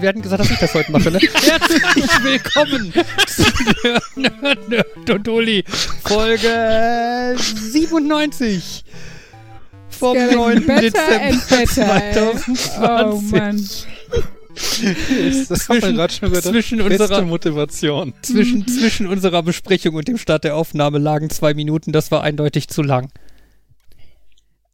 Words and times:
Wir 0.00 0.08
hatten 0.10 0.20
gesagt, 0.22 0.40
dass 0.42 0.50
ich 0.50 0.58
das 0.58 0.74
heute 0.74 0.92
mache, 0.92 1.10
ne? 1.10 1.18
Herzlich 1.32 1.82
willkommen 2.22 2.92
zu 3.26 3.42
Nerd, 4.20 4.68
Nerd 4.68 5.10
und 5.10 5.28
Uli. 5.28 5.64
Folge 6.04 7.34
97. 7.38 8.84
Vom 9.88 10.14
Getting 10.14 10.36
9. 10.36 10.66
better 10.66 10.80
Dezember 10.82 11.22
and 11.22 11.48
better, 11.48 11.92
ey. 11.92 12.14
2020. 12.14 12.70
Oh 12.82 13.20
Mann. 13.30 13.68
Zwischen 14.54 15.98
Beste 16.78 17.02
unserer- 17.04 17.22
Motivation. 17.22 18.12
Zwischen, 18.22 18.66
zwischen 18.66 19.06
unserer 19.06 19.42
Besprechung 19.42 19.94
und 19.94 20.08
dem 20.08 20.18
Start 20.18 20.44
der 20.44 20.56
Aufnahme 20.56 20.98
lagen 20.98 21.30
zwei 21.30 21.54
Minuten. 21.54 21.92
Das 21.92 22.10
war 22.10 22.22
eindeutig 22.22 22.68
zu 22.68 22.82
lang. 22.82 23.08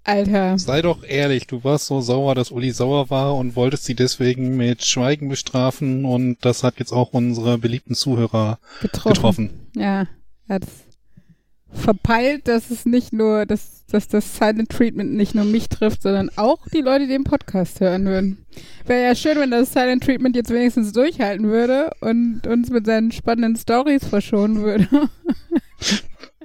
Alter. 0.04 0.58
Sei 0.58 0.82
doch 0.82 1.04
ehrlich, 1.04 1.46
du 1.46 1.62
warst 1.62 1.86
so 1.86 2.00
sauer, 2.00 2.34
dass 2.34 2.50
Uli 2.50 2.72
sauer 2.72 3.10
war 3.10 3.36
und 3.36 3.54
wolltest 3.54 3.84
sie 3.84 3.94
deswegen 3.94 4.56
mit 4.56 4.84
Schweigen 4.84 5.28
bestrafen 5.28 6.04
und 6.04 6.38
das 6.40 6.64
hat 6.64 6.78
jetzt 6.78 6.92
auch 6.92 7.12
unsere 7.12 7.58
beliebten 7.58 7.94
Zuhörer 7.94 8.58
Getroffen. 8.80 9.12
getroffen. 9.12 9.50
Ja. 9.76 10.06
Er 10.48 10.56
hat 10.56 10.64
verpeilt, 11.72 12.48
dass 12.48 12.70
es 12.70 12.84
nicht 12.84 13.12
nur, 13.12 13.46
dass, 13.46 13.86
dass 13.86 14.08
das 14.08 14.36
Silent 14.36 14.70
Treatment 14.70 15.12
nicht 15.14 15.34
nur 15.34 15.44
mich 15.44 15.68
trifft, 15.68 16.02
sondern 16.02 16.30
auch 16.36 16.66
die 16.68 16.80
Leute, 16.80 17.06
die 17.06 17.12
den 17.12 17.24
Podcast 17.24 17.80
hören 17.80 18.04
würden. 18.04 18.44
Wäre 18.86 19.04
ja 19.04 19.14
schön, 19.14 19.38
wenn 19.38 19.50
das 19.50 19.72
Silent 19.72 20.04
Treatment 20.04 20.36
jetzt 20.36 20.50
wenigstens 20.50 20.92
durchhalten 20.92 21.46
würde 21.46 21.90
und 22.00 22.46
uns 22.46 22.70
mit 22.70 22.86
seinen 22.86 23.12
spannenden 23.12 23.56
Stories 23.56 24.04
verschonen 24.04 24.62
würde. 24.62 24.88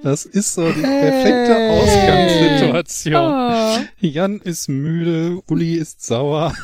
Das 0.02 0.24
ist 0.24 0.54
so 0.54 0.70
die 0.70 0.80
perfekte 0.80 1.54
Hey. 1.54 1.80
Ausgangssituation. 1.80 3.14
Oh. 3.14 3.78
Jan 4.00 4.40
ist 4.40 4.68
müde, 4.68 5.40
Uli 5.48 5.74
ist 5.74 6.04
sauer, 6.04 6.54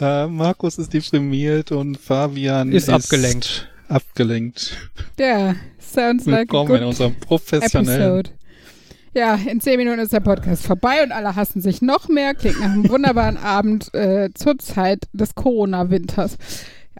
äh, 0.00 0.26
Markus 0.26 0.78
ist 0.78 0.92
deprimiert 0.92 1.72
und 1.72 1.96
Fabian 1.98 2.72
Ist 2.72 2.90
abgelenkt. 2.90 3.68
Abgelenkt. 3.88 4.76
Ja, 5.18 5.54
sounds 5.80 6.26
like 6.26 6.50
a 6.50 6.52
Willkommen 6.52 6.74
in 6.74 6.78
good 6.80 6.88
unserem 6.88 7.14
professionellen 7.20 8.02
Episode. 8.02 8.30
Ja, 9.14 9.34
in 9.36 9.60
zehn 9.60 9.78
Minuten 9.78 10.00
ist 10.00 10.12
der 10.12 10.20
Podcast 10.20 10.66
vorbei 10.66 11.02
und 11.02 11.12
alle 11.12 11.34
hassen 11.34 11.62
sich 11.62 11.80
noch 11.80 12.08
mehr. 12.08 12.34
Klingt 12.34 12.60
nach 12.60 12.70
einem 12.70 12.88
wunderbaren 12.88 13.36
Abend 13.42 13.92
äh, 13.94 14.28
zur 14.34 14.58
Zeit 14.58 15.08
des 15.14 15.34
Corona-Winters. 15.34 16.36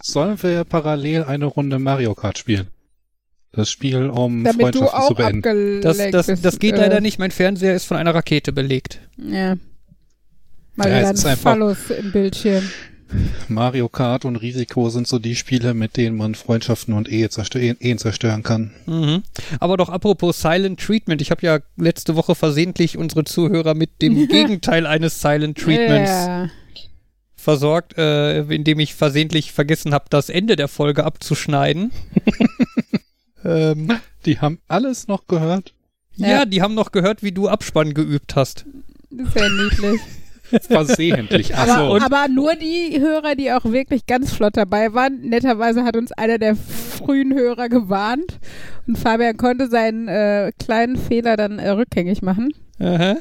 Sollen 0.01 0.43
wir 0.43 0.65
parallel 0.65 1.25
eine 1.25 1.45
Runde 1.45 1.79
Mario 1.79 2.15
Kart 2.15 2.39
spielen? 2.39 2.69
Das 3.53 3.71
Spiel, 3.71 4.11
um 4.11 4.45
Damit 4.45 4.75
du 4.75 4.81
Freundschaften 4.81 4.99
auch 5.01 5.09
zu 5.09 5.15
beenden. 5.15 5.81
Das, 5.81 5.97
das, 6.11 6.27
bist. 6.27 6.45
das 6.45 6.59
geht 6.59 6.75
äh, 6.75 6.79
leider 6.79 7.01
nicht. 7.01 7.19
Mein 7.19 7.31
Fernseher 7.31 7.75
ist 7.75 7.85
von 7.87 7.97
einer 7.97 8.15
Rakete 8.15 8.53
belegt. 8.53 9.01
Ja. 9.17 9.57
Mal 10.77 10.89
Ja, 10.91 11.11
ist 11.11 11.25
ein 11.25 11.33
einfach- 11.33 11.53
Phallus 11.53 11.91
im 11.91 12.13
Bildschirm. 12.13 12.63
Mario 13.49 13.89
Kart 13.89 14.27
und 14.27 14.37
Risiko 14.37 14.91
sind 14.91 15.09
so 15.09 15.19
die 15.19 15.35
Spiele, 15.35 15.73
mit 15.73 15.97
denen 15.97 16.19
man 16.19 16.35
Freundschaften 16.35 16.93
und 16.93 17.09
Ehe 17.09 17.31
zerstö 17.31 17.59
Ehen 17.59 17.97
zerstören 17.97 18.43
kann. 18.43 18.73
Mhm. 18.85 19.23
Aber 19.61 19.79
doch 19.79 19.89
apropos 19.89 20.43
Silent 20.43 20.79
Treatment. 20.79 21.23
Ich 21.23 21.31
habe 21.31 21.41
ja 21.47 21.61
letzte 21.79 22.17
Woche 22.17 22.35
versehentlich 22.35 22.99
unsere 22.99 23.25
Zuhörer 23.25 23.73
mit 23.73 24.03
dem 24.03 24.15
Gegenteil 24.29 24.87
eines 24.87 25.23
Silent 25.23 25.57
Treatments 25.57 26.11
Ja. 26.11 26.51
versorgt, 27.35 27.97
äh, 27.97 28.41
indem 28.43 28.79
ich 28.79 28.95
versehentlich 28.95 29.53
vergessen 29.53 29.95
habe, 29.95 30.05
das 30.11 30.29
Ende 30.29 30.55
der 30.57 30.69
Folge 30.69 31.05
abzuschneiden. 31.05 31.91
ähm, 33.45 33.89
Die 34.27 34.41
haben 34.41 34.61
alles 34.69 35.09
noch 35.09 35.27
gehört. 35.27 35.75
ja. 36.17 36.29
Ja. 36.29 36.45
die 36.45 36.61
haben 36.63 36.75
noch 36.75 36.93
gehört, 36.93 37.23
wie 37.23 37.33
du 37.33 37.49
Abspann 37.49 37.95
geübt 37.95 38.37
hast. 38.37 38.67
Das 39.11 39.29
ist 39.29 39.37
ja 39.37 39.49
niedlich. 39.49 40.01
Versehentlich. 40.67 41.55
Aber, 41.57 41.73
Achso. 41.73 41.97
aber 41.99 42.29
nur 42.29 42.55
die 42.55 42.99
Hörer, 42.99 43.35
die 43.35 43.53
auch 43.53 43.65
wirklich 43.67 44.07
ganz 44.07 44.33
flott 44.33 44.57
dabei 44.57 44.95
waren. 44.95 45.21
Netterweise 45.21 45.85
hat 45.85 45.95
uns 45.97 46.11
einer 46.13 46.39
der 46.39 46.57
frühen 46.57 47.35
Hörer 47.35 47.69
gewarnt 47.69 48.39
und 48.87 48.97
Fabian 48.99 49.37
konnte 49.37 49.69
seinen 49.69 50.09
äh, 50.09 50.51
kleinen 50.59 50.97
Fehler 50.97 51.37
dann 51.37 51.59
äh, 51.59 51.69
rückgängig 51.71 52.23
machen. 52.23 52.49
Aha. 52.79 53.17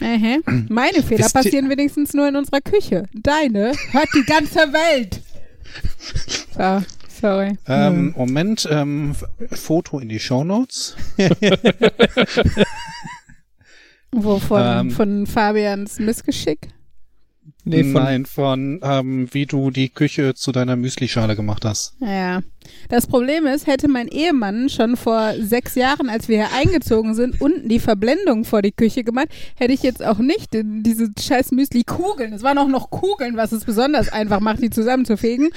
Aha. 0.00 0.38
Meine 0.68 1.02
Fehler 1.02 1.24
Wisst 1.24 1.34
passieren 1.34 1.70
wenigstens 1.70 2.14
nur 2.14 2.26
in 2.28 2.34
unserer 2.34 2.60
Küche. 2.60 3.04
Deine 3.14 3.72
hört 3.92 4.08
die 4.14 4.24
ganze 4.24 4.58
Welt. 4.72 5.20
So, 6.54 6.82
sorry. 7.22 7.56
Ähm, 7.66 8.12
Moment, 8.16 8.68
ähm, 8.70 9.14
Foto 9.50 9.98
in 9.98 10.10
die 10.10 10.18
Shownotes. 10.18 10.96
Wovon? 14.12 14.62
ähm, 14.62 14.90
von 14.90 15.26
Fabians 15.26 15.98
Missgeschick? 15.98 16.68
Nee, 17.64 17.84
von, 17.84 18.02
Nein, 18.02 18.26
von 18.26 18.80
ähm, 18.82 19.28
wie 19.32 19.46
du 19.46 19.70
die 19.70 19.88
Küche 19.88 20.34
zu 20.34 20.50
deiner 20.50 20.74
Müslischale 20.74 21.36
gemacht 21.36 21.64
hast. 21.64 21.94
Ja. 22.00 22.40
Das 22.88 23.06
Problem 23.06 23.46
ist, 23.46 23.66
hätte 23.66 23.88
mein 23.88 24.08
Ehemann 24.08 24.68
schon 24.68 24.96
vor 24.96 25.32
sechs 25.40 25.74
Jahren, 25.74 26.08
als 26.08 26.28
wir 26.28 26.36
hier 26.36 26.56
eingezogen 26.56 27.14
sind, 27.14 27.40
unten 27.40 27.68
die 27.68 27.78
Verblendung 27.78 28.44
vor 28.44 28.62
die 28.62 28.72
Küche 28.72 29.04
gemacht, 29.04 29.28
hätte 29.56 29.72
ich 29.72 29.82
jetzt 29.82 30.04
auch 30.04 30.18
nicht 30.18 30.54
in 30.54 30.82
diese 30.82 31.10
scheiß 31.18 31.52
Müsli-Kugeln, 31.52 32.32
es 32.32 32.42
waren 32.42 32.58
auch 32.58 32.68
noch 32.68 32.90
Kugeln, 32.90 33.36
was 33.36 33.52
es 33.52 33.64
besonders 33.64 34.12
einfach 34.12 34.40
macht, 34.40 34.62
die 34.62 34.70
zusammenzufegen, 34.70 35.50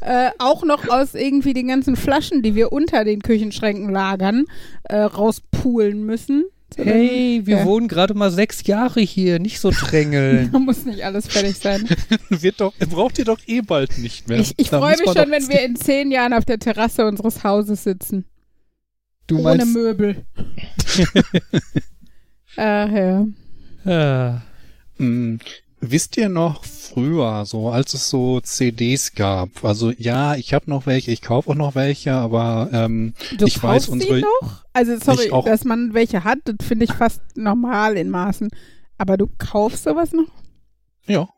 äh, 0.00 0.30
auch 0.38 0.64
noch 0.64 0.88
aus 0.88 1.14
irgendwie 1.14 1.54
den 1.54 1.68
ganzen 1.68 1.96
Flaschen, 1.96 2.42
die 2.42 2.54
wir 2.54 2.72
unter 2.72 3.04
den 3.04 3.22
Küchenschränken 3.22 3.90
lagern, 3.90 4.44
äh, 4.84 4.98
rauspulen 4.98 6.04
müssen. 6.04 6.44
Hey, 6.76 7.42
wir 7.44 7.58
Ja. 7.58 7.64
wohnen 7.64 7.88
gerade 7.88 8.14
mal 8.14 8.30
sechs 8.30 8.66
Jahre 8.66 9.00
hier, 9.00 9.38
nicht 9.38 9.60
so 9.60 9.70
drängeln. 9.70 10.50
Da 10.52 10.58
muss 10.58 10.84
nicht 10.84 11.04
alles 11.04 11.26
fertig 11.26 11.56
sein. 11.58 11.88
Wird 12.28 12.60
doch, 12.60 12.72
braucht 12.90 13.18
ihr 13.18 13.24
doch 13.24 13.40
eh 13.46 13.60
bald 13.60 13.98
nicht 13.98 14.28
mehr. 14.28 14.38
Ich, 14.38 14.54
ich 14.56 14.68
freue 14.70 14.96
mich 14.96 15.06
schon, 15.12 15.30
wenn 15.30 15.48
wir 15.48 15.62
in 15.62 15.76
zehn 15.76 16.10
Jahren 16.10 16.32
auf 16.32 16.44
der 16.44 16.58
Terrasse 16.58 17.06
unseres 17.06 17.42
Hauses 17.44 17.84
sitzen. 17.84 18.24
Du 19.26 19.36
ohne 19.38 19.44
meinst, 19.64 19.74
Möbel. 19.74 20.24
Ach 22.56 22.90
ja. 22.90 23.26
ah, 23.84 24.42
Hm, 24.96 25.38
wisst 25.80 26.16
ihr 26.16 26.28
noch 26.28 26.64
früher, 26.64 27.44
so 27.46 27.70
als 27.70 27.94
es 27.94 28.08
so 28.10 28.40
CDs 28.40 29.14
gab? 29.14 29.64
Also 29.64 29.90
ja, 29.90 30.34
ich 30.36 30.52
habe 30.54 30.68
noch 30.70 30.86
welche, 30.86 31.10
ich 31.10 31.22
kaufe 31.22 31.50
auch 31.50 31.54
noch 31.54 31.74
welche, 31.74 32.12
aber 32.12 32.68
ähm, 32.72 33.14
Du 33.36 33.46
ich 33.46 33.62
weiß 33.62 33.88
unsere. 33.88 34.16
die 34.16 34.22
noch? 34.22 34.64
Also 34.72 34.96
sorry, 34.98 35.30
dass 35.44 35.64
man 35.64 35.94
welche 35.94 36.24
hat, 36.24 36.38
das 36.44 36.56
finde 36.66 36.84
ich 36.84 36.92
fast 36.92 37.20
normal 37.36 37.96
in 37.96 38.10
Maßen. 38.10 38.48
Aber 38.98 39.16
du 39.16 39.28
kaufst 39.38 39.84
sowas 39.84 40.12
noch? 40.12 40.28
Ja. 41.06 41.28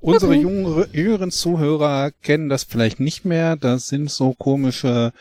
Unsere 0.00 0.32
Okay. 0.32 0.40
jüngere, 0.42 0.88
jüngeren 0.94 1.30
Zuhörer 1.30 2.10
kennen 2.22 2.48
das 2.48 2.64
vielleicht 2.64 3.00
nicht 3.00 3.24
mehr. 3.24 3.56
Das 3.56 3.86
sind 3.88 4.10
so 4.10 4.34
komische 4.34 5.12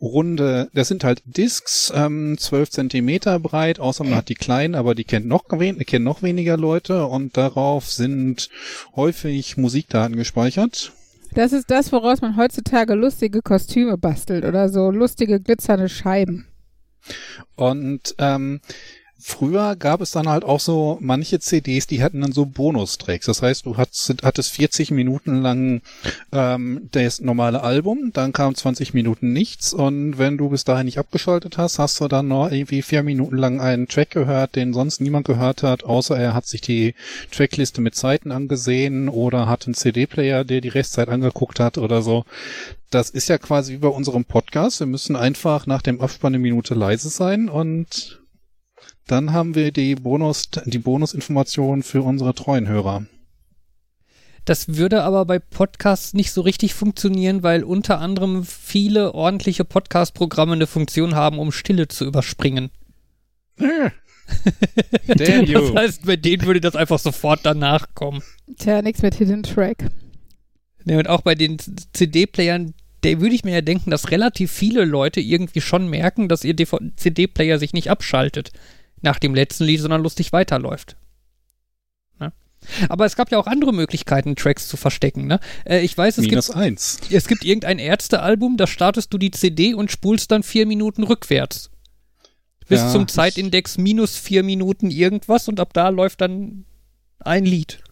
runde, 0.00 0.70
das 0.72 0.88
sind 0.88 1.04
halt 1.04 1.22
Discs, 1.24 1.92
ähm, 1.94 2.36
12 2.38 2.70
Zentimeter 2.70 3.38
breit, 3.38 3.80
außer 3.80 4.04
man 4.04 4.14
hat 4.14 4.28
die 4.28 4.34
kleinen, 4.34 4.74
aber 4.74 4.94
die 4.94 5.04
kennt 5.04 5.26
noch, 5.26 5.44
wen, 5.50 5.78
kennen 5.80 6.04
noch 6.04 6.22
weniger 6.22 6.56
Leute 6.56 7.06
und 7.06 7.36
darauf 7.36 7.90
sind 7.90 8.48
häufig 8.96 9.56
Musikdaten 9.56 10.16
gespeichert. 10.16 10.92
Das 11.34 11.52
ist 11.52 11.70
das, 11.70 11.92
woraus 11.92 12.22
man 12.22 12.36
heutzutage 12.36 12.94
lustige 12.94 13.40
Kostüme 13.42 13.96
bastelt 13.96 14.44
oder 14.44 14.68
so 14.68 14.90
lustige 14.90 15.40
glitzernde 15.40 15.88
Scheiben. 15.88 16.46
Und 17.54 18.14
ähm, 18.18 18.60
früher 19.20 19.76
gab 19.76 20.00
es 20.00 20.10
dann 20.10 20.28
halt 20.28 20.44
auch 20.44 20.60
so 20.60 20.98
manche 21.00 21.40
CDs, 21.40 21.86
die 21.86 22.02
hatten 22.02 22.20
dann 22.20 22.32
so 22.32 22.46
Bonustracks. 22.46 23.26
Das 23.26 23.42
heißt, 23.42 23.66
du 23.66 23.76
hattest, 23.76 24.22
hattest 24.22 24.52
40 24.52 24.90
Minuten 24.90 25.42
lang 25.42 25.82
ähm, 26.32 26.88
das 26.92 27.20
normale 27.20 27.62
Album, 27.62 28.10
dann 28.12 28.32
kam 28.32 28.54
20 28.54 28.94
Minuten 28.94 29.32
nichts 29.32 29.72
und 29.72 30.18
wenn 30.18 30.38
du 30.38 30.48
bis 30.48 30.64
dahin 30.64 30.86
nicht 30.86 30.98
abgeschaltet 30.98 31.58
hast, 31.58 31.78
hast 31.78 32.00
du 32.00 32.08
dann 32.08 32.28
noch 32.28 32.50
irgendwie 32.50 32.82
vier 32.82 33.02
Minuten 33.02 33.36
lang 33.36 33.60
einen 33.60 33.88
Track 33.88 34.10
gehört, 34.10 34.56
den 34.56 34.72
sonst 34.72 35.00
niemand 35.00 35.26
gehört 35.26 35.62
hat, 35.62 35.84
außer 35.84 36.18
er 36.18 36.34
hat 36.34 36.46
sich 36.46 36.60
die 36.60 36.94
Trackliste 37.30 37.80
mit 37.80 37.94
Zeiten 37.94 38.32
angesehen 38.32 39.08
oder 39.08 39.48
hat 39.48 39.66
einen 39.66 39.74
CD-Player, 39.74 40.44
der 40.44 40.60
die 40.60 40.68
Restzeit 40.68 41.08
angeguckt 41.08 41.60
hat 41.60 41.78
oder 41.78 42.02
so. 42.02 42.24
Das 42.90 43.10
ist 43.10 43.28
ja 43.28 43.38
quasi 43.38 43.74
wie 43.74 43.78
bei 43.78 43.88
unserem 43.88 44.24
Podcast. 44.24 44.80
Wir 44.80 44.86
müssen 44.86 45.14
einfach 45.14 45.66
nach 45.66 45.82
dem 45.82 46.00
Abspann 46.00 46.34
eine 46.34 46.42
Minute 46.42 46.74
leise 46.74 47.08
sein 47.08 47.48
und 47.48 48.19
dann 49.06 49.32
haben 49.32 49.54
wir 49.54 49.72
die 49.72 49.94
Bonus, 49.94 50.50
die 50.64 50.78
Bonusinformationen 50.78 51.82
für 51.82 52.02
unsere 52.02 52.34
treuen 52.34 52.68
Hörer. 52.68 53.06
Das 54.44 54.76
würde 54.76 55.02
aber 55.02 55.26
bei 55.26 55.38
Podcasts 55.38 56.14
nicht 56.14 56.32
so 56.32 56.40
richtig 56.40 56.74
funktionieren, 56.74 57.42
weil 57.42 57.62
unter 57.62 58.00
anderem 58.00 58.44
viele 58.44 59.14
ordentliche 59.14 59.64
Podcast-Programme 59.64 60.54
eine 60.54 60.66
Funktion 60.66 61.14
haben, 61.14 61.38
um 61.38 61.52
Stille 61.52 61.88
zu 61.88 62.04
überspringen. 62.06 62.70
Damn 63.58 65.44
you. 65.44 65.60
Das 65.60 65.74
heißt, 65.74 66.06
bei 66.06 66.16
denen 66.16 66.44
würde 66.44 66.60
das 66.60 66.74
einfach 66.76 66.98
sofort 66.98 67.40
danach 67.42 67.94
kommen. 67.94 68.22
Tja, 68.58 68.80
nichts 68.80 69.02
mit 69.02 69.14
Hidden 69.14 69.42
Track. 69.42 69.84
Ja, 70.84 70.98
und 70.98 71.08
auch 71.08 71.20
bei 71.20 71.34
den 71.34 71.58
CD-Playern, 71.92 72.72
da 73.02 73.20
würde 73.20 73.34
ich 73.34 73.44
mir 73.44 73.52
ja 73.52 73.60
denken, 73.60 73.90
dass 73.90 74.10
relativ 74.10 74.50
viele 74.50 74.84
Leute 74.84 75.20
irgendwie 75.20 75.60
schon 75.60 75.88
merken, 75.88 76.28
dass 76.28 76.44
ihr 76.44 76.56
CD-Player 76.56 77.58
sich 77.58 77.72
nicht 77.72 77.90
abschaltet 77.90 78.52
nach 79.02 79.18
dem 79.18 79.34
letzten 79.34 79.64
Lied, 79.64 79.80
sondern 79.80 80.02
lustig 80.02 80.32
weiterläuft. 80.32 80.96
Ne? 82.18 82.32
Aber 82.88 83.06
es 83.06 83.16
gab 83.16 83.30
ja 83.30 83.38
auch 83.38 83.46
andere 83.46 83.72
Möglichkeiten, 83.72 84.36
Tracks 84.36 84.68
zu 84.68 84.76
verstecken. 84.76 85.26
Ne? 85.26 85.40
Äh, 85.64 85.80
ich 85.80 85.96
weiß, 85.96 86.18
es 86.18 86.26
Minus 86.26 86.48
gibt, 86.48 86.58
eins. 86.58 86.98
es 87.10 87.26
gibt 87.28 87.44
irgendein 87.44 87.78
Ärztealbum, 87.78 88.56
da 88.56 88.66
startest 88.66 89.12
du 89.12 89.18
die 89.18 89.30
CD 89.30 89.74
und 89.74 89.90
spulst 89.90 90.30
dann 90.30 90.42
vier 90.42 90.66
Minuten 90.66 91.02
rückwärts. 91.02 91.70
Bis 92.68 92.80
Ja, 92.80 92.90
zum 92.90 93.08
Zeitindex 93.08 93.78
minus 93.78 94.16
vier 94.16 94.44
Minuten 94.44 94.90
irgendwas 94.90 95.48
und 95.48 95.58
ab 95.58 95.72
da 95.72 95.88
läuft 95.88 96.20
dann 96.20 96.66
ein 97.18 97.44
Lied. 97.44 97.82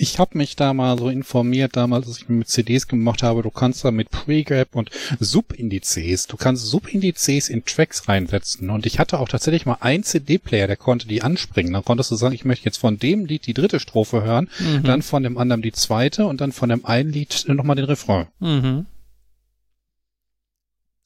Ich 0.00 0.20
habe 0.20 0.38
mich 0.38 0.54
da 0.54 0.72
mal 0.74 0.96
so 0.96 1.08
informiert, 1.08 1.76
damals, 1.76 2.06
als 2.06 2.18
ich 2.18 2.28
mit 2.28 2.48
CDs 2.48 2.86
gemacht 2.86 3.24
habe, 3.24 3.42
du 3.42 3.50
kannst 3.50 3.84
da 3.84 3.90
mit 3.90 4.10
Pregap 4.10 4.76
und 4.76 4.90
Subindizes, 5.18 6.28
du 6.28 6.36
kannst 6.36 6.66
Subindizes 6.66 7.48
in 7.48 7.64
Tracks 7.64 8.08
reinsetzen. 8.08 8.70
Und 8.70 8.86
ich 8.86 9.00
hatte 9.00 9.18
auch 9.18 9.28
tatsächlich 9.28 9.66
mal 9.66 9.78
einen 9.80 10.04
CD-Player, 10.04 10.68
der 10.68 10.76
konnte 10.76 11.08
die 11.08 11.22
anspringen. 11.22 11.72
Dann 11.72 11.84
konntest 11.84 12.12
du 12.12 12.14
sagen, 12.14 12.34
ich 12.34 12.44
möchte 12.44 12.64
jetzt 12.66 12.78
von 12.78 12.98
dem 13.00 13.24
Lied 13.26 13.46
die 13.46 13.54
dritte 13.54 13.80
Strophe 13.80 14.22
hören, 14.22 14.48
Mhm. 14.60 14.84
dann 14.84 15.02
von 15.02 15.24
dem 15.24 15.36
anderen 15.36 15.62
die 15.62 15.72
zweite 15.72 16.26
und 16.26 16.40
dann 16.40 16.52
von 16.52 16.68
dem 16.68 16.84
einen 16.84 17.10
Lied 17.10 17.44
nochmal 17.48 17.74
den 17.76 17.86
Refrain. 17.86 18.26
Mhm. 18.38 18.86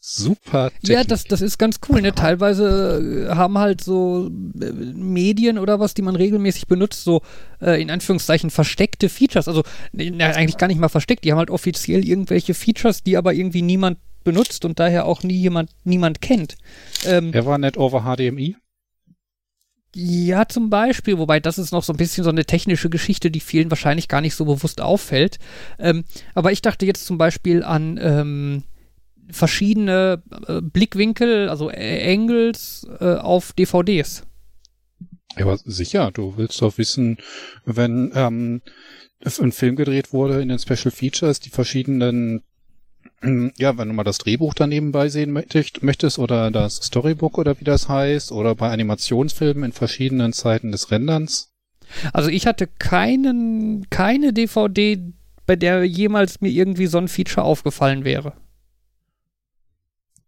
Super 0.05 0.71
Technik. 0.71 0.89
Ja, 0.91 1.05
das, 1.05 1.23
das 1.25 1.41
ist 1.41 1.59
ganz 1.59 1.79
cool. 1.89 2.03
Ne? 2.03 2.13
Teilweise 2.13 3.29
äh, 3.31 3.35
haben 3.37 3.57
halt 3.57 3.83
so 3.85 4.27
äh, 4.61 4.73
Medien 4.73 5.59
oder 5.59 5.79
was, 5.79 5.95
die 5.95 6.03
man 6.03 6.17
regelmäßig 6.17 6.67
benutzt, 6.67 7.05
so 7.05 7.23
äh, 7.61 7.81
in 7.81 7.89
Anführungszeichen 7.89 8.51
versteckte 8.51 9.09
Features. 9.09 9.47
Also 9.47 9.63
na, 9.93 10.27
eigentlich 10.31 10.59
gar 10.59 10.67
nicht 10.67 10.81
mal 10.81 10.89
versteckt. 10.89 11.25
Die 11.25 11.31
haben 11.31 11.39
halt 11.39 11.51
offiziell 11.51 12.05
irgendwelche 12.05 12.53
Features, 12.53 13.05
die 13.05 13.17
aber 13.17 13.33
irgendwie 13.33 13.63
niemand 13.63 13.99
benutzt 14.25 14.65
und 14.65 14.81
daher 14.81 15.07
auch 15.07 15.23
nie 15.23 15.37
jemand, 15.37 15.71
niemand 15.85 16.21
kennt. 16.21 16.57
Ähm, 17.05 17.33
Er 17.33 17.47
war 17.47 17.59
nicht 17.59 17.77
over 17.77 18.01
HDMI. 18.03 18.57
ja, 19.95 20.49
zum 20.49 20.69
Beispiel, 20.69 21.19
wobei 21.19 21.39
das 21.39 21.59
ist 21.59 21.71
noch 21.71 21.85
so 21.85 21.93
ein 21.93 21.97
bisschen 21.97 22.25
so 22.25 22.31
eine 22.31 22.45
technische 22.45 22.91
Geschichte, 22.91 23.31
die 23.31 23.41
vielen 23.41 23.71
wahrscheinlich 23.71 24.09
gar 24.09 24.21
nicht 24.21 24.35
so 24.35 24.47
bewusst 24.47 24.81
auffällt. 24.81 25.39
Ähm, 25.79 26.05
aber 26.35 26.51
ich 26.51 26.61
dachte 26.61 26.87
jetzt 26.87 27.07
zum 27.07 27.19
Beispiel 27.19 27.63
an 27.63 28.01
ähm, 28.03 28.63
verschiedene 29.33 30.23
äh, 30.47 30.61
Blickwinkel, 30.61 31.49
also 31.49 31.69
Angles 31.69 32.87
äh, 33.01 33.17
auf 33.17 33.53
DVDs. 33.53 34.25
Ja, 35.37 35.47
aber 35.47 35.57
sicher, 35.57 36.11
du 36.13 36.37
willst 36.37 36.61
doch 36.61 36.79
wissen, 36.79 37.19
wenn 37.65 38.13
ähm, 38.15 38.61
ein 39.41 39.53
Film 39.53 39.77
gedreht 39.77 40.13
wurde 40.13 40.43
in 40.43 40.49
den 40.49 40.59
Special 40.59 40.91
Features, 40.91 41.41
die 41.41 41.51
verschiedenen, 41.51 42.43
ähm, 43.23 43.53
ja, 43.57 43.79
wenn 43.79 43.89
du 43.89 43.95
mal 43.95 44.05
das 44.05 44.19
Drehbuch 44.19 44.55
dann 44.55 44.69
nebenbei 44.69 45.09
sehen 45.09 45.33
möchtest 45.33 46.19
oder 46.19 46.51
das 46.51 46.77
Storybook 46.77 47.39
oder 47.39 47.59
wie 47.59 47.65
das 47.65 47.89
heißt, 47.89 48.33
oder 48.33 48.55
bei 48.55 48.71
Animationsfilmen 48.71 49.65
in 49.65 49.73
verschiedenen 49.73 50.33
Zeiten 50.33 50.73
des 50.73 50.91
Renderns. 50.91 51.53
Also 52.13 52.29
ich 52.29 52.47
hatte 52.47 52.67
keinen, 52.67 53.89
keine 53.91 54.33
DVD, 54.33 54.99
bei 55.47 55.57
der 55.57 55.85
jemals 55.85 56.41
mir 56.41 56.51
irgendwie 56.51 56.87
so 56.87 56.99
ein 56.99 57.09
Feature 57.09 57.45
aufgefallen 57.45 58.05
wäre. 58.05 58.35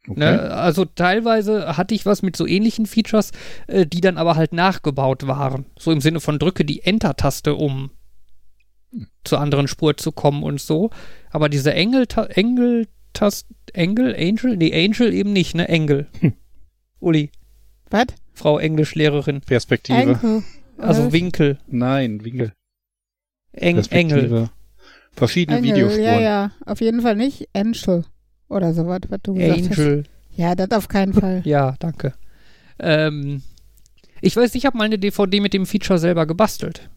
Okay. 0.07 0.21
Ne? 0.21 0.51
Also 0.51 0.85
teilweise 0.85 1.77
hatte 1.77 1.95
ich 1.95 2.05
was 2.05 2.23
mit 2.23 2.37
so 2.37 2.47
ähnlichen 2.47 2.87
Features, 2.87 3.33
äh, 3.67 3.87
die 3.87 4.01
dann 4.01 4.19
aber 4.19 4.37
halt 4.37 4.53
nachgebaut 4.53 5.27
waren. 5.27 5.67
So 5.79 5.93
im 5.93 6.01
Sinne 6.01 6.21
von 6.21 6.39
drücke 6.39 6.65
die 6.65 6.83
Enter-Taste, 6.83 7.55
um 7.55 7.91
zur 9.25 9.41
anderen 9.41 9.67
Spur 9.67 9.97
zu 9.97 10.13
kommen 10.13 10.43
und 10.43 10.61
so. 10.61 10.91
Aber 11.31 11.49
diese 11.49 11.73
Engel, 11.73 12.07
Engel, 12.29 12.87
Engel, 13.73 14.15
Angel? 14.17 14.57
Nee, 14.57 14.85
Angel 14.85 15.13
eben 15.15 15.33
nicht, 15.33 15.55
ne? 15.55 15.69
Engel. 15.69 16.07
Uli, 17.01 17.31
Was? 17.91 18.07
Frau 18.33 18.59
Englischlehrerin. 18.59 19.41
Perspektive. 19.41 20.13
Enkel. 20.13 20.43
Also? 20.79 21.13
Winkel. 21.13 21.59
Nein, 21.67 22.25
Winkel. 22.25 22.53
Eng, 23.53 23.77
Perspektive. 23.77 24.21
Engel. 24.21 24.51
Verschiedene 25.13 25.59
Engel, 25.59 25.75
Videospuren. 25.75 26.05
Ja, 26.05 26.21
ja. 26.21 26.51
Auf 26.67 26.81
jeden 26.81 27.01
Fall 27.01 27.17
nicht 27.17 27.49
Angel. 27.53 28.05
Oder 28.49 28.75
sowas, 28.75 29.01
was 29.09 29.21
du 29.23 29.35
gesagt 29.35 29.61
hast. 29.71 29.79
Angel. 29.79 30.05
Ja, 30.37 30.55
das 30.55 30.71
auf 30.73 30.89
keinen 30.89 31.13
Fall. 31.15 31.43
Ja, 31.45 31.77
danke. 31.79 32.15
Ähm, 32.79 33.43
ich 34.21 34.37
weiß, 34.37 34.55
ich 34.55 34.67
habe 34.67 34.77
mal 34.79 34.85
eine 34.85 34.99
DVD 34.99 35.41
mit 35.41 35.55
dem 35.55 35.67
Feature 35.67 35.99
selber 35.99 36.27
gebastelt. 36.27 36.89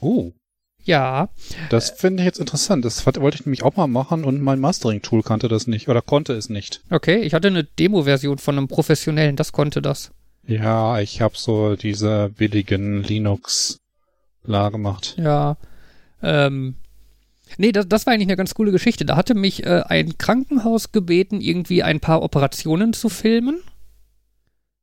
Oh, 0.00 0.32
Ja, 0.84 1.30
das 1.70 1.90
finde 1.90 2.22
ich 2.22 2.26
jetzt 2.26 2.40
interessant. 2.40 2.84
Das 2.84 3.06
wollte 3.06 3.36
ich 3.38 3.46
nämlich 3.46 3.62
auch 3.62 3.76
mal 3.76 3.86
machen 3.86 4.24
und 4.24 4.42
mein 4.42 4.60
Mastering-Tool 4.60 5.22
kannte 5.22 5.48
das 5.48 5.66
nicht 5.66 5.88
oder 5.88 6.02
konnte 6.02 6.34
es 6.34 6.50
nicht. 6.50 6.82
okay. 6.90 7.20
Ich 7.22 7.32
hatte 7.32 7.48
eine 7.48 7.64
Demo-Version 7.64 8.36
von 8.38 8.58
einem 8.58 8.68
professionellen, 8.68 9.36
das 9.36 9.52
konnte 9.52 9.80
das. 9.80 10.10
Ja, 10.46 11.00
ich 11.00 11.22
habe 11.22 11.34
so 11.38 11.74
diese 11.76 12.28
billigen 12.36 13.02
Linux 13.02 13.78
la 14.42 14.68
gemacht. 14.68 15.14
Ja. 15.16 15.56
Ähm, 16.22 16.74
nee, 17.58 17.72
das, 17.72 17.88
das 17.88 18.06
war 18.06 18.12
eigentlich 18.12 18.28
eine 18.28 18.36
ganz 18.36 18.54
coole 18.54 18.72
Geschichte. 18.72 19.04
Da 19.04 19.16
hatte 19.16 19.34
mich 19.34 19.64
äh, 19.64 19.82
ein 19.86 20.18
Krankenhaus 20.18 20.92
gebeten, 20.92 21.40
irgendwie 21.40 21.82
ein 21.82 22.00
paar 22.00 22.22
Operationen 22.22 22.92
zu 22.92 23.08
filmen. 23.08 23.60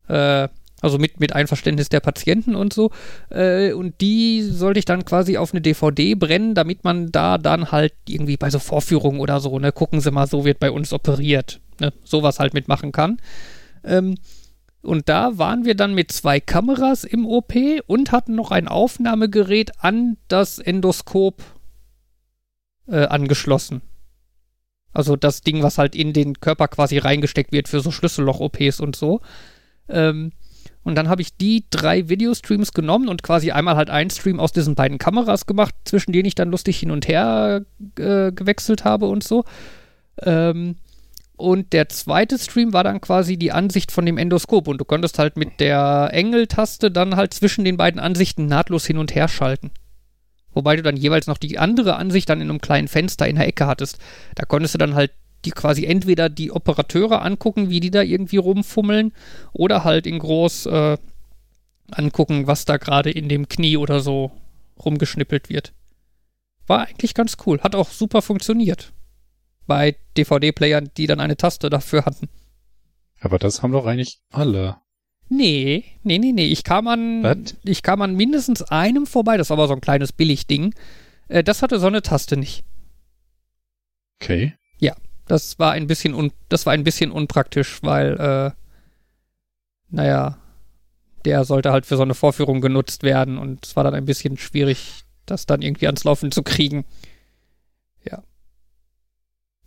Äh, 0.08 0.48
also 0.82 0.98
mit, 0.98 1.20
mit 1.20 1.34
Einverständnis 1.34 1.90
der 1.90 2.00
Patienten 2.00 2.56
und 2.56 2.74
so. 2.74 2.92
Äh, 3.30 3.74
und 3.74 4.02
die 4.02 4.42
sollte 4.42 4.80
ich 4.80 4.86
dann 4.86 5.06
quasi 5.06 5.38
auf 5.38 5.54
eine 5.54 5.62
DVD 5.62 6.16
brennen, 6.16 6.56
damit 6.56 6.84
man 6.84 7.12
da 7.12 7.38
dann 7.38 7.72
halt 7.72 7.94
irgendwie 8.08 8.38
bei 8.38 8.50
so 8.50 8.60
Vorführungen 8.60 9.20
oder 9.20 9.40
so, 9.40 9.58
ne, 9.60 9.72
gucken 9.72 10.02
Sie 10.02 10.12
mal, 10.12 10.28
so 10.28 10.44
wird 10.44 10.60
bei 10.60 10.72
uns 10.72 10.92
operiert. 10.92 11.62
Ne, 11.80 11.94
sowas 12.04 12.40
halt 12.40 12.54
mitmachen 12.54 12.92
kann. 12.92 13.18
Ähm, 13.84 14.16
und 14.82 15.10
da 15.10 15.38
waren 15.38 15.66
wir 15.66 15.76
dann 15.76 15.94
mit 15.94 16.12
zwei 16.12 16.40
Kameras 16.40 17.04
im 17.04 17.28
OP 17.28 17.54
und 17.86 18.12
hatten 18.12 18.36
noch 18.36 18.50
ein 18.50 18.68
Aufnahmegerät 18.68 19.72
an 19.80 20.18
das 20.28 20.58
Endoskop 20.58 21.44
äh, 22.88 23.06
angeschlossen. 23.06 23.82
Also 24.94 25.16
das 25.16 25.42
Ding, 25.42 25.64
was 25.64 25.78
halt 25.78 25.96
in 25.96 26.14
den 26.14 26.40
Körper 26.40 26.68
quasi 26.68 26.98
reingesteckt 26.98 27.52
wird 27.52 27.68
für 27.68 27.80
so 27.80 27.92
Schlüsselloch-OPs 27.92 28.80
und 28.80 28.96
so. 28.96 29.22
Ähm, 29.88 30.34
und 30.84 30.96
dann 30.96 31.10
habe 31.10 31.22
ich 31.22 31.38
die 31.38 31.66
drei 31.70 32.10
Videostreams 32.10 32.74
genommen 32.74 33.08
und 33.08 33.24
quasi 33.24 33.52
einmal 33.52 33.76
halt 33.76 33.90
einen 33.90 34.10
Stream 34.10 34.40
aus 34.40 34.52
diesen 34.52 34.76
beiden 34.76 34.98
Kameras 34.98 35.46
gemacht, 35.46 35.76
zwischen 35.86 36.12
denen 36.12 36.26
ich 36.26 36.36
dann 36.36 36.50
lustig 36.50 36.80
hin 36.80 36.92
und 36.92 37.08
her 37.08 37.66
äh, 37.98 38.32
gewechselt 38.32 38.84
habe 38.84 39.08
und 39.08 39.24
so. 39.24 39.46
Ähm, 40.24 40.76
und 41.38 41.74
der 41.74 41.90
zweite 41.90 42.38
Stream 42.38 42.74
war 42.74 42.84
dann 42.84 43.02
quasi 43.02 43.38
die 43.38 43.52
Ansicht 43.52 43.92
von 43.92 44.06
dem 44.06 44.18
Endoskop 44.18 44.68
und 44.68 44.80
du 44.80 44.86
konntest 44.86 45.18
halt 45.18 45.38
mit 45.38 45.60
der 45.60 46.10
Engel-Taste 46.12 46.92
dann 46.92 47.16
halt 47.16 47.34
zwischen 47.34 47.64
den 47.66 47.78
beiden 47.78 48.00
Ansichten 48.00 48.46
nahtlos 48.46 48.86
hin 48.86 48.98
und 48.98 49.16
her 49.16 49.28
schalten. 49.28 49.72
Wobei 50.54 50.76
du 50.76 50.84
dann 50.84 50.98
jeweils 50.98 51.28
noch 51.28 51.38
die 51.38 51.58
andere 51.58 51.96
Ansicht 51.96 52.30
dann 52.30 52.42
in 52.42 52.50
einem 52.50 52.62
kleinen 52.62 52.88
Fenster 52.88 53.28
in 53.28 53.38
der 53.38 53.48
Ecke 53.48 53.68
hattest. 53.68 54.00
Da 54.36 54.46
konntest 54.46 54.74
du 54.74 54.78
dann 54.78 54.96
halt 54.96 55.12
die 55.46 55.52
quasi 55.52 55.86
entweder 55.86 56.30
die 56.30 56.52
Operateure 56.52 57.22
angucken, 57.24 57.70
wie 57.70 57.80
die 57.80 57.92
da 57.92 58.02
irgendwie 58.02 58.38
rumfummeln, 58.38 59.12
oder 59.54 59.84
halt 59.84 60.06
in 60.06 60.20
groß 60.20 60.68
äh, 60.68 60.98
angucken, 61.90 62.48
was 62.48 62.66
da 62.66 62.78
gerade 62.78 63.12
in 63.12 63.28
dem 63.30 63.50
Knie 63.50 63.78
oder 63.78 64.02
so 64.02 64.32
rumgeschnippelt 64.84 65.50
wird. 65.50 65.74
War 66.68 66.88
eigentlich 66.88 67.14
ganz 67.14 67.38
cool. 67.46 67.60
Hat 67.62 67.76
auch 67.76 67.90
super 67.90 68.22
funktioniert. 68.22 68.94
Bei 69.68 69.96
DVD-Playern, 70.18 70.92
die 70.98 71.08
dann 71.08 71.20
eine 71.20 71.38
Taste 71.38 71.70
dafür 71.70 72.06
hatten. 72.06 72.30
Aber 73.20 73.40
das 73.40 73.62
haben 73.62 73.72
doch 73.72 73.86
eigentlich 73.86 74.20
alle. 74.32 74.78
Nee, 75.34 75.86
nee, 76.04 76.18
nee, 76.18 76.34
nee. 76.34 76.48
Ich 76.48 76.64
kam 76.64 76.88
an, 76.88 77.24
Was? 77.24 77.56
ich 77.64 77.84
kam 77.84 78.02
an 78.02 78.16
mindestens 78.16 78.64
einem 78.64 79.06
vorbei. 79.06 79.38
Das 79.38 79.50
war 79.50 79.58
aber 79.58 79.68
so 79.68 79.74
ein 79.74 79.82
kleines 79.82 80.12
Billigding. 80.12 80.76
Äh, 81.30 81.44
das 81.44 81.62
hatte 81.62 81.80
so 81.80 81.88
eine 81.88 82.02
Taste 82.02 82.36
nicht. 82.36 82.64
Okay. 84.22 84.54
Das 85.32 85.60
war 85.60 85.72
ein 85.72 85.88
bisschen 85.88 86.14
un 86.14 86.34
das 86.50 86.66
war 86.66 86.74
ein 86.74 86.84
bisschen 86.84 87.10
unpraktisch, 87.10 87.82
weil, 87.84 88.20
äh, 88.20 88.52
naja, 89.90 90.38
der 91.24 91.46
sollte 91.46 91.72
halt 91.72 91.86
für 91.86 91.96
so 91.96 92.02
eine 92.02 92.16
Vorführung 92.16 92.60
genutzt 92.60 93.04
werden 93.04 93.38
und 93.38 93.66
es 93.66 93.78
war 93.78 93.86
dann 93.86 93.94
ein 93.94 94.04
bisschen 94.04 94.38
schwierig, 94.38 95.06
das 95.26 95.46
dann 95.46 95.62
irgendwie 95.62 95.86
ans 95.86 96.04
Laufen 96.04 96.34
zu 96.34 96.44
kriegen. 96.44 96.84
Ja. 98.04 98.24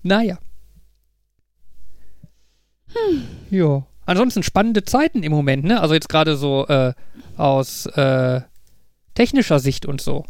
Naja. 0.03 0.39
Ja. 3.49 3.87
Ansonsten 4.07 4.43
spannende 4.43 4.85
Zeiten 4.85 5.23
im 5.23 5.33
Moment, 5.33 5.65
ne? 5.65 5.81
Also 5.81 5.95
jetzt 5.95 6.09
gerade 6.09 6.37
so 6.37 6.67
äh, 6.67 6.93
aus 7.37 7.87
äh, 7.87 8.43
technischer 9.15 9.59
Sicht 9.59 9.87
und 9.87 10.01
so. 10.01 10.25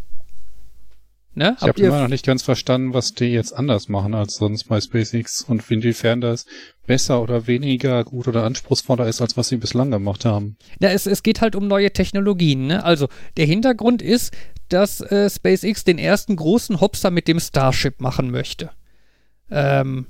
Ne? 1.36 1.56
Ich 1.60 1.66
habe 1.66 1.80
immer 1.82 2.02
noch 2.02 2.08
nicht 2.08 2.24
ganz 2.24 2.44
verstanden, 2.44 2.94
was 2.94 3.12
die 3.12 3.24
jetzt 3.24 3.52
anders 3.52 3.88
machen 3.88 4.14
als 4.14 4.36
sonst 4.36 4.68
bei 4.68 4.80
SpaceX 4.80 5.42
und 5.42 5.68
inwiefern 5.68 6.20
das 6.20 6.46
besser 6.86 7.20
oder 7.20 7.48
weniger 7.48 8.04
gut 8.04 8.28
oder 8.28 8.44
anspruchsvoller 8.44 9.08
ist, 9.08 9.20
als 9.20 9.36
was 9.36 9.48
sie 9.48 9.56
bislang 9.56 9.90
gemacht 9.90 10.24
haben. 10.24 10.56
Ja, 10.78 10.90
es, 10.90 11.06
es 11.06 11.24
geht 11.24 11.40
halt 11.40 11.56
um 11.56 11.66
neue 11.66 11.92
Technologien. 11.92 12.68
Ne? 12.68 12.84
Also 12.84 13.08
der 13.36 13.46
Hintergrund 13.46 14.00
ist, 14.00 14.32
dass 14.68 15.00
äh, 15.00 15.28
SpaceX 15.28 15.82
den 15.82 15.98
ersten 15.98 16.36
großen 16.36 16.80
Hopster 16.80 17.10
mit 17.10 17.26
dem 17.26 17.40
Starship 17.40 18.00
machen 18.00 18.30
möchte. 18.30 18.70
Ähm, 19.50 20.06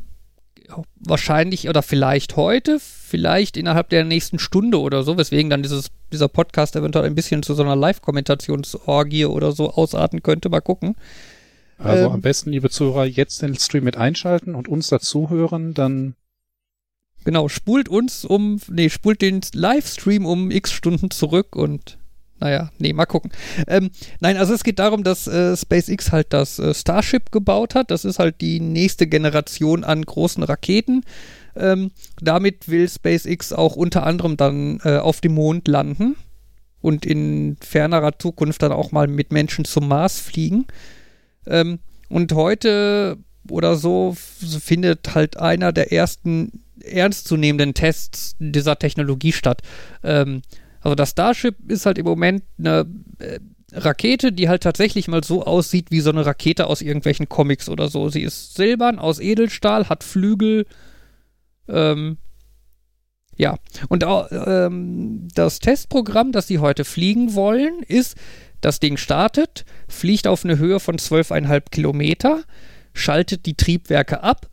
wahrscheinlich 0.97 1.69
oder 1.69 1.83
vielleicht 1.83 2.37
heute, 2.37 2.79
vielleicht 2.81 3.57
innerhalb 3.57 3.89
der 3.91 4.05
nächsten 4.05 4.39
Stunde 4.39 4.81
oder 4.81 5.03
so, 5.03 5.17
weswegen 5.19 5.51
dann 5.51 5.63
dieses, 5.63 5.91
dieser 6.13 6.29
Podcast 6.29 6.77
eventuell 6.77 7.07
ein 7.07 7.15
bisschen 7.15 7.43
zu 7.43 7.55
so 7.55 7.63
einer 7.63 7.77
Live-Kommentationsorgie 7.77 9.27
oder 9.27 9.53
so 9.53 9.71
ausarten 9.71 10.23
könnte. 10.23 10.49
Mal 10.49 10.61
gucken. 10.61 10.97
Also 11.79 12.07
Ähm. 12.07 12.13
am 12.13 12.21
besten, 12.21 12.51
liebe 12.51 12.71
Zuhörer, 12.71 13.05
jetzt 13.05 13.43
den 13.43 13.57
Stream 13.57 13.85
mit 13.85 13.97
einschalten 13.97 14.55
und 14.55 14.69
uns 14.69 14.89
dazuhören, 14.89 15.75
dann 15.75 16.15
Genau, 17.25 17.49
spult 17.49 17.89
uns 17.89 18.27
um, 18.27 18.61
nee, 18.69 18.91
spult 18.91 19.23
den 19.23 19.41
Livestream 19.55 20.27
um 20.27 20.51
x 20.51 20.73
Stunden 20.73 21.11
zurück 21.11 21.57
und 21.57 21.97
naja, 22.41 22.71
nee, 22.79 22.93
mal 22.93 23.07
gucken. 23.07 23.31
Ähm, 23.67 23.91
nein, 24.21 24.37
also 24.37 24.55
es 24.55 24.65
geht 24.65 24.79
darum, 24.79 25.05
dass 25.05 25.27
äh, 25.27 25.57
SpaceX 25.57 26.13
halt 26.13 26.33
das 26.33 26.59
äh, 26.59 26.75
Starship 26.75 27.31
gebaut 27.33 27.75
hat. 27.75 27.91
Das 27.91 28.05
ist 28.05 28.19
halt 28.19 28.41
die 28.41 28.61
nächste 28.61 29.07
Generation 29.07 29.85
an 29.85 30.03
großen 30.03 30.43
Raketen. 30.43 31.05
Ähm, 31.57 31.93
damit 32.21 32.69
will 32.69 32.89
SpaceX 32.89 33.53
auch 33.53 33.77
unter 33.77 34.05
anderem 34.05 34.37
dann 34.37 34.81
äh, 34.85 34.97
auf 34.97 35.21
dem 35.21 35.35
Mond 35.35 35.69
landen 35.69 36.17
und 36.81 37.07
in 37.07 37.57
fernerer 37.61 38.19
Zukunft 38.19 38.63
dann 38.63 38.73
auch 38.73 38.93
mal 38.93 39.07
mit 39.07 39.33
Menschen 39.33 39.65
zum 39.65 39.89
Mars 39.89 40.19
fliegen. 40.19 40.67
Ähm, 41.47 41.79
und 42.09 42.33
heute 42.33 43.19
oder 43.49 43.77
so 43.77 44.17
findet 44.17 45.15
halt 45.15 45.39
einer 45.39 45.73
der 45.73 45.93
ersten 45.93 46.65
ernstzunehmenden 46.81 47.75
Tests 47.75 48.37
dieser 48.39 48.79
Technologie 48.79 49.33
statt. 49.33 49.63
Ähm, 50.03 50.43
also 50.85 50.95
das 50.95 51.11
Starship 51.11 51.57
ist 51.71 51.87
halt 51.87 51.97
im 51.97 52.05
Moment 52.05 52.43
eine 52.59 52.87
äh, 53.19 53.41
Rakete, 53.73 54.33
die 54.33 54.51
halt 54.51 54.63
tatsächlich 54.63 55.09
mal 55.09 55.25
so 55.25 55.43
aussieht 55.43 55.91
wie 55.91 56.01
so 56.01 56.11
eine 56.11 56.27
Rakete 56.27 56.67
aus 56.67 56.83
irgendwelchen 56.83 57.29
Comics 57.29 57.71
oder 57.71 57.89
so. 57.89 58.11
Sie 58.11 58.21
ist 58.21 58.55
silbern, 58.55 58.99
aus 58.99 59.19
Edelstahl, 59.19 59.89
hat 59.89 60.05
Flügel. 60.05 60.67
Ähm, 61.69 62.19
ja, 63.37 63.57
und 63.89 64.05
auch, 64.05 64.29
ähm, 64.31 65.27
das 65.35 65.59
Testprogramm, 65.59 66.33
das 66.33 66.49
sie 66.49 66.59
heute 66.59 66.85
fliegen 66.85 67.35
wollen, 67.35 67.83
ist, 67.83 68.17
das 68.61 68.79
Ding 68.79 68.99
startet, 68.99 69.65
fliegt 69.89 70.27
auf 70.27 70.45
eine 70.45 70.59
Höhe 70.59 70.81
von 70.81 70.97
12,5 70.97 71.63
Kilometer, 71.71 72.45
schaltet 72.93 73.47
die 73.47 73.55
Triebwerke 73.55 74.23
ab, 74.23 74.51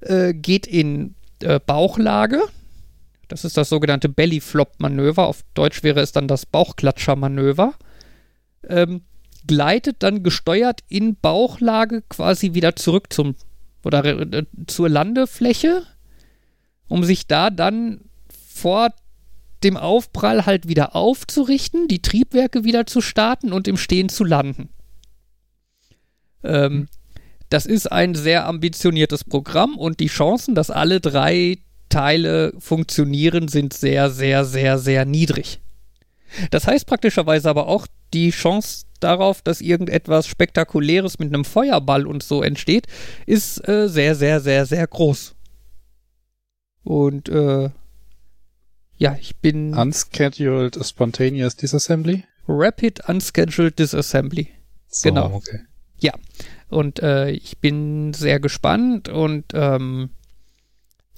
äh, 0.00 0.32
geht 0.32 0.66
in 0.66 1.14
äh, 1.42 1.60
Bauchlage. 1.60 2.40
Das 3.28 3.44
ist 3.44 3.56
das 3.56 3.68
sogenannte 3.68 4.08
Belly-Flop-Manöver. 4.08 5.26
Auf 5.26 5.42
Deutsch 5.54 5.82
wäre 5.82 6.00
es 6.00 6.12
dann 6.12 6.28
das 6.28 6.46
Bauchklatscher-Manöver. 6.46 7.74
Ähm, 8.68 9.02
gleitet 9.46 10.02
dann 10.02 10.22
gesteuert 10.22 10.80
in 10.88 11.16
Bauchlage 11.16 12.02
quasi 12.08 12.54
wieder 12.54 12.76
zurück 12.76 13.12
zum 13.12 13.36
oder 13.84 14.04
äh, 14.04 14.44
zur 14.66 14.88
Landefläche, 14.88 15.82
um 16.88 17.04
sich 17.04 17.26
da 17.26 17.50
dann 17.50 18.00
vor 18.28 18.92
dem 19.62 19.76
Aufprall 19.76 20.44
halt 20.46 20.68
wieder 20.68 20.94
aufzurichten, 20.94 21.88
die 21.88 22.02
Triebwerke 22.02 22.64
wieder 22.64 22.86
zu 22.86 23.00
starten 23.00 23.52
und 23.52 23.68
im 23.68 23.76
Stehen 23.76 24.08
zu 24.08 24.24
landen. 24.24 24.68
Ähm, 26.42 26.88
das 27.48 27.66
ist 27.66 27.90
ein 27.90 28.14
sehr 28.14 28.46
ambitioniertes 28.46 29.24
Programm 29.24 29.76
und 29.76 30.00
die 30.00 30.08
Chancen, 30.08 30.54
dass 30.54 30.70
alle 30.70 31.00
drei 31.00 31.58
Teile 31.88 32.52
funktionieren, 32.58 33.48
sind 33.48 33.72
sehr, 33.72 34.10
sehr, 34.10 34.44
sehr, 34.44 34.78
sehr 34.78 35.04
niedrig. 35.04 35.60
Das 36.50 36.66
heißt 36.66 36.86
praktischerweise 36.86 37.48
aber 37.48 37.66
auch, 37.68 37.86
die 38.12 38.30
Chance 38.30 38.86
darauf, 39.00 39.42
dass 39.42 39.60
irgendetwas 39.60 40.26
Spektakuläres 40.26 41.18
mit 41.18 41.28
einem 41.28 41.44
Feuerball 41.44 42.06
und 42.06 42.22
so 42.22 42.42
entsteht, 42.42 42.86
ist 43.26 43.66
äh, 43.68 43.88
sehr, 43.88 44.14
sehr, 44.14 44.40
sehr, 44.40 44.64
sehr 44.66 44.86
groß. 44.86 45.34
Und 46.84 47.28
äh, 47.28 47.70
ja, 48.96 49.16
ich 49.20 49.36
bin 49.36 49.74
unscheduled 49.74 50.78
spontaneous 50.84 51.56
disassembly. 51.56 52.24
Rapid 52.48 53.08
Unscheduled 53.08 53.78
Disassembly. 53.78 54.48
So, 54.88 55.08
Genau. 55.08 55.32
Okay. 55.34 55.60
Und 56.68 57.00
äh, 57.00 57.30
ich 57.30 57.58
bin 57.58 58.12
sehr 58.12 58.40
gespannt 58.40 59.08
und 59.08 59.46
ähm, 59.54 60.10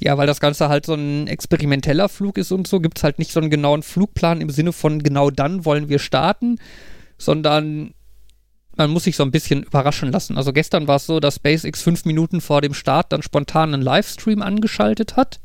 ja, 0.01 0.17
weil 0.17 0.27
das 0.27 0.41
Ganze 0.41 0.69
halt 0.69 0.87
so 0.87 0.95
ein 0.95 1.27
experimenteller 1.27 2.09
Flug 2.09 2.39
ist 2.39 2.53
und 2.53 2.67
so, 2.69 2.81
gibt 2.81 2.99
es 2.99 3.05
halt 3.05 3.19
nicht 3.19 3.33
so 3.33 3.41
einen 3.41 3.51
genauen 3.51 3.83
Flugplan 3.83 4.41
im 4.41 4.51
Sinne 4.51 4.73
von 4.73 5.03
genau 5.03 5.31
dann 5.31 5.65
wollen 5.65 5.89
wir 5.89 5.99
starten, 5.99 6.59
sondern 7.17 7.95
man 8.77 8.91
muss 8.91 9.05
sich 9.05 9.17
so 9.17 9.25
ein 9.25 9.33
bisschen 9.33 9.65
überraschen 9.65 10.13
lassen. 10.13 10.37
Also 10.37 10.53
gestern 10.53 10.87
war 10.87 10.97
es 10.97 11.07
so, 11.07 11.19
dass 11.19 11.37
SpaceX 11.37 11.83
fünf 11.83 12.05
Minuten 12.05 12.41
vor 12.41 12.61
dem 12.61 12.75
Start 12.75 13.13
dann 13.13 13.23
spontan 13.23 13.75
einen 13.75 13.83
Livestream 13.83 14.41
angeschaltet 14.43 15.17
hat. 15.17 15.41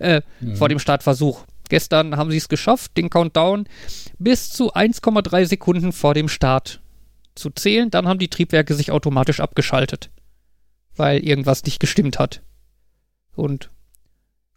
Äh, 0.00 0.22
Mhm. 0.40 0.56
vor 0.56 0.68
dem 0.68 0.80
Startversuch. 0.80 1.44
Gestern 1.68 2.16
haben 2.16 2.32
sie 2.32 2.36
es 2.38 2.48
geschafft, 2.48 2.96
den 2.96 3.10
Countdown 3.10 3.68
bis 4.18 4.50
zu 4.50 4.74
1,3 4.74 5.44
Sekunden 5.46 5.92
vor 5.92 6.14
dem 6.14 6.28
Start 6.28 6.80
zu 7.36 7.50
zählen. 7.50 7.92
Dann 7.92 8.08
haben 8.08 8.18
die 8.18 8.26
Triebwerke 8.28 8.74
sich 8.74 8.90
automatisch 8.90 9.38
abgeschaltet, 9.38 10.10
weil 10.96 11.20
irgendwas 11.20 11.62
nicht 11.62 11.78
gestimmt 11.78 12.18
hat. 12.18 12.42
Und 13.36 13.70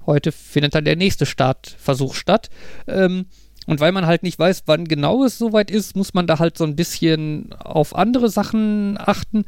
heute 0.08 0.32
findet 0.32 0.74
dann 0.74 0.86
der 0.86 0.96
nächste 0.96 1.26
Startversuch 1.26 2.16
statt. 2.16 2.50
Ähm, 2.88 3.28
und 3.68 3.82
weil 3.82 3.92
man 3.92 4.08
halt 4.08 4.24
nicht 4.24 4.40
weiß, 4.40 4.64
wann 4.66 4.88
genau 4.88 5.26
es 5.26 5.38
soweit 5.38 5.70
ist, 5.70 5.96
muss 5.96 6.14
man 6.14 6.26
da 6.26 6.40
halt 6.40 6.58
so 6.58 6.64
ein 6.64 6.78
bisschen 6.78 7.54
auf 7.54 7.96
andere 7.96 8.30
Sachen 8.30 8.98
achten. 8.98 9.44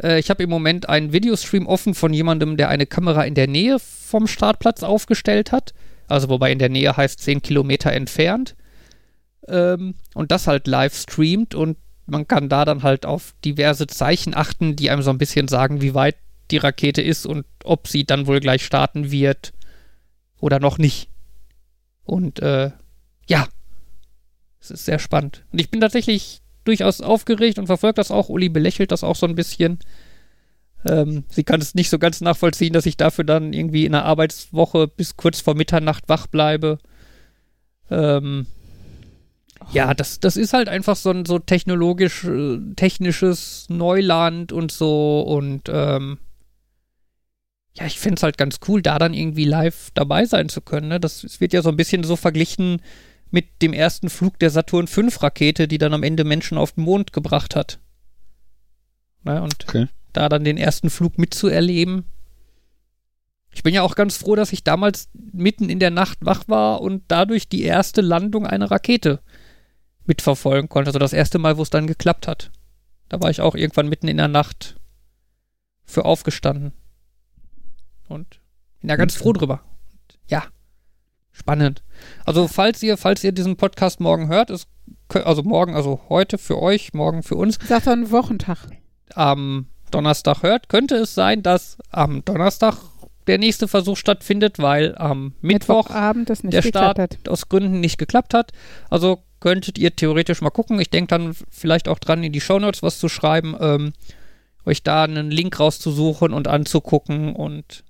Äh, 0.00 0.20
ich 0.20 0.28
habe 0.28 0.42
im 0.42 0.50
Moment 0.50 0.88
einen 0.90 1.12
Videostream 1.12 1.66
offen 1.66 1.94
von 1.94 2.12
jemandem, 2.12 2.58
der 2.58 2.68
eine 2.68 2.86
Kamera 2.86 3.24
in 3.24 3.34
der 3.34 3.48
Nähe 3.48 3.78
vom 3.78 4.26
Startplatz 4.26 4.82
aufgestellt 4.82 5.52
hat. 5.52 5.72
Also 6.06 6.28
wobei 6.28 6.52
in 6.52 6.58
der 6.58 6.68
Nähe 6.68 6.94
heißt 6.94 7.18
10 7.20 7.40
Kilometer 7.40 7.92
entfernt. 7.92 8.54
Ähm, 9.48 9.94
und 10.14 10.30
das 10.30 10.46
halt 10.46 10.66
live 10.66 10.94
streamt 10.94 11.54
und 11.54 11.78
man 12.06 12.28
kann 12.28 12.50
da 12.50 12.66
dann 12.66 12.82
halt 12.82 13.06
auf 13.06 13.34
diverse 13.42 13.86
Zeichen 13.86 14.34
achten, 14.34 14.76
die 14.76 14.90
einem 14.90 15.02
so 15.02 15.10
ein 15.10 15.18
bisschen 15.18 15.48
sagen, 15.48 15.80
wie 15.80 15.94
weit 15.94 16.16
die 16.50 16.58
Rakete 16.58 17.00
ist 17.00 17.24
und 17.24 17.46
ob 17.64 17.88
sie 17.88 18.04
dann 18.04 18.26
wohl 18.26 18.40
gleich 18.40 18.64
starten 18.64 19.10
wird 19.10 19.54
oder 20.42 20.60
noch 20.60 20.76
nicht. 20.76 21.08
Und 22.04 22.40
äh, 22.40 22.72
ja, 23.28 23.46
es 24.60 24.70
ist 24.70 24.84
sehr 24.84 24.98
spannend. 24.98 25.44
Und 25.52 25.60
ich 25.60 25.70
bin 25.70 25.80
tatsächlich 25.80 26.42
durchaus 26.64 27.00
aufgeregt 27.00 27.58
und 27.58 27.66
verfolge 27.66 27.94
das 27.94 28.10
auch. 28.10 28.28
Uli 28.28 28.48
belächelt 28.48 28.92
das 28.92 29.04
auch 29.04 29.16
so 29.16 29.26
ein 29.26 29.36
bisschen. 29.36 29.78
Ähm, 30.84 31.24
sie 31.28 31.44
kann 31.44 31.60
es 31.60 31.74
nicht 31.74 31.90
so 31.90 31.98
ganz 31.98 32.20
nachvollziehen, 32.20 32.72
dass 32.72 32.86
ich 32.86 32.96
dafür 32.96 33.24
dann 33.24 33.52
irgendwie 33.52 33.86
in 33.86 33.92
der 33.92 34.04
Arbeitswoche 34.04 34.88
bis 34.88 35.16
kurz 35.16 35.40
vor 35.40 35.54
Mitternacht 35.54 36.08
wach 36.08 36.26
bleibe. 36.26 36.78
Ähm, 37.88 38.46
ja, 39.70 39.94
das, 39.94 40.18
das 40.18 40.36
ist 40.36 40.52
halt 40.52 40.68
einfach 40.68 40.96
so 40.96 41.10
ein 41.10 41.24
so 41.24 41.38
technologisch, 41.38 42.24
äh, 42.24 42.58
technisches 42.74 43.66
Neuland 43.68 44.50
und 44.50 44.72
so 44.72 45.20
und 45.20 45.68
ähm, 45.68 46.18
ja, 47.74 47.86
ich 47.86 47.98
finde 47.98 48.16
es 48.16 48.22
halt 48.22 48.36
ganz 48.36 48.58
cool, 48.68 48.82
da 48.82 48.98
dann 48.98 49.14
irgendwie 49.14 49.44
live 49.44 49.90
dabei 49.94 50.26
sein 50.26 50.48
zu 50.48 50.60
können. 50.60 50.88
Ne? 50.88 51.00
Das 51.00 51.24
es 51.24 51.40
wird 51.40 51.52
ja 51.52 51.62
so 51.62 51.70
ein 51.70 51.76
bisschen 51.76 52.04
so 52.04 52.16
verglichen 52.16 52.82
mit 53.30 53.62
dem 53.62 53.72
ersten 53.72 54.10
Flug 54.10 54.38
der 54.38 54.50
Saturn 54.50 54.86
V 54.86 55.02
Rakete, 55.20 55.66
die 55.68 55.78
dann 55.78 55.94
am 55.94 56.02
Ende 56.02 56.24
Menschen 56.24 56.58
auf 56.58 56.72
den 56.72 56.84
Mond 56.84 57.12
gebracht 57.14 57.56
hat. 57.56 57.78
Ne? 59.24 59.42
Und 59.42 59.64
Okay. 59.66 59.88
da 60.12 60.28
dann 60.28 60.44
den 60.44 60.58
ersten 60.58 60.90
Flug 60.90 61.18
mitzuerleben. 61.18 62.04
Ich 63.54 63.62
bin 63.62 63.74
ja 63.74 63.82
auch 63.82 63.94
ganz 63.94 64.16
froh, 64.16 64.34
dass 64.34 64.52
ich 64.52 64.64
damals 64.64 65.08
mitten 65.14 65.70
in 65.70 65.78
der 65.78 65.90
Nacht 65.90 66.18
wach 66.20 66.44
war 66.48 66.80
und 66.82 67.04
dadurch 67.08 67.48
die 67.48 67.62
erste 67.62 68.00
Landung 68.02 68.46
einer 68.46 68.70
Rakete 68.70 69.20
mitverfolgen 70.04 70.68
konnte. 70.68 70.88
Also 70.88 70.98
das 70.98 71.12
erste 71.12 71.38
Mal, 71.38 71.56
wo 71.56 71.62
es 71.62 71.70
dann 71.70 71.86
geklappt 71.86 72.26
hat. 72.26 72.50
Da 73.08 73.20
war 73.20 73.30
ich 73.30 73.40
auch 73.40 73.54
irgendwann 73.54 73.88
mitten 73.88 74.08
in 74.08 74.16
der 74.16 74.28
Nacht 74.28 74.76
für 75.84 76.04
aufgestanden. 76.04 76.72
Und 78.12 78.40
bin 78.80 78.88
da 78.88 78.96
ganz 78.96 79.14
Okay. 79.14 79.22
froh 79.22 79.32
drüber. 79.32 79.60
Ja, 80.28 80.44
spannend. 81.32 81.82
Also 82.24 82.48
falls 82.48 82.82
ihr, 82.82 82.96
falls 82.96 83.22
ihr 83.24 83.32
diesen 83.32 83.56
Podcast 83.56 84.00
morgen 84.00 84.28
hört, 84.28 84.50
ist, 84.50 84.68
also 85.12 85.42
morgen, 85.42 85.74
also 85.74 86.00
heute 86.08 86.38
für 86.38 86.60
euch, 86.60 86.92
morgen 86.94 87.22
für 87.22 87.36
uns, 87.36 87.58
Sag 87.66 87.84
doch 87.84 87.92
einen 87.92 88.10
Wochentag. 88.10 88.58
am 89.14 89.66
Donnerstag 89.90 90.42
hört, 90.42 90.68
könnte 90.68 90.94
es 90.96 91.14
sein, 91.14 91.42
dass 91.42 91.76
am 91.90 92.24
Donnerstag 92.24 92.76
der 93.26 93.38
nächste 93.38 93.68
Versuch 93.68 93.96
stattfindet, 93.96 94.58
weil 94.58 94.96
am 94.96 95.34
Mittwoch 95.42 95.84
Mittwochabend 95.88 96.28
das 96.30 96.42
nicht 96.42 96.54
der 96.54 96.62
Start 96.62 96.98
hat. 96.98 97.18
aus 97.28 97.48
Gründen 97.48 97.78
nicht 97.80 97.98
geklappt 97.98 98.34
hat. 98.34 98.52
Also 98.90 99.22
könntet 99.38 99.78
ihr 99.78 99.94
theoretisch 99.94 100.40
mal 100.40 100.50
gucken. 100.50 100.80
Ich 100.80 100.90
denke 100.90 101.08
dann 101.08 101.34
vielleicht 101.50 101.88
auch 101.88 101.98
dran, 101.98 102.24
in 102.24 102.32
die 102.32 102.40
Shownotes 102.40 102.82
was 102.82 102.98
zu 102.98 103.08
schreiben, 103.08 103.54
ähm, 103.60 103.92
euch 104.64 104.82
da 104.82 105.04
einen 105.04 105.30
Link 105.30 105.58
rauszusuchen 105.60 106.32
und 106.32 106.48
anzugucken 106.48 107.34
und 107.34 107.84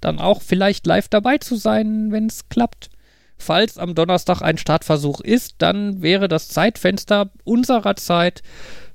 dann 0.00 0.18
auch 0.18 0.42
vielleicht 0.42 0.86
live 0.86 1.08
dabei 1.08 1.38
zu 1.38 1.56
sein, 1.56 2.12
wenn 2.12 2.26
es 2.26 2.48
klappt. 2.48 2.90
Falls 3.36 3.78
am 3.78 3.94
Donnerstag 3.94 4.42
ein 4.42 4.58
Startversuch 4.58 5.20
ist, 5.20 5.56
dann 5.58 6.02
wäre 6.02 6.28
das 6.28 6.48
Zeitfenster 6.48 7.30
unserer 7.44 7.96
Zeit 7.96 8.42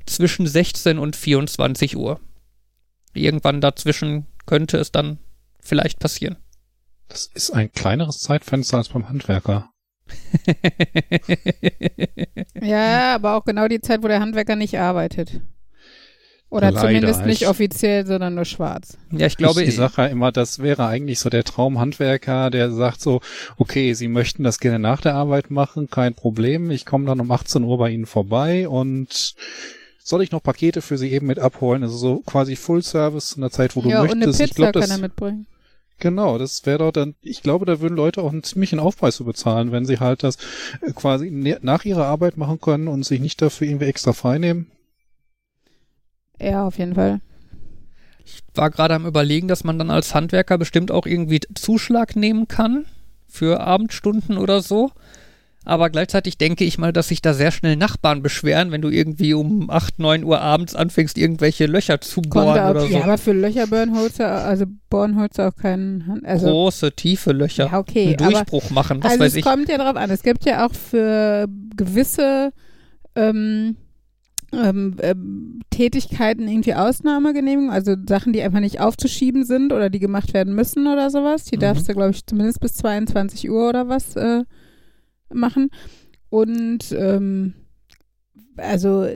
zwischen 0.06 0.46
16 0.46 1.00
und 1.00 1.16
24 1.16 1.98
Uhr. 1.98 2.20
Irgendwann 3.14 3.62
dazwischen 3.62 4.28
könnte 4.46 4.78
es 4.78 4.92
dann 4.92 5.18
vielleicht 5.60 6.00
passieren. 6.00 6.38
Das 7.08 7.30
ist 7.34 7.52
ein 7.52 7.72
kleineres 7.72 8.20
Zeitfenster 8.20 8.78
als 8.78 8.90
beim 8.90 9.10
Handwerker. 9.10 9.70
Ja, 12.62 13.16
aber 13.16 13.36
auch 13.36 13.46
genau 13.46 13.68
die 13.68 13.82
Zeit, 13.82 14.02
wo 14.02 14.08
der 14.08 14.22
Handwerker 14.22 14.56
nicht 14.56 14.80
arbeitet. 14.80 15.42
Oder 16.56 16.72
Leider. 16.72 16.88
zumindest 16.88 17.26
nicht 17.26 17.42
Ich- 17.42 17.48
offiziell, 17.48 18.06
sondern 18.06 18.36
nur 18.36 18.46
schwarz. 18.46 18.98
ja, 19.12 19.28
ich 19.28 19.36
glaube, 19.38 19.62
ich, 19.62 19.70
ich 19.70 19.76
sage 19.76 19.94
ja 19.98 20.06
immer, 20.06 20.32
das 20.32 20.60
wäre 20.60 20.86
eigentlich 20.88 21.20
so 21.20 21.30
der 21.30 21.44
Traumhandwerker, 21.44 22.50
der 22.50 22.72
sagt 22.72 23.02
so, 23.02 23.20
okay, 23.58 23.94
Sie 23.94 24.08
möchten 24.08 24.44
das 24.44 24.60
gerne 24.60 24.80
nach 24.80 25.02
der 25.02 25.16
Arbeit 25.16 25.52
machen, 25.52 25.90
kein 25.90 26.14
Problem, 26.14 26.72
ich 26.72 26.86
komme 26.86 27.06
dann 27.06 27.20
um 27.20 27.30
18 27.32 27.64
Uhr 27.64 27.78
bei 27.78 27.90
Ihnen 27.90 28.06
vorbei 28.06 28.68
und 28.70 29.36
soll 30.02 30.22
ich 30.24 30.32
noch 30.32 30.42
Pakete 30.44 30.82
für 30.82 30.98
Sie 30.98 31.12
eben 31.12 31.28
mit 31.28 31.40
abholen? 31.40 31.84
Also 31.84 31.98
so 31.98 32.20
quasi 32.26 32.56
Full 32.56 32.84
Service 32.84 33.34
in 33.34 33.42
der 33.42 33.52
Zeit, 33.52 33.76
wo 33.76 33.82
du 33.82 33.90
ja, 33.90 34.02
und 34.02 34.12
eine 34.12 34.28
möchtest. 34.28 34.40
ich 34.40 34.46
Pizza 34.52 34.56
glaube, 34.56 34.72
kann 34.80 34.82
das 34.90 34.92
er 34.92 35.02
mitbringen. 35.02 35.48
Genau, 36.00 36.38
das 36.38 36.66
wäre 36.66 36.80
doch 36.80 36.92
dann, 36.92 37.16
ich 37.22 37.42
glaube, 37.42 37.66
da 37.66 37.80
würden 37.80 37.96
Leute 37.96 38.22
auch 38.22 38.32
einen 38.32 38.44
ziemlichen 38.44 38.80
Aufpreis 38.80 39.16
zu 39.16 39.24
bezahlen, 39.26 39.72
wenn 39.72 39.86
sie 39.86 40.00
halt 40.00 40.24
das 40.24 40.38
äh, 40.82 40.92
quasi 40.94 41.32
ne- 41.32 41.58
nach 41.62 41.86
ihrer 41.86 42.06
Arbeit 42.06 42.38
machen 42.38 42.60
können 42.60 42.88
und 42.90 43.04
sich 43.06 43.20
nicht 43.22 43.42
dafür 43.42 43.68
irgendwie 43.68 43.86
extra 43.86 44.12
frei 44.14 44.38
nehmen. 44.38 44.68
Ja, 46.42 46.66
auf 46.66 46.78
jeden 46.78 46.96
Fall. 46.96 47.22
war 48.54 48.70
gerade 48.70 48.96
am 48.96 49.06
überlegen, 49.06 49.48
dass 49.48 49.64
man 49.64 49.78
dann 49.78 49.92
als 49.92 50.14
Handwerker 50.16 50.58
bestimmt 50.58 50.92
auch 50.92 51.06
irgendwie 51.06 51.40
Zuschlag 51.54 52.16
nehmen 52.16 52.48
kann 52.48 52.86
für 53.28 53.60
Abendstunden 53.62 54.38
oder 54.38 54.62
so. 54.62 54.92
Aber 55.68 55.90
gleichzeitig 55.90 56.38
denke 56.38 56.64
ich 56.64 56.78
mal, 56.78 56.94
dass 56.94 57.08
sich 57.08 57.24
da 57.24 57.34
sehr 57.34 57.50
schnell 57.52 57.76
Nachbarn 57.76 58.22
beschweren, 58.22 58.72
wenn 58.72 58.84
du 58.84 58.90
irgendwie 58.90 59.34
um 59.34 59.72
8, 59.72 59.98
9 59.98 60.24
Uhr 60.24 60.40
abends 60.40 60.76
anfängst, 60.76 61.18
irgendwelche 61.18 61.66
Löcher 61.66 62.00
zu 62.02 62.22
Kommt 62.22 62.34
bohren 62.34 62.60
auch, 62.60 62.70
oder 62.70 62.82
so. 62.82 62.88
ja, 62.88 63.04
aber 63.04 63.18
für 63.18 63.34
Löcher 63.34 63.66
bohren 63.66 63.98
holst 63.98 64.20
du, 64.20 64.28
also 64.28 64.66
bohren 64.92 65.20
holst 65.20 65.40
du 65.40 65.48
auch 65.48 65.56
keinen 65.56 66.06
Hand. 66.06 66.24
Also, 66.24 66.46
Große, 66.46 66.92
tiefe 66.92 67.32
Löcher. 67.32 67.66
ja, 67.72 67.80
okay. 67.80 68.16
einen 68.16 68.18
Durchbruch 68.18 68.70
machen, 68.70 69.04
was 69.04 69.14
also 69.14 69.24
weiß 69.24 69.32
es 69.32 69.38
ich. 69.38 69.44
kommt 69.44 69.68
ja 69.68 69.80
drauf 69.80 69.96
an. 69.96 70.12
Es 70.12 70.22
gibt 70.22 70.46
ja 70.46 70.68
auch 70.68 70.74
für 70.74 71.48
gewisse 71.76 72.52
ähm, 73.16 73.76
ähm, 74.64 74.96
ähm, 75.02 75.60
Tätigkeiten 75.70 76.48
irgendwie 76.48 76.74
Ausnahmegenehmigung, 76.74 77.72
also 77.72 77.96
Sachen, 78.08 78.34
die 78.34 78.42
einfach 78.42 78.60
nicht 78.60 78.80
aufzuschieben 78.80 79.44
sind 79.46 79.74
oder 79.74 79.90
die 79.90 80.00
gemacht 80.00 80.34
werden 80.34 80.56
müssen 80.56 80.88
oder 80.88 81.10
sowas. 81.10 81.44
Die 81.46 81.58
Mhm. 81.58 81.62
darfst 81.62 81.88
du, 81.90 81.94
glaube 81.94 82.12
ich, 82.12 82.26
zumindest 82.26 82.60
bis 82.62 82.74
22 82.76 83.50
Uhr 83.50 83.70
oder 83.70 83.88
was 83.90 84.16
äh, 84.16 84.44
machen. 85.34 85.70
Und 86.30 86.92
ähm, 86.98 87.54
also 88.58 89.08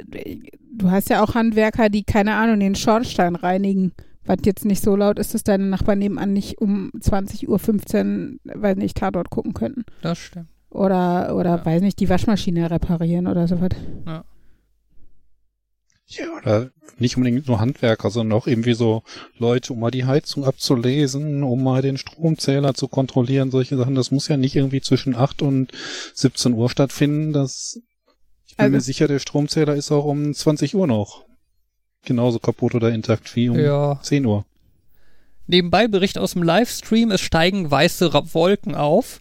du 0.73 0.91
hast 0.91 1.09
ja 1.09 1.23
auch 1.23 1.35
Handwerker, 1.35 1.89
die, 1.89 2.03
keine 2.03 2.33
Ahnung, 2.35 2.59
den 2.59 2.75
Schornstein 2.75 3.35
reinigen, 3.35 3.93
was 4.25 4.37
jetzt 4.45 4.65
nicht 4.65 4.83
so 4.83 4.95
laut 4.95 5.17
ist, 5.19 5.33
dass 5.33 5.43
deine 5.43 5.65
Nachbarn 5.65 5.99
nebenan 5.99 6.33
nicht 6.33 6.59
um 6.61 6.91
20.15 6.99 7.47
Uhr, 7.47 8.61
weiß 8.61 8.77
nicht, 8.77 8.97
Tatort 8.97 9.29
gucken 9.29 9.53
könnten. 9.53 9.85
Das 10.01 10.17
stimmt. 10.17 10.47
Oder, 10.69 11.35
oder 11.35 11.57
Ja. 11.57 11.65
weiß 11.65 11.81
nicht, 11.81 11.99
die 11.99 12.09
Waschmaschine 12.09 12.69
reparieren 12.69 13.25
oder 13.27 13.47
sowas. 13.47 13.69
Ja, 14.05 14.23
oder 16.37 16.69
nicht 16.97 17.15
unbedingt 17.17 17.47
nur 17.47 17.59
Handwerker, 17.59 18.09
sondern 18.09 18.37
auch 18.37 18.47
irgendwie 18.47 18.73
so 18.73 19.03
Leute, 19.37 19.73
um 19.73 19.79
mal 19.79 19.91
die 19.91 20.05
Heizung 20.05 20.43
abzulesen, 20.45 21.43
um 21.43 21.63
mal 21.63 21.81
den 21.81 21.97
Stromzähler 21.97 22.73
zu 22.73 22.87
kontrollieren, 22.87 23.51
solche 23.51 23.77
Sachen. 23.77 23.95
Das 23.95 24.11
muss 24.11 24.27
ja 24.27 24.37
nicht 24.37 24.55
irgendwie 24.55 24.81
zwischen 24.81 25.15
8 25.15 25.41
und 25.41 25.71
17 26.13 26.53
Uhr 26.53 26.69
stattfinden. 26.69 27.31
Das, 27.33 27.79
ich 28.47 28.55
bin 28.57 28.65
Also- 28.65 28.75
mir 28.75 28.81
sicher, 28.81 29.07
der 29.07 29.19
Stromzähler 29.19 29.75
ist 29.75 29.91
auch 29.91 30.05
um 30.05 30.33
20 30.33 30.75
Uhr 30.75 30.87
noch 30.87 31.25
genauso 32.05 32.39
kaputt 32.39 32.75
oder 32.75 32.89
intakt 32.91 33.35
wie 33.35 33.49
um 33.49 33.59
Ja. 33.59 33.99
10 34.01 34.25
Uhr. 34.25 34.45
Nebenbei 35.47 35.87
Bericht 35.87 36.17
aus 36.17 36.33
dem 36.33 36.43
Livestream, 36.43 37.11
es 37.11 37.21
steigen 37.21 37.69
weiße 37.71 38.11
Wolken 38.33 38.75
auf. 38.75 39.19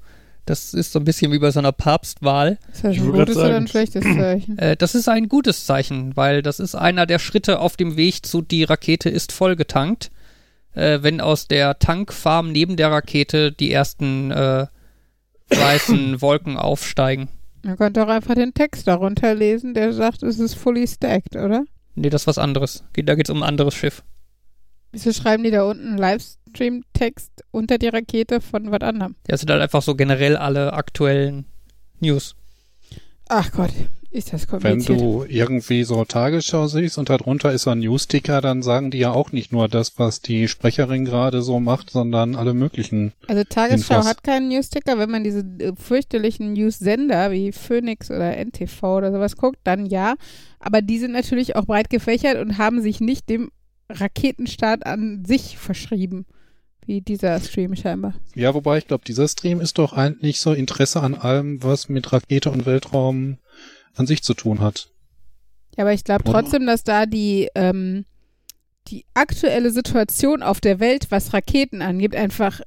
Das 0.48 0.72
ist 0.72 0.92
so 0.92 0.98
ein 0.98 1.04
bisschen 1.04 1.30
wie 1.32 1.38
bei 1.38 1.50
so 1.50 1.58
einer 1.58 1.72
Papstwahl. 1.72 2.58
Ist 2.72 2.84
das 2.84 2.96
ein 2.96 3.12
gutes 3.12 3.36
oder 3.36 3.56
ein 3.56 3.68
schlechtes 3.68 4.02
Zeichen? 4.04 4.56
Äh, 4.58 4.76
das 4.76 4.94
ist 4.94 5.08
ein 5.08 5.28
gutes 5.28 5.66
Zeichen, 5.66 6.16
weil 6.16 6.40
das 6.42 6.58
ist 6.60 6.74
einer 6.74 7.04
der 7.06 7.18
Schritte 7.18 7.58
auf 7.60 7.76
dem 7.76 7.96
Weg 7.96 8.24
zu 8.24 8.40
die 8.40 8.64
Rakete 8.64 9.10
ist 9.10 9.32
vollgetankt. 9.32 10.10
Äh, 10.74 11.00
wenn 11.02 11.20
aus 11.20 11.48
der 11.48 11.78
Tankfarm 11.78 12.50
neben 12.52 12.76
der 12.76 12.90
Rakete 12.90 13.52
die 13.52 13.70
ersten 13.72 14.30
äh, 14.30 14.66
weißen 15.50 16.20
Wolken 16.22 16.56
aufsteigen. 16.56 17.28
Man 17.62 17.76
könnte 17.76 18.02
auch 18.04 18.08
einfach 18.08 18.34
den 18.34 18.54
Text 18.54 18.86
darunter 18.86 19.34
lesen, 19.34 19.74
der 19.74 19.92
sagt, 19.92 20.22
es 20.22 20.38
ist 20.38 20.54
fully 20.54 20.86
stacked, 20.86 21.36
oder? 21.36 21.64
Nee, 21.94 22.08
das 22.10 22.22
ist 22.22 22.26
was 22.26 22.38
anderes. 22.38 22.84
Geht- 22.92 23.08
Da 23.08 23.14
geht 23.16 23.28
es 23.28 23.34
um 23.34 23.42
ein 23.42 23.48
anderes 23.48 23.74
Schiff. 23.74 24.02
Wieso 24.92 25.12
schreiben 25.12 25.42
die 25.44 25.50
da 25.50 25.64
unten 25.64 25.98
Livestream-Text 26.48 27.44
unter 27.50 27.78
die 27.78 27.88
Rakete 27.88 28.40
von 28.40 28.70
was 28.70 28.80
anderem? 28.80 29.14
Das 29.24 29.40
sind 29.40 29.50
halt 29.50 29.62
einfach 29.62 29.82
so 29.82 29.94
generell 29.94 30.36
alle 30.36 30.72
aktuellen 30.72 31.46
News. 32.00 32.34
Ach 33.28 33.50
Gott, 33.52 33.72
ist 34.10 34.32
das 34.32 34.50
Wenn 34.50 34.60
kompliziert. 34.60 35.00
du 35.00 35.24
irgendwie 35.28 35.84
so 35.84 36.02
Tagesschau 36.04 36.66
siehst 36.66 36.96
und 36.96 37.10
darunter 37.10 37.52
ist 37.52 37.62
so 37.62 37.70
ein 37.70 37.80
Newsticker, 37.80 38.40
dann 38.40 38.62
sagen 38.62 38.90
die 38.90 38.98
ja 38.98 39.10
auch 39.10 39.32
nicht 39.32 39.52
nur 39.52 39.68
das, 39.68 39.98
was 39.98 40.22
die 40.22 40.48
Sprecherin 40.48 41.04
gerade 41.04 41.42
so 41.42 41.60
macht, 41.60 41.90
sondern 41.90 42.34
alle 42.34 42.54
möglichen. 42.54 43.12
Also 43.26 43.44
Tagesschau 43.44 43.96
Infos. 43.96 44.08
hat 44.08 44.24
keinen 44.24 44.48
Newsticker. 44.48 44.98
Wenn 44.98 45.10
man 45.10 45.24
diese 45.24 45.40
äh, 45.40 45.74
fürchterlichen 45.76 46.54
News-Sender 46.54 47.30
wie 47.32 47.52
Phoenix 47.52 48.10
oder 48.10 48.34
NTV 48.36 48.82
oder 48.82 49.12
sowas 49.12 49.36
guckt, 49.36 49.58
dann 49.64 49.84
ja. 49.84 50.14
Aber 50.58 50.80
die 50.80 50.98
sind 50.98 51.12
natürlich 51.12 51.54
auch 51.56 51.66
breit 51.66 51.90
gefächert 51.90 52.38
und 52.38 52.56
haben 52.56 52.80
sich 52.80 53.00
nicht 53.00 53.28
dem 53.28 53.50
Raketenstart 53.90 54.86
an 54.86 55.24
sich 55.26 55.58
verschrieben. 55.58 56.24
Wie 56.88 57.02
dieser 57.02 57.38
Stream 57.38 57.76
scheinbar. 57.76 58.14
Ja, 58.34 58.54
wobei 58.54 58.78
ich 58.78 58.86
glaube, 58.86 59.04
dieser 59.06 59.28
Stream 59.28 59.60
ist 59.60 59.76
doch 59.76 59.92
eigentlich 59.92 60.40
so 60.40 60.54
Interesse 60.54 61.02
an 61.02 61.14
allem, 61.14 61.62
was 61.62 61.90
mit 61.90 62.10
Rakete 62.14 62.50
und 62.50 62.64
Weltraum 62.64 63.36
an 63.94 64.06
sich 64.06 64.22
zu 64.22 64.32
tun 64.32 64.60
hat. 64.60 64.88
Ja, 65.76 65.84
aber 65.84 65.92
ich 65.92 66.02
glaube 66.02 66.24
trotzdem, 66.24 66.64
dass 66.64 66.84
da 66.84 67.04
die, 67.04 67.50
ähm, 67.54 68.06
die 68.86 69.04
aktuelle 69.12 69.70
Situation 69.70 70.42
auf 70.42 70.62
der 70.62 70.80
Welt, 70.80 71.08
was 71.10 71.34
Raketen 71.34 71.82
angeht, 71.82 72.16
einfach 72.16 72.62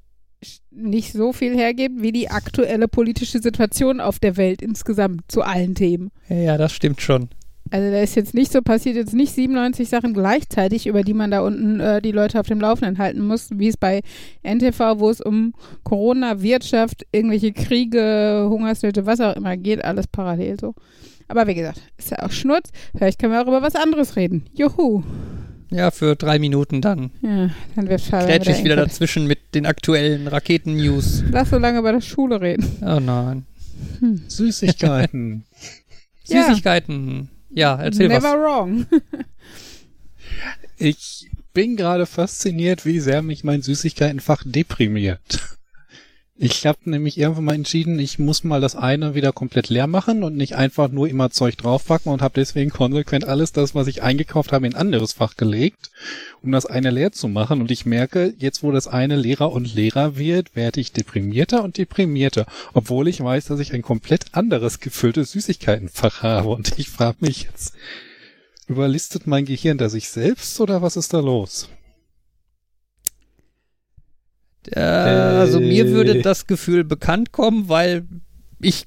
nicht 0.70 1.14
so 1.14 1.34
viel 1.34 1.58
hergibt, 1.58 2.04
wie 2.04 2.12
die 2.12 2.30
aktuelle 2.30 2.88
politische 2.88 3.40
Situation 3.40 4.00
auf 4.00 4.20
der 4.20 4.38
Welt 4.38 4.62
insgesamt 4.62 5.32
zu 5.32 5.42
allen 5.42 5.74
Themen. 5.74 6.12
Ja, 6.30 6.36
ja, 6.36 6.58
das 6.60 6.74
stimmt 6.74 7.02
schon. 7.02 7.30
Also 7.72 7.90
da 7.90 8.02
ist 8.02 8.16
jetzt 8.16 8.34
nicht 8.34 8.52
so 8.52 8.62
passiert, 8.62 8.98
jetzt 8.98 9.14
nicht 9.14 9.34
97 9.34 9.88
Sachen 9.88 10.14
gleichzeitig, 10.14 10.88
über 10.88 11.04
die 11.04 11.14
man 11.14 11.32
da 11.32 11.40
unten 11.40 11.80
äh, 11.80 12.02
die 12.02 12.12
Leute 12.12 12.40
auf 12.40 12.48
dem 12.48 12.60
Laufenden 12.60 12.98
halten 12.98 13.26
muss, 13.26 13.50
wie 13.52 13.70
es 13.70 13.78
bei 13.78 14.02
NTV, 14.44 15.00
wo 15.00 15.10
es 15.10 15.22
um 15.22 15.54
Corona, 15.84 16.42
Wirtschaft, 16.42 17.06
irgendwelche 17.14 17.54
Kriege, 17.54 18.48
Hungersnöte, 18.50 19.06
was 19.06 19.22
auch 19.22 19.38
immer 19.38 19.56
geht, 19.56 19.84
alles 19.86 20.08
parallel 20.08 20.60
so. 20.60 20.76
Aber 21.30 21.48
wie 21.48 21.56
gesagt, 21.56 21.82
ist 21.98 22.12
ja 22.12 22.24
auch 22.24 22.32
Schnurz. 22.32 22.72
Vielleicht 22.94 23.18
können 23.18 23.32
wir 23.32 23.42
auch 23.42 23.48
über 23.48 23.62
was 23.62 23.76
anderes 23.76 24.18
reden. 24.18 24.44
Juhu. 24.54 25.02
Ja, 25.70 25.90
für 25.90 26.18
drei 26.18 26.38
Minuten 26.38 26.82
dann. 26.82 27.12
Ja, 27.22 27.50
dann 27.78 27.88
wird 27.88 28.02
schade. 28.02 28.26
Grätsch 28.26 28.50
ich 28.50 28.66
wieder 28.66 28.76
dazwischen 28.76 29.28
mit 29.28 29.56
den 29.56 29.66
aktuellen 29.66 30.28
Raketen-News. 30.28 31.24
Lass 31.32 31.50
so 31.50 31.58
lange 31.58 31.80
über 31.80 31.94
das 31.94 32.06
Schule 32.06 32.42
reden. 32.42 32.66
Oh 32.82 33.00
nein. 33.00 33.46
Süßigkeiten. 34.28 35.46
Ja. 36.26 36.44
Süßigkeiten. 36.50 37.30
Ja, 37.32 37.41
erzähl 37.80 38.08
Never 38.08 38.24
was. 38.24 38.40
wrong. 38.40 38.86
ich 40.78 41.30
bin 41.54 41.76
gerade 41.76 42.06
fasziniert, 42.06 42.86
wie 42.86 43.00
sehr 43.00 43.22
mich 43.22 43.44
mein 43.44 43.62
Süßigkeitenfach 43.62 44.44
deprimiert. 44.46 45.58
Ich 46.44 46.66
habe 46.66 46.80
nämlich 46.86 47.20
irgendwann 47.20 47.44
mal 47.44 47.54
entschieden, 47.54 48.00
ich 48.00 48.18
muss 48.18 48.44
mal 48.44 48.60
das 48.60 48.76
eine 48.76 49.14
wieder 49.14 49.32
komplett 49.32 49.70
leer 49.70 49.86
machen 49.86 50.24
und 50.24 50.36
nicht 50.36 50.56
einfach 50.56 50.90
nur 50.90 51.08
immer 51.08 51.30
Zeug 51.30 51.56
draufpacken 51.56 52.12
und 52.12 52.24
habe 52.24 52.34
deswegen 52.36 52.72
konsequent 52.72 53.26
alles 53.26 53.52
das, 53.52 53.76
was 53.76 53.86
ich 53.86 54.02
eingekauft 54.02 54.52
habe, 54.52 54.66
in 54.66 54.74
ein 54.74 54.82
anderes 54.82 55.14
Fach 55.14 55.36
gelegt, 55.36 55.92
um 56.42 56.52
das 56.52 56.66
eine 56.66 56.90
leer 56.90 57.12
zu 57.12 57.28
machen. 57.28 57.62
Und 57.62 57.70
ich 57.70 57.86
merke, 57.86 58.34
jetzt 58.40 58.64
wo 58.64 58.72
das 58.72 58.88
eine 58.88 59.18
leerer 59.18 59.52
und 59.52 59.76
leerer 59.76 60.18
wird, 60.18 60.56
werde 60.56 60.82
ich 60.82 60.94
deprimierter 60.94 61.64
und 61.64 61.78
deprimierter, 61.78 62.48
obwohl 62.74 63.08
ich 63.08 63.22
weiß, 63.22 63.46
dass 63.46 63.60
ich 63.60 63.76
ein 63.76 63.84
komplett 63.84 64.34
anderes 64.34 64.80
gefülltes 64.80 65.34
Süßigkeitenfach 65.34 66.24
habe. 66.24 66.50
Und 66.50 66.80
ich 66.80 66.90
frage 66.90 67.18
mich 67.20 67.44
jetzt, 67.44 67.76
überlistet 68.66 69.28
mein 69.28 69.46
Gehirn 69.46 69.78
da 69.78 69.90
sich 69.90 70.10
selbst 70.10 70.60
oder 70.60 70.82
was 70.82 70.96
ist 70.96 71.14
da 71.14 71.20
los? 71.20 71.70
Äh, 74.68 74.80
also 74.80 75.60
mir 75.60 75.86
Äh. 75.86 75.92
würde 75.92 76.22
das 76.22 76.48
Gefühl 76.48 76.84
bekannt 76.84 77.32
kommen, 77.32 77.70
weil 77.70 78.06
ich 78.60 78.86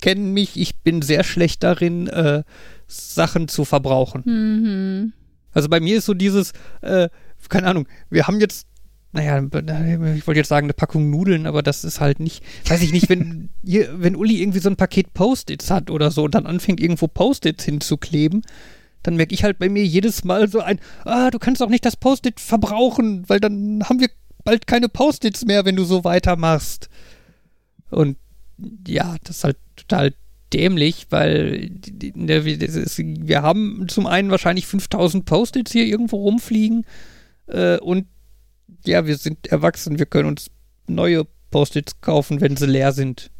kenne 0.00 0.20
mich, 0.20 0.58
ich 0.58 0.76
bin 0.78 1.02
sehr 1.02 1.24
schlecht 1.24 1.62
darin, 1.62 2.06
äh, 2.08 2.42
Sachen 2.86 3.48
zu 3.48 3.64
verbrauchen. 3.64 4.22
Mhm. 4.24 5.12
Also 5.52 5.68
bei 5.68 5.80
mir 5.80 5.98
ist 5.98 6.06
so 6.06 6.14
dieses, 6.14 6.52
äh, 6.80 7.08
keine 7.48 7.66
Ahnung, 7.66 7.88
wir 8.08 8.26
haben 8.26 8.40
jetzt, 8.40 8.66
naja, 9.12 9.38
ich 9.42 10.26
wollte 10.26 10.38
jetzt 10.38 10.48
sagen, 10.48 10.66
eine 10.66 10.72
Packung 10.72 11.10
Nudeln, 11.10 11.46
aber 11.46 11.62
das 11.62 11.84
ist 11.84 12.00
halt 12.00 12.20
nicht, 12.20 12.42
weiß 12.68 12.82
ich 12.82 12.92
nicht, 12.92 13.08
wenn, 13.08 13.48
wenn 13.62 14.16
Uli 14.16 14.40
irgendwie 14.40 14.60
so 14.60 14.70
ein 14.70 14.76
Paket 14.76 15.12
Post-its 15.14 15.70
hat 15.70 15.90
oder 15.90 16.10
so 16.10 16.24
und 16.24 16.34
dann 16.34 16.46
anfängt, 16.46 16.80
irgendwo 16.80 17.08
Post-its 17.08 17.64
hinzukleben, 17.64 18.42
dann 19.02 19.16
merke 19.16 19.34
ich 19.34 19.44
halt 19.44 19.58
bei 19.58 19.68
mir 19.68 19.84
jedes 19.84 20.24
Mal 20.24 20.48
so 20.48 20.60
ein, 20.60 20.78
ah, 21.04 21.30
du 21.30 21.38
kannst 21.38 21.62
auch 21.62 21.70
nicht 21.70 21.84
das 21.84 21.96
Post-it 21.96 22.38
verbrauchen, 22.38 23.24
weil 23.28 23.40
dann 23.40 23.82
haben 23.88 24.00
wir 24.00 24.08
bald 24.44 24.66
keine 24.66 24.88
Post-its 24.88 25.44
mehr, 25.44 25.64
wenn 25.64 25.76
du 25.76 25.84
so 25.84 26.04
weitermachst. 26.04 26.88
Und 27.90 28.16
ja, 28.86 29.16
das 29.24 29.38
ist 29.38 29.44
halt 29.44 29.56
total 29.76 30.14
dämlich, 30.52 31.06
weil 31.10 31.70
ne, 32.14 32.44
wir 32.44 33.42
haben 33.42 33.86
zum 33.88 34.06
einen 34.06 34.30
wahrscheinlich 34.30 34.66
5000 34.66 35.24
Post-its 35.24 35.72
hier 35.72 35.84
irgendwo 35.84 36.16
rumfliegen 36.16 36.84
äh, 37.46 37.78
und 37.78 38.06
ja, 38.84 39.06
wir 39.06 39.16
sind 39.16 39.46
erwachsen, 39.48 39.98
wir 39.98 40.06
können 40.06 40.28
uns 40.28 40.50
neue 40.86 41.26
Post-its 41.50 42.00
kaufen, 42.00 42.40
wenn 42.40 42.56
sie 42.56 42.66
leer 42.66 42.92
sind. 42.92 43.30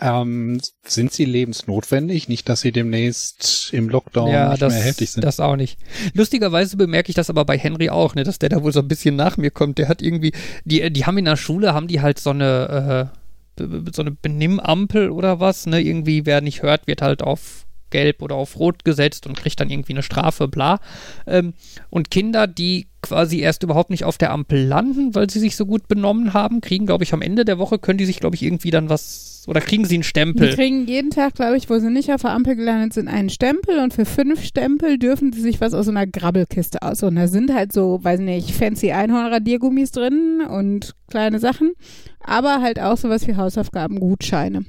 Ähm, 0.00 0.60
sind 0.84 1.12
sie 1.12 1.24
lebensnotwendig? 1.24 2.28
Nicht, 2.28 2.48
dass 2.48 2.60
sie 2.60 2.72
demnächst 2.72 3.72
im 3.72 3.88
Lockdown 3.88 4.30
ja, 4.30 4.50
nicht 4.50 4.62
das, 4.62 4.72
mehr 4.72 4.80
erhältlich 4.80 5.10
sind. 5.12 5.24
Das 5.24 5.40
auch 5.40 5.56
nicht. 5.56 5.78
Lustigerweise 6.14 6.76
bemerke 6.76 7.08
ich 7.08 7.14
das 7.14 7.30
aber 7.30 7.44
bei 7.44 7.56
Henry 7.56 7.88
auch, 7.88 8.14
ne, 8.14 8.24
dass 8.24 8.38
der 8.38 8.50
da 8.50 8.62
wohl 8.62 8.72
so 8.72 8.80
ein 8.80 8.88
bisschen 8.88 9.16
nach 9.16 9.36
mir 9.36 9.50
kommt. 9.50 9.78
Der 9.78 9.88
hat 9.88 10.02
irgendwie, 10.02 10.32
die, 10.64 10.90
die 10.92 11.06
haben 11.06 11.18
in 11.18 11.24
der 11.24 11.36
Schule, 11.36 11.74
haben 11.74 11.88
die 11.88 12.00
halt 12.00 12.18
so 12.18 12.30
eine, 12.30 13.10
äh, 13.58 13.62
so 13.92 14.02
eine 14.02 14.10
Benimmampel 14.10 15.10
oder 15.10 15.40
was, 15.40 15.66
ne? 15.66 15.80
Irgendwie, 15.80 16.26
wer 16.26 16.42
nicht 16.42 16.62
hört, 16.62 16.86
wird 16.86 17.00
halt 17.00 17.22
auf 17.22 17.66
gelb 17.90 18.20
oder 18.20 18.34
auf 18.34 18.58
rot 18.58 18.84
gesetzt 18.84 19.26
und 19.26 19.36
kriegt 19.36 19.60
dann 19.60 19.70
irgendwie 19.70 19.92
eine 19.92 20.02
Strafe, 20.02 20.48
bla. 20.48 20.80
Ähm, 21.26 21.54
und 21.88 22.10
Kinder, 22.10 22.46
die 22.46 22.88
quasi 23.08 23.40
erst 23.40 23.62
überhaupt 23.62 23.90
nicht 23.90 24.04
auf 24.04 24.18
der 24.18 24.32
Ampel 24.32 24.64
landen, 24.64 25.14
weil 25.14 25.30
sie 25.30 25.40
sich 25.40 25.56
so 25.56 25.66
gut 25.66 25.88
benommen 25.88 26.34
haben, 26.34 26.60
kriegen, 26.60 26.86
glaube 26.86 27.04
ich, 27.04 27.12
am 27.12 27.22
Ende 27.22 27.44
der 27.44 27.58
Woche 27.58 27.78
können 27.78 27.98
die 27.98 28.06
sich, 28.06 28.20
glaube 28.20 28.36
ich, 28.36 28.42
irgendwie 28.42 28.70
dann 28.70 28.88
was 28.88 29.36
oder 29.46 29.60
kriegen 29.60 29.84
sie 29.84 29.94
einen 29.94 30.02
Stempel? 30.02 30.50
Die 30.50 30.56
kriegen 30.56 30.86
jeden 30.86 31.10
Tag, 31.10 31.34
glaube 31.34 31.56
ich, 31.56 31.70
wo 31.70 31.78
sie 31.78 31.88
nicht 31.88 32.12
auf 32.12 32.22
der 32.22 32.32
Ampel 32.32 32.56
gelandet 32.56 32.94
sind, 32.94 33.06
einen 33.06 33.30
Stempel 33.30 33.78
und 33.78 33.94
für 33.94 34.04
fünf 34.04 34.42
Stempel 34.42 34.98
dürfen 34.98 35.32
sie 35.32 35.40
sich 35.40 35.60
was 35.60 35.72
aus 35.72 35.86
so 35.86 35.92
einer 35.92 36.06
Grabbelkiste 36.06 36.82
aussuchen. 36.82 37.14
Da 37.14 37.28
sind 37.28 37.54
halt 37.54 37.72
so, 37.72 38.00
weiß 38.02 38.20
nicht, 38.20 38.50
fancy 38.50 38.90
Einhornradiergummis 38.90 39.92
drin 39.92 40.42
und 40.48 40.94
kleine 41.08 41.38
Sachen, 41.38 41.74
aber 42.20 42.60
halt 42.60 42.80
auch 42.80 42.96
sowas 42.96 43.28
wie 43.28 43.36
Hausaufgabengutscheine. 43.36 44.64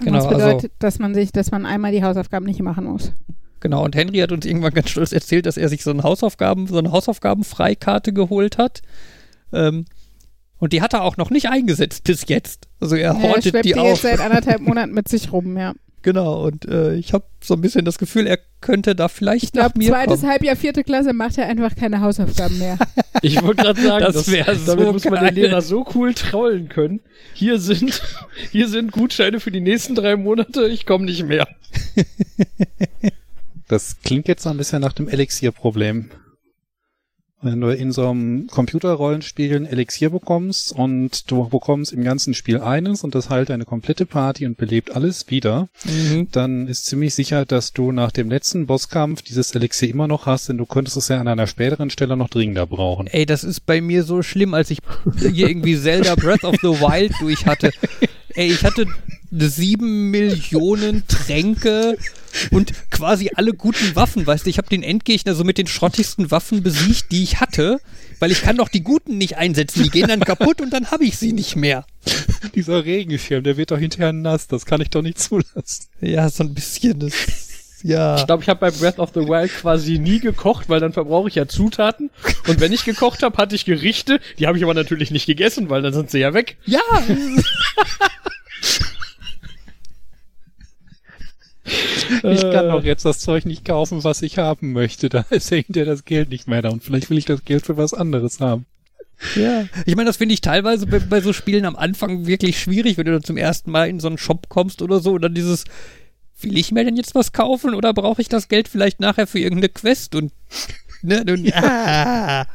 Genau, 0.00 0.16
das 0.16 0.28
bedeutet, 0.28 0.54
also, 0.54 0.68
dass 0.80 0.98
man 0.98 1.14
sich, 1.14 1.32
dass 1.32 1.50
man 1.50 1.64
einmal 1.64 1.92
die 1.92 2.04
Hausaufgaben 2.04 2.44
nicht 2.44 2.60
machen 2.60 2.84
muss. 2.84 3.12
Genau, 3.64 3.82
und 3.82 3.96
Henry 3.96 4.18
hat 4.18 4.30
uns 4.30 4.44
irgendwann 4.44 4.74
ganz 4.74 4.90
stolz 4.90 5.10
erzählt, 5.12 5.46
dass 5.46 5.56
er 5.56 5.70
sich 5.70 5.82
so, 5.82 5.90
ein 5.90 6.02
Hausaufgaben, 6.02 6.66
so 6.66 6.76
eine 6.76 6.92
Hausaufgabenfreikarte 6.92 8.12
geholt 8.12 8.58
hat. 8.58 8.82
Ähm, 9.54 9.86
und 10.58 10.74
die 10.74 10.82
hat 10.82 10.92
er 10.92 11.02
auch 11.02 11.16
noch 11.16 11.30
nicht 11.30 11.48
eingesetzt 11.48 12.04
bis 12.04 12.28
jetzt. 12.28 12.68
Also 12.78 12.94
er 12.94 13.14
Ja, 13.14 13.22
hortet 13.22 13.54
er 13.54 13.62
die 13.62 13.72
die 13.72 13.78
auf. 13.78 13.86
jetzt 13.88 14.02
seit 14.02 14.20
anderthalb 14.20 14.60
Monaten 14.66 14.92
mit 14.92 15.08
sich 15.08 15.32
rum, 15.32 15.56
ja. 15.56 15.72
Genau, 16.02 16.44
und 16.44 16.66
äh, 16.68 16.94
ich 16.96 17.14
habe 17.14 17.24
so 17.42 17.54
ein 17.54 17.62
bisschen 17.62 17.86
das 17.86 17.96
Gefühl, 17.96 18.26
er 18.26 18.38
könnte 18.60 18.94
da 18.94 19.08
vielleicht 19.08 19.44
Ich 19.44 19.52
glaube, 19.52 19.70
nach 19.70 19.74
mir 19.76 19.88
zweites 19.88 20.20
kommen. 20.20 20.32
Halbjahr, 20.32 20.56
vierte 20.56 20.84
Klasse 20.84 21.14
macht 21.14 21.38
er 21.38 21.46
einfach 21.46 21.74
keine 21.74 22.02
Hausaufgaben 22.02 22.58
mehr. 22.58 22.76
Ich 23.22 23.40
wollte 23.42 23.62
gerade 23.62 23.80
sagen, 23.80 24.04
Das 24.04 24.14
das 24.16 24.30
wär 24.30 24.44
damit 24.44 24.66
so 24.66 24.92
muss 24.92 25.04
man 25.06 25.24
den 25.24 25.34
Lehrer 25.36 25.62
so 25.62 25.86
cool 25.94 26.12
trollen 26.12 26.68
können. 26.68 27.00
Hier 27.32 27.58
sind, 27.58 28.02
hier 28.52 28.68
sind 28.68 28.92
Gutscheine 28.92 29.40
für 29.40 29.50
die 29.50 29.60
nächsten 29.62 29.94
drei 29.94 30.16
Monate, 30.16 30.66
ich 30.68 30.84
komme 30.84 31.06
nicht 31.06 31.24
mehr. 31.24 31.48
Das 33.68 33.96
klingt 34.02 34.28
jetzt 34.28 34.42
so 34.42 34.50
ein 34.50 34.56
bisschen 34.56 34.82
nach 34.82 34.92
dem 34.92 35.08
Elixier-Problem. 35.08 36.10
Wenn 37.42 37.60
du 37.60 37.68
in 37.68 37.92
so 37.92 38.08
einem 38.08 38.46
Computerrollenspiel 38.46 39.54
ein 39.54 39.66
Elixier 39.66 40.08
bekommst 40.08 40.72
und 40.72 41.30
du 41.30 41.46
bekommst 41.50 41.92
im 41.92 42.02
ganzen 42.02 42.32
Spiel 42.32 42.58
eines 42.60 43.04
und 43.04 43.14
das 43.14 43.28
heilt 43.28 43.50
eine 43.50 43.66
komplette 43.66 44.06
Party 44.06 44.46
und 44.46 44.56
belebt 44.56 44.96
alles 44.96 45.28
wieder, 45.28 45.68
Mhm. 45.84 46.28
dann 46.32 46.66
ist 46.68 46.86
ziemlich 46.86 47.14
sicher, 47.14 47.44
dass 47.44 47.74
du 47.74 47.92
nach 47.92 48.12
dem 48.12 48.30
letzten 48.30 48.64
Bosskampf 48.66 49.20
dieses 49.20 49.54
Elixier 49.54 49.90
immer 49.90 50.08
noch 50.08 50.24
hast, 50.24 50.48
denn 50.48 50.56
du 50.56 50.64
könntest 50.64 50.96
es 50.96 51.08
ja 51.08 51.20
an 51.20 51.28
einer 51.28 51.46
späteren 51.46 51.90
Stelle 51.90 52.16
noch 52.16 52.30
dringender 52.30 52.66
brauchen. 52.66 53.08
Ey, 53.08 53.26
das 53.26 53.44
ist 53.44 53.66
bei 53.66 53.82
mir 53.82 54.04
so 54.04 54.22
schlimm, 54.22 54.54
als 54.54 54.70
ich 54.70 54.78
hier 55.20 55.48
irgendwie 55.48 55.76
Zelda 55.78 56.14
Breath 56.14 56.44
of 56.44 56.56
the 56.62 56.68
Wild 56.68 57.12
durch 57.20 57.44
hatte. 57.44 57.72
Ey, 58.36 58.46
ich 58.52 58.64
hatte 58.64 58.86
sieben 59.38 60.10
Millionen 60.10 61.06
Tränke 61.06 61.96
und 62.50 62.72
quasi 62.90 63.30
alle 63.34 63.52
guten 63.52 63.94
Waffen, 63.94 64.26
weißt 64.26 64.46
du, 64.46 64.50
ich 64.50 64.58
habe 64.58 64.68
den 64.68 64.82
Endgegner 64.82 65.34
so 65.34 65.44
mit 65.44 65.58
den 65.58 65.66
schrottigsten 65.66 66.30
Waffen 66.30 66.62
besiegt, 66.62 67.12
die 67.12 67.22
ich 67.22 67.40
hatte, 67.40 67.80
weil 68.18 68.32
ich 68.32 68.42
kann 68.42 68.56
doch 68.56 68.68
die 68.68 68.82
guten 68.82 69.18
nicht 69.18 69.36
einsetzen, 69.36 69.82
die 69.82 69.90
gehen 69.90 70.08
dann 70.08 70.20
kaputt 70.20 70.60
und 70.60 70.72
dann 70.72 70.90
habe 70.90 71.04
ich 71.04 71.16
sie 71.16 71.32
nicht 71.32 71.56
mehr. 71.56 71.84
Dieser 72.54 72.84
Regenschirm, 72.84 73.44
der 73.44 73.56
wird 73.56 73.70
doch 73.70 73.78
hinterher 73.78 74.12
nass, 74.12 74.46
das 74.46 74.66
kann 74.66 74.80
ich 74.80 74.90
doch 74.90 75.02
nicht 75.02 75.18
zulassen. 75.18 75.86
Ja, 76.00 76.28
so 76.28 76.44
ein 76.44 76.54
bisschen 76.54 76.98
das 76.98 77.12
ja. 77.84 78.16
Ich 78.16 78.24
glaube, 78.24 78.42
ich 78.42 78.48
habe 78.48 78.60
bei 78.60 78.70
Breath 78.70 78.98
of 78.98 79.10
the 79.14 79.20
Wild 79.20 79.52
quasi 79.52 79.98
nie 79.98 80.18
gekocht, 80.18 80.70
weil 80.70 80.80
dann 80.80 80.94
verbrauche 80.94 81.28
ich 81.28 81.34
ja 81.34 81.46
Zutaten. 81.46 82.08
Und 82.48 82.58
wenn 82.58 82.72
ich 82.72 82.86
gekocht 82.86 83.22
habe, 83.22 83.36
hatte 83.36 83.54
ich 83.54 83.66
Gerichte, 83.66 84.20
die 84.38 84.46
habe 84.46 84.56
ich 84.56 84.64
aber 84.64 84.72
natürlich 84.72 85.10
nicht 85.10 85.26
gegessen, 85.26 85.68
weil 85.68 85.82
dann 85.82 85.92
sind 85.92 86.10
sie 86.10 86.18
ja 86.18 86.32
weg. 86.32 86.56
Ja, 86.64 86.80
Ich 91.64 92.42
kann 92.42 92.68
doch 92.68 92.84
jetzt 92.84 93.04
das 93.04 93.18
Zeug 93.20 93.46
nicht 93.46 93.64
kaufen, 93.64 94.04
was 94.04 94.22
ich 94.22 94.38
haben 94.38 94.72
möchte. 94.72 95.08
Da 95.08 95.24
ist 95.30 95.50
ja 95.50 95.56
hinterher 95.56 95.86
das 95.86 96.04
Geld 96.04 96.28
nicht 96.28 96.46
mehr 96.46 96.62
da 96.62 96.70
und 96.70 96.82
vielleicht 96.82 97.10
will 97.10 97.18
ich 97.18 97.24
das 97.24 97.44
Geld 97.44 97.64
für 97.64 97.76
was 97.76 97.94
anderes 97.94 98.40
haben. 98.40 98.66
Ja. 99.36 99.66
Ich 99.86 99.96
meine, 99.96 100.08
das 100.08 100.16
finde 100.16 100.34
ich 100.34 100.40
teilweise 100.40 100.86
bei, 100.86 100.98
bei 100.98 101.20
so 101.20 101.32
Spielen 101.32 101.64
am 101.64 101.76
Anfang 101.76 102.26
wirklich 102.26 102.58
schwierig, 102.58 102.98
wenn 102.98 103.06
du 103.06 103.12
dann 103.12 103.24
zum 103.24 103.36
ersten 103.36 103.70
Mal 103.70 103.88
in 103.88 104.00
so 104.00 104.08
einen 104.08 104.18
Shop 104.18 104.48
kommst 104.48 104.82
oder 104.82 105.00
so 105.00 105.12
und 105.12 105.22
dann 105.22 105.34
dieses, 105.34 105.64
will 106.40 106.58
ich 106.58 106.72
mir 106.72 106.84
denn 106.84 106.96
jetzt 106.96 107.14
was 107.14 107.32
kaufen 107.32 107.74
oder 107.74 107.94
brauche 107.94 108.20
ich 108.20 108.28
das 108.28 108.48
Geld 108.48 108.68
vielleicht 108.68 109.00
nachher 109.00 109.26
für 109.26 109.38
irgendeine 109.38 109.68
Quest 109.70 110.14
und, 110.14 110.32
ne, 111.02 111.24
und 111.26 111.44
ja. 111.44 112.46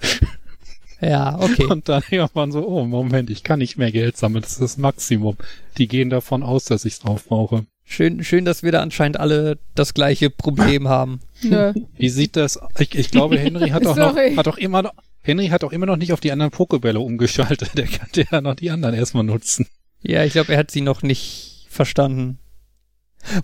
ja, 1.01 1.39
okay. 1.39 1.65
Und 1.65 1.89
dann 1.89 2.03
irgendwann 2.09 2.51
so, 2.51 2.67
oh 2.67 2.85
Moment, 2.85 3.29
ich 3.29 3.43
kann 3.43 3.59
nicht 3.59 3.77
mehr 3.77 3.91
Geld 3.91 4.17
sammeln, 4.17 4.43
das 4.43 4.53
ist 4.53 4.61
das 4.61 4.77
Maximum. 4.77 5.37
Die 5.77 5.87
gehen 5.87 6.09
davon 6.09 6.43
aus, 6.43 6.65
dass 6.65 6.85
ich 6.85 6.93
es 6.93 7.05
aufbrauche. 7.05 7.65
Schön, 7.91 8.23
schön, 8.23 8.45
dass 8.45 8.61
wir 8.61 8.71
da 8.71 8.81
anscheinend 8.81 9.19
alle 9.19 9.57
das 9.73 9.95
gleiche 9.95 10.29
Problem 10.29 10.87
haben. 10.89 11.21
Nö. 11.41 11.73
Wie 11.97 12.09
sieht 12.09 12.35
das? 12.35 12.59
Ich, 12.77 12.93
ich 12.93 13.09
glaube, 13.09 13.37
Henry 13.39 13.69
hat 13.69 13.85
auch 13.87 13.95
noch, 13.95 14.15
hat 14.15 14.47
auch 14.47 14.57
immer 14.57 14.83
noch, 14.83 14.93
Henry 15.21 15.47
hat 15.47 15.63
auch 15.63 15.71
immer 15.71 15.87
noch 15.87 15.97
nicht 15.97 16.13
auf 16.13 16.19
die 16.19 16.31
anderen 16.31 16.51
Pokebälle 16.51 16.99
umgeschaltet. 16.99 17.71
Der 17.77 17.87
kann 17.87 18.07
ja 18.13 18.41
noch 18.41 18.55
die 18.55 18.69
anderen 18.69 18.93
erstmal 18.93 19.23
nutzen. 19.23 19.65
Ja, 20.01 20.23
ich 20.23 20.33
glaube, 20.33 20.53
er 20.53 20.59
hat 20.59 20.69
sie 20.71 20.81
noch 20.81 21.01
nicht 21.01 21.65
verstanden. 21.69 22.37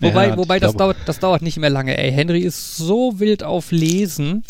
Wobei, 0.00 0.28
Ja, 0.28 0.36
wobei 0.36 0.58
das 0.60 0.74
glaube- 0.76 0.94
dauert, 0.94 1.08
das 1.08 1.18
dauert 1.18 1.42
nicht 1.42 1.58
mehr 1.58 1.68
lange, 1.68 1.98
ey. 1.98 2.10
Henry 2.12 2.40
ist 2.40 2.76
so 2.76 3.18
wild 3.18 3.42
auf 3.42 3.72
Lesen 3.72 4.44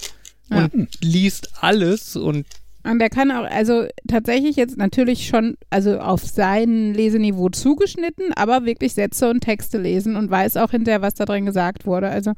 Ja. 0.51 0.69
und 0.73 0.89
liest 1.03 1.49
alles 1.63 2.17
und 2.17 2.47
Und 2.88 3.01
der 3.01 3.11
kann 3.11 3.33
auch, 3.33 3.44
also 3.44 3.87
tatsächlich 4.07 4.55
jetzt 4.57 4.77
natürlich 4.77 5.27
schon, 5.27 5.57
also 5.70 5.99
auf 5.99 6.22
sein 6.22 6.94
Leseniveau 6.94 7.49
zugeschnitten, 7.49 8.33
aber 8.35 8.64
wirklich 8.64 8.94
Sätze 8.94 9.29
und 9.29 9.40
Texte 9.40 9.79
lesen 9.79 10.14
und 10.14 10.31
weiß 10.31 10.57
auch 10.57 10.70
hinterher, 10.70 11.03
was 11.03 11.14
da 11.14 11.25
drin 11.25 11.46
gesagt 11.46 11.85
wurde. 11.85 12.09
Also 12.09 12.33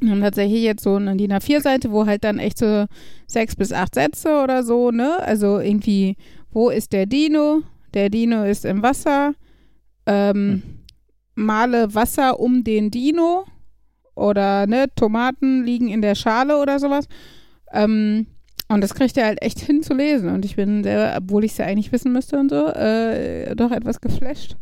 wir 0.00 0.10
haben 0.10 0.20
tatsächlich 0.20 0.62
jetzt 0.62 0.82
so 0.82 0.96
eine 0.96 1.16
DIN 1.16 1.32
A4-Seite, 1.32 1.90
wo 1.92 2.06
halt 2.06 2.24
dann 2.24 2.38
echt 2.38 2.58
so 2.58 2.86
sechs 3.26 3.56
bis 3.56 3.72
acht 3.72 3.94
Sätze 3.94 4.42
oder 4.42 4.62
so, 4.62 4.90
ne? 4.90 5.20
Also 5.22 5.58
irgendwie, 5.58 6.16
wo 6.50 6.68
ist 6.68 6.92
der 6.92 7.06
Dino? 7.06 7.62
Der 7.94 8.10
Dino 8.10 8.44
ist 8.44 8.64
im 8.64 8.82
Wasser. 8.82 9.34
Ähm, 10.06 10.62
Male 11.34 11.94
Wasser 11.94 12.40
um 12.40 12.64
den 12.64 12.90
Dino. 12.90 13.44
Oder, 14.14 14.66
ne, 14.66 14.86
Tomaten 14.96 15.62
liegen 15.64 15.88
in 15.88 16.02
der 16.02 16.14
Schale 16.14 16.60
oder 16.60 16.78
sowas. 16.78 17.06
Ähm, 17.72 18.26
und 18.68 18.80
das 18.80 18.94
kriegt 18.94 19.16
er 19.16 19.26
halt 19.26 19.42
echt 19.42 19.60
hin 19.60 19.82
zu 19.82 19.94
lesen. 19.94 20.28
Und 20.30 20.44
ich 20.44 20.56
bin 20.56 20.82
sehr, 20.82 21.14
obwohl 21.18 21.44
ich 21.44 21.52
es 21.52 21.58
ja 21.58 21.66
eigentlich 21.66 21.92
wissen 21.92 22.12
müsste 22.12 22.38
und 22.38 22.50
so, 22.50 22.66
äh, 22.68 23.54
doch 23.54 23.70
etwas 23.70 24.00
geflasht 24.00 24.56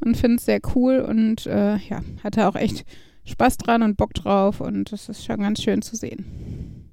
und 0.00 0.16
finde 0.16 0.36
es 0.36 0.44
sehr 0.44 0.60
cool 0.74 0.98
und 1.00 1.46
äh, 1.46 1.76
ja, 1.76 2.00
hatte 2.22 2.48
auch 2.48 2.56
echt 2.56 2.84
Spaß 3.24 3.56
dran 3.58 3.82
und 3.82 3.96
Bock 3.96 4.14
drauf 4.14 4.60
und 4.60 4.92
das 4.92 5.08
ist 5.08 5.24
schon 5.24 5.40
ganz 5.40 5.62
schön 5.62 5.82
zu 5.82 5.96
sehen. 5.96 6.88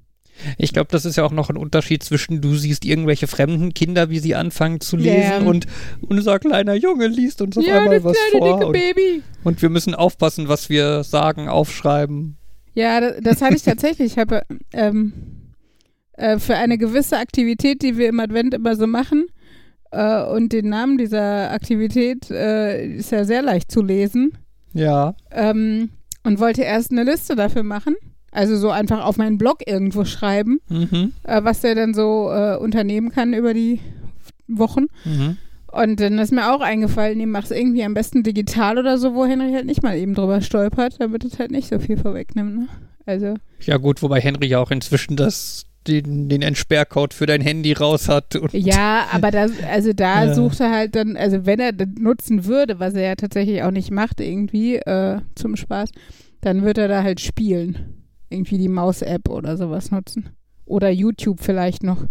Ich 0.56 0.72
glaube, 0.72 0.88
das 0.90 1.04
ist 1.04 1.16
ja 1.16 1.24
auch 1.24 1.32
noch 1.32 1.50
ein 1.50 1.56
Unterschied 1.58 2.02
zwischen 2.02 2.40
du 2.40 2.54
siehst 2.54 2.86
irgendwelche 2.86 3.26
fremden 3.26 3.74
Kinder, 3.74 4.08
wie 4.08 4.20
sie 4.20 4.34
anfangen 4.34 4.80
zu 4.80 4.96
lesen 4.96 5.42
Ja. 5.42 5.48
und 5.50 5.66
unser 6.00 6.38
kleiner 6.38 6.74
Junge 6.74 7.08
liest 7.08 7.42
uns 7.42 7.58
auf 7.58 7.66
ja, 7.66 7.78
einmal 7.80 8.02
was 8.04 8.16
kleine 8.30 8.46
vor 8.46 8.66
und, 8.66 8.72
Baby. 8.72 9.22
und 9.44 9.60
wir 9.60 9.68
müssen 9.68 9.94
aufpassen, 9.94 10.48
was 10.48 10.70
wir 10.70 11.04
sagen, 11.04 11.48
aufschreiben. 11.48 12.36
Ja, 12.74 13.00
das, 13.00 13.16
das 13.22 13.42
hatte 13.42 13.56
ich 13.56 13.62
tatsächlich. 13.64 14.12
Ich 14.12 14.18
habe 14.18 14.42
ähm, 14.72 15.12
äh, 16.20 16.38
für 16.38 16.54
eine 16.56 16.78
gewisse 16.78 17.16
Aktivität, 17.18 17.82
die 17.82 17.96
wir 17.96 18.08
im 18.08 18.20
Advent 18.20 18.54
immer 18.54 18.76
so 18.76 18.86
machen, 18.86 19.26
äh, 19.92 20.22
und 20.24 20.52
den 20.52 20.68
Namen 20.68 20.98
dieser 20.98 21.50
Aktivität 21.50 22.30
äh, 22.30 22.86
ist 22.96 23.10
ja 23.10 23.24
sehr 23.24 23.42
leicht 23.42 23.70
zu 23.70 23.82
lesen. 23.82 24.32
Ja. 24.72 25.14
ähm, 25.32 25.90
und 26.22 26.38
wollte 26.38 26.62
erst 26.62 26.92
eine 26.92 27.02
Liste 27.02 27.34
dafür 27.34 27.62
machen. 27.64 27.96
Also 28.30 28.56
so 28.56 28.70
einfach 28.70 29.04
auf 29.04 29.16
meinen 29.16 29.36
Blog 29.38 29.58
irgendwo 29.66 30.04
schreiben, 30.04 30.60
Mhm. 30.68 31.12
äh, 31.24 31.42
was 31.42 31.60
der 31.62 31.74
dann 31.74 31.94
so 31.94 32.30
unternehmen 32.60 33.10
kann 33.10 33.32
über 33.34 33.52
die 33.54 33.80
Wochen. 34.46 34.86
Mhm. 35.04 35.38
Und 35.72 35.98
dann 36.00 36.18
ist 36.18 36.32
mir 36.32 36.52
auch 36.54 36.60
eingefallen, 36.60 37.18
nee, 37.18 37.26
mach's 37.26 37.50
irgendwie 37.50 37.82
am 37.84 37.94
besten 37.94 38.22
digital 38.22 38.78
oder 38.78 38.98
so, 38.98 39.14
wo 39.14 39.24
Henry 39.24 39.52
halt 39.52 39.66
nicht 39.66 39.82
mal 39.82 39.96
eben 39.96 40.14
drüber 40.14 40.40
stolpert, 40.40 40.96
damit 41.00 41.24
es 41.24 41.38
halt 41.38 41.50
nicht 41.52 41.68
so 41.68 41.78
viel 41.78 41.96
vorwegnimmt. 41.96 42.56
Ne? 42.58 42.68
Also, 43.06 43.34
Ja 43.60 43.76
gut, 43.78 44.02
wobei 44.02 44.20
Henry 44.20 44.46
ja 44.46 44.58
auch 44.60 44.70
inzwischen 44.70 45.16
das 45.16 45.64
den, 45.86 46.28
den 46.28 46.42
Entsperrcode 46.42 47.14
für 47.14 47.26
dein 47.26 47.40
Handy 47.40 47.72
raus 47.72 48.08
hat. 48.08 48.36
Und 48.36 48.52
Ja, 48.52 49.06
aber 49.12 49.30
das, 49.30 49.52
also 49.68 49.92
da 49.92 50.24
Ja. 50.26 50.34
sucht 50.34 50.60
er 50.60 50.70
halt 50.70 50.94
dann, 50.94 51.16
also 51.16 51.46
wenn 51.46 51.58
er 51.60 51.72
das 51.72 51.88
nutzen 51.98 52.44
würde, 52.44 52.78
was 52.78 52.94
er 52.94 53.02
ja 53.02 53.14
tatsächlich 53.16 53.62
auch 53.62 53.70
nicht 53.70 53.90
macht, 53.90 54.20
irgendwie 54.20 54.76
äh, 54.76 55.20
zum 55.34 55.56
Spaß, 55.56 55.90
dann 56.42 56.62
wird 56.62 56.78
er 56.78 56.88
da 56.88 57.02
halt 57.02 57.20
spielen. 57.20 58.04
Irgendwie 58.28 58.58
die 58.58 58.68
Maus-App 58.68 59.28
oder 59.28 59.56
sowas 59.56 59.90
nutzen. 59.90 60.30
Oder 60.66 60.90
YouTube 60.90 61.40
vielleicht 61.40 61.82
noch, 61.82 62.04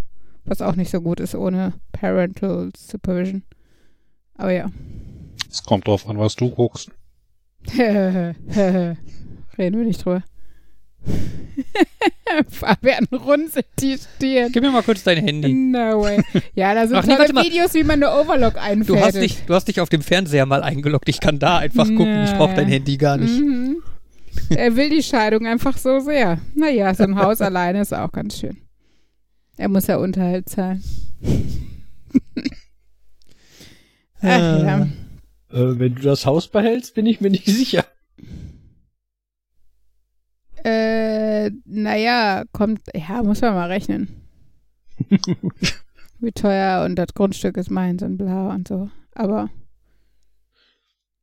was 0.44 0.62
auch 0.62 0.76
nicht 0.76 0.90
so 0.92 1.00
gut 1.02 1.20
ist 1.20 1.36
ohne 1.36 1.74
Parental 1.94 2.70
Supervision. 2.76 3.44
Aber 4.36 4.52
ja. 4.52 4.70
Es 5.50 5.64
kommt 5.64 5.88
drauf 5.88 6.08
an, 6.10 6.18
was 6.18 6.36
du 6.36 6.50
guckst. 6.50 6.92
Reden 7.78 8.98
wir 9.58 9.86
nicht 9.86 10.04
drüber. 10.04 10.24
Fabian 12.50 13.06
runzelt 13.12 13.66
die 13.80 13.98
Stirn. 13.98 14.52
gib 14.52 14.64
mir 14.64 14.72
mal 14.72 14.84
kurz 14.84 15.04
dein 15.04 15.18
Handy. 15.18 15.54
No 15.54 16.02
way. 16.02 16.24
Ja, 16.56 16.74
da 16.74 16.88
sind 16.88 16.98
Ach 16.98 17.06
nee, 17.06 17.16
tolle. 17.16 17.44
Videos, 17.44 17.74
wie 17.74 17.84
man 17.84 18.04
eine 18.04 18.14
Overlock 18.14 18.58
einfädelt. 18.58 18.90
Du 18.90 19.06
hast, 19.06 19.16
dich, 19.16 19.46
du 19.46 19.54
hast 19.54 19.68
dich 19.68 19.82
auf 19.82 19.90
dem 19.90 20.02
Fernseher 20.02 20.46
mal 20.46 20.64
eingeloggt. 20.64 21.10
Ich 21.10 21.20
kann 21.20 21.40
da 21.40 21.58
einfach 21.58 21.88
gucken. 21.88 22.24
Ich 22.24 22.34
brauche 22.34 22.56
dein 22.56 22.68
Handy 22.68 22.98
gar 22.98 23.18
nicht. 23.18 23.40
Mhm. 23.40 23.82
Er 24.50 24.76
will 24.76 24.90
die 24.90 25.04
Scheidung 25.04 25.48
einfach 25.48 25.78
so 25.78 26.00
sehr. 26.00 26.40
Naja, 26.56 26.94
so 26.94 27.04
ein 27.04 27.16
Haus 27.16 27.42
alleine 27.42 27.82
ist 27.82 27.94
auch 27.94 28.12
ganz 28.12 28.40
schön. 28.40 28.58
Er 29.58 29.70
muss 29.70 29.88
ja 29.88 29.98
Unterhalt 29.98 30.48
zahlen. 30.48 30.84
Ach 34.22 34.64
ja. 34.64 34.88
Äh, 35.52 35.80
wenn 35.80 35.96
du 35.96 36.02
das 36.02 36.26
Haus 36.26 36.48
behältst, 36.48 36.94
bin 36.94 37.06
ich 37.06 37.22
mir 37.22 37.30
nicht 37.30 37.46
sicher. 37.46 37.86
Äh, 40.64 41.52
naja, 41.66 42.44
kommt, 42.52 42.82
ja, 42.96 43.24
muss 43.24 43.42
man 43.42 43.54
mal 43.54 43.68
rechnen. 43.68 44.10
Wie 46.20 46.32
teuer 46.32 46.84
und 46.86 46.96
das 46.98 47.14
Grundstück 47.14 47.56
ist 47.58 47.72
meins 47.72 48.04
und 48.04 48.18
bla 48.18 48.50
und 48.54 48.68
so. 48.68 48.90
Aber, 49.16 49.50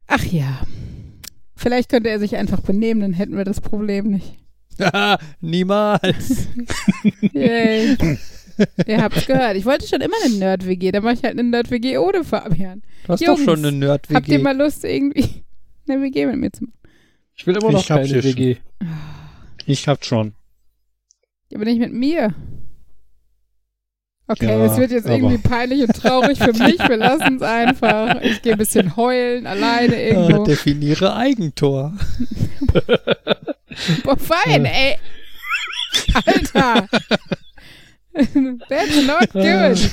ach 0.07 0.25
ja. 0.25 0.61
Vielleicht 1.55 1.89
könnte 1.91 2.11
er 2.11 2.19
sich 2.19 2.37
einfach 2.37 2.61
benehmen, 2.61 3.01
dann 3.01 3.13
hätten 3.13 3.37
wir 3.37 3.45
das 3.45 3.61
Problem 3.61 4.11
nicht. 4.11 4.39
Niemals. 5.41 6.49
Yay. 7.33 7.97
Ihr 8.87 9.03
habt's 9.03 9.27
gehört. 9.27 9.57
Ich 9.57 9.65
wollte 9.67 9.87
schon 9.87 10.01
immer 10.01 10.17
eine 10.25 10.35
Nerd-WG. 10.35 10.93
Da 10.93 11.01
mache 11.01 11.15
ich 11.15 11.23
halt 11.23 11.39
eine 11.39 11.49
Nerd-WG 11.49 11.99
ohne 11.99 12.25
Fabian. 12.25 12.83
Du 13.05 13.13
hast 13.13 13.21
Jungs, 13.21 13.45
doch 13.45 13.55
schon 13.55 13.65
eine 13.65 13.89
Habt 13.91 14.11
ihr 14.11 14.19
Nerd-WG. 14.19 14.39
mal 14.39 14.57
Lust, 14.57 14.85
irgendwie 14.85 15.45
eine 15.89 16.03
WG 16.03 16.27
mit 16.27 16.37
mir 16.37 16.53
zu 16.53 16.65
machen? 16.65 16.75
Ich 17.35 17.47
will 17.47 17.57
immer 17.57 17.73
noch 17.73 17.81
Ich 17.81 17.89
keine 17.89 18.25
WG. 18.25 18.57
Ich 19.67 19.89
hab 19.89 20.05
schon. 20.05 20.35
Aber 21.55 21.65
nicht 21.65 21.79
mit 21.79 21.93
mir. 21.93 22.35
Okay, 24.29 24.47
Ja, 24.47 24.65
es 24.65 24.77
wird 24.77 24.91
jetzt 24.91 25.07
irgendwie 25.07 25.39
peinlich 25.39 25.83
und 25.83 25.93
traurig 25.95 26.39
für 26.39 26.53
mich. 26.65 26.79
Wir 26.81 26.97
lassen 26.97 27.37
es 27.37 27.43
einfach. 27.43 28.21
Ich 28.23 28.43
gehe 28.43 28.53
ein 28.53 28.59
bisschen 28.59 28.97
heulen, 28.97 29.47
alleine 29.47 29.95
Ah, 29.95 29.99
irgendwo. 30.01 30.45
definiere 30.45 31.15
Eigentor. 31.15 31.93
Boah, 34.05 34.17
fein, 34.17 34.65
ey. 34.65 34.97
Alter. 36.15 36.89
That's 38.69 39.03
not 39.07 39.31
good. 39.33 39.91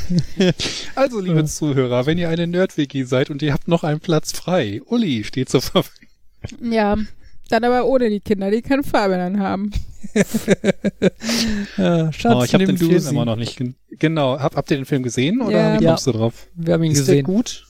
Also, 0.95 1.19
liebe 1.19 1.43
Zuhörer, 1.45 2.05
wenn 2.05 2.17
ihr 2.17 2.29
eine 2.29 2.47
Nerd-WG 2.47 3.03
seid 3.03 3.29
und 3.29 3.41
ihr 3.41 3.53
habt 3.53 3.67
noch 3.67 3.83
einen 3.83 3.99
Platz 3.99 4.31
frei, 4.31 4.81
Uli 4.85 5.23
steht 5.25 5.49
zur 5.49 5.61
Verfügung. 5.61 6.07
Ja, 6.71 6.97
dann 7.53 7.63
aber 7.63 7.85
ohne 7.85 8.09
die 8.09 8.19
Kinder. 8.19 8.51
Die 8.51 8.61
kann 8.61 8.83
Fabian 8.83 9.19
dann 9.19 9.39
haben. 9.39 9.71
Ja, 11.77 12.11
Schatz, 12.13 12.35
oh, 12.35 12.43
ich 12.43 12.53
habe 12.53 12.65
nimm 12.65 12.75
den 12.75 12.77
Film 12.77 12.99
sie. 12.99 13.09
immer 13.09 13.25
noch 13.25 13.35
nicht. 13.35 13.57
gen- 13.57 13.75
Genau, 13.99 14.39
hab, 14.39 14.55
habt 14.55 14.69
ihr 14.71 14.77
den 14.77 14.85
Film 14.85 15.03
gesehen 15.03 15.41
oder 15.41 15.73
Ja. 15.75 15.79
wie 15.79 15.85
kommst 15.85 16.07
du 16.07 16.11
drauf? 16.11 16.47
Wir 16.55 16.73
haben 16.73 16.83
ihn 16.83 16.91
Ist 16.91 17.07
der 17.07 17.15
gesehen. 17.15 17.25
gut? 17.25 17.65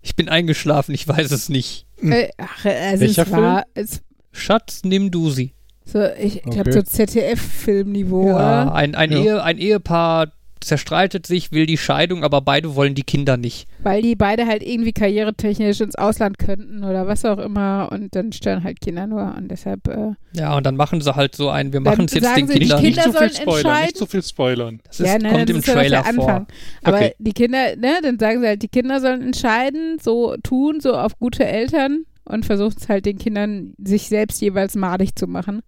Ich 0.00 0.14
bin 0.16 0.28
eingeschlafen, 0.28 0.94
ich 0.94 1.06
weiß 1.06 1.30
es 1.32 1.48
nicht. 1.48 1.86
Äh, 2.02 2.28
ach, 2.38 2.64
also 2.64 3.00
Welcher 3.02 3.22
es 3.22 3.30
war, 3.32 3.64
es, 3.74 4.00
Schatz, 4.32 4.80
nimm 4.84 5.10
du 5.10 5.30
sie. 5.30 5.54
so, 5.84 6.02
ich, 6.18 6.36
ich 6.46 6.58
habe 6.58 6.70
Okay. 6.70 6.72
so 6.72 6.82
ZDF-Filmniveau, 6.82 8.28
Ja, 8.28 8.72
ein, 8.72 8.94
ein, 8.94 9.10
Ja. 9.12 9.18
Ehe, 9.18 9.42
ein 9.42 9.58
Ehepaar 9.58 10.32
zerstreitet 10.60 11.26
sich, 11.26 11.52
will 11.52 11.66
die 11.66 11.76
Scheidung, 11.78 12.24
aber 12.24 12.40
beide 12.40 12.74
wollen 12.74 12.94
die 12.94 13.02
Kinder 13.02 13.36
nicht. 13.36 13.66
Weil 13.82 14.02
die 14.02 14.14
beide 14.16 14.46
halt 14.46 14.62
irgendwie 14.62 14.92
karrieretechnisch 14.92 15.80
ins 15.80 15.94
Ausland 15.94 16.38
könnten 16.38 16.84
oder 16.84 17.06
was 17.06 17.24
auch 17.24 17.38
immer 17.38 17.88
und 17.92 18.14
dann 18.14 18.32
stören 18.32 18.64
halt 18.64 18.80
Kinder 18.80 19.06
nur 19.06 19.34
und 19.36 19.48
deshalb 19.50 19.86
äh, 19.88 20.12
Ja, 20.34 20.56
und 20.56 20.64
dann 20.66 20.76
machen 20.76 21.00
sie 21.00 21.14
halt 21.14 21.34
so 21.34 21.48
ein, 21.50 21.72
wir 21.72 21.80
machen 21.80 22.04
es 22.06 22.14
jetzt 22.14 22.36
den 22.36 22.46
sie, 22.46 22.54
die 22.54 22.60
Kindern. 22.60 22.80
Kinder 22.82 23.02
nicht 23.02 23.02
zu 23.02 23.10
viel 23.12 23.18
sollen 23.18 23.30
spoilern, 23.34 23.56
entscheiden. 23.66 23.84
nicht 23.86 23.96
zu 23.96 24.06
viel 24.06 24.22
spoilern. 24.22 24.80
Das 24.86 25.00
ist, 25.00 25.06
ja, 25.06 25.18
nein, 25.18 25.32
kommt 25.32 25.42
das 25.48 25.50
im 25.50 25.56
ist 25.60 25.66
ja 25.66 25.74
Trailer 25.74 26.02
der 26.02 26.14
vor. 26.14 26.28
Anfang. 26.28 26.46
Aber 26.84 26.96
Okay. 26.98 27.14
die 27.18 27.32
Kinder, 27.32 27.76
ne, 27.76 27.98
dann 28.02 28.18
sagen 28.18 28.40
sie 28.40 28.46
halt, 28.46 28.62
die 28.62 28.68
Kinder 28.68 29.00
sollen 29.00 29.22
entscheiden, 29.22 29.98
so 30.02 30.36
tun, 30.42 30.80
so 30.80 30.94
auf 30.94 31.18
gute 31.18 31.44
Eltern 31.46 32.04
und 32.24 32.44
versuchen 32.44 32.74
es 32.78 32.88
halt 32.88 33.06
den 33.06 33.18
Kindern, 33.18 33.74
sich 33.82 34.08
selbst 34.08 34.40
jeweils 34.40 34.74
madig 34.74 35.16
zu 35.16 35.26
machen. 35.26 35.60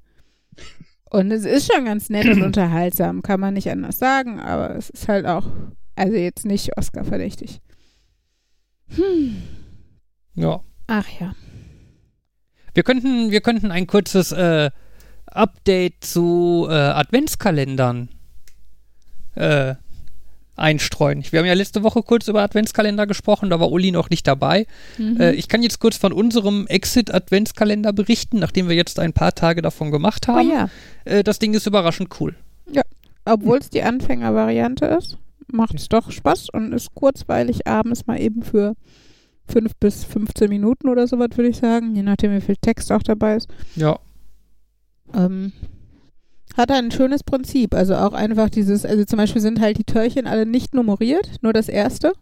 Und 1.11 1.33
es 1.33 1.45
ist 1.45 1.71
schon 1.73 1.85
ganz 1.85 2.09
nett 2.09 2.27
und 2.27 2.43
unterhaltsam, 2.43 3.23
kann 3.23 3.41
man 3.41 3.55
nicht 3.55 3.69
anders 3.69 3.99
sagen, 3.99 4.41
aber 4.41 4.77
es 4.77 4.91
ist 4.91 5.09
halt 5.09 5.27
auch, 5.27 5.47
also 5.97 6.15
jetzt 6.17 6.47
nicht 6.47 6.77
Oscar-verdächtig. 6.79 7.61
Hm. 8.95 9.43
Ja. 10.35 10.61
Ach 10.87 11.09
ja. 11.21 11.35
Wir 12.75 12.85
könnten, 12.85 13.33
wir 13.33 13.41
könnten 13.41 13.73
ein 13.73 13.89
kurzes 13.89 14.31
äh, 14.33 14.71
Update 15.27 16.05
zu 16.05 16.67
äh, 16.69 16.75
Adventskalendern 16.75 18.09
äh, 19.35 19.75
einstreuen. 20.61 21.25
Wir 21.31 21.41
haben 21.41 21.47
ja 21.47 21.55
letzte 21.55 21.83
Woche 21.83 22.03
kurz 22.03 22.29
über 22.29 22.43
Adventskalender 22.43 23.07
gesprochen, 23.07 23.51
da 23.51 23.61
war 23.61 23.71
Uli 23.73 23.91
noch 23.91 24.11
nicht 24.11 24.27
dabei. 24.27 24.67
Mhm. 24.99 25.21
Äh, 25.21 25.33
ich 25.33 25.49
kann 25.49 25.63
jetzt 25.63 25.81
kurz 25.81 25.97
von 25.97 26.13
unserem 26.13 26.67
Exit-Adventskalender 26.67 27.93
berichten, 27.93 28.39
nachdem 28.39 28.69
wir 28.69 28.77
jetzt 28.77 28.99
ein 28.99 29.13
paar 29.13 29.35
Tage 29.35 29.63
davon 29.63 29.91
gemacht 29.91 30.27
oh 30.29 30.35
haben. 30.35 30.51
ja. 30.51 30.71
äh, 31.05 31.25
das 31.25 31.39
Ding 31.39 31.55
ist 31.55 31.67
überraschend 31.67 32.21
cool. 32.21 32.35
Obwohl 33.25 33.59
es 33.59 33.71
die 33.71 33.83
Anfängervariante 33.83 34.87
ist, 34.87 35.19
macht 35.47 35.75
es 35.75 35.89
doch 35.89 36.11
Spaß 36.11 36.51
und 36.51 36.73
ist 36.73 36.95
kurzweilig 36.95 37.67
abends 37.67 38.07
mal 38.07 38.21
eben 38.21 38.43
für 38.43 38.75
fünf 39.47 39.77
bis 39.77 40.05
15 40.05 40.49
Minuten 40.49 40.89
oder 40.89 41.07
sowas, 41.07 41.31
würde 41.35 41.51
ich 41.51 41.59
sagen, 41.59 41.95
je 41.95 42.03
nachdem, 42.03 42.33
wie 42.35 42.41
viel 42.41 42.57
Text 42.57 42.91
auch 42.93 43.03
dabei 43.03 43.37
ist. 43.37 43.49
Ja. 43.77 43.99
Ähm, 45.15 45.53
hat 46.57 46.71
ein 46.71 46.91
schönes 46.91 47.23
Prinzip. 47.23 47.75
Also 47.75 47.97
auch 47.97 48.13
einfach 48.13 48.51
dieses, 48.51 48.85
also 48.85 49.05
zum 49.05 49.17
Beispiel 49.17 49.43
sind 49.43 49.61
halt 49.61 49.79
die 49.79 49.85
Türchen 49.85 50.27
alle 50.27 50.47
nicht 50.47 50.75
nummeriert, 50.75 51.31
nur 51.43 51.53
das 51.53 51.69
erste. 51.69 52.13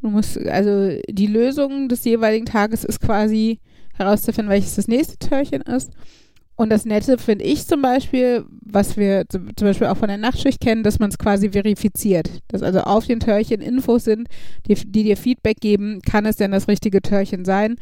Du 0.00 0.10
musst, 0.10 0.38
also 0.38 0.98
die 1.08 1.26
Lösung 1.26 1.88
des 1.88 2.04
jeweiligen 2.04 2.46
Tages 2.46 2.84
ist 2.84 3.00
quasi 3.00 3.60
herauszufinden, 3.94 4.50
welches 4.50 4.76
das 4.76 4.88
nächste 4.88 5.18
Türchen 5.18 5.62
ist. 5.62 5.92
Und 6.56 6.70
das 6.70 6.84
Nette 6.84 7.18
finde 7.18 7.44
ich 7.44 7.66
zum 7.66 7.82
Beispiel, 7.82 8.44
was 8.64 8.96
wir 8.96 9.24
zum 9.28 9.48
Beispiel 9.60 9.88
auch 9.88 9.96
von 9.96 10.08
der 10.08 10.18
Nachtschicht 10.18 10.60
kennen, 10.60 10.84
dass 10.84 11.00
man 11.00 11.10
es 11.10 11.18
quasi 11.18 11.50
verifiziert. 11.50 12.30
Dass 12.48 12.62
also 12.62 12.80
auf 12.80 13.06
den 13.06 13.18
Türchen 13.18 13.60
Infos 13.60 14.04
sind, 14.04 14.28
die, 14.68 14.74
die 14.74 15.02
dir 15.02 15.16
Feedback 15.16 15.60
geben, 15.60 16.00
kann 16.02 16.26
es 16.26 16.36
denn 16.36 16.52
das 16.52 16.68
richtige 16.68 17.02
Türchen 17.02 17.44
sein, 17.44 17.76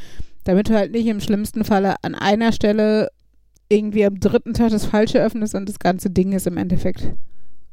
damit 0.44 0.70
du 0.70 0.74
halt 0.74 0.92
nicht 0.92 1.06
im 1.06 1.20
schlimmsten 1.20 1.64
Falle 1.64 1.96
an 2.02 2.14
einer 2.14 2.52
Stelle 2.52 3.08
irgendwie 3.72 4.04
am 4.04 4.20
dritten 4.20 4.54
Tag 4.54 4.70
das 4.70 4.85
Falsche 4.87 5.20
öffnest 5.22 5.54
und 5.54 5.68
das 5.68 5.78
ganze 5.78 6.11
Ding 6.11 6.32
ist 6.32 6.46
im 6.46 6.56
Endeffekt 6.56 7.02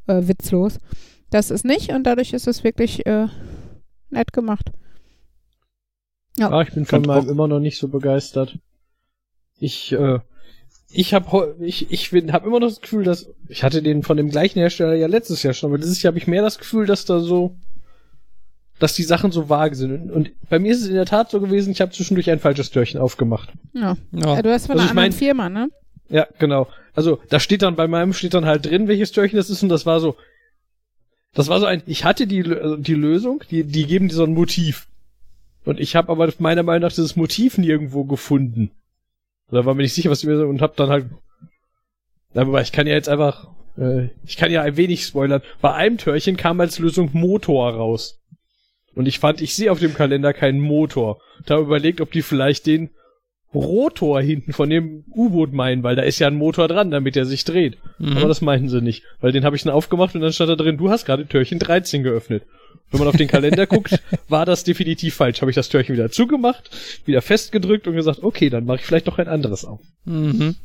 äh, 0.06 0.22
witzlos. 0.28 0.78
Das 1.30 1.50
ist 1.50 1.64
nicht 1.64 1.90
und 1.92 2.04
dadurch 2.04 2.32
ist 2.32 2.46
es 2.48 2.64
wirklich 2.64 3.06
äh, 3.06 3.28
nett 4.10 4.32
gemacht. 4.32 4.70
Ja. 6.38 6.50
Ah, 6.50 6.62
ich 6.62 6.72
bin 6.72 6.86
von 6.86 7.02
meinem 7.02 7.28
immer 7.28 7.48
noch 7.48 7.60
nicht 7.60 7.78
so 7.78 7.88
begeistert. 7.88 8.58
Ich, 9.58 9.92
äh, 9.92 10.20
ich 10.90 11.12
habe 11.14 11.56
ich, 11.60 11.90
ich 11.92 12.10
bin, 12.10 12.32
hab 12.32 12.46
immer 12.46 12.60
noch 12.60 12.68
das 12.68 12.80
Gefühl, 12.80 13.04
dass 13.04 13.28
ich 13.48 13.62
hatte 13.62 13.82
den 13.82 14.02
von 14.02 14.16
dem 14.16 14.30
gleichen 14.30 14.58
Hersteller 14.58 14.94
ja 14.94 15.06
letztes 15.06 15.42
Jahr 15.42 15.52
schon, 15.54 15.70
aber 15.70 15.78
dieses 15.78 16.02
Jahr 16.02 16.10
habe 16.12 16.18
ich 16.18 16.26
mehr 16.26 16.42
das 16.42 16.58
Gefühl, 16.58 16.86
dass 16.86 17.04
da 17.04 17.20
so, 17.20 17.56
dass 18.78 18.94
die 18.94 19.02
Sachen 19.02 19.30
so 19.32 19.48
vage 19.48 19.74
sind. 19.76 19.92
Und, 19.92 20.10
und 20.10 20.30
bei 20.48 20.58
mir 20.58 20.72
ist 20.72 20.80
es 20.82 20.88
in 20.88 20.94
der 20.94 21.04
Tat 21.06 21.30
so 21.30 21.40
gewesen, 21.40 21.70
ich 21.72 21.80
habe 21.80 21.92
zwischendurch 21.92 22.30
ein 22.30 22.38
falsches 22.38 22.70
Türchen 22.70 23.00
aufgemacht. 23.00 23.52
Ja. 23.74 23.96
ja. 24.12 24.40
Du 24.42 24.50
hast 24.50 24.66
von 24.66 24.78
Also 24.78 24.82
einer 24.82 24.90
anderen 24.90 24.94
mein- 24.94 25.12
Firma, 25.12 25.48
ne? 25.48 25.68
Ja, 26.10 26.26
genau. 26.38 26.66
Also 26.92 27.20
da 27.30 27.40
steht 27.40 27.62
dann 27.62 27.76
bei 27.76 27.86
meinem 27.86 28.12
steht 28.12 28.34
dann 28.34 28.44
halt 28.44 28.66
drin, 28.66 28.88
welches 28.88 29.12
Türchen 29.12 29.36
das 29.36 29.48
ist 29.48 29.62
und 29.62 29.68
das 29.68 29.86
war 29.86 30.00
so, 30.00 30.16
das 31.32 31.48
war 31.48 31.60
so 31.60 31.66
ein, 31.66 31.82
ich 31.86 32.04
hatte 32.04 32.26
die 32.26 32.44
also 32.44 32.76
die 32.76 32.94
Lösung, 32.94 33.44
die 33.50 33.64
die 33.64 33.86
geben 33.86 34.08
dir 34.08 34.16
so 34.16 34.24
ein 34.24 34.34
Motiv 34.34 34.88
und 35.64 35.78
ich 35.78 35.94
habe 35.94 36.10
aber 36.10 36.32
meiner 36.38 36.64
Meinung 36.64 36.82
nach 36.82 36.94
dieses 36.94 37.16
Motiv 37.16 37.58
nirgendwo 37.58 38.04
gefunden. 38.04 38.72
Da 39.50 39.64
war 39.64 39.74
mir 39.74 39.82
nicht 39.82 39.94
sicher, 39.94 40.10
was 40.10 40.20
die 40.20 40.26
mir 40.26 40.46
und 40.46 40.60
hab 40.60 40.76
dann 40.76 40.90
halt, 40.90 41.06
aber 42.34 42.60
ich 42.60 42.72
kann 42.72 42.86
ja 42.86 42.94
jetzt 42.94 43.08
einfach, 43.08 43.48
äh, 43.76 44.08
ich 44.24 44.36
kann 44.36 44.50
ja 44.50 44.62
ein 44.62 44.76
wenig 44.76 45.04
spoilern. 45.04 45.42
Bei 45.60 45.74
einem 45.74 45.98
Türchen 45.98 46.36
kam 46.36 46.60
als 46.60 46.78
Lösung 46.80 47.10
Motor 47.12 47.72
raus 47.74 48.20
und 48.94 49.06
ich 49.06 49.20
fand, 49.20 49.40
ich 49.40 49.54
sehe 49.54 49.70
auf 49.70 49.78
dem 49.78 49.94
Kalender 49.94 50.32
keinen 50.32 50.60
Motor. 50.60 51.20
Da 51.46 51.58
überlegt, 51.58 52.00
ob 52.00 52.10
die 52.10 52.22
vielleicht 52.22 52.66
den 52.66 52.90
Rotor 53.54 54.20
hinten 54.20 54.52
von 54.52 54.70
dem 54.70 55.04
U-Boot 55.12 55.52
meinen, 55.52 55.82
weil 55.82 55.96
da 55.96 56.02
ist 56.02 56.20
ja 56.20 56.28
ein 56.28 56.36
Motor 56.36 56.68
dran, 56.68 56.90
damit 56.90 57.16
er 57.16 57.24
sich 57.24 57.44
dreht. 57.44 57.78
Mhm. 57.98 58.16
Aber 58.16 58.28
das 58.28 58.40
meinten 58.40 58.68
sie 58.68 58.80
nicht, 58.80 59.02
weil 59.20 59.32
den 59.32 59.44
habe 59.44 59.56
ich 59.56 59.62
dann 59.62 59.72
aufgemacht 59.72 60.14
und 60.14 60.20
dann 60.20 60.32
stand 60.32 60.50
da 60.50 60.56
drin, 60.56 60.76
du 60.76 60.90
hast 60.90 61.04
gerade 61.04 61.26
Türchen 61.26 61.58
13 61.58 62.02
geöffnet. 62.02 62.44
Wenn 62.90 63.00
man 63.00 63.08
auf 63.08 63.16
den 63.16 63.28
Kalender 63.28 63.66
guckt, 63.68 64.00
war 64.28 64.46
das 64.46 64.64
definitiv 64.64 65.14
falsch. 65.14 65.40
Habe 65.40 65.50
ich 65.50 65.56
das 65.56 65.68
Türchen 65.68 65.94
wieder 65.94 66.10
zugemacht, 66.10 66.70
wieder 67.04 67.22
festgedrückt 67.22 67.88
und 67.88 67.94
gesagt, 67.94 68.22
okay, 68.22 68.50
dann 68.50 68.64
mache 68.66 68.78
ich 68.78 68.84
vielleicht 68.84 69.08
doch 69.08 69.18
ein 69.18 69.28
anderes 69.28 69.64
auf. 69.64 69.80
Mhm. 70.04 70.56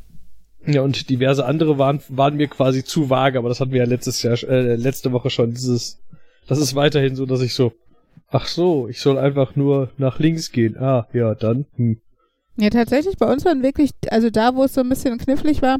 Ja, 0.64 0.82
und 0.82 1.10
diverse 1.10 1.44
andere 1.44 1.78
waren, 1.78 2.00
waren 2.08 2.36
mir 2.36 2.48
quasi 2.48 2.82
zu 2.82 3.08
vage, 3.10 3.38
aber 3.38 3.48
das 3.48 3.60
hatten 3.60 3.72
wir 3.72 3.80
ja 3.80 3.86
letztes 3.86 4.22
Jahr, 4.22 4.34
äh, 4.44 4.74
letzte 4.74 5.12
Woche 5.12 5.30
schon. 5.30 5.52
Dieses, 5.52 6.00
das 6.48 6.58
ist 6.58 6.74
weiterhin 6.74 7.14
so, 7.14 7.26
dass 7.26 7.40
ich 7.40 7.54
so, 7.54 7.72
ach 8.28 8.46
so, 8.46 8.88
ich 8.88 9.00
soll 9.00 9.18
einfach 9.18 9.54
nur 9.54 9.90
nach 9.96 10.18
links 10.18 10.50
gehen. 10.50 10.76
Ah, 10.76 11.06
ja, 11.12 11.34
dann. 11.34 11.66
Hm. 11.76 12.00
Ja, 12.58 12.70
tatsächlich, 12.70 13.16
bei 13.18 13.30
uns 13.30 13.44
waren 13.44 13.62
wirklich, 13.62 13.90
also 14.10 14.30
da, 14.30 14.54
wo 14.54 14.64
es 14.64 14.74
so 14.74 14.80
ein 14.80 14.88
bisschen 14.88 15.18
knifflig 15.18 15.60
war, 15.62 15.76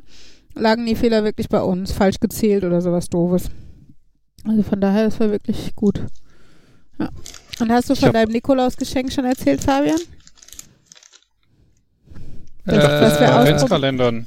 lagen 0.55 0.85
die 0.87 0.95
Fehler 0.97 1.25
wirklich 1.25 1.49
bei 1.49 1.61
uns. 1.63 1.93
Falsch 1.93 2.21
gezählt 2.21 2.65
oder 2.65 2.81
sowas 2.81 3.09
Doofes. 3.09 3.49
Also 4.45 4.63
von 4.63 4.81
daher, 4.81 5.05
das 5.07 5.19
war 5.21 5.31
wirklich 5.31 5.75
gut. 5.75 6.03
Ja. 6.99 7.09
Und 7.61 7.73
hast 7.73 7.89
du 7.91 7.95
von 7.95 8.13
deinem 8.13 8.31
Nikolausgeschenk 8.33 9.13
schon 9.13 9.25
erzählt, 9.25 9.63
Fabian? 9.63 9.99
Äh, 12.67 12.73
was 12.77 13.21
wir 13.21 13.29
ausprobieren- 13.29 13.33
Adventskalendern. 13.33 14.27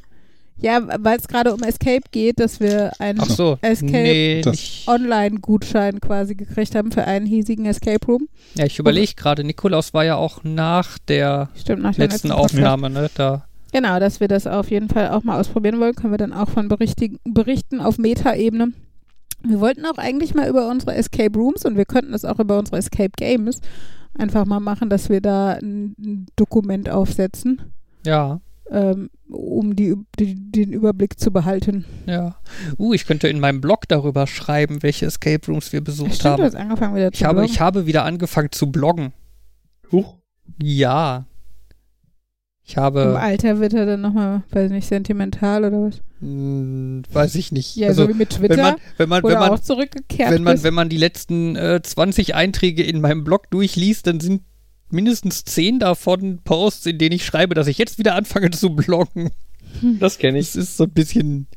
Ja, 0.61 0.81
weil 1.03 1.17
es 1.17 1.27
gerade 1.27 1.53
um 1.53 1.63
Escape 1.63 2.01
geht, 2.11 2.39
dass 2.39 2.59
wir 2.59 2.91
einen 2.99 3.19
so. 3.21 3.57
Escape 3.61 3.91
Nee, 3.91 4.41
Das- 4.41 4.51
nicht. 4.53 4.87
Online-Gutschein 4.87 6.01
quasi 6.01 6.35
gekriegt 6.35 6.75
haben 6.75 6.91
für 6.91 7.05
einen 7.05 7.25
hiesigen 7.25 7.65
Escape 7.65 8.05
Room. 8.07 8.27
Ja, 8.55 8.65
ich 8.65 8.77
überlege 8.79 9.13
gerade, 9.15 9.43
Nikolaus 9.43 9.93
war 9.93 10.03
ja 10.05 10.15
auch 10.15 10.43
nach 10.43 10.97
der 11.07 11.49
Stimmt, 11.55 11.83
nach 11.83 11.97
letzten 11.97 12.29
Podcast. 12.29 12.53
Aufnahme, 12.55 12.89
ne? 12.89 13.09
Da. 13.15 13.45
Genau, 13.71 13.99
dass 13.99 14.19
wir 14.19 14.27
das 14.27 14.47
auf 14.47 14.69
jeden 14.71 14.89
Fall 14.89 15.09
auch 15.09 15.23
mal 15.23 15.39
ausprobieren 15.39 15.79
wollen, 15.79 15.93
können 15.95 16.11
wir 16.13 16.17
dann 16.17 16.33
auch 16.33 16.49
von 16.49 16.67
berichten 16.67 17.79
auf 17.81 17.97
Meta-Ebene. 17.97 18.73
Wir 19.43 19.59
wollten 19.61 19.85
auch 19.85 19.97
eigentlich 19.97 20.33
mal 20.35 20.49
über 20.49 20.67
unsere 20.69 20.95
Escape 20.95 21.37
Rooms 21.37 21.63
und 21.65 21.77
wir 21.77 21.85
könnten 21.85 22.11
das 22.11 22.25
auch 22.25 22.39
über 22.39 22.57
unsere 22.59 22.77
Escape 22.77 23.11
Games 23.15 23.61
einfach 24.17 24.45
mal 24.45 24.59
machen, 24.59 24.89
dass 24.89 25.07
wir 25.09 25.21
da 25.21 25.51
ein 25.53 26.25
Dokument 26.35 26.89
aufsetzen, 26.89 27.61
Ja, 28.05 28.41
ähm, 28.71 29.09
um 29.29 29.75
die, 29.75 29.95
die, 30.19 30.35
den 30.35 30.71
Überblick 30.73 31.19
zu 31.19 31.31
behalten. 31.31 31.85
ja. 32.05 32.35
Uh, 32.77 32.93
ich 32.93 33.05
könnte 33.05 33.27
in 33.27 33.39
meinem 33.39 33.61
Blog 33.61 33.87
darüber 33.87 34.27
schreiben, 34.27 34.83
welche 34.83 35.05
Escape 35.05 35.45
Rooms 35.47 35.71
wir 35.73 35.81
besucht 35.81 36.15
Stimmt, 36.15 36.23
du 36.25 36.29
haben. 36.29 36.43
hast 36.43 36.55
angefangen 36.55 36.95
wieder 36.95 37.11
zu 37.11 37.17
Ich 37.17 37.23
habe, 37.23 37.35
bloggen. 37.35 37.51
ich 37.53 37.59
habe 37.59 37.85
wieder 37.85 38.05
angefangen 38.05 38.51
zu 38.51 38.71
bloggen. 38.71 39.13
Huch. 39.91 40.15
Ja. 40.61 41.25
Ich 42.63 42.77
Im 42.77 42.83
habe, 42.83 43.19
Alter 43.19 43.59
wird 43.59 43.73
er 43.73 43.85
dann 43.87 44.01
nochmal, 44.01 44.43
weiß 44.51 44.69
nicht, 44.71 44.87
sentimental 44.87 45.65
oder 45.65 45.81
was? 45.87 46.01
mh, 46.21 47.03
weiß 47.11 47.35
ich 47.35 47.51
nicht. 47.51 47.75
Ja, 47.75 47.87
also, 47.87 48.03
so 48.03 48.09
wie 48.09 48.13
mit 48.13 48.29
Twitter, 48.31 48.57
wenn 48.57 48.63
man, 48.63 48.75
wenn 48.97 49.09
man, 49.09 49.23
wo 49.23 49.27
wenn 49.27 49.33
du 49.35 49.39
man, 49.39 49.49
auch 49.51 49.59
zurückgekehrt 49.59 50.31
wenn 50.31 50.43
man, 50.43 50.53
bist. 50.53 50.63
wenn 50.63 50.73
man 50.73 50.89
die 50.89 50.97
letzten 50.97 51.55
äh, 51.55 51.81
20 51.81 52.35
Einträge 52.35 52.83
in 52.83 53.01
meinem 53.01 53.23
Blog 53.23 53.49
durchliest, 53.49 54.05
dann 54.07 54.19
sind 54.19 54.43
mindestens 54.91 55.43
10 55.45 55.79
davon 55.79 56.39
Posts, 56.43 56.87
in 56.87 56.97
denen 56.97 57.15
ich 57.15 57.25
schreibe, 57.25 57.55
dass 57.55 57.67
ich 57.67 57.77
jetzt 57.77 57.97
wieder 57.99 58.15
anfange 58.15 58.51
zu 58.51 58.71
bloggen. 58.75 59.31
Das 59.99 60.17
kenne 60.17 60.39
ich. 60.39 60.47
Es 60.49 60.55
ist 60.55 60.77
so 60.77 60.85
ein 60.85 60.91
bisschen 60.91 61.47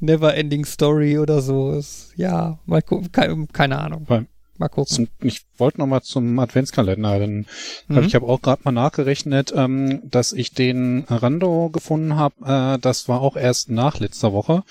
Never 0.00 0.34
Ending 0.34 0.64
Story 0.64 1.18
oder 1.18 1.42
so. 1.42 1.72
Es, 1.72 2.12
ja, 2.16 2.58
mal 2.66 2.80
gucken, 2.82 3.12
keine, 3.12 3.46
keine 3.52 3.78
Ahnung. 3.78 4.04
Weil- 4.08 4.26
Mal 4.58 4.68
gucken. 4.68 4.94
Zum, 4.94 5.08
ich 5.22 5.46
wollte 5.56 5.78
noch 5.78 5.86
mal 5.86 6.02
zum 6.02 6.38
Adventskalender, 6.38 7.18
denn 7.18 7.46
Mhm. 7.88 7.98
ich 8.00 8.14
habe 8.14 8.26
auch 8.26 8.42
gerade 8.42 8.60
mal 8.64 8.72
nachgerechnet, 8.72 9.54
ähm, 9.56 10.02
dass 10.04 10.34
ich 10.34 10.52
den 10.52 11.06
Rando 11.08 11.70
gefunden 11.70 12.16
habe. 12.16 12.34
Äh, 12.76 12.78
das 12.78 13.08
war 13.08 13.22
auch 13.22 13.36
erst 13.38 13.70
nach 13.70 14.00
letzter 14.00 14.34
Woche. 14.34 14.62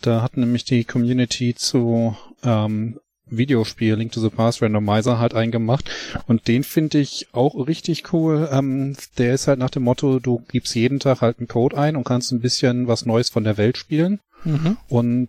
Da 0.00 0.22
hat 0.22 0.38
nämlich 0.38 0.64
die 0.64 0.84
Community 0.84 1.54
zu 1.54 2.16
ähm, 2.42 2.98
Videospiel 3.30 3.94
Link 3.94 4.12
to 4.12 4.20
the 4.20 4.30
Past 4.30 4.62
Randomizer 4.62 5.18
halt 5.18 5.34
eingemacht 5.34 5.90
und 6.26 6.48
den 6.48 6.64
finde 6.64 6.98
ich 6.98 7.28
auch 7.32 7.54
richtig 7.66 8.12
cool. 8.12 8.48
Ähm, 8.52 8.96
der 9.18 9.34
ist 9.34 9.48
halt 9.48 9.58
nach 9.58 9.70
dem 9.70 9.82
Motto, 9.84 10.18
du 10.18 10.42
gibst 10.50 10.74
jeden 10.74 11.00
Tag 11.00 11.20
halt 11.20 11.38
einen 11.38 11.48
Code 11.48 11.76
ein 11.78 11.96
und 11.96 12.04
kannst 12.04 12.32
ein 12.32 12.40
bisschen 12.40 12.88
was 12.88 13.06
Neues 13.06 13.30
von 13.30 13.44
der 13.44 13.56
Welt 13.56 13.76
spielen 13.78 14.20
Mhm. 14.44 14.76
und 14.88 15.28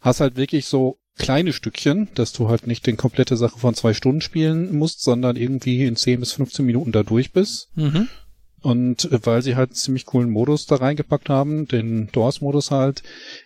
hast 0.00 0.20
halt 0.20 0.36
wirklich 0.36 0.66
so 0.66 0.98
kleine 1.18 1.52
Stückchen, 1.52 2.08
dass 2.14 2.32
du 2.32 2.48
halt 2.48 2.66
nicht 2.66 2.86
den 2.86 2.96
komplette 2.96 3.36
Sache 3.36 3.58
von 3.58 3.74
zwei 3.74 3.94
Stunden 3.94 4.20
spielen 4.20 4.76
musst, 4.76 5.02
sondern 5.02 5.36
irgendwie 5.36 5.84
in 5.84 5.96
10 5.96 6.20
bis 6.20 6.32
15 6.32 6.64
Minuten 6.66 6.92
da 6.92 7.02
durch 7.02 7.32
bist. 7.32 7.68
Mhm. 7.76 8.08
Und 8.60 9.10
äh, 9.10 9.18
weil 9.26 9.42
sie 9.42 9.56
halt 9.56 9.70
einen 9.70 9.76
ziemlich 9.76 10.06
coolen 10.06 10.30
Modus 10.30 10.66
da 10.66 10.76
reingepackt 10.76 11.28
haben, 11.28 11.66
den 11.66 12.08
Doors-Modus 12.12 12.70
halt, 12.70 13.02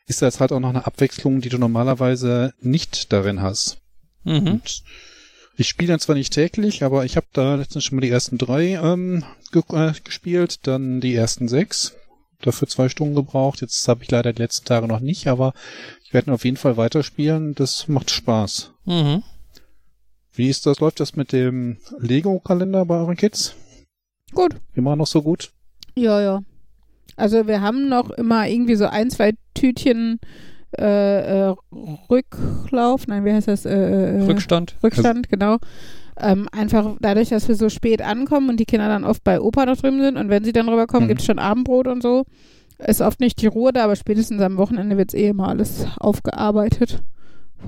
ist 0.07 0.23
das 0.23 0.41
halt 0.41 0.53
auch 0.53 0.61
noch 0.61 0.69
eine 0.69 0.87
Abwechslung, 0.87 1.41
die 1.41 1.49
du 1.49 1.59
normalerweise 1.59 2.53
nicht 2.61 3.13
darin 3.13 3.41
hast. 3.43 3.79
Mhm. 4.27 4.47
Und 4.47 4.83
ich 5.57 5.69
spiele 5.69 5.93
dann 5.93 6.01
zwar 6.01 6.17
nicht 6.17 6.33
täglich, 6.33 6.83
aber 6.85 7.05
ich 7.05 7.17
habe 7.17 7.27
da 7.33 7.55
letztens 7.55 7.85
schon 7.85 7.97
mal 7.97 8.03
die 8.03 8.11
ersten 8.11 8.37
drei 8.37 8.75
ähm, 8.75 9.25
ge 9.53 9.63
äh, 9.73 9.93
gespielt, 10.05 10.67
dann 10.67 11.01
die 11.01 11.15
ersten 11.15 11.49
sechs. 11.49 11.95
Dafür 12.43 12.69
zwei 12.69 12.91
Stunden 12.91 13.15
gebraucht. 13.15 13.63
Jetzt 13.63 13.89
habe 13.89 14.03
ich 14.03 14.11
leider 14.11 14.35
die 14.35 14.43
letzten 14.43 14.67
Tage 14.67 14.87
noch 14.87 15.01
nicht, 15.01 15.27
aber 15.27 15.55
ich 16.05 16.13
werde 16.13 16.33
auf 16.33 16.45
jeden 16.45 16.59
Fall 16.59 16.77
weiterspielen. 16.77 17.55
Das 17.55 17.89
macht 17.89 18.11
Spaß. 18.11 18.73
Mhm. 18.85 19.23
Wie 20.35 20.51
ist 20.51 20.67
das? 20.67 20.81
Läuft 20.81 21.01
das 21.01 21.17
mit 21.17 21.33
dem 21.33 21.79
Lego-Kalender 21.99 22.85
bei 22.85 22.97
euren 22.97 23.17
Kids? 23.17 23.55
Gut. 24.35 24.55
Immer 24.75 24.97
noch 24.97 25.07
so 25.07 25.23
gut? 25.23 25.53
Ja, 25.95 26.21
ja. 26.21 26.43
Also 27.17 27.47
wir 27.47 27.63
haben 27.63 27.89
noch 27.89 28.11
immer 28.11 28.47
irgendwie 28.47 28.77
so 28.77 28.85
ein, 28.87 29.09
zwei 29.09 29.33
Tütchen 29.55 30.21
äh, 30.79 31.49
äh, 31.51 31.55
Rücklauf, 32.11 33.07
nein, 33.07 33.25
wie 33.25 33.33
heißt 33.33 33.49
das? 33.49 33.65
Äh, 33.67 33.75
äh, 33.75 34.23
Rückstand. 34.25 34.77
Rückstand, 34.83 35.29
genau. 35.29 35.57
Ähm, 36.19 36.49
einfach 36.53 36.97
dadurch, 37.01 37.29
dass 37.29 37.47
wir 37.49 37.57
so 37.57 37.69
spät 37.69 38.01
ankommen 38.03 38.49
und 38.49 38.59
die 38.59 38.65
Kinder 38.65 38.89
dann 38.89 39.05
oft 39.05 39.23
bei 39.23 39.41
Opa 39.41 39.67
noch 39.67 39.77
drüben 39.77 40.01
sind 40.01 40.17
und 40.17 40.31
wenn 40.31 40.45
sie 40.45 40.53
dann 40.53 40.69
rüberkommen, 40.69 41.05
Mhm. 41.05 41.09
gibt 41.09 41.21
es 41.21 41.27
schon 41.27 41.39
Abendbrot 41.39 41.87
und 41.89 42.03
so. 42.03 42.25
Ist 42.79 43.01
oft 43.01 43.21
nicht 43.21 43.41
die 43.41 43.47
Ruhe 43.47 43.73
da, 43.73 43.85
aber 43.85 43.97
spätestens 43.97 44.41
am 44.43 44.57
Wochenende 44.59 44.97
wird 44.97 45.11
es 45.11 45.19
eh 45.19 45.29
immer 45.29 45.49
alles 45.49 45.87
aufgearbeitet. 45.99 47.03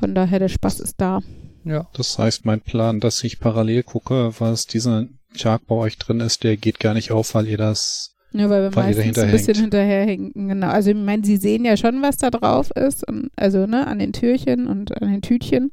Von 0.01 0.15
daher, 0.15 0.39
der 0.39 0.49
Spaß 0.49 0.81
ist 0.81 1.01
da. 1.01 1.21
Ja. 1.65 1.87
Das 1.95 2.19
heißt, 2.19 2.45
mein 2.47 2.61
Plan, 2.61 3.01
dass 3.01 3.23
ich 3.25 3.39
parallel 3.41 3.83
gucke, 3.83 4.33
was 4.39 4.67
dieser 4.67 5.07
Tag 5.39 5.67
bei 5.67 5.75
euch 5.75 5.99
drin 5.99 6.21
ist, 6.21 6.45
der 6.45 6.57
geht 6.57 6.79
gar 6.81 6.95
nicht 6.95 7.11
auf, 7.11 7.35
weil 7.35 7.47
ihr 7.49 7.59
das 7.59 8.15
Ja, 8.33 8.51
weil 8.51 8.63
wir 8.63 8.77
Weil 8.77 8.95
meistens 8.95 9.19
ein 9.19 9.31
bisschen 9.31 9.55
hinterherhinken, 9.55 10.49
genau. 10.49 10.69
Also 10.69 10.91
ich 10.91 10.97
meine, 10.97 11.25
sie 11.25 11.39
sehen 11.39 11.65
ja 11.65 11.77
schon, 11.77 12.03
was 12.03 12.19
da 12.19 12.31
drauf 12.31 12.71
ist, 12.73 13.09
und, 13.09 13.31
also 13.37 13.67
ne, 13.67 13.87
an 13.87 13.99
den 13.99 14.13
Türchen 14.13 14.67
und 14.67 15.01
an 15.01 15.11
den 15.11 15.23
Tütchen 15.23 15.73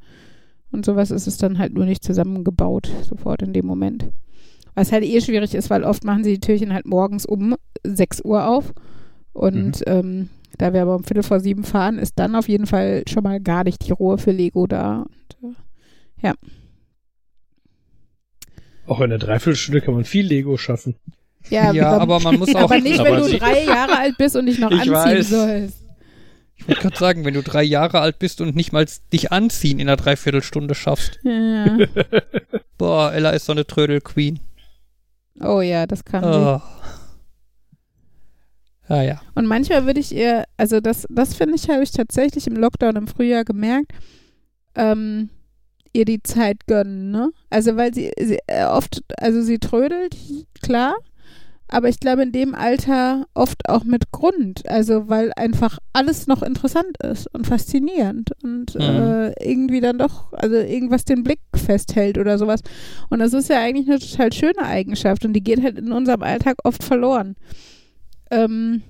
und 0.71 0.85
sowas 0.85 1.11
ist 1.11 1.27
es 1.27 1.37
dann 1.37 1.57
halt 1.57 1.73
nur 1.73 1.85
nicht 1.85 2.03
zusammengebaut, 2.03 2.89
sofort 3.03 3.41
in 3.41 3.53
dem 3.53 3.65
Moment. 3.65 4.09
Was 4.73 4.91
halt 4.91 5.03
eh 5.03 5.19
schwierig 5.21 5.53
ist, 5.53 5.69
weil 5.69 5.83
oft 5.83 6.03
machen 6.05 6.23
sie 6.23 6.33
die 6.33 6.39
Türchen 6.39 6.73
halt 6.73 6.85
morgens 6.85 7.25
um 7.25 7.55
6 7.83 8.21
Uhr 8.23 8.47
auf 8.47 8.73
und 9.33 9.83
ähm, 9.85 10.29
da 10.57 10.73
wir 10.73 10.81
aber 10.81 10.95
um 10.95 11.03
Viertel 11.03 11.23
vor 11.23 11.39
sieben 11.39 11.63
fahren, 11.63 11.99
ist 11.99 12.17
dann 12.17 12.35
auf 12.35 12.47
jeden 12.47 12.67
Fall 12.67 13.03
schon 13.09 13.23
mal 13.23 13.41
gar 13.41 13.65
nicht 13.65 13.85
die 13.85 13.91
Ruhe 13.91 14.17
für 14.17 14.31
Lego 14.31 14.67
da. 14.67 15.05
Und, 15.41 15.51
äh, 15.51 15.55
Auch 18.87 18.99
in 18.99 19.05
einer 19.05 19.17
Dreiviertelstunde 19.17 19.81
kann 19.81 19.95
man 19.95 20.05
viel 20.05 20.25
Lego 20.25 20.57
schaffen. 20.57 20.95
Ja, 21.49 21.71
Ja, 21.71 21.97
aber, 21.97 22.19
man 22.19 22.37
muss 22.39 22.49
auch. 22.55 22.61
aber 22.61 22.79
nicht, 22.79 22.99
wenn 23.03 23.13
Aber 23.15 23.27
du 23.27 23.37
drei 23.37 23.63
Jahre 23.63 23.97
alt 23.97 24.17
bist 24.17 24.35
und 24.35 24.45
dich 24.47 24.59
noch 24.59 24.71
anziehen 24.71 24.93
weiß. 24.93 25.29
sollst. 25.29 25.77
Ich 26.57 26.67
wollte 26.67 26.81
gerade 26.81 26.97
sagen, 26.97 27.25
wenn 27.25 27.33
du 27.33 27.43
drei 27.43 27.63
Jahre 27.63 27.99
alt 27.99 28.17
bist 28.19 28.39
und 28.41 28.55
nicht 28.55 28.71
mal 28.71 28.85
dich 29.11 29.31
anziehen 29.31 29.79
in 29.79 29.87
einer 29.89 29.97
Dreiviertelstunde 29.97 30.73
schaffst. 30.73 31.19
Ja. 31.23 31.77
Boah, 32.77 33.13
Ella 33.13 33.31
ist 33.31 33.45
so 33.45 33.51
eine 33.51 33.67
Trödel-Queen. 33.67 34.39
Oh 35.41 35.61
ja, 35.61 35.85
das 35.85 36.05
kann 36.05 36.23
sie. 36.23 36.29
Oh. 36.29 36.61
Ja, 38.87 39.01
ja. 39.01 39.21
Und 39.33 39.47
manchmal 39.47 39.85
würde 39.85 39.99
ich 39.99 40.13
ihr, 40.13 40.45
also 40.57 40.79
das, 40.79 41.05
das 41.09 41.33
finde 41.35 41.55
ich, 41.55 41.69
habe 41.69 41.83
ich 41.83 41.91
tatsächlich 41.91 42.47
im 42.47 42.55
Lockdown 42.55 42.95
im 42.95 43.07
Frühjahr 43.07 43.43
gemerkt, 43.43 43.91
ähm, 44.75 45.29
ihr 45.91 46.05
die 46.05 46.21
Zeit 46.21 46.67
gönnen, 46.67 47.09
ne? 47.11 47.31
Also 47.49 47.75
weil 47.77 47.93
sie, 47.93 48.11
sie 48.19 48.37
äh, 48.47 48.65
oft, 48.65 49.01
also 49.17 49.41
sie 49.41 49.57
trödelt, 49.59 50.15
klar, 50.61 50.93
aber 51.67 51.89
ich 51.89 51.99
glaube 51.99 52.23
in 52.23 52.31
dem 52.31 52.53
Alter 52.53 53.25
oft 53.33 53.67
auch 53.69 53.83
mit 53.83 54.11
Grund, 54.11 54.67
also 54.69 55.09
weil 55.09 55.31
einfach 55.35 55.79
alles 55.93 56.27
noch 56.27 56.43
interessant 56.43 56.97
ist 57.03 57.27
und 57.33 57.47
faszinierend 57.47 58.31
und 58.43 58.75
Mhm. 58.75 58.81
äh, 58.81 59.43
irgendwie 59.43 59.81
dann 59.81 59.97
doch, 59.97 60.31
also 60.33 60.55
irgendwas 60.55 61.05
den 61.05 61.23
Blick 61.23 61.39
festhält 61.55 62.17
oder 62.17 62.37
sowas. 62.37 62.61
Und 63.09 63.19
das 63.19 63.33
ist 63.33 63.49
ja 63.49 63.59
eigentlich 63.59 63.89
eine 63.89 63.99
total 63.99 64.31
schöne 64.31 64.63
Eigenschaft 64.63 65.25
und 65.25 65.33
die 65.33 65.43
geht 65.43 65.63
halt 65.63 65.77
in 65.79 65.91
unserem 65.91 66.21
Alltag 66.23 66.57
oft 66.63 66.83
verloren. 66.83 67.35
Ähm, 68.31 68.81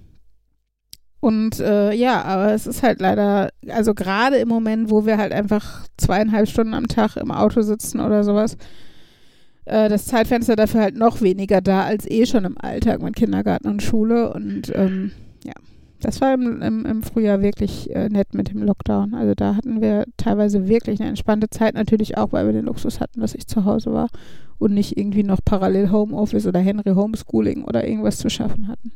und 1.21 1.59
äh, 1.59 1.91
ja, 1.93 2.21
aber 2.23 2.53
es 2.53 2.67
ist 2.67 2.83
halt 2.83 3.01
leider, 3.01 3.49
also 3.69 3.93
gerade 3.95 4.35
im 4.37 4.47
Moment, 4.47 4.91
wo 4.91 5.05
wir 5.05 5.17
halt 5.17 5.31
einfach 5.33 5.87
zweieinhalb 5.97 6.47
Stunden 6.47 6.73
am 6.75 6.87
Tag 6.87 7.15
im 7.15 7.31
Auto 7.31 7.61
sitzen 7.61 7.99
oder 7.99 8.23
sowas, 8.23 8.57
äh, 9.65 9.89
das 9.89 10.05
Zeitfenster 10.05 10.55
dafür 10.55 10.81
halt 10.81 10.95
noch 10.95 11.21
weniger 11.21 11.61
da 11.61 11.83
als 11.83 12.09
eh 12.09 12.25
schon 12.25 12.45
im 12.45 12.57
Alltag 12.57 13.01
mit 13.01 13.15
Kindergarten 13.15 13.67
und 13.67 13.83
Schule. 13.83 14.33
Und 14.33 14.71
ähm, 14.75 15.11
ja, 15.43 15.53
das 15.99 16.21
war 16.21 16.33
im, 16.33 16.61
im, 16.61 16.85
im 16.85 17.03
Frühjahr 17.03 17.41
wirklich 17.41 17.93
äh, 17.95 18.09
nett 18.09 18.33
mit 18.33 18.51
dem 18.51 18.63
Lockdown. 18.63 19.13
Also 19.13 19.33
da 19.35 19.55
hatten 19.55 19.81
wir 19.81 20.05
teilweise 20.17 20.67
wirklich 20.67 20.99
eine 20.99 21.09
entspannte 21.09 21.49
Zeit, 21.49 21.73
natürlich 21.73 22.17
auch, 22.17 22.31
weil 22.31 22.45
wir 22.45 22.53
den 22.53 22.65
Luxus 22.65 22.99
hatten, 22.99 23.21
dass 23.21 23.35
ich 23.35 23.47
zu 23.47 23.65
Hause 23.65 23.91
war 23.91 24.09
und 24.57 24.73
nicht 24.73 24.97
irgendwie 24.97 25.23
noch 25.23 25.39
parallel 25.43 25.91
Homeoffice 25.91 26.47
oder 26.47 26.59
Henry 26.59 26.93
Homeschooling 26.93 27.63
oder 27.63 27.87
irgendwas 27.87 28.17
zu 28.17 28.29
schaffen 28.29 28.67
hatten. 28.67 28.91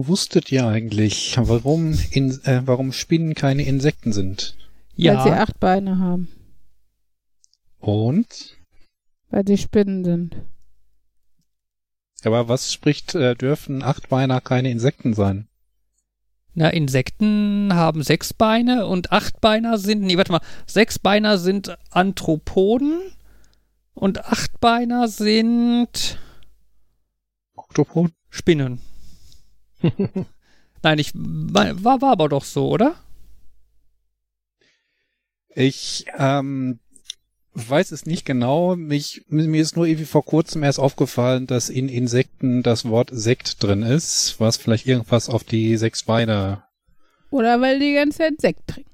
Wusstet 0.00 0.52
ihr 0.52 0.64
eigentlich, 0.64 1.36
warum, 1.38 1.98
in, 2.12 2.30
äh, 2.44 2.62
warum 2.64 2.92
Spinnen 2.92 3.34
keine 3.34 3.64
Insekten 3.64 4.12
sind? 4.12 4.56
Weil 4.96 5.22
sie 5.22 5.28
Ja, 5.30 5.42
acht 5.42 5.58
Beine 5.58 5.98
haben. 5.98 6.28
Und? 7.80 8.56
Weil 9.30 9.44
sie 9.44 9.58
Spinnen 9.58 10.04
sind. 10.04 10.36
Aber 12.22 12.48
was 12.48 12.72
spricht, 12.72 13.16
äh, 13.16 13.34
dürfen 13.34 13.82
Achtbeiner 13.82 14.40
keine 14.40 14.70
Insekten 14.70 15.14
sein? 15.14 15.48
na, 16.54 16.70
Insekten 16.70 17.72
haben 17.72 18.02
sechs 18.02 18.34
Beine 18.34 18.86
und 18.86 19.12
Achtbeiner 19.12 19.78
sind, 19.78 20.02
nee, 20.02 20.16
warte 20.16 20.32
mal, 20.32 20.40
Sechsbeiner 20.66 21.38
sind 21.38 21.78
Anthropoden 21.90 23.00
und 23.94 24.24
Achtbeiner 24.24 25.08
sind 25.08 26.18
Oktopod? 27.54 28.12
Spinnen. 28.28 28.80
Nein, 30.82 30.98
ich 30.98 31.12
war, 31.14 31.84
war 31.84 32.12
aber 32.12 32.28
doch 32.28 32.44
so, 32.44 32.68
oder? 32.68 32.94
Ich 35.54 36.06
ähm, 36.16 36.78
weiß 37.54 37.92
es 37.92 38.06
nicht 38.06 38.24
genau. 38.24 38.76
Mich, 38.76 39.24
mir 39.28 39.60
ist 39.60 39.76
nur 39.76 39.86
irgendwie 39.86 40.04
vor 40.04 40.24
kurzem 40.24 40.62
erst 40.62 40.78
aufgefallen, 40.78 41.46
dass 41.46 41.68
in 41.68 41.88
Insekten 41.88 42.62
das 42.62 42.84
Wort 42.84 43.10
Sekt 43.12 43.62
drin 43.62 43.82
ist, 43.82 44.36
was 44.38 44.56
vielleicht 44.56 44.86
irgendwas 44.86 45.28
auf 45.28 45.44
die 45.44 45.76
sechs 45.76 46.04
Beine. 46.04 46.62
Oder 47.30 47.60
weil 47.60 47.78
die 47.78 47.94
ganze 47.94 48.18
Zeit 48.18 48.40
Sekt 48.40 48.66
trinken. 48.68 48.90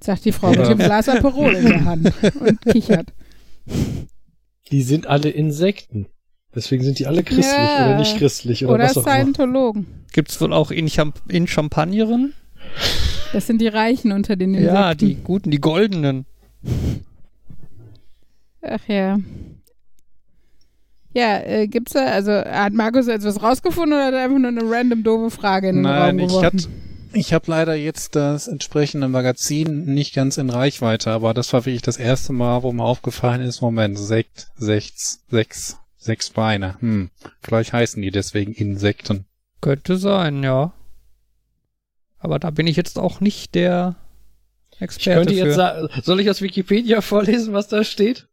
Sagt 0.00 0.24
die 0.24 0.32
Frau 0.32 0.50
mit 0.50 0.66
dem 0.66 0.78
Glas 0.78 1.08
Aperol 1.08 1.54
in 1.54 1.66
der 1.66 1.84
Hand 1.84 2.12
und 2.40 2.60
kichert. 2.62 3.12
Die 4.70 4.82
sind 4.82 5.06
alle 5.06 5.30
Insekten. 5.30 6.06
Deswegen 6.54 6.84
sind 6.84 6.98
die 6.98 7.06
alle 7.06 7.22
christlich 7.22 7.46
Ja. 7.46 7.86
oder 7.86 7.98
nicht 7.98 8.18
christlich 8.18 8.64
oder, 8.66 8.74
Oder 8.74 8.84
was 8.84 8.96
auch 8.98 9.06
immer. 9.06 9.14
Scientologen. 9.14 9.86
Gibt's 10.12 10.40
wohl 10.40 10.52
auch 10.52 10.70
in, 10.70 10.86
Champ 10.88 11.20
in 11.28 11.46
Champagnerin? 11.46 12.34
Das 13.32 13.46
sind 13.46 13.60
die 13.60 13.68
Reichen 13.68 14.12
unter 14.12 14.36
den 14.36 14.54
Insekten. 14.54 14.74
Ja, 14.76 14.94
die 14.94 15.14
guten, 15.16 15.50
die 15.50 15.60
goldenen. 15.60 16.26
Ach 18.62 18.80
ja. 18.86 19.18
Ja, 21.14 21.38
äh, 21.40 21.66
gibt's 21.66 21.92
da, 21.92 22.06
also 22.06 22.32
hat 22.32 22.72
Markus 22.72 23.06
etwas 23.06 23.42
rausgefunden 23.42 23.92
oder 23.94 24.06
hat 24.06 24.14
er 24.14 24.24
einfach 24.24 24.38
nur 24.38 24.48
eine 24.48 24.62
random 24.62 25.02
doofe 25.02 25.30
Frage 25.30 25.68
in 25.68 25.76
den 25.76 25.82
Nein, 25.82 26.10
Raum 26.10 26.18
ich 26.20 26.26
geworfen? 26.28 26.44
hatte, 26.46 26.68
ich 27.14 27.34
habe 27.34 27.44
leider 27.48 27.74
jetzt 27.74 28.16
das 28.16 28.48
entsprechende 28.48 29.08
Magazin 29.08 29.84
nicht 29.84 30.14
ganz 30.14 30.38
in 30.38 30.48
Reichweite, 30.48 31.10
aber 31.10 31.34
das 31.34 31.52
war 31.52 31.66
wirklich 31.66 31.82
das 31.82 31.98
erste 31.98 32.32
Mal, 32.32 32.62
wo 32.62 32.72
mir 32.72 32.84
aufgefallen 32.84 33.42
ist, 33.42 33.60
Moment, 33.60 33.98
Sekt, 33.98 34.48
sechs, 34.56 35.20
sechs, 35.28 35.76
sechs 36.02 36.30
Beine. 36.30 36.76
Hm, 36.80 37.10
vielleicht 37.40 37.72
heißen 37.72 38.00
die 38.02 38.10
deswegen 38.10 38.52
Insekten. 38.52 39.24
Könnte 39.60 39.96
sein, 39.96 40.42
ja. 40.42 40.72
Aber 42.18 42.38
da 42.38 42.50
bin 42.50 42.66
ich 42.66 42.76
jetzt 42.76 42.98
auch 42.98 43.20
nicht 43.20 43.54
der 43.54 43.96
Ich 44.74 44.82
Experte 44.82 45.18
könnte 45.20 45.34
jetzt 45.34 45.46
für. 45.48 45.54
sagen, 45.54 45.88
soll 46.02 46.20
ich 46.20 46.30
aus 46.30 46.42
Wikipedia 46.42 47.00
vorlesen, 47.02 47.52
was 47.52 47.68
da 47.68 47.84
steht? 47.84 48.28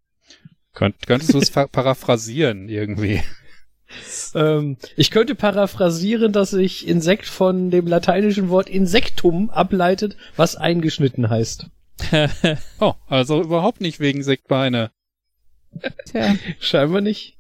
Könnt, 0.74 1.08
könntest 1.08 1.34
du 1.34 1.40
es 1.40 1.52
paraphrasieren 1.52 2.70
irgendwie? 2.70 3.22
Ähm, 4.36 4.78
ich 4.98 5.10
könnte 5.10 5.34
paraphrasieren, 5.34 6.32
dass 6.32 6.52
sich 6.52 6.88
Insekt 6.88 7.26
von 7.26 7.72
dem 7.72 7.88
lateinischen 7.88 8.50
Wort 8.50 8.70
insectum 8.70 9.50
ableitet, 9.50 10.16
was 10.36 10.56
eingeschnitten 10.56 11.28
heißt. 11.32 11.66
Oh, 12.80 12.94
also 13.08 13.42
überhaupt 13.42 13.82
nicht 13.82 14.00
wegen 14.00 14.22
Sektbeine. 14.22 14.92
Tja, 16.06 16.36
Scheinbar 16.60 17.02
nicht. 17.02 17.39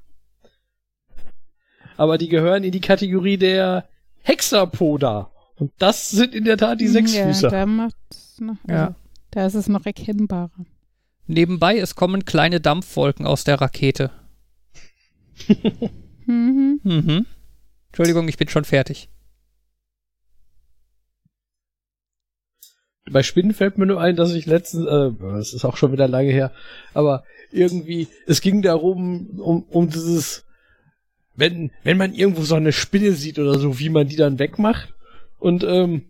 Aber 1.99 2.17
die 2.17 2.29
gehören 2.29 2.63
in 2.63 2.71
die 2.71 2.79
Kategorie 2.79 3.35
der 3.35 3.83
Hexapoda. 4.21 5.31
Und 5.57 5.73
das 5.79 6.09
sind 6.09 6.33
in 6.33 6.45
der 6.45 6.55
Tat 6.57 6.79
die 6.79 6.85
ja, 6.85 6.91
Sechsfüßer. 6.91 7.49
da 7.49 7.65
macht's 7.65 8.39
noch, 8.39 8.55
also, 8.65 8.73
Ja. 8.73 8.95
da 9.31 9.45
ist 9.45 9.55
es 9.55 9.67
noch 9.67 9.85
erkennbarer. 9.85 10.49
Nebenbei, 11.27 11.77
es 11.77 11.95
kommen 11.95 12.23
kleine 12.23 12.61
Dampfwolken 12.61 13.27
aus 13.27 13.43
der 13.43 13.59
Rakete. 13.61 14.11
Mhm. 16.25 16.79
Mhm. 16.83 17.25
Entschuldigung, 17.87 18.27
ich 18.27 18.37
bin 18.37 18.47
schon 18.49 18.63
fertig. 18.63 19.09
Bei 23.09 23.23
Spinnen 23.23 23.55
fällt 23.55 23.79
mir 23.79 23.87
nur 23.87 23.99
ein, 23.99 24.15
dass 24.15 24.31
ich 24.33 24.45
letztens, 24.45 24.85
äh, 24.85 25.11
das 25.19 25.53
ist 25.53 25.65
auch 25.65 25.75
schon 25.75 25.91
wieder 25.91 26.07
lange 26.07 26.29
her, 26.31 26.51
aber 26.93 27.23
irgendwie, 27.51 28.07
es 28.27 28.41
ging 28.41 28.61
darum, 28.61 29.39
um, 29.39 29.63
um 29.63 29.89
dieses, 29.89 30.45
wenn, 31.39 31.71
wenn 31.83 31.97
man 31.97 32.13
irgendwo 32.13 32.41
so 32.43 32.55
eine 32.55 32.71
Spinne 32.71 33.13
sieht 33.13 33.39
oder 33.39 33.57
so, 33.57 33.79
wie 33.79 33.89
man 33.89 34.07
die 34.07 34.15
dann 34.15 34.39
wegmacht. 34.39 34.93
Und 35.39 35.63
ähm, 35.63 36.03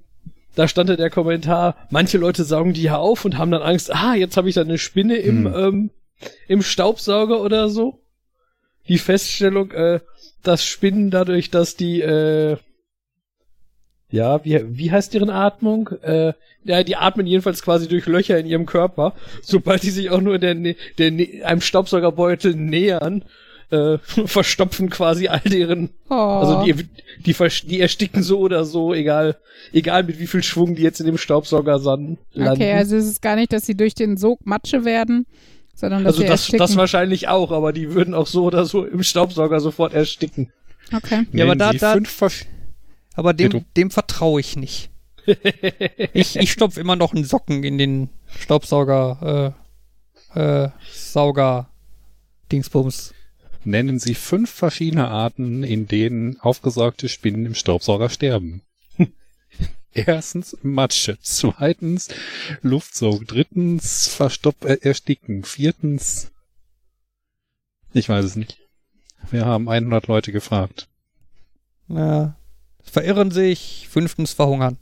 da 0.56 0.68
stand 0.68 0.90
da 0.90 0.96
der 0.96 1.10
Kommentar, 1.10 1.76
manche 1.90 2.18
Leute 2.18 2.44
saugen 2.44 2.74
die 2.74 2.84
ja 2.84 2.98
auf 2.98 3.24
und 3.26 3.38
haben 3.38 3.52
dann 3.52 3.62
Angst, 3.62 3.94
ah, 3.94 4.16
jetzt 4.16 4.36
habe 4.36 4.50
ich 4.50 4.56
da 4.56 4.62
eine 4.62 4.78
Spinne 4.78 5.18
im, 5.18 5.46
Hm. 5.46 5.54
ähm, 5.56 5.90
im 6.48 6.62
Staubsauger 6.62 7.42
oder 7.42 7.70
so. 7.70 8.00
Die 8.88 8.98
Feststellung, 8.98 9.72
äh, 9.72 10.00
dass 10.44 10.66
Spinnen 10.66 11.12
dadurch, 11.12 11.52
dass 11.52 11.76
die, 11.76 12.02
äh, 12.02 12.58
ja, 14.12 14.44
wie, 14.44 14.60
wie 14.78 14.92
heißt 14.92 15.14
deren 15.14 15.30
Atmung? 15.30 15.90
Äh, 16.02 16.34
ja, 16.64 16.84
die 16.84 16.96
atmen 16.96 17.28
jedenfalls 17.28 17.62
quasi 17.62 17.88
durch 17.88 18.08
Löcher 18.08 18.38
in 18.40 18.48
ihrem 18.48 18.66
Körper. 18.66 19.14
Sobald 19.42 19.84
die 19.84 19.92
sich 19.92 20.10
auch 20.10 20.22
nur 20.22 20.40
der, 20.40 20.56
der, 20.56 21.46
einem 21.46 21.62
Staubsaugerbeutel 21.62 22.56
nähern, 22.56 23.24
äh, 23.72 23.98
verstopfen 24.26 24.90
quasi 24.90 25.28
all 25.28 25.42
deren, 25.42 25.90
Oh. 26.10 26.14
also 26.16 26.64
die, 26.64 26.74
die, 27.26 27.36
die 27.68 27.80
ersticken 27.80 28.24
so 28.24 28.40
oder 28.40 28.66
so, 28.66 28.94
egal, 28.94 29.38
egal 29.74 30.04
mit 30.04 30.20
wie 30.20 30.28
viel 30.28 30.42
Schwung 30.44 30.76
die 30.76 30.82
jetzt 30.82 31.00
in 31.00 31.06
dem 31.06 31.18
Staubsauger 31.18 31.78
landen. 31.80 32.18
okay, 32.36 32.74
also 32.74 32.96
es 32.96 33.06
ist 33.06 33.22
gar 33.22 33.36
nicht, 33.36 33.54
dass 33.54 33.66
sie 33.66 33.76
durch 33.76 33.94
den 33.94 34.18
Sog 34.18 34.46
Matsche 34.46 34.86
werden, 34.86 35.26
sondern 35.76 36.04
dass 36.04 36.14
also 36.14 36.22
sie 36.22 36.28
das, 36.28 36.40
ersticken. 36.42 36.60
das 36.60 36.76
wahrscheinlich 36.78 37.28
auch, 37.28 37.52
aber 37.52 37.72
die 37.74 37.94
würden 37.94 38.14
auch 38.14 38.28
so 38.28 38.44
oder 38.46 38.66
so 38.66 38.86
im 38.86 39.04
Staubsauger 39.04 39.60
sofort 39.60 39.94
ersticken. 39.94 40.52
okay. 40.96 41.26
Ja, 41.32 41.46
aber 41.46 41.56
da- 41.56 41.72
da- 41.74 41.98
Aber 43.16 43.34
dem, 43.34 43.66
dem 43.78 43.92
vertraue 43.92 44.40
ich 44.40 44.56
nicht. 44.58 44.90
ich 46.14 46.38
ich 46.38 46.52
stopfe 46.52 46.80
immer 46.80 46.96
noch 46.96 47.14
einen 47.14 47.24
Socken 47.26 47.64
in 47.64 47.78
den 47.78 48.10
Staubsauger, 48.40 49.54
äh, 50.34 50.40
äh, 50.40 50.70
Sauger, 50.92 51.70
Dingsbums. 52.52 53.14
Nennen 53.64 54.00
Sie 54.00 54.16
fünf 54.16 54.50
verschiedene 54.50 55.10
Arten, 55.10 55.64
in 55.64 55.88
denen 55.88 56.40
aufgesaugte 56.40 57.10
Spinnen 57.10 57.46
im 57.46 57.56
Staubsauger 57.56 58.10
sterben. 58.10 58.62
Erstens 59.94 60.58
Matsche, 60.62 61.18
zweitens 61.22 62.10
Luftsog, 62.62 63.28
drittens 63.28 64.08
Verstopp 64.08 64.64
äh, 64.64 64.78
ersticken, 64.82 65.44
viertens 65.44 66.32
ich 67.94 68.08
weiß 68.08 68.24
es 68.24 68.36
nicht. 68.36 68.60
Wir 69.32 69.46
haben 69.46 69.68
100 69.68 70.08
Leute 70.08 70.32
gefragt. 70.32 70.88
Ja, 71.88 72.36
verirren 72.82 73.32
sich, 73.32 73.88
fünftens 73.90 74.34
verhungern. 74.34 74.78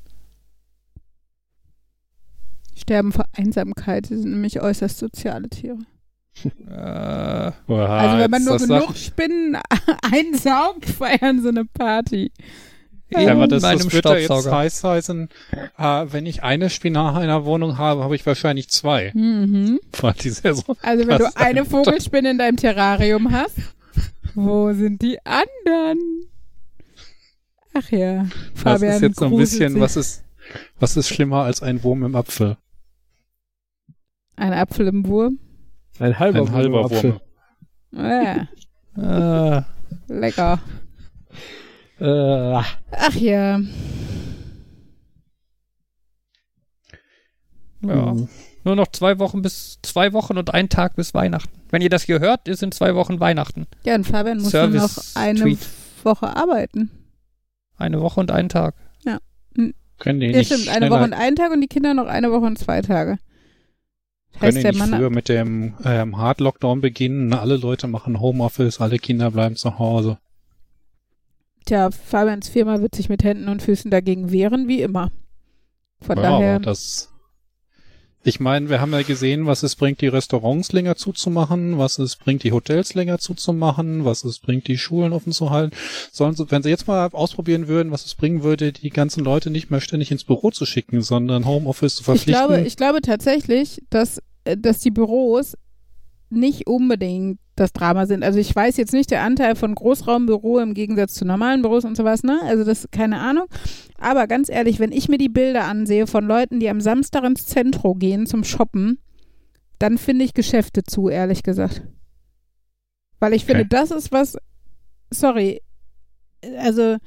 Sterben 2.76 3.12
vor 3.12 3.26
Einsamkeit, 3.34 4.08
sie 4.08 4.18
sind 4.18 4.32
nämlich 4.32 4.62
äußerst 4.62 4.98
soziale 4.98 5.50
Tiere. 5.50 5.80
Äh, 6.46 6.72
Also 6.72 8.18
wenn 8.20 8.32
man 8.32 8.44
nur 8.44 8.58
genug 8.58 8.96
Spinnen 8.96 9.58
einsaugt, 10.12 10.86
feiern 10.86 11.42
sie 11.42 11.50
eine 11.50 11.66
Party. 11.66 12.32
in 13.10 13.22
Ja, 13.22 13.32
aber 13.32 13.48
das, 13.48 13.64
das 13.64 13.92
wird 13.94 14.06
ja 14.06 14.16
jetzt 14.16 14.26
Staubsauger. 14.26 14.56
heiß 14.58 14.84
heißen, 14.84 15.30
äh, 15.78 16.06
wenn 16.12 16.26
ich 16.26 16.44
eine 16.44 16.70
Spinne 16.70 17.00
in 17.00 17.06
einer 17.16 17.46
Wohnung 17.46 17.78
habe, 17.78 18.04
habe 18.04 18.16
ich 18.16 18.26
wahrscheinlich 18.26 18.70
zwei. 18.70 19.12
Mhm. 19.16 19.80
Weil 20.02 20.14
die 20.14 20.30
sehr 20.30 20.54
so 20.56 20.64
Also 20.82 21.08
wenn 21.08 21.18
du 21.18 21.36
eine 21.36 21.66
Vogelspinne 21.66 22.32
in 22.32 22.38
deinem 22.38 22.58
Terrarium 22.58 23.32
hast, 23.32 23.56
wo 24.36 24.74
sind 24.74 25.02
die 25.02 25.18
anderen? 25.26 25.98
Ach 27.74 27.90
ja, 27.92 28.24
Das 28.54 28.62
Fabian 28.64 28.94
ist 28.96 29.02
jetzt 29.02 29.20
so 29.20 29.26
ein 29.26 29.38
bisschen, 29.38 29.74
sich. 29.74 29.82
was 29.82 29.96
ist, 29.96 30.24
was 30.80 30.98
ist 30.98 31.08
schlimmer 31.10 31.44
als 31.44 31.62
ein 31.62 31.84
Wurm 31.84 32.04
im 32.04 32.16
Apfel? 32.16 32.58
Ein 34.36 34.54
Apfel 34.54 34.88
im 34.88 35.06
Wurm. 35.08 35.40
Ein 36.00 36.20
halber, 36.20 36.42
Ein 36.42 36.52
halber 36.52 36.90
Wurm. 36.90 37.20
Wurm. 37.92 38.48
Ja. 38.96 39.58
Äh, 39.58 39.62
lecker. 40.08 40.60
Äh. 42.00 42.62
Ach 42.92 43.16
ja. 43.16 43.60
Ja. 47.82 48.12
Hm. 48.12 48.28
Nur 48.64 48.76
noch 48.76 48.88
zwei 48.88 49.18
Wochen 49.20 49.42
bis 49.42 49.80
zwei 49.82 50.12
Wochen 50.14 50.38
und 50.38 50.54
einen 50.54 50.70
Tag 50.70 50.96
bis 50.96 51.14
Weihnachten. 51.14 51.58
Wenn 51.70 51.82
ihr 51.82 51.90
das 51.90 52.04
hier 52.04 52.20
hört, 52.20 52.48
ist 52.48 52.64
in 52.64 52.72
zwei 52.72 52.96
Wochen 52.96 53.20
Weihnachten. 53.20 53.66
Ja, 53.86 53.96
und 53.96 54.06
Fabian 54.06 54.40
muss 54.40 54.54
nur 54.54 54.68
noch 54.68 54.98
eine 55.16 55.40
Tweet. 55.40 55.60
Woche 56.04 56.36
arbeiten. 56.36 56.92
Eine 57.78 58.02
Woche 58.02 58.20
und 58.20 58.32
einen 58.32 58.50
Tag. 58.50 58.76
Ja. 59.06 59.20
Hm. 59.56 59.74
Können 60.00 60.20
die 60.20 60.28
ja, 60.28 60.38
nicht. 60.40 60.52
Stimmt, 60.52 60.70
eine 60.70 60.90
Woche 60.90 61.04
und 61.04 61.14
einen 61.14 61.36
Tag 61.36 61.52
und 61.52 61.62
die 61.62 61.68
Kinder 61.68 61.94
noch 61.94 62.08
eine 62.08 62.32
Woche 62.32 62.46
und 62.46 62.60
zwei 62.60 62.82
Tage 62.82 63.18
können 64.40 64.62
nicht 64.62 64.84
früher 64.84 65.10
mit 65.10 65.30
dem 65.30 65.74
ähm, 65.84 66.18
Hard 66.18 66.40
Lockdown 66.40 66.82
beginnen? 66.82 67.34
Alle 67.34 67.58
Leute 67.58 67.88
machen 67.88 68.20
Homeoffice, 68.20 68.82
alle 68.82 69.00
Kinder 69.00 69.32
bleiben 69.32 69.56
zu 69.56 69.80
Hause. 69.80 70.18
Tja, 71.66 71.92
Fabians 71.92 72.48
Firma 72.48 72.80
wird 72.80 72.96
sich 72.96 73.10
mit 73.10 73.24
Händen 73.24 73.50
und 73.50 73.62
Füßen 73.62 73.92
dagegen 73.92 74.32
wehren, 74.32 74.68
wie 74.68 74.82
immer. 74.82 75.12
Von 76.00 76.18
ja, 76.18 76.24
daher. 76.24 76.60
das. 76.60 77.10
Ich 78.24 78.42
meine, 78.42 78.70
wir 78.70 78.82
haben 78.82 78.92
ja 78.92 79.04
gesehen, 79.04 79.46
was 79.46 79.64
es 79.64 79.76
bringt, 79.76 80.02
die 80.02 80.08
Restaurants 80.08 80.74
länger 80.74 80.98
zuzumachen, 80.98 81.78
was 81.78 81.98
es 81.98 82.18
bringt, 82.18 82.44
die 82.44 82.52
Hotels 82.52 82.94
länger 82.94 83.20
zuzumachen, 83.20 84.04
was 84.04 84.26
es 84.26 84.40
bringt, 84.40 84.68
die 84.68 84.78
Schulen 84.78 85.14
offen 85.14 85.32
zu 85.32 85.50
halten. 85.50 85.76
Sollen 86.12 86.36
sie, 86.36 86.50
wenn 86.52 86.62
sie 86.62 86.70
jetzt 86.70 86.88
mal 86.88 87.08
ausprobieren 87.14 87.70
würden, 87.70 87.92
was 87.92 88.06
es 88.06 88.16
bringen 88.16 88.44
würde, 88.44 88.74
die 88.74 88.90
ganzen 88.90 89.24
Leute 89.24 89.50
nicht 89.50 89.72
mehr 89.72 89.80
ständig 89.80 90.12
ins 90.12 90.26
Büro 90.26 90.52
zu 90.52 90.66
schicken, 90.66 91.02
sondern 91.02 91.46
Homeoffice 91.46 91.96
zu 91.96 92.02
ich 92.02 92.06
verpflichten. 92.06 92.34
glaube, 92.34 92.68
ich 92.68 92.76
glaube 92.76 93.02
tatsächlich, 93.02 93.82
dass, 93.90 94.22
dass 94.56 94.80
die 94.80 94.92
Büros 94.92 95.56
nicht 96.30 96.68
unbedingt 96.68 97.40
das 97.56 97.74
Drama 97.74 98.06
sind. 98.06 98.24
Also 98.24 98.38
ich 98.38 98.56
weiß 98.56 98.78
jetzt 98.78 98.94
nicht 98.94 99.10
der 99.12 99.24
Anteil 99.24 99.56
von 99.56 99.74
Großraumbüro 99.74 100.60
im 100.60 100.74
Gegensatz 100.74 101.14
zu 101.16 101.26
normalen 101.26 101.62
Büros 101.62 101.86
und 101.86 101.98
sowas, 101.98 102.22
ne? 102.24 102.40
Also 102.44 102.64
das 102.64 102.88
keine 102.92 103.20
Ahnung. 103.20 103.46
Aber 103.98 104.28
ganz 104.28 104.50
ehrlich, 104.50 104.80
wenn 104.80 104.92
ich 104.92 105.10
mir 105.10 105.18
die 105.18 105.30
Bilder 105.30 105.66
ansehe 105.66 106.06
von 106.06 106.26
Leuten, 106.26 106.60
die 106.60 106.70
am 106.70 106.82
Samstag 106.82 107.24
ins 107.24 107.48
Zentrum 107.48 107.98
gehen 107.98 108.28
zum 108.28 108.44
Shoppen, 108.44 109.00
dann 109.80 109.98
finde 109.98 110.26
ich 110.26 110.34
Geschäfte 110.34 110.84
zu, 110.84 111.10
ehrlich 111.10 111.44
gesagt. 111.44 111.82
Weil 113.20 113.34
ich 113.34 113.46
finde, 113.46 113.62
Okay. 113.62 113.70
das 113.72 113.92
ist 113.92 114.12
was, 114.12 114.38
sorry, 115.12 115.62
also 116.60 116.82
äh, 116.82 117.00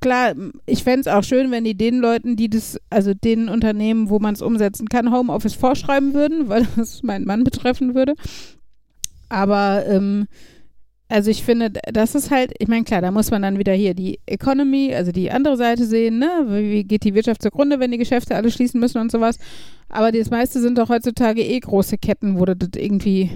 klar, 0.00 0.34
ich 0.66 0.82
fände 0.84 1.00
es 1.00 1.06
auch 1.08 1.24
schön, 1.24 1.50
wenn 1.50 1.64
die 1.64 1.76
den 1.76 1.98
Leuten, 1.98 2.36
die 2.36 2.48
das, 2.48 2.80
also 2.90 3.14
den 3.14 3.48
Unternehmen, 3.48 4.10
wo 4.10 4.18
man 4.18 4.34
es 4.34 4.42
umsetzen 4.42 4.88
kann, 4.88 5.12
Homeoffice 5.12 5.54
vorschreiben 5.54 6.14
würden, 6.14 6.48
weil 6.48 6.66
das 6.76 7.02
meinen 7.02 7.26
Mann 7.26 7.44
betreffen 7.44 7.94
würde. 7.94 8.14
Aber 9.28 9.84
ähm, 9.86 10.26
also 11.08 11.30
ich 11.30 11.44
finde, 11.44 11.70
das 11.70 12.16
ist 12.16 12.30
halt, 12.30 12.52
ich 12.58 12.66
meine, 12.66 12.84
klar, 12.84 13.00
da 13.00 13.12
muss 13.12 13.30
man 13.30 13.42
dann 13.42 13.58
wieder 13.58 13.72
hier 13.72 13.94
die 13.94 14.18
Economy, 14.26 14.92
also 14.92 15.12
die 15.12 15.30
andere 15.30 15.56
Seite 15.56 15.84
sehen, 15.84 16.18
ne? 16.18 16.46
Wie, 16.48 16.82
geht 16.82 17.04
die 17.04 17.14
Wirtschaft 17.14 17.42
zugrunde, 17.42 17.78
wenn 17.78 17.92
die 17.92 17.98
Geschäfte 17.98 18.34
alle 18.34 18.50
schließen 18.50 18.80
müssen 18.80 19.00
und 19.00 19.12
sowas. 19.12 19.38
Aber 19.88 20.10
das 20.10 20.30
meiste 20.30 20.60
sind 20.60 20.78
doch 20.78 20.88
heutzutage 20.88 21.42
eh 21.42 21.60
große 21.60 21.98
Ketten, 21.98 22.40
wo 22.40 22.44
du 22.44 22.56
das 22.56 22.70
irgendwie 22.76 23.30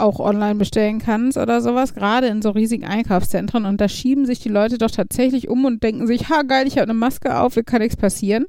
auch 0.00 0.18
online 0.20 0.56
bestellen 0.56 0.98
kannst 0.98 1.36
oder 1.38 1.60
sowas, 1.60 1.94
gerade 1.94 2.26
in 2.26 2.42
so 2.42 2.50
riesigen 2.50 2.84
Einkaufszentren. 2.84 3.64
Und 3.64 3.80
da 3.80 3.88
schieben 3.88 4.26
sich 4.26 4.40
die 4.40 4.48
Leute 4.48 4.78
doch 4.78 4.90
tatsächlich 4.90 5.48
um 5.48 5.64
und 5.64 5.82
denken 5.82 6.06
sich, 6.06 6.28
ha 6.28 6.42
geil, 6.42 6.66
ich 6.66 6.74
habe 6.76 6.84
eine 6.84 6.94
Maske 6.94 7.38
auf, 7.38 7.56
mir 7.56 7.64
kann 7.64 7.80
nichts 7.82 7.96
passieren. 7.96 8.46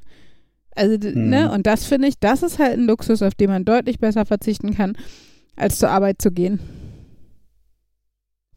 Also, 0.74 0.96
d- 0.96 1.14
Mhm. 1.14 1.28
ne, 1.30 1.52
und 1.52 1.66
das 1.66 1.84
finde 1.84 2.08
ich, 2.08 2.18
das 2.18 2.42
ist 2.42 2.58
halt 2.58 2.78
ein 2.78 2.86
Luxus, 2.86 3.22
auf 3.22 3.34
den 3.34 3.50
man 3.50 3.64
deutlich 3.64 3.98
besser 3.98 4.24
verzichten 4.24 4.74
kann, 4.74 4.96
als 5.54 5.78
zur 5.78 5.90
Arbeit 5.90 6.22
zu 6.22 6.30
gehen. 6.32 6.60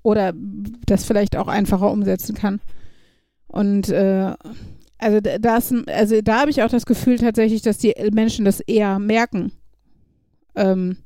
Oder 0.01 0.33
das 0.85 1.03
vielleicht 1.05 1.35
auch 1.35 1.47
einfacher 1.47 1.91
umsetzen 1.91 2.35
kann. 2.35 2.61
Und 3.47 3.89
äh, 3.89 4.33
also 4.97 5.19
das, 5.19 5.73
also 5.87 6.21
da 6.21 6.41
habe 6.41 6.51
ich 6.51 6.63
auch 6.63 6.69
das 6.69 6.85
Gefühl 6.85 7.17
tatsächlich, 7.17 7.61
dass 7.63 7.77
die 7.79 7.93
Menschen 8.11 8.45
das 8.45 8.59
eher 8.61 8.99
merken. 8.99 9.51
Ähm, 10.55 10.97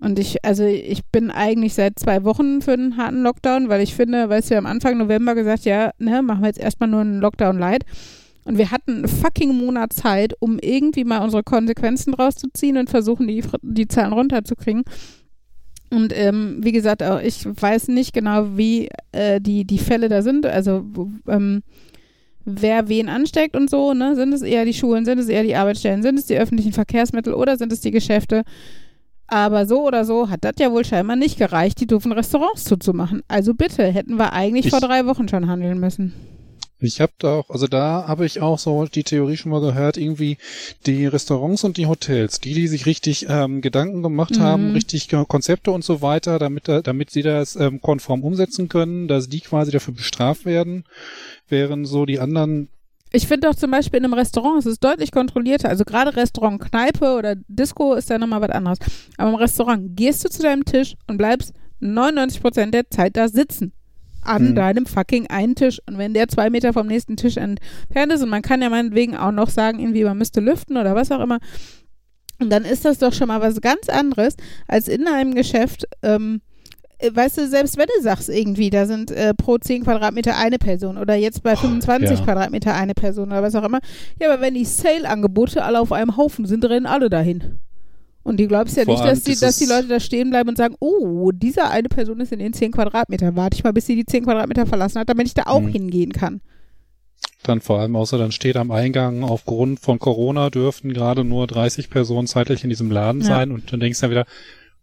und 0.00 0.18
ich, 0.18 0.44
also 0.44 0.64
ich 0.64 1.04
bin 1.06 1.30
eigentlich 1.30 1.74
seit 1.74 1.98
zwei 1.98 2.22
Wochen 2.22 2.62
für 2.62 2.72
einen 2.72 2.96
harten 2.96 3.22
Lockdown, 3.22 3.68
weil 3.68 3.82
ich 3.82 3.94
finde, 3.94 4.28
weißt 4.28 4.48
du, 4.48 4.50
wir 4.50 4.56
haben 4.58 4.66
Anfang 4.66 4.96
November 4.96 5.34
gesagt, 5.34 5.64
ja, 5.64 5.90
ne, 5.98 6.22
machen 6.22 6.42
wir 6.42 6.46
jetzt 6.46 6.60
erstmal 6.60 6.88
nur 6.88 7.00
einen 7.00 7.20
Lockdown 7.20 7.58
light. 7.58 7.84
Und 8.44 8.56
wir 8.56 8.70
hatten 8.70 8.92
einen 8.92 9.08
fucking 9.08 9.54
Monat 9.54 9.92
Zeit, 9.92 10.34
um 10.40 10.58
irgendwie 10.60 11.04
mal 11.04 11.22
unsere 11.22 11.42
Konsequenzen 11.42 12.12
draus 12.12 12.36
zu 12.36 12.48
ziehen 12.54 12.78
und 12.78 12.88
versuchen, 12.88 13.26
die, 13.26 13.42
die 13.62 13.88
Zahlen 13.88 14.12
runterzukriegen. 14.12 14.84
Und 15.90 16.16
ähm, 16.16 16.60
wie 16.62 16.72
gesagt, 16.72 17.02
auch 17.02 17.20
ich 17.20 17.44
weiß 17.44 17.88
nicht 17.88 18.12
genau, 18.12 18.56
wie 18.56 18.88
äh, 19.12 19.40
die, 19.40 19.64
die 19.64 19.78
Fälle 19.78 20.08
da 20.08 20.22
sind, 20.22 20.46
also 20.46 20.84
ähm, 21.26 21.62
wer 22.44 22.88
wen 22.88 23.08
ansteckt 23.08 23.56
und 23.56 23.68
so, 23.68 23.94
ne? 23.94 24.14
Sind 24.14 24.32
es 24.32 24.42
eher 24.42 24.64
die 24.64 24.74
Schulen, 24.74 25.04
sind 25.04 25.18
es 25.18 25.28
eher 25.28 25.42
die 25.42 25.56
Arbeitsstellen, 25.56 26.02
sind 26.02 26.18
es 26.18 26.26
die 26.26 26.38
öffentlichen 26.38 26.72
Verkehrsmittel 26.72 27.34
oder 27.34 27.56
sind 27.56 27.72
es 27.72 27.80
die 27.80 27.90
Geschäfte? 27.90 28.44
Aber 29.28 29.66
so 29.66 29.86
oder 29.86 30.04
so 30.04 30.30
hat 30.30 30.42
das 30.44 30.54
ja 30.58 30.72
wohl 30.72 30.84
scheinbar 30.84 31.16
nicht 31.16 31.38
gereicht, 31.38 31.80
die 31.80 31.86
doofen 31.86 32.12
Restaurants 32.12 32.64
zuzumachen. 32.64 33.22
Also 33.28 33.54
bitte, 33.54 33.84
hätten 33.84 34.16
wir 34.16 34.32
eigentlich 34.32 34.66
Ich- 34.66 34.70
vor 34.70 34.80
drei 34.80 35.06
Wochen 35.06 35.28
schon 35.28 35.48
handeln 35.48 35.78
müssen. 35.78 36.14
Ich 36.80 37.00
habe 37.00 37.10
da 37.18 37.34
auch, 37.34 37.50
also 37.50 37.66
da 37.66 38.04
habe 38.06 38.24
ich 38.24 38.40
auch 38.40 38.56
so 38.60 38.84
die 38.84 39.02
Theorie 39.02 39.36
schon 39.36 39.50
mal 39.50 39.60
gehört, 39.60 39.96
irgendwie 39.96 40.38
die 40.86 41.06
Restaurants 41.06 41.64
und 41.64 41.76
die 41.76 41.86
Hotels, 41.86 42.38
die, 42.38 42.54
die 42.54 42.68
sich 42.68 42.86
richtig 42.86 43.26
ähm, 43.28 43.62
Gedanken 43.62 44.00
gemacht 44.00 44.36
Mhm. 44.36 44.40
haben, 44.42 44.70
richtig 44.74 45.08
Konzepte 45.26 45.72
und 45.72 45.82
so 45.84 46.02
weiter, 46.02 46.38
damit, 46.38 46.68
da- 46.68 46.80
damit 46.80 47.10
sie 47.10 47.22
das 47.22 47.56
ähm, 47.56 47.80
konform 47.80 48.22
umsetzen 48.22 48.68
können, 48.68 49.08
dass 49.08 49.28
die 49.28 49.40
quasi 49.40 49.72
dafür 49.72 49.92
bestraft 49.92 50.44
werden, 50.46 50.84
während 51.48 51.88
so 51.88 52.06
die 52.06 52.20
anderen 52.20 52.68
Ich 53.12 53.26
finde 53.26 53.48
doch 53.48 53.54
zum 53.54 53.70
Beispiel 53.70 53.98
in 53.98 54.04
einem 54.04 54.14
Restaurant, 54.14 54.58
es 54.58 54.66
ist 54.66 54.84
deutlich 54.84 55.12
kontrollierter. 55.12 55.68
Also 55.68 55.84
gerade 55.84 56.14
Restaurant, 56.14 56.60
Kneipe 56.60 57.16
oder 57.16 57.36
Disco 57.48 57.94
ist 57.94 58.10
da 58.10 58.18
nochmal 58.18 58.40
was 58.42 58.50
anderes. 58.50 58.78
Aber 59.16 59.30
im 59.30 59.36
Restaurant 59.36 59.96
gehst 59.96 60.24
du 60.24 60.28
zu 60.28 60.42
deinem 60.42 60.64
Tisch 60.64 60.94
und 61.06 61.16
bleibst 61.16 61.52
99 61.80 62.42
Prozent 62.42 62.74
der 62.74 62.90
Zeit 62.90 63.16
da 63.16 63.28
sitzen. 63.28 63.72
An 64.22 64.50
Mhm. 64.50 64.54
deinem 64.56 64.86
fucking 64.86 65.28
einen 65.28 65.54
Tisch. 65.54 65.78
Und 65.86 65.96
wenn 65.96 66.12
der 66.12 66.28
zwei 66.28 66.50
Meter 66.50 66.72
vom 66.72 66.86
nächsten 66.86 67.16
Tisch 67.16 67.36
entfernt 67.36 68.12
ist 68.12 68.22
und 68.22 68.28
man 68.28 68.42
kann 68.42 68.60
ja 68.60 68.68
meinetwegen 68.68 69.16
auch 69.16 69.30
noch 69.32 69.48
sagen, 69.48 69.78
irgendwie 69.78 70.04
man 70.04 70.18
müsste 70.18 70.40
lüften 70.40 70.76
oder 70.76 70.94
was 70.94 71.10
auch 71.10 71.20
immer. 71.20 71.38
Und 72.40 72.50
dann 72.50 72.64
ist 72.64 72.84
das 72.84 72.98
doch 72.98 73.12
schon 73.12 73.28
mal 73.28 73.40
was 73.40 73.60
ganz 73.60 73.88
anderes, 73.88 74.36
als 74.66 74.86
in 74.88 75.06
einem 75.06 75.34
Geschäft, 75.34 75.86
ähm, 76.02 76.40
äh, 76.40 76.47
weißt 77.12 77.38
du, 77.38 77.46
selbst 77.48 77.76
wenn 77.78 77.86
du 77.96 78.02
sagst 78.02 78.28
irgendwie, 78.28 78.70
da 78.70 78.86
sind 78.86 79.10
äh, 79.10 79.32
pro 79.34 79.58
10 79.58 79.84
Quadratmeter 79.84 80.36
eine 80.36 80.58
Person 80.58 80.98
oder 80.98 81.14
jetzt 81.14 81.42
bei 81.42 81.54
25 81.56 82.18
ja. 82.18 82.24
Quadratmeter 82.24 82.74
eine 82.74 82.94
Person 82.94 83.28
oder 83.28 83.42
was 83.42 83.54
auch 83.54 83.64
immer. 83.64 83.80
Ja, 84.20 84.32
aber 84.32 84.42
wenn 84.42 84.54
die 84.54 84.64
Sale-Angebote 84.64 85.62
alle 85.62 85.80
auf 85.80 85.92
einem 85.92 86.16
Haufen 86.16 86.46
sind, 86.46 86.64
rennen 86.64 86.86
alle 86.86 87.08
dahin. 87.08 87.60
Und 88.24 88.38
du 88.40 88.46
glaubst 88.46 88.76
ja 88.76 88.84
Vor 88.84 88.94
nicht, 88.94 89.06
dass 89.06 89.22
die, 89.22 89.36
dass 89.36 89.56
die 89.58 89.64
Leute 89.66 89.88
da 89.88 90.00
stehen 90.00 90.30
bleiben 90.30 90.48
und 90.50 90.58
sagen, 90.58 90.74
oh, 90.80 91.30
diese 91.32 91.64
eine 91.70 91.88
Person 91.88 92.20
ist 92.20 92.32
in 92.32 92.40
den 92.40 92.52
10 92.52 92.72
Quadratmetern. 92.72 93.36
Warte 93.36 93.54
ich 93.56 93.64
mal, 93.64 93.72
bis 93.72 93.86
sie 93.86 93.94
die 93.96 94.04
10 94.04 94.24
Quadratmeter 94.24 94.66
verlassen 94.66 94.98
hat, 94.98 95.08
damit 95.08 95.28
ich 95.28 95.34
da 95.34 95.44
auch 95.46 95.60
Mhm. 95.62 95.68
hingehen 95.68 96.12
kann. 96.12 96.40
dann 97.44 97.60
vor 97.60 97.78
allem, 97.80 97.96
außer 97.96 98.18
dann 98.18 98.32
steht 98.32 98.56
am 98.56 98.70
Eingang, 98.70 99.22
aufgrund 99.22 99.80
von 99.80 99.98
Corona 99.98 100.50
dürften 100.50 100.92
gerade 100.92 101.24
nur 101.24 101.46
30 101.46 101.88
Personen 101.88 102.26
zeitlich 102.26 102.64
in 102.64 102.68
diesem 102.68 102.90
Laden 102.90 103.20
Ja. 103.22 103.26
sein 103.28 103.52
und 103.52 103.72
dann 103.72 103.80
denkst 103.80 103.98
du 104.00 104.02
dann 104.02 104.10
wieder, 104.10 104.26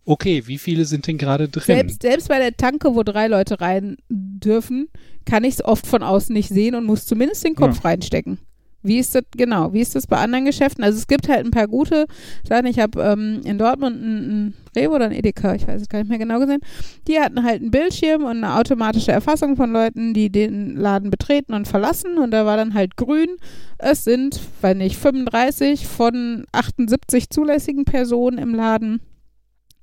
okay, 0.06 0.44
wie 0.46 0.58
viele 0.58 0.86
sind 0.86 1.08
denn 1.08 1.18
gerade 1.18 1.50
drin? 1.50 1.64
Selbst, 1.66 2.02
selbst 2.02 2.30
bei 2.30 2.40
der 2.40 2.56
Tanke, 2.56 2.96
wo 2.96 3.04
drei 3.04 3.28
Leute 3.28 3.60
rein 3.62 3.98
dürfen, 4.10 4.88
kann 5.26 5.44
ich 5.44 5.56
es 5.56 5.66
oft 5.66 5.88
von 5.88 6.04
außen 6.04 6.34
nicht 6.34 6.50
sehen 6.50 6.76
und 6.76 6.86
muss 6.86 7.06
zumindest 7.06 7.44
den 7.44 7.56
Kopf 7.56 7.84
reinstecken. 7.84 8.40
Wie 8.86 9.00
ist 9.00 9.16
das, 9.16 9.24
genau, 9.36 9.74
wie 9.74 9.82
ist 9.82 9.96
das 9.96 10.06
bei 10.06 10.18
anderen 10.18 10.46
Geschäften? 10.46 10.84
Also 10.84 11.00
es 11.00 11.08
gibt 11.08 11.28
halt 11.28 11.44
ein 11.44 11.50
paar 11.50 11.68
gute 11.68 12.06
Sachen. 12.48 12.68
Ich 12.68 12.78
habe 12.78 13.02
ähm, 13.02 13.42
in 13.44 13.58
Dortmund 13.58 14.00
ein, 14.00 14.30
ein 14.30 14.54
Rewe 14.76 14.94
oder 14.94 15.06
ein 15.06 15.12
Edeka, 15.12 15.56
ich 15.56 15.68
weiß 15.68 15.82
es 15.82 15.90
gar 15.90 16.00
nicht 16.00 16.10
mehr 16.10 16.20
genau 16.20 16.38
gesehen, 16.38 16.60
die 17.08 17.20
hatten 17.20 17.44
halt 17.44 17.62
einen 17.62 17.72
Bildschirm 17.72 18.24
und 18.24 18.44
eine 18.44 18.54
automatische 18.54 19.12
Erfassung 19.12 19.56
von 19.56 19.72
Leuten, 19.72 20.14
die 20.14 20.30
den 20.30 20.76
Laden 20.76 21.10
betreten 21.10 21.56
und 21.56 21.68
verlassen 21.68 22.20
und 22.20 22.30
da 22.30 22.46
war 22.46 22.58
dann 22.58 22.76
halt 22.76 22.96
grün. 22.96 23.38
Es 23.80 24.04
sind, 24.04 24.40
weiß 24.62 24.78
nicht, 24.78 24.98
35 24.98 25.88
von 25.88 26.46
78 26.52 27.32
zulässigen 27.32 27.86
Personen 27.86 28.38
im 28.38 28.54
Laden. 28.54 29.02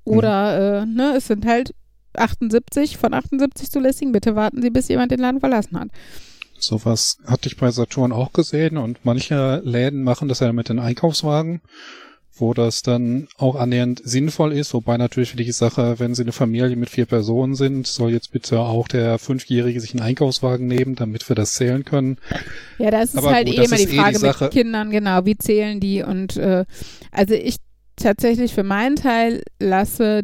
Oder, 0.05 0.81
äh, 0.81 0.85
ne, 0.85 1.15
es 1.17 1.27
sind 1.27 1.45
halt 1.45 1.73
78 2.15 2.97
von 2.97 3.13
78 3.13 3.71
zulässigen. 3.71 4.11
Bitte 4.11 4.35
warten 4.35 4.61
Sie, 4.61 4.69
bis 4.69 4.87
jemand 4.87 5.11
den 5.11 5.19
Laden 5.19 5.39
verlassen 5.39 5.79
hat. 5.79 5.89
Sowas 6.59 7.17
hatte 7.25 7.49
ich 7.49 7.57
bei 7.57 7.71
Saturn 7.71 8.11
auch 8.11 8.31
gesehen 8.31 8.77
und 8.77 9.03
manche 9.03 9.61
Läden 9.65 10.03
machen 10.03 10.29
das 10.29 10.39
ja 10.39 10.53
mit 10.53 10.69
den 10.69 10.79
Einkaufswagen, 10.79 11.61
wo 12.35 12.53
das 12.53 12.81
dann 12.83 13.27
auch 13.37 13.55
annähernd 13.55 14.01
sinnvoll 14.03 14.53
ist, 14.53 14.73
wobei 14.73 14.95
natürlich 14.97 15.31
für 15.31 15.37
die 15.37 15.51
Sache, 15.51 15.99
wenn 15.99 16.15
sie 16.15 16.21
eine 16.21 16.31
Familie 16.31 16.75
mit 16.77 16.89
vier 16.89 17.05
Personen 17.05 17.55
sind, 17.55 17.85
soll 17.85 18.11
jetzt 18.11 18.31
bitte 18.31 18.59
auch 18.61 18.87
der 18.87 19.19
Fünfjährige 19.19 19.81
sich 19.81 19.91
einen 19.93 20.03
Einkaufswagen 20.03 20.65
nehmen, 20.67 20.95
damit 20.95 21.27
wir 21.27 21.35
das 21.35 21.51
zählen 21.53 21.83
können. 21.83 22.17
Ja, 22.77 22.91
das 22.91 23.09
ist 23.09 23.17
Aber 23.17 23.31
halt 23.31 23.47
gut, 23.47 23.57
eh 23.57 23.65
immer 23.65 23.75
die 23.75 23.83
eh 23.83 23.87
die 23.87 23.97
Frage 23.97 24.19
Sache. 24.19 24.45
mit 24.45 24.53
Kindern, 24.53 24.89
genau, 24.89 25.25
wie 25.25 25.37
zählen 25.37 25.79
die 25.81 26.01
und 26.01 26.37
äh, 26.37 26.63
also 27.11 27.33
ich 27.33 27.57
tatsächlich 27.95 28.53
für 28.53 28.63
meinen 28.63 28.95
Teil 28.95 29.43
lasse 29.59 30.23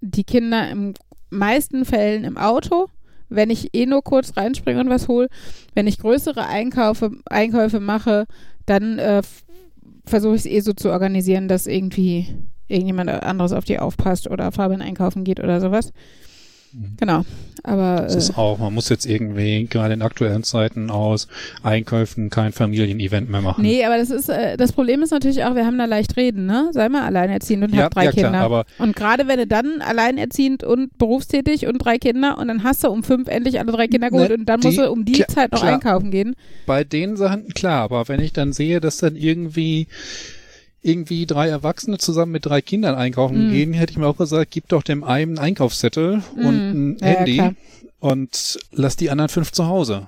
die 0.00 0.24
Kinder 0.24 0.70
im 0.70 0.94
meisten 1.30 1.84
Fällen 1.84 2.24
im 2.24 2.36
Auto, 2.36 2.88
wenn 3.28 3.50
ich 3.50 3.74
eh 3.74 3.86
nur 3.86 4.02
kurz 4.02 4.36
reinspringe 4.36 4.80
und 4.80 4.90
was 4.90 5.08
hole. 5.08 5.28
Wenn 5.74 5.86
ich 5.86 5.98
größere 5.98 6.46
Einkaufe, 6.46 7.10
Einkäufe 7.26 7.80
mache, 7.80 8.26
dann 8.66 8.98
äh, 8.98 9.22
versuche 10.06 10.36
ich 10.36 10.42
es 10.42 10.46
eh 10.46 10.60
so 10.60 10.72
zu 10.72 10.90
organisieren, 10.90 11.48
dass 11.48 11.66
irgendwie 11.66 12.28
irgendjemand 12.68 13.10
anderes 13.10 13.52
auf 13.52 13.64
die 13.64 13.78
aufpasst 13.78 14.30
oder 14.30 14.52
Fabian 14.52 14.82
einkaufen 14.82 15.24
geht 15.24 15.40
oder 15.40 15.60
sowas. 15.60 15.92
Mhm. 16.74 16.96
Genau. 16.98 17.24
Aber 17.66 18.02
Das 18.02 18.14
äh, 18.14 18.18
ist 18.18 18.36
auch, 18.36 18.58
man 18.58 18.74
muss 18.74 18.90
jetzt 18.90 19.06
irgendwie 19.06 19.64
gerade 19.70 19.94
in 19.94 20.02
aktuellen 20.02 20.42
Zeiten 20.42 20.90
aus 20.90 21.28
Einkäufen 21.62 22.28
kein 22.28 22.52
Familienevent 22.52 23.30
mehr 23.30 23.40
machen. 23.40 23.62
nee, 23.62 23.82
aber 23.84 23.96
das 23.96 24.10
ist 24.10 24.28
äh, 24.28 24.58
das 24.58 24.72
Problem 24.72 25.02
ist 25.02 25.12
natürlich 25.12 25.44
auch, 25.44 25.54
wir 25.54 25.64
haben 25.64 25.78
da 25.78 25.86
leicht 25.86 26.16
reden, 26.18 26.44
ne? 26.44 26.68
Sei 26.72 26.90
mal 26.90 27.02
alleinerziehend 27.06 27.64
und 27.64 27.74
ja, 27.74 27.84
hab 27.84 27.94
drei 27.94 28.04
ja 28.04 28.10
klar, 28.12 28.24
Kinder. 28.24 28.40
aber 28.40 28.66
und 28.78 28.94
gerade 28.94 29.28
wenn 29.28 29.38
du 29.38 29.46
dann 29.46 29.80
alleinerziehend 29.80 30.62
und 30.62 30.98
berufstätig 30.98 31.66
und 31.66 31.78
drei 31.78 31.96
Kinder 31.96 32.36
und 32.36 32.48
dann 32.48 32.64
hast 32.64 32.84
du 32.84 32.88
um 32.88 33.02
fünf 33.02 33.28
endlich 33.28 33.58
alle 33.60 33.72
drei 33.72 33.86
Kinder 33.88 34.10
geholt 34.10 34.28
Ne, 34.30 34.36
und 34.36 34.46
dann 34.46 34.60
die- 34.60 34.66
musst 34.66 34.78
du 34.80 34.90
um 34.90 35.04
die 35.06 35.12
klar- 35.12 35.28
Zeit 35.28 35.52
noch 35.52 35.60
klar. 35.60 35.72
einkaufen 35.74 36.10
gehen. 36.10 36.36
bei 36.66 36.84
den 36.84 37.16
Sachen, 37.16 37.48
klar, 37.54 37.82
aber 37.84 38.08
wenn 38.08 38.20
ich 38.20 38.34
dann 38.34 38.52
sehe, 38.52 38.80
dass 38.80 38.98
dann 38.98 39.16
irgendwie 39.16 39.86
irgendwie 40.84 41.26
drei 41.26 41.48
Erwachsene 41.48 41.98
zusammen 41.98 42.32
mit 42.32 42.46
drei 42.46 42.60
Kindern 42.60 42.94
einkaufen 42.94 43.48
Mm. 43.48 43.50
gehen, 43.50 43.72
hätte 43.72 43.92
ich 43.92 43.98
mir 43.98 44.06
auch 44.06 44.16
gesagt, 44.18 44.50
gib 44.50 44.68
doch 44.68 44.82
dem 44.82 45.02
einen 45.02 45.38
einen 45.38 45.38
Einkaufszettel 45.38 46.22
und 46.36 46.44
ein 46.46 46.88
Mm. 46.90 46.96
Ja, 47.00 47.06
ja, 47.08 47.14
Handy 47.18 47.34
klar. 47.36 47.54
und 48.00 48.58
lass 48.72 48.96
die 48.96 49.10
anderen 49.10 49.28
fünf 49.30 49.50
zu 49.52 49.66
Hause. 49.66 50.06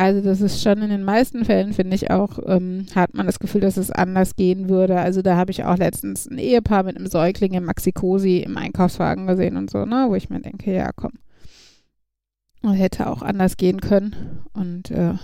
Also 0.00 0.20
das 0.20 0.40
ist 0.40 0.62
schon 0.62 0.80
in 0.80 0.90
den 0.90 1.02
meisten 1.02 1.44
Fällen, 1.44 1.72
finde 1.72 1.96
ich 1.96 2.08
auch, 2.12 2.38
ähm, 2.46 2.86
hat 2.94 3.14
man 3.14 3.26
das 3.26 3.40
Gefühl, 3.40 3.62
dass 3.62 3.76
es 3.76 3.90
anders 3.90 4.36
gehen 4.36 4.68
würde. 4.68 4.96
Also 5.00 5.22
da 5.22 5.34
habe 5.36 5.50
ich 5.50 5.64
auch 5.64 5.76
letztens 5.76 6.30
ein 6.30 6.38
Ehepaar 6.38 6.84
mit 6.84 6.96
einem 6.96 7.08
Säugling 7.08 7.54
im 7.54 7.64
Maxi-Cosi 7.64 8.36
im 8.46 8.56
Einkaufswagen 8.56 9.26
gesehen 9.26 9.56
und 9.56 9.70
so, 9.70 9.84
ne, 9.86 10.06
wo 10.08 10.14
ich 10.14 10.30
mir 10.30 10.38
denke, 10.40 10.72
ja 10.72 10.92
komm, 10.94 11.14
hätte 12.62 13.08
auch 13.08 13.22
anders 13.22 13.56
gehen 13.56 13.80
können. 13.80 14.14
Und 14.52 14.92
äh, 14.92 15.14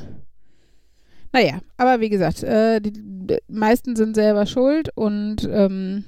naja, 1.35 1.59
aber 1.77 2.01
wie 2.01 2.09
gesagt, 2.09 2.43
äh, 2.43 2.81
die, 2.81 2.93
die 2.95 3.39
meisten 3.49 3.97
sind 3.97 4.15
selber 4.15 4.47
schuld 4.47 4.89
und 4.95 5.47
ähm, 5.51 6.05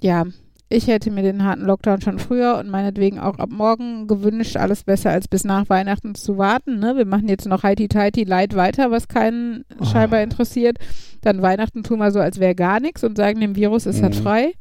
ja, 0.00 0.24
ich 0.68 0.86
hätte 0.86 1.10
mir 1.10 1.22
den 1.22 1.42
harten 1.44 1.64
Lockdown 1.64 2.00
schon 2.00 2.20
früher 2.20 2.56
und 2.58 2.70
meinetwegen 2.70 3.18
auch 3.18 3.38
ab 3.40 3.50
morgen 3.50 4.06
gewünscht, 4.06 4.56
alles 4.56 4.84
besser 4.84 5.10
als 5.10 5.26
bis 5.26 5.42
nach 5.42 5.68
Weihnachten 5.68 6.14
zu 6.14 6.38
warten. 6.38 6.78
Ne? 6.78 6.96
Wir 6.96 7.06
machen 7.06 7.28
jetzt 7.28 7.46
noch 7.48 7.64
Heiti 7.64 7.88
Teiti 7.88 8.22
Light 8.22 8.54
weiter, 8.54 8.92
was 8.92 9.08
keinen 9.08 9.64
Oh. 9.80 9.84
scheinbar 9.84 10.22
interessiert. 10.22 10.78
Dann 11.22 11.42
Weihnachten 11.42 11.82
tun 11.82 11.98
wir 11.98 12.12
so, 12.12 12.20
als 12.20 12.38
wäre 12.38 12.54
gar 12.54 12.78
nichts 12.78 13.02
und 13.02 13.16
sagen, 13.16 13.40
dem 13.40 13.56
Virus 13.56 13.84
ist 13.86 14.00
halt 14.00 14.14
Mhm. 14.16 14.22
frei. 14.22 14.52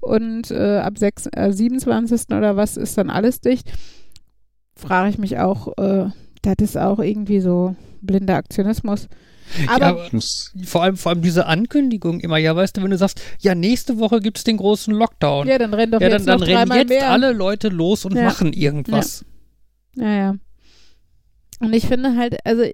Und 0.00 0.52
äh, 0.52 0.78
ab 0.78 0.98
6, 0.98 1.26
äh, 1.32 1.52
27. 1.52 2.36
oder 2.36 2.56
was 2.56 2.76
ist 2.76 2.96
dann 2.96 3.10
alles 3.10 3.40
dicht. 3.40 3.72
Frage 4.76 5.10
ich 5.10 5.18
mich 5.18 5.38
auch, 5.40 5.76
äh, 5.78 6.10
das 6.54 6.70
ist 6.70 6.76
auch 6.78 6.98
irgendwie 6.98 7.40
so 7.40 7.74
blinder 8.02 8.36
Aktionismus. 8.36 9.08
Aber 9.68 10.08
ja, 10.12 10.20
vor 10.64 10.82
allem, 10.82 10.96
vor 10.96 11.12
allem 11.12 11.22
diese 11.22 11.46
Ankündigung 11.46 12.20
immer, 12.20 12.36
ja, 12.36 12.54
weißt 12.56 12.76
du, 12.76 12.82
wenn 12.82 12.90
du 12.90 12.98
sagst, 12.98 13.20
ja, 13.40 13.54
nächste 13.54 13.98
Woche 13.98 14.20
gibt's 14.20 14.42
den 14.44 14.56
großen 14.56 14.92
Lockdown. 14.92 15.46
ja, 15.46 15.58
dann 15.58 15.72
rennt 15.72 15.94
doch 15.94 16.00
ja, 16.00 16.08
dann, 16.08 16.18
jetzt 16.18 16.28
dann 16.28 16.40
noch 16.40 16.46
rennen 16.46 16.72
jetzt 16.74 16.88
mehr. 16.88 17.10
alle 17.10 17.32
Leute 17.32 17.68
los 17.68 18.04
und 18.04 18.16
Ja. 18.16 18.24
machen 18.24 18.52
irgendwas. 18.52 19.24
Ja, 19.96 20.12
ja. 20.14 20.34
Und 21.60 21.72
ich 21.74 21.86
finde 21.86 22.16
halt, 22.16 22.36
also 22.44 22.62
äh, 22.62 22.72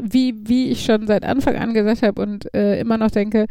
wie, 0.00 0.34
wie 0.46 0.70
ich 0.70 0.84
schon 0.84 1.06
seit 1.06 1.24
Anfang 1.24 1.56
an 1.56 1.72
gesagt 1.74 2.02
habe 2.02 2.20
und 2.20 2.52
äh, 2.54 2.78
immer 2.80 2.98
noch 2.98 3.10
denke, 3.10 3.46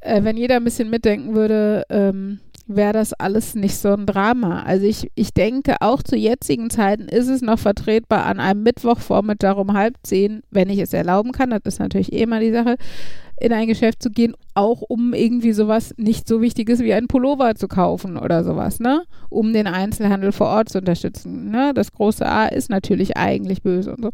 äh, 0.00 0.22
wenn 0.22 0.36
jeder 0.36 0.56
ein 0.56 0.64
bisschen 0.64 0.90
mitdenken 0.90 1.34
würde, 1.34 1.84
ähm, 1.88 2.38
wäre 2.66 2.92
das 2.92 3.12
alles 3.12 3.54
nicht 3.54 3.76
so 3.76 3.92
ein 3.92 4.06
Drama. 4.06 4.62
Also 4.62 4.86
ich, 4.86 5.10
ich 5.14 5.34
denke, 5.34 5.76
auch 5.80 6.02
zu 6.02 6.16
jetzigen 6.16 6.70
Zeiten 6.70 7.08
ist 7.08 7.28
es 7.28 7.42
noch 7.42 7.58
vertretbar, 7.58 8.24
an 8.24 8.40
einem 8.40 8.62
Mittwochvormittag 8.62 9.56
um 9.56 9.74
halb 9.74 9.96
zehn, 10.02 10.42
wenn 10.50 10.70
ich 10.70 10.78
es 10.78 10.92
erlauben 10.92 11.32
kann, 11.32 11.50
das 11.50 11.60
ist 11.64 11.78
natürlich 11.78 12.12
eh 12.12 12.22
immer 12.22 12.40
die 12.40 12.52
Sache, 12.52 12.76
in 13.40 13.52
ein 13.52 13.66
Geschäft 13.66 14.02
zu 14.02 14.10
gehen, 14.10 14.34
auch 14.54 14.80
um 14.80 15.12
irgendwie 15.12 15.52
sowas 15.52 15.92
nicht 15.96 16.28
so 16.28 16.40
Wichtiges 16.40 16.80
wie 16.80 16.94
ein 16.94 17.08
Pullover 17.08 17.56
zu 17.56 17.66
kaufen 17.66 18.16
oder 18.16 18.44
sowas, 18.44 18.78
ne? 18.78 19.02
Um 19.28 19.52
den 19.52 19.66
Einzelhandel 19.66 20.30
vor 20.30 20.46
Ort 20.48 20.68
zu 20.68 20.78
unterstützen. 20.78 21.50
Ne? 21.50 21.72
Das 21.74 21.92
große 21.92 22.24
A 22.24 22.46
ist 22.46 22.70
natürlich 22.70 23.16
eigentlich 23.16 23.62
böse 23.62 23.94
und 23.94 24.02
so. 24.02 24.10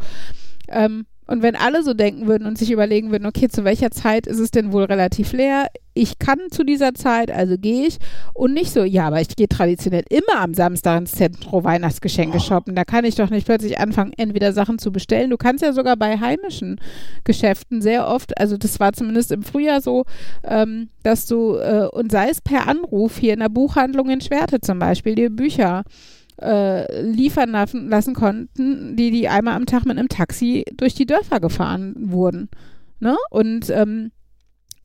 Ähm, 0.68 1.04
und 1.30 1.42
wenn 1.42 1.54
alle 1.54 1.84
so 1.84 1.94
denken 1.94 2.26
würden 2.26 2.44
und 2.44 2.58
sich 2.58 2.72
überlegen 2.72 3.12
würden, 3.12 3.24
okay, 3.24 3.46
zu 3.46 3.62
welcher 3.62 3.92
Zeit 3.92 4.26
ist 4.26 4.40
es 4.40 4.50
denn 4.50 4.72
wohl 4.72 4.82
relativ 4.82 5.32
leer? 5.32 5.68
Ich 5.94 6.18
kann 6.18 6.38
zu 6.50 6.64
dieser 6.64 6.92
Zeit, 6.92 7.30
also 7.30 7.56
gehe 7.56 7.86
ich. 7.86 7.98
Und 8.34 8.52
nicht 8.52 8.72
so, 8.72 8.82
ja, 8.82 9.06
aber 9.06 9.20
ich 9.20 9.36
gehe 9.36 9.46
traditionell 9.46 10.02
immer 10.10 10.40
am 10.40 10.54
Samstag 10.54 10.98
ins 10.98 11.12
Zentrum 11.12 11.62
Weihnachtsgeschenke 11.62 12.40
shoppen. 12.40 12.74
Da 12.74 12.84
kann 12.84 13.04
ich 13.04 13.14
doch 13.14 13.30
nicht 13.30 13.46
plötzlich 13.46 13.78
anfangen, 13.78 14.12
entweder 14.16 14.52
Sachen 14.52 14.80
zu 14.80 14.90
bestellen. 14.90 15.30
Du 15.30 15.36
kannst 15.36 15.62
ja 15.62 15.72
sogar 15.72 15.96
bei 15.96 16.18
heimischen 16.18 16.80
Geschäften 17.22 17.80
sehr 17.80 18.08
oft, 18.08 18.36
also 18.36 18.56
das 18.56 18.80
war 18.80 18.92
zumindest 18.92 19.30
im 19.30 19.44
Frühjahr 19.44 19.80
so, 19.80 20.06
ähm, 20.42 20.88
dass 21.04 21.26
du, 21.26 21.54
äh, 21.58 21.86
und 21.92 22.10
sei 22.10 22.30
es 22.30 22.40
per 22.40 22.66
Anruf 22.66 23.18
hier 23.18 23.34
in 23.34 23.40
der 23.40 23.50
Buchhandlung 23.50 24.10
in 24.10 24.20
Schwerte 24.20 24.60
zum 24.60 24.80
Beispiel, 24.80 25.14
dir 25.14 25.30
Bücher 25.30 25.84
äh, 26.40 27.02
liefern 27.02 27.50
lassen, 27.50 28.14
konnten, 28.14 28.96
die 28.96 29.10
die 29.10 29.28
einmal 29.28 29.54
am 29.54 29.66
Tag 29.66 29.84
mit 29.84 29.98
einem 29.98 30.08
Taxi 30.08 30.64
durch 30.74 30.94
die 30.94 31.06
Dörfer 31.06 31.40
gefahren 31.40 31.94
wurden. 31.96 32.48
Ne? 32.98 33.16
Und 33.30 33.70
ähm, 33.70 34.10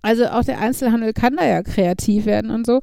also 0.02 0.28
auch 0.28 0.44
der 0.44 0.60
Einzelhandel 0.60 1.14
kann 1.14 1.36
da 1.36 1.46
ja 1.46 1.64
kreativ 1.64 2.26
werden 2.26 2.52
und 2.52 2.66
so. 2.66 2.82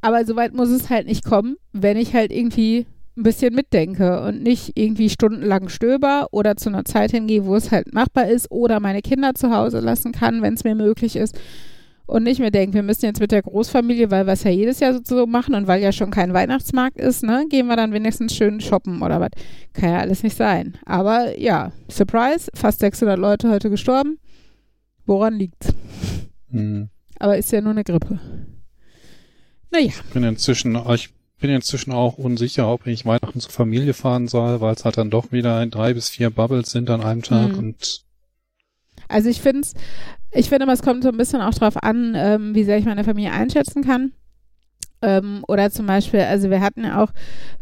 Aber 0.00 0.24
soweit 0.24 0.54
muss 0.54 0.68
es 0.68 0.90
halt 0.90 1.06
nicht 1.06 1.24
kommen, 1.24 1.56
wenn 1.72 1.96
ich 1.96 2.14
halt 2.14 2.32
irgendwie 2.32 2.86
ein 3.16 3.22
bisschen 3.22 3.54
mitdenke 3.54 4.20
und 4.22 4.42
nicht 4.42 4.72
irgendwie 4.74 5.08
stundenlang 5.08 5.68
stöber 5.68 6.28
oder 6.32 6.56
zu 6.56 6.68
einer 6.68 6.84
Zeit 6.84 7.10
hingehe, 7.10 7.46
wo 7.46 7.56
es 7.56 7.70
halt 7.70 7.94
machbar 7.94 8.28
ist 8.28 8.50
oder 8.50 8.78
meine 8.78 9.00
Kinder 9.00 9.34
zu 9.34 9.50
Hause 9.50 9.80
lassen 9.80 10.12
kann, 10.12 10.42
wenn 10.42 10.54
es 10.54 10.64
mir 10.64 10.74
möglich 10.74 11.16
ist. 11.16 11.36
Und 12.06 12.22
nicht 12.22 12.38
mehr 12.38 12.52
denken, 12.52 12.74
wir 12.74 12.84
müssen 12.84 13.04
jetzt 13.04 13.18
mit 13.20 13.32
der 13.32 13.42
Großfamilie, 13.42 14.10
weil 14.12 14.26
wir 14.26 14.34
es 14.34 14.44
ja 14.44 14.50
jedes 14.52 14.78
Jahr 14.78 15.00
so 15.04 15.26
machen 15.26 15.54
und 15.56 15.66
weil 15.66 15.82
ja 15.82 15.90
schon 15.90 16.12
kein 16.12 16.32
Weihnachtsmarkt 16.32 16.98
ist, 16.98 17.24
ne, 17.24 17.46
gehen 17.50 17.66
wir 17.66 17.74
dann 17.76 17.92
wenigstens 17.92 18.34
schön 18.34 18.60
shoppen 18.60 19.02
oder 19.02 19.20
was. 19.20 19.30
Kann 19.72 19.90
ja 19.90 19.98
alles 19.98 20.22
nicht 20.22 20.36
sein. 20.36 20.78
Aber 20.86 21.36
ja, 21.38 21.72
Surprise, 21.90 22.48
fast 22.54 22.78
600 22.78 23.18
Leute 23.18 23.50
heute 23.50 23.70
gestorben. 23.70 24.18
Woran 25.04 25.34
liegt's? 25.34 25.68
hm, 26.50 26.88
Aber 27.18 27.36
ist 27.38 27.50
ja 27.50 27.60
nur 27.60 27.72
eine 27.72 27.82
Grippe. 27.84 28.20
Naja, 29.72 29.90
bin 30.14 30.22
inzwischen, 30.22 30.76
ich 30.94 31.10
bin 31.40 31.50
inzwischen 31.50 31.92
auch 31.92 32.18
unsicher, 32.18 32.68
ob 32.68 32.86
ich 32.86 33.04
Weihnachten 33.04 33.40
zur 33.40 33.50
Familie 33.52 33.94
fahren 33.94 34.28
soll, 34.28 34.60
weil 34.60 34.74
es 34.74 34.84
halt 34.84 34.96
dann 34.96 35.10
doch 35.10 35.32
wieder 35.32 35.66
drei 35.66 35.92
bis 35.92 36.08
vier 36.08 36.30
Bubbles 36.30 36.70
sind 36.70 36.88
an 36.88 37.02
einem 37.02 37.22
Tag 37.22 37.50
Hm. 37.50 37.58
und 37.58 38.02
also 39.08 39.28
ich 39.28 39.40
finde 39.40 39.60
es, 39.60 39.74
ich 40.32 40.48
finde, 40.48 40.70
es 40.72 40.82
kommt 40.82 41.02
so 41.02 41.08
ein 41.10 41.16
bisschen 41.16 41.40
auch 41.40 41.54
drauf 41.54 41.82
an, 41.82 42.14
ähm, 42.16 42.54
wie 42.54 42.64
sehr 42.64 42.78
ich 42.78 42.84
meine 42.84 43.04
Familie 43.04 43.32
einschätzen 43.32 43.82
kann. 43.84 44.12
Ähm, 45.02 45.44
oder 45.46 45.70
zum 45.70 45.86
Beispiel, 45.86 46.20
also 46.20 46.48
wir 46.48 46.60
hatten 46.60 46.84
ja 46.84 47.02
auch 47.02 47.10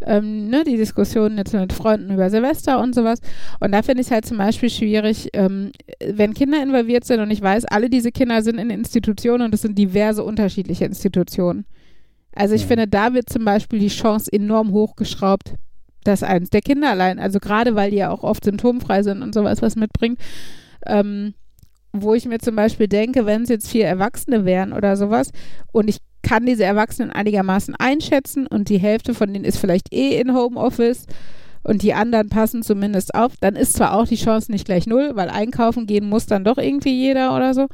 ähm, 0.03 0.49
ne, 0.49 0.62
die 0.65 0.77
Diskussion 0.77 1.37
jetzt 1.37 1.53
mit 1.53 1.73
Freunden 1.73 2.15
über 2.15 2.31
Silvester 2.31 2.81
und 2.81 2.95
sowas. 2.95 3.19
Und 3.61 3.73
da 3.73 3.83
finde 3.83 4.03
ich 4.03 4.07
es 4.07 4.11
halt 4.12 4.25
zum 4.25 4.39
Beispiel 4.39 4.71
schwierig, 4.71 5.31
ähm, 5.33 5.73
wenn 6.01 6.33
Kinder 6.35 6.62
involviert 6.62 7.05
sind 7.05 7.21
und 7.21 7.31
ich 7.33 7.43
weiß, 7.43 7.65
alle 7.67 7.91
diese 7.91 8.12
Kinder 8.12 8.41
sind 8.43 8.59
in 8.59 8.71
Institutionen 8.71 9.43
und 9.43 9.55
es 9.55 9.62
sind 9.62 9.77
diverse 9.77 10.23
unterschiedliche 10.23 10.85
Institutionen. 10.85 11.67
Also 12.37 12.55
ich 12.55 12.62
Ja. 12.62 12.69
finde, 12.69 12.87
da 12.89 13.15
wird 13.15 13.29
zum 13.29 13.45
Beispiel 13.45 13.81
die 13.81 13.89
Chance 13.89 14.33
enorm 14.33 14.73
hochgeschraubt, 14.73 15.55
dass 16.05 16.23
eins 16.23 16.51
der 16.51 16.61
Kinder 16.61 16.91
allein, 16.91 17.19
also 17.19 17.41
gerade 17.41 17.75
weil 17.75 17.91
die 17.91 17.97
ja 17.97 18.11
auch 18.11 18.23
oft 18.23 18.45
symptomfrei 18.45 19.03
sind 19.03 19.23
und 19.23 19.35
sowas 19.35 19.61
was 19.61 19.75
mitbringt, 19.75 20.21
ähm, 20.87 21.35
wo 21.95 22.14
ich 22.14 22.26
mir 22.26 22.38
zum 22.38 22.57
Beispiel 22.57 22.88
denke, 22.88 23.24
wenn 23.24 23.42
es 23.42 23.49
jetzt 23.49 23.70
vier 23.70 23.86
Erwachsene 23.86 24.45
wären 24.45 24.72
oder 24.72 24.97
sowas 24.97 25.30
und 25.72 25.88
ich 25.88 25.99
kann 26.22 26.47
diese 26.47 26.64
Erwachsenen 26.64 27.11
einigermaßen 27.11 27.74
einschätzen 27.76 28.47
und 28.47 28.68
die 28.68 28.78
Hälfte 28.78 29.14
von 29.14 29.32
denen 29.32 29.45
ist 29.45 29.59
vielleicht 29.59 29.92
eh 29.95 30.18
in 30.18 30.34
Homeoffice 30.34 31.07
und 31.62 31.82
die 31.82 31.95
anderen 31.95 32.28
passen 32.28 32.62
zumindest 32.62 33.14
auf, 33.14 33.34
dann 33.40 33.57
ist 33.57 33.74
zwar 33.74 33.95
auch 33.95 34.07
die 34.07 34.16
Chance 34.16 34.51
nicht 34.51 34.64
gleich 34.64 34.86
null, 34.86 35.12
weil 35.14 35.30
einkaufen 35.30 35.86
gehen 35.86 36.09
muss 36.09 36.26
dann 36.26 36.45
doch 36.45 36.59
irgendwie 36.59 36.95
jeder 36.95 37.36
oder 37.36 37.55
so, 37.55 37.68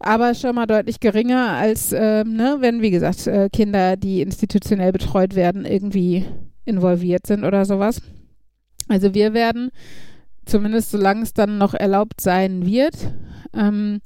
aber 0.00 0.34
schon 0.34 0.54
mal 0.54 0.66
deutlich 0.66 0.98
geringer 0.98 1.50
als, 1.50 1.92
ähm, 1.92 2.34
ne, 2.34 2.56
wenn, 2.60 2.82
wie 2.82 2.90
gesagt, 2.90 3.26
äh, 3.26 3.48
Kinder, 3.52 3.96
die 3.96 4.22
institutionell 4.22 4.92
betreut 4.92 5.34
werden, 5.36 5.64
irgendwie 5.64 6.24
involviert 6.64 7.26
sind 7.26 7.44
oder 7.44 7.64
sowas. 7.64 8.00
Also 8.88 9.14
wir 9.14 9.34
werden, 9.34 9.70
zumindest 10.50 10.90
solange 10.90 11.22
es 11.22 11.32
dann 11.32 11.58
noch 11.58 11.74
erlaubt 11.74 12.20
sein 12.20 12.66
wird, 12.66 12.94
ähm, 13.54 14.00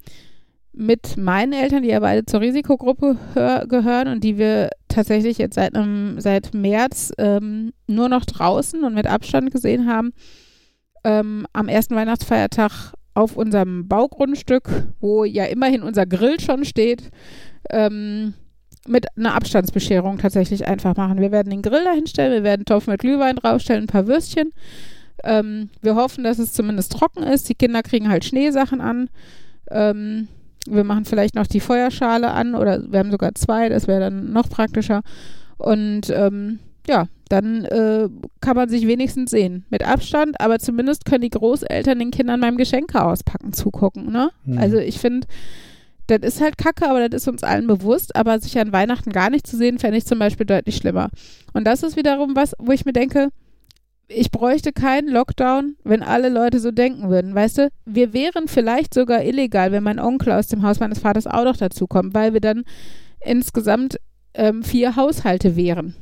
mit 0.72 1.16
meinen 1.16 1.52
Eltern, 1.52 1.82
die 1.82 1.90
ja 1.90 2.00
beide 2.00 2.26
zur 2.26 2.40
Risikogruppe 2.40 3.16
hör, 3.34 3.66
gehören 3.66 4.08
und 4.08 4.24
die 4.24 4.38
wir 4.38 4.70
tatsächlich 4.88 5.38
jetzt 5.38 5.54
seit, 5.54 5.74
einem, 5.74 6.20
seit 6.20 6.52
März 6.52 7.12
ähm, 7.18 7.72
nur 7.86 8.08
noch 8.08 8.24
draußen 8.24 8.82
und 8.82 8.94
mit 8.94 9.06
Abstand 9.06 9.52
gesehen 9.52 9.86
haben, 9.86 10.12
ähm, 11.04 11.46
am 11.52 11.68
ersten 11.68 11.94
Weihnachtsfeiertag 11.94 12.92
auf 13.14 13.36
unserem 13.36 13.86
Baugrundstück, 13.86 14.68
wo 15.00 15.24
ja 15.24 15.44
immerhin 15.44 15.82
unser 15.82 16.06
Grill 16.06 16.40
schon 16.40 16.64
steht, 16.64 17.10
ähm, 17.70 18.34
mit 18.86 19.06
einer 19.16 19.34
Abstandsbescherung 19.34 20.18
tatsächlich 20.18 20.66
einfach 20.66 20.96
machen. 20.96 21.20
Wir 21.20 21.30
werden 21.30 21.50
den 21.50 21.62
Grill 21.62 21.84
dahinstellen, 21.84 22.32
wir 22.32 22.42
werden 22.42 22.60
einen 22.60 22.66
Topf 22.66 22.88
mit 22.88 23.00
Glühwein 23.00 23.36
draufstellen, 23.36 23.84
ein 23.84 23.88
paar 23.88 24.08
Würstchen. 24.08 24.50
Ähm, 25.22 25.70
wir 25.82 25.94
hoffen, 25.94 26.24
dass 26.24 26.38
es 26.38 26.52
zumindest 26.52 26.92
trocken 26.92 27.22
ist. 27.22 27.48
Die 27.48 27.54
Kinder 27.54 27.82
kriegen 27.82 28.08
halt 28.08 28.24
Schneesachen 28.24 28.80
an. 28.80 29.08
Ähm, 29.70 30.28
wir 30.66 30.84
machen 30.84 31.04
vielleicht 31.04 31.34
noch 31.34 31.46
die 31.46 31.60
Feuerschale 31.60 32.30
an 32.30 32.54
oder 32.54 32.90
wir 32.90 32.98
haben 32.98 33.10
sogar 33.10 33.34
zwei, 33.34 33.68
das 33.68 33.86
wäre 33.86 34.00
dann 34.00 34.32
noch 34.32 34.48
praktischer. 34.48 35.02
Und 35.58 36.10
ähm, 36.10 36.58
ja, 36.88 37.06
dann 37.28 37.64
äh, 37.64 38.08
kann 38.40 38.56
man 38.56 38.68
sich 38.68 38.86
wenigstens 38.86 39.30
sehen. 39.30 39.64
Mit 39.70 39.86
Abstand, 39.86 40.40
aber 40.40 40.58
zumindest 40.58 41.04
können 41.04 41.22
die 41.22 41.30
Großeltern 41.30 41.98
den 41.98 42.10
Kindern 42.10 42.40
beim 42.40 42.56
Geschenke 42.56 43.02
auspacken 43.02 43.52
zugucken. 43.52 44.10
Ne? 44.10 44.30
Mhm. 44.44 44.58
Also 44.58 44.78
ich 44.78 44.98
finde, 44.98 45.26
das 46.06 46.20
ist 46.20 46.40
halt 46.40 46.58
kacke, 46.58 46.88
aber 46.88 47.08
das 47.08 47.22
ist 47.22 47.28
uns 47.28 47.42
allen 47.42 47.66
bewusst. 47.66 48.14
Aber 48.16 48.38
sich 48.38 48.58
an 48.58 48.72
Weihnachten 48.72 49.10
gar 49.10 49.30
nicht 49.30 49.46
zu 49.46 49.56
sehen, 49.56 49.78
fände 49.78 49.96
ich 49.96 50.04
zum 50.04 50.18
Beispiel 50.18 50.46
deutlich 50.46 50.76
schlimmer. 50.76 51.10
Und 51.54 51.64
das 51.66 51.82
ist 51.82 51.96
wiederum 51.96 52.36
was, 52.36 52.54
wo 52.58 52.72
ich 52.72 52.84
mir 52.84 52.92
denke, 52.92 53.30
ich 54.08 54.30
bräuchte 54.30 54.72
keinen 54.72 55.08
Lockdown, 55.08 55.76
wenn 55.84 56.02
alle 56.02 56.28
Leute 56.28 56.60
so 56.60 56.70
denken 56.70 57.08
würden. 57.08 57.34
Weißt 57.34 57.58
du, 57.58 57.68
wir 57.84 58.12
wären 58.12 58.48
vielleicht 58.48 58.94
sogar 58.94 59.24
illegal, 59.24 59.72
wenn 59.72 59.82
mein 59.82 59.98
Onkel 59.98 60.32
aus 60.32 60.48
dem 60.48 60.62
Haus 60.62 60.80
meines 60.80 60.98
Vaters 60.98 61.26
auch 61.26 61.44
noch 61.44 61.56
dazu 61.56 61.86
kommt, 61.86 62.14
weil 62.14 62.32
wir 62.32 62.40
dann 62.40 62.64
insgesamt 63.20 63.98
ähm, 64.34 64.62
vier 64.62 64.96
Haushalte 64.96 65.56
wären. 65.56 65.96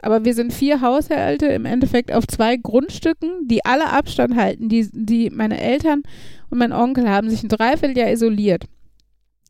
Aber 0.00 0.24
wir 0.24 0.34
sind 0.34 0.52
vier 0.52 0.82
Haushalte 0.82 1.46
im 1.46 1.64
Endeffekt 1.64 2.12
auf 2.12 2.26
zwei 2.26 2.56
Grundstücken, 2.56 3.48
die 3.48 3.64
alle 3.64 3.88
Abstand 3.88 4.36
halten. 4.36 4.68
Die, 4.68 4.86
die 4.92 5.30
meine 5.30 5.58
Eltern 5.58 6.02
und 6.50 6.58
mein 6.58 6.72
Onkel 6.72 7.08
haben 7.08 7.30
sich 7.30 7.42
ein 7.42 7.48
Dreivierteljahr 7.48 8.10
isoliert. 8.10 8.64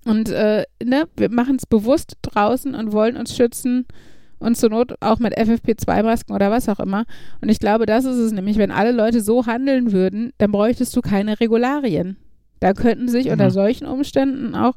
Und 0.04 0.28
äh, 0.28 0.64
ne, 0.82 1.08
wir 1.16 1.30
machen 1.30 1.56
es 1.56 1.66
bewusst 1.66 2.18
draußen 2.22 2.74
und 2.74 2.92
wollen 2.92 3.16
uns 3.16 3.34
schützen 3.34 3.86
und 4.44 4.56
zur 4.56 4.70
Not 4.70 4.94
auch 5.00 5.18
mit 5.18 5.36
FFP2-Masken 5.36 6.34
oder 6.34 6.50
was 6.50 6.68
auch 6.68 6.80
immer. 6.80 7.04
Und 7.40 7.48
ich 7.48 7.58
glaube, 7.58 7.86
das 7.86 8.04
ist 8.04 8.16
es 8.16 8.32
nämlich, 8.32 8.58
wenn 8.58 8.70
alle 8.70 8.92
Leute 8.92 9.20
so 9.20 9.46
handeln 9.46 9.92
würden, 9.92 10.32
dann 10.38 10.52
bräuchtest 10.52 10.94
du 10.96 11.00
keine 11.00 11.40
Regularien. 11.40 12.16
Da 12.60 12.72
könnten 12.72 13.08
sich 13.08 13.30
unter 13.30 13.46
Mhm. 13.46 13.50
solchen 13.50 13.86
Umständen 13.86 14.54
auch 14.54 14.74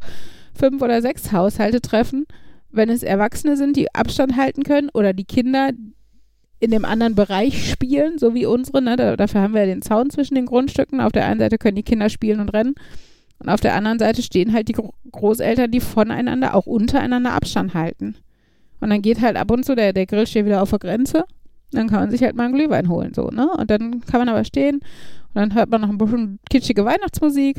fünf 0.54 0.82
oder 0.82 1.02
sechs 1.02 1.32
Haushalte 1.32 1.82
treffen, 1.82 2.26
wenn 2.72 2.90
es 2.90 3.04
Erwachsene 3.04 3.56
sind, 3.56 3.78
die 3.78 3.94
Abstand 3.94 4.36
halten 4.36 4.64
können 4.64 4.90
oder 4.94 5.14
die 5.14 5.24
Kinder 5.26 5.70
in 6.60 6.72
dem 6.72 6.86
anderen 6.86 7.16
Bereich 7.16 7.70
spielen, 7.72 8.18
so 8.18 8.34
wie 8.34 8.46
unsere. 8.46 8.82
Ne? 8.82 8.96
Da, 8.96 9.16
dafür 9.16 9.42
haben 9.42 9.54
wir 9.54 9.62
ja 9.62 9.68
den 9.68 9.84
Zaun 9.84 10.10
zwischen 10.10 10.36
den 10.36 10.48
Grundstücken. 10.48 11.00
Auf 11.02 11.12
der 11.12 11.26
einen 11.28 11.40
Seite 11.40 11.58
können 11.58 11.76
die 11.76 11.84
Kinder 11.84 12.10
spielen 12.10 12.40
und 12.40 12.50
rennen. 12.50 12.74
Und 13.40 13.50
auf 13.50 13.62
der 13.62 13.76
anderen 13.76 14.00
Seite 14.00 14.24
stehen 14.24 14.52
halt 14.54 14.68
die 14.68 14.74
Gro 14.74 14.94
Großeltern, 15.12 15.70
die 15.70 15.80
voneinander, 15.80 16.56
auch 16.56 16.66
untereinander 16.66 17.34
Abstand 17.34 17.76
halten. 17.76 18.16
Und 18.80 18.90
dann 18.90 19.02
geht 19.02 19.22
halt 19.22 19.38
ab 19.38 19.52
und 19.52 19.64
zu, 19.66 19.76
der, 19.76 19.94
der 19.94 20.06
Grill 20.06 20.28
steht 20.28 20.46
wieder 20.46 20.62
auf 20.62 20.70
der 20.70 20.80
Grenze. 20.80 21.26
Dann 21.72 21.90
kann 21.90 22.00
man 22.00 22.12
sich 22.12 22.22
halt 22.24 22.36
mal 22.36 22.46
einen 22.46 22.56
Glühwein 22.56 22.88
holen, 22.88 23.14
so, 23.14 23.30
ne? 23.30 23.50
Und 23.58 23.70
dann 23.70 24.02
kann 24.02 24.22
man 24.22 24.30
aber 24.30 24.46
stehen 24.46 24.76
und 24.76 25.36
dann 25.36 25.54
hört 25.54 25.70
man 25.70 25.82
noch 25.82 25.90
ein 25.90 25.98
bisschen 25.98 26.40
kitschige 26.50 26.86
Weihnachtsmusik. 26.86 27.58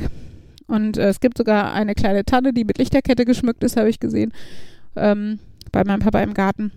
Und 0.67 0.97
äh, 0.97 1.09
es 1.09 1.19
gibt 1.19 1.37
sogar 1.37 1.73
eine 1.73 1.93
kleine 1.95 2.25
Tanne, 2.25 2.53
die 2.53 2.63
mit 2.63 2.77
Lichterkette 2.77 3.25
geschmückt 3.25 3.63
ist, 3.63 3.77
habe 3.77 3.89
ich 3.89 3.99
gesehen, 3.99 4.33
ähm, 4.95 5.39
bei 5.71 5.83
meinem 5.83 5.99
Papa 5.99 6.21
im 6.21 6.33
Garten. 6.33 6.71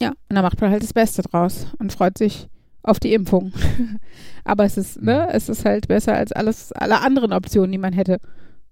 Ja, 0.00 0.10
und 0.10 0.36
da 0.36 0.42
macht 0.42 0.60
man 0.60 0.70
halt 0.70 0.82
das 0.82 0.92
Beste 0.92 1.22
draus 1.22 1.66
und 1.78 1.92
freut 1.92 2.18
sich 2.18 2.48
auf 2.82 3.00
die 3.00 3.14
Impfung. 3.14 3.52
aber 4.44 4.64
es 4.64 4.76
ist, 4.76 5.02
ne, 5.02 5.28
es 5.32 5.48
ist 5.48 5.64
halt 5.64 5.88
besser 5.88 6.14
als 6.14 6.32
alles, 6.32 6.72
alle 6.72 7.00
anderen 7.00 7.32
Optionen, 7.32 7.72
die 7.72 7.78
man 7.78 7.92
hätte. 7.92 8.18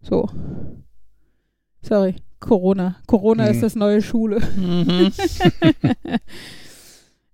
So. 0.00 0.28
Sorry. 1.86 2.16
Corona. 2.40 2.96
Corona 3.06 3.44
Mhm. 3.44 3.50
ist 3.50 3.62
das 3.62 3.74
neue 3.76 4.02
Schule. 4.02 4.40
Mhm. 4.56 5.12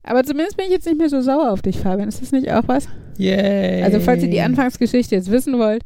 Aber 0.05 0.25
zumindest 0.25 0.57
bin 0.57 0.67
ich 0.67 0.73
jetzt 0.73 0.87
nicht 0.87 0.99
mehr 0.99 1.09
so 1.09 1.21
sauer 1.21 1.51
auf 1.53 1.63
dich, 1.63 1.79
Fabian. 1.79 2.09
Ist 2.09 2.21
das 2.23 2.33
nicht 2.33 2.51
auch 2.53 2.65
was? 2.67 2.89
Yay. 3.19 3.83
Also, 3.83 4.01
falls 4.01 4.23
ihr 4.23 4.31
die 4.31 4.41
Anfangsgeschichte 4.41 5.15
jetzt 5.15 5.31
wissen 5.31 5.59
wollt, 5.59 5.83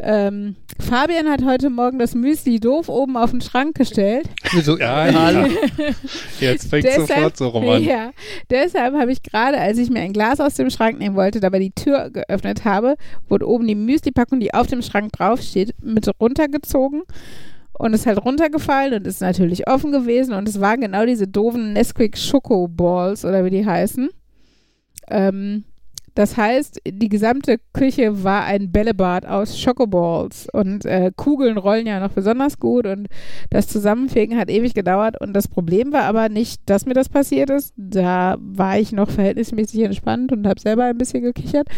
ähm, 0.00 0.56
Fabian 0.80 1.28
hat 1.28 1.44
heute 1.44 1.70
Morgen 1.70 2.00
das 2.00 2.16
Müsli 2.16 2.58
doof 2.58 2.88
oben 2.88 3.16
auf 3.16 3.30
den 3.30 3.40
Schrank 3.40 3.76
gestellt. 3.76 4.28
Wieso? 4.52 4.76
Ja, 4.78 5.08
ja. 5.30 5.46
Jetzt 6.40 6.70
fängt 6.70 6.90
sofort 6.90 7.36
so 7.36 7.48
rum 7.48 7.68
an. 7.68 7.84
Ja, 7.84 8.10
deshalb 8.50 8.94
habe 8.96 9.12
ich 9.12 9.22
gerade, 9.22 9.58
als 9.58 9.78
ich 9.78 9.90
mir 9.90 10.00
ein 10.00 10.12
Glas 10.12 10.40
aus 10.40 10.54
dem 10.54 10.70
Schrank 10.70 10.98
nehmen 10.98 11.14
wollte, 11.14 11.38
dabei 11.38 11.60
die 11.60 11.70
Tür 11.70 12.10
geöffnet 12.10 12.64
habe, 12.64 12.96
wurde 13.28 13.46
oben 13.46 13.68
die 13.68 13.76
Müsli-Packung, 13.76 14.40
die 14.40 14.52
auf 14.54 14.66
dem 14.66 14.82
Schrank 14.82 15.12
draufsteht, 15.12 15.72
mit 15.80 16.10
runtergezogen 16.20 17.02
und 17.78 17.94
ist 17.94 18.06
halt 18.06 18.24
runtergefallen 18.24 18.94
und 18.94 19.06
ist 19.06 19.20
natürlich 19.20 19.68
offen 19.68 19.92
gewesen 19.92 20.34
und 20.34 20.48
es 20.48 20.60
waren 20.60 20.80
genau 20.80 21.04
diese 21.06 21.26
doofen 21.26 21.72
Nesquik 21.72 22.16
Schoko 22.16 22.68
Balls 22.68 23.24
oder 23.24 23.44
wie 23.44 23.50
die 23.50 23.66
heißen. 23.66 24.10
Ähm, 25.08 25.64
das 26.14 26.36
heißt, 26.36 26.80
die 26.86 27.08
gesamte 27.08 27.56
Küche 27.72 28.22
war 28.22 28.44
ein 28.44 28.70
Bällebad 28.70 29.24
aus 29.24 29.58
Schokoballs 29.58 30.46
und 30.52 30.84
äh, 30.84 31.10
Kugeln 31.16 31.56
rollen 31.56 31.86
ja 31.86 32.00
noch 32.00 32.10
besonders 32.10 32.58
gut 32.58 32.86
und 32.86 33.08
das 33.48 33.66
Zusammenfegen 33.68 34.36
hat 34.36 34.50
ewig 34.50 34.74
gedauert 34.74 35.18
und 35.18 35.32
das 35.32 35.48
Problem 35.48 35.92
war 35.92 36.02
aber 36.02 36.28
nicht, 36.28 36.60
dass 36.66 36.84
mir 36.84 36.92
das 36.92 37.08
passiert 37.08 37.48
ist. 37.48 37.72
Da 37.78 38.36
war 38.40 38.78
ich 38.78 38.92
noch 38.92 39.08
verhältnismäßig 39.10 39.80
entspannt 39.80 40.32
und 40.32 40.46
habe 40.46 40.60
selber 40.60 40.84
ein 40.84 40.98
bisschen 40.98 41.22
gekichert. 41.22 41.68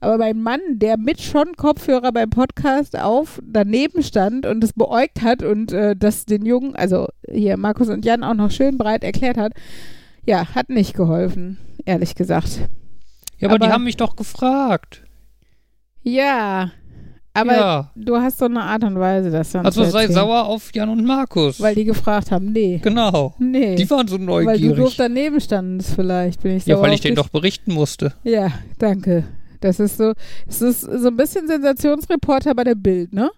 Aber 0.00 0.18
mein 0.18 0.40
Mann, 0.40 0.60
der 0.70 0.96
mit 0.96 1.20
schon 1.20 1.54
Kopfhörer 1.56 2.12
beim 2.12 2.30
Podcast 2.30 2.98
auf 2.98 3.40
daneben 3.44 4.02
stand 4.02 4.46
und 4.46 4.62
es 4.62 4.72
beäugt 4.72 5.22
hat 5.22 5.42
und 5.42 5.72
äh, 5.72 5.96
das 5.96 6.24
den 6.24 6.46
Jungen, 6.46 6.76
also 6.76 7.08
hier 7.28 7.56
Markus 7.56 7.88
und 7.88 8.04
Jan 8.04 8.22
auch 8.22 8.34
noch 8.34 8.50
schön 8.50 8.78
breit 8.78 9.02
erklärt 9.02 9.36
hat, 9.36 9.52
ja, 10.24 10.54
hat 10.54 10.68
nicht 10.68 10.94
geholfen, 10.94 11.58
ehrlich 11.84 12.14
gesagt. 12.14 12.60
Ja, 13.38 13.48
aber, 13.48 13.58
die 13.58 13.64
aber- 13.64 13.74
haben 13.74 13.84
mich 13.84 13.96
doch 13.96 14.14
gefragt. 14.14 15.02
Ja, 16.02 16.70
aber 17.34 17.56
ja. 17.56 17.90
du 17.94 18.16
hast 18.16 18.38
so 18.38 18.46
eine 18.46 18.62
Art 18.62 18.82
und 18.84 18.98
Weise, 18.98 19.30
das 19.30 19.52
dann 19.52 19.64
Also 19.64 19.84
sei 19.84 20.08
sauer 20.08 20.46
auf 20.46 20.74
Jan 20.74 20.88
und 20.88 21.04
Markus. 21.04 21.60
Weil 21.60 21.74
die 21.74 21.84
gefragt 21.84 22.30
haben, 22.30 22.52
nee. 22.52 22.80
genau. 22.82 23.34
Nee. 23.38 23.76
Die 23.76 23.88
waren 23.90 24.08
so 24.08 24.16
weil 24.16 24.26
du 24.26 24.46
neugierig. 24.46 24.76
doof 24.76 24.94
daneben 24.96 25.40
standest 25.40 25.94
vielleicht, 25.94 26.42
bin 26.42 26.56
ich 26.56 26.66
ja, 26.66 26.80
weil 26.80 26.92
ich 26.92 27.00
denen 27.00 27.16
doch 27.16 27.28
berichten 27.28 27.74
musste. 27.74 28.14
Ja, 28.24 28.50
danke. 28.78 29.24
Das 29.60 29.80
ist 29.80 29.96
so, 29.96 30.12
es 30.46 30.62
ist 30.62 30.80
so 30.80 31.08
ein 31.08 31.16
bisschen 31.16 31.46
Sensationsreporter 31.46 32.54
bei 32.54 32.64
der 32.64 32.74
Bild, 32.74 33.12
ne? 33.12 33.30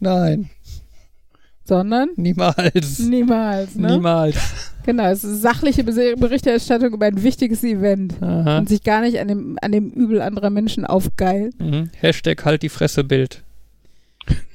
Nein, 0.00 0.50
Sondern 1.64 2.08
niemals. 2.16 2.98
niemals, 2.98 3.76
ne? 3.76 3.92
Niemals. 3.92 4.36
Genau, 4.84 5.04
es 5.04 5.22
ist 5.22 5.42
sachliche 5.42 5.84
Berichterstattung 5.84 6.92
über 6.92 7.06
ein 7.06 7.22
wichtiges 7.22 7.62
Event 7.62 8.20
Aha. 8.20 8.58
und 8.58 8.68
sich 8.68 8.82
gar 8.82 9.00
nicht 9.00 9.20
an 9.20 9.28
dem, 9.28 9.58
an 9.62 9.70
dem 9.70 9.90
Übel 9.90 10.20
anderer 10.20 10.50
Menschen 10.50 10.84
aufgeilen. 10.84 11.52
Mhm. 11.60 11.90
Hashtag 12.00 12.44
halt 12.44 12.62
die 12.64 12.68
Fresse 12.68 13.04
Bild. 13.04 13.44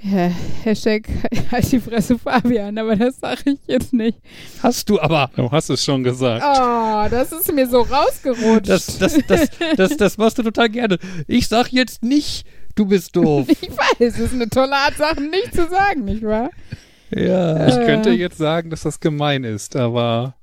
Ja, 0.01 0.31
Hashtag 0.63 1.07
halt 1.51 1.71
die 1.71 1.79
Fresse 1.79 2.17
Fabian, 2.17 2.77
aber 2.77 2.95
das 2.95 3.19
sage 3.19 3.51
ich 3.51 3.59
jetzt 3.67 3.91
nicht. 3.93 4.17
Hast 4.63 4.89
du 4.89 4.99
aber. 5.01 5.29
Du 5.35 5.51
hast 5.51 5.69
es 5.69 5.83
schon 5.83 6.03
gesagt. 6.03 6.43
Oh, 6.45 7.09
das 7.09 7.31
ist 7.33 7.51
mir 7.53 7.67
so 7.67 7.81
rausgerutscht. 7.81 8.69
Das, 8.69 8.97
das, 8.97 9.17
das, 9.27 9.49
das, 9.75 9.97
das 9.97 10.17
machst 10.17 10.37
du 10.37 10.43
total 10.43 10.69
gerne. 10.69 10.97
Ich 11.27 11.47
sag 11.47 11.73
jetzt 11.73 12.03
nicht, 12.03 12.45
du 12.75 12.85
bist 12.85 13.15
doof. 13.15 13.47
ich 13.49 13.69
weiß, 13.69 13.99
es 13.99 14.19
ist 14.19 14.33
eine 14.33 14.49
tolle 14.49 14.75
Art, 14.75 14.95
Sachen 14.95 15.29
nicht 15.29 15.53
zu 15.53 15.67
sagen, 15.67 16.05
nicht 16.05 16.23
wahr? 16.23 16.51
ja, 17.11 17.67
Ich 17.67 17.75
Äh. 17.75 17.85
könnte 17.85 18.11
jetzt 18.11 18.37
sagen, 18.37 18.69
dass 18.69 18.83
das 18.83 18.99
gemein 19.01 19.43
ist, 19.43 19.75
aber 19.75 20.35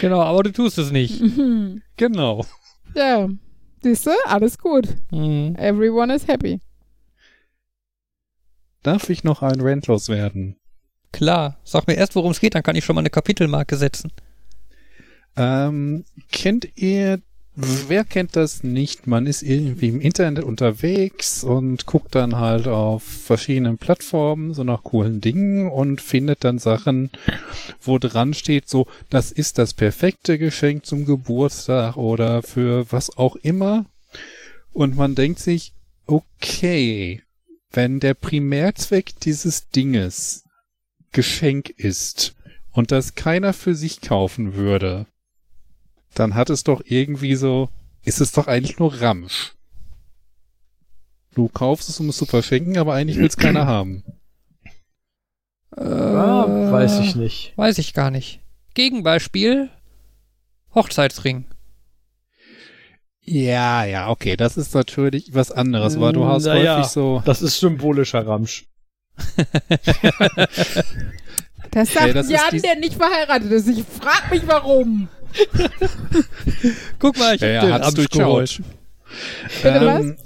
genau, 0.00 0.20
aber 0.22 0.42
du 0.42 0.52
tust 0.52 0.78
es 0.78 0.90
nicht. 0.90 1.20
Mhm. 1.20 1.82
genau. 1.96 2.44
Ja, 2.96 3.28
siehst 3.82 4.06
du, 4.06 4.10
alles 4.26 4.58
gut. 4.58 4.88
Mhm. 5.12 5.54
Everyone 5.56 6.12
is 6.14 6.26
happy. 6.26 6.60
Darf 8.84 9.08
ich 9.08 9.24
noch 9.24 9.42
ein 9.42 9.62
Rant 9.62 9.86
loswerden? 9.86 10.56
Klar, 11.10 11.56
sag 11.64 11.86
mir 11.86 11.94
erst, 11.94 12.14
worum 12.16 12.32
es 12.32 12.40
geht, 12.40 12.54
dann 12.54 12.62
kann 12.62 12.76
ich 12.76 12.84
schon 12.84 12.94
mal 12.94 13.00
eine 13.00 13.08
Kapitelmarke 13.10 13.76
setzen. 13.76 14.12
Ähm, 15.36 16.04
kennt 16.30 16.68
ihr, 16.76 17.20
wer 17.56 18.04
kennt 18.04 18.36
das 18.36 18.62
nicht? 18.62 19.06
Man 19.06 19.26
ist 19.26 19.42
irgendwie 19.42 19.88
im 19.88 20.02
Internet 20.02 20.44
unterwegs 20.44 21.44
und 21.44 21.86
guckt 21.86 22.14
dann 22.14 22.36
halt 22.36 22.68
auf 22.68 23.02
verschiedenen 23.02 23.78
Plattformen 23.78 24.52
so 24.52 24.64
nach 24.64 24.82
coolen 24.82 25.22
Dingen 25.22 25.70
und 25.70 26.02
findet 26.02 26.44
dann 26.44 26.58
Sachen, 26.58 27.10
wo 27.80 27.98
dran 27.98 28.34
steht, 28.34 28.68
so, 28.68 28.86
das 29.08 29.32
ist 29.32 29.56
das 29.56 29.72
perfekte 29.72 30.36
Geschenk 30.36 30.84
zum 30.84 31.06
Geburtstag 31.06 31.96
oder 31.96 32.42
für 32.42 32.92
was 32.92 33.16
auch 33.16 33.36
immer. 33.36 33.86
Und 34.74 34.94
man 34.94 35.14
denkt 35.14 35.38
sich, 35.38 35.72
okay, 36.06 37.23
wenn 37.74 38.00
der 38.00 38.14
Primärzweck 38.14 39.18
dieses 39.20 39.68
Dinges 39.68 40.44
Geschenk 41.12 41.70
ist 41.70 42.34
und 42.70 42.90
das 42.90 43.14
keiner 43.14 43.52
für 43.52 43.74
sich 43.74 44.00
kaufen 44.00 44.54
würde, 44.54 45.06
dann 46.14 46.34
hat 46.34 46.50
es 46.50 46.64
doch 46.64 46.82
irgendwie 46.84 47.34
so, 47.34 47.68
ist 48.02 48.20
es 48.20 48.32
doch 48.32 48.46
eigentlich 48.46 48.78
nur 48.78 49.00
Ramsch. 49.00 49.54
Du 51.34 51.48
kaufst 51.48 51.88
es, 51.88 51.98
um 51.98 52.08
es 52.08 52.16
zu 52.16 52.26
verschenken, 52.26 52.78
aber 52.78 52.94
eigentlich 52.94 53.18
will 53.18 53.26
es 53.26 53.36
keiner 53.36 53.66
haben. 53.66 54.04
Ah, 55.72 56.46
weiß 56.70 57.00
ich 57.00 57.16
nicht. 57.16 57.52
Weiß 57.56 57.78
ich 57.78 57.94
gar 57.94 58.12
nicht. 58.12 58.40
Gegenbeispiel: 58.74 59.70
Hochzeitsring. 60.74 61.46
Ja, 63.26 63.84
ja, 63.84 64.10
okay, 64.10 64.36
das 64.36 64.56
ist 64.58 64.74
natürlich 64.74 65.32
was 65.32 65.50
anderes, 65.50 65.98
weil 65.98 66.12
du 66.12 66.26
hast 66.26 66.44
Naja, 66.44 66.76
häufig 66.78 66.90
so. 66.90 67.22
Das 67.24 67.40
ist 67.42 67.58
symbolischer 67.58 68.26
Ramsch. 68.26 68.66
Das 71.70 71.92
sagt 71.92 72.06
Nee, 72.06 72.12
das 72.12 72.28
Jan, 72.30 72.40
dies- 72.52 72.62
der 72.62 72.76
nicht 72.76 72.94
verheiratet 72.94 73.50
ist. 73.50 73.68
Ich 73.68 73.82
frag 73.84 74.30
mich 74.30 74.42
warum. 74.46 75.08
Guck 76.98 77.18
mal, 77.18 77.34
ich 77.34 77.40
Ja, 77.40 77.62
hab 77.62 77.68
ja, 77.68 77.90
den 77.90 77.94
durchschaut. 77.94 78.60
Bitte 79.62 79.86
was? 79.86 80.00
Ähm, 80.04 80.16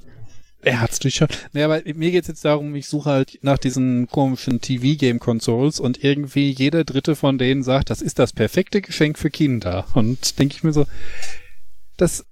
Er 0.63 0.81
hat's 0.81 0.99
durchschaut. 0.99 1.31
Naja, 1.53 1.67
aber 1.67 1.81
mir 1.95 2.11
geht's 2.11 2.29
jetzt 2.29 2.45
darum, 2.45 2.75
ich 2.75 2.89
suche 2.89 3.09
halt 3.11 3.39
nach 3.43 3.59
diesen 3.59 4.09
komischen 4.09 4.61
TV-Game-Consoles 4.61 5.81
und 5.81 6.03
irgendwie 6.05 6.51
jeder 6.51 6.85
dritte 6.85 7.17
von 7.17 7.39
denen 7.39 7.63
sagt, 7.63 7.91
das 7.91 8.03
ist 8.03 8.19
das 8.19 8.33
perfekte 8.33 8.83
Geschenk 8.83 9.19
für 9.19 9.31
Kinder. 9.31 9.87
Und 9.95 10.39
denke 10.39 10.57
ich 10.57 10.65
mir 10.65 10.73
so, 10.73 10.85
das 11.97 12.27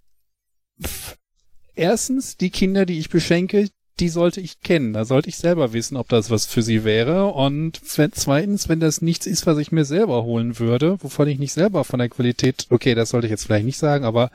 erstens, 1.74 2.37
die 2.37 2.51
Kinder, 2.51 2.87
die 2.87 2.99
ich 2.99 3.09
beschenke, 3.09 3.68
die 3.99 4.09
sollte 4.09 4.41
ich 4.41 4.61
kennen. 4.61 4.93
Da 4.93 5.05
sollte 5.05 5.29
ich 5.29 5.37
selber 5.37 5.72
wissen, 5.72 5.97
ob 5.97 6.09
das 6.09 6.31
was 6.31 6.47
für 6.47 6.62
sie 6.62 6.85
wäre. 6.85 7.27
Und 7.29 7.81
zweitens, 7.83 8.68
wenn 8.68 8.81
das 8.81 9.01
nichts 9.01 9.27
ist, 9.27 9.47
was 9.47 9.59
ich 9.59 9.72
mir 9.72 9.85
selber 9.85 10.24
holen 10.24 10.59
würde, 10.59 11.03
wovon 11.03 11.29
ich 11.29 11.39
nicht 11.39 11.53
selber 11.53 11.85
von 11.85 11.99
der 11.99 12.11
Qualität, 12.11 12.66
okay, 12.70 12.95
das 12.95 13.11
sollte 13.11 13.27
ich 13.27 13.31
jetzt 13.31 13.45
vielleicht 13.45 13.64
nicht 13.64 13.79
sagen, 13.79 14.05
aber 14.05 14.31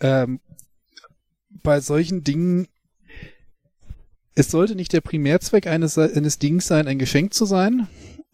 ähm, 0.00 0.40
bei 1.62 1.80
solchen 1.80 2.24
Dingen, 2.24 2.66
es 4.34 4.50
sollte 4.50 4.74
nicht 4.74 4.92
der 4.92 5.00
Primärzweck 5.02 5.66
eines, 5.66 5.98
eines 5.98 6.38
Dings 6.38 6.66
sein, 6.66 6.88
ein 6.88 6.98
Geschenk 6.98 7.34
zu 7.34 7.44
sein. 7.44 7.86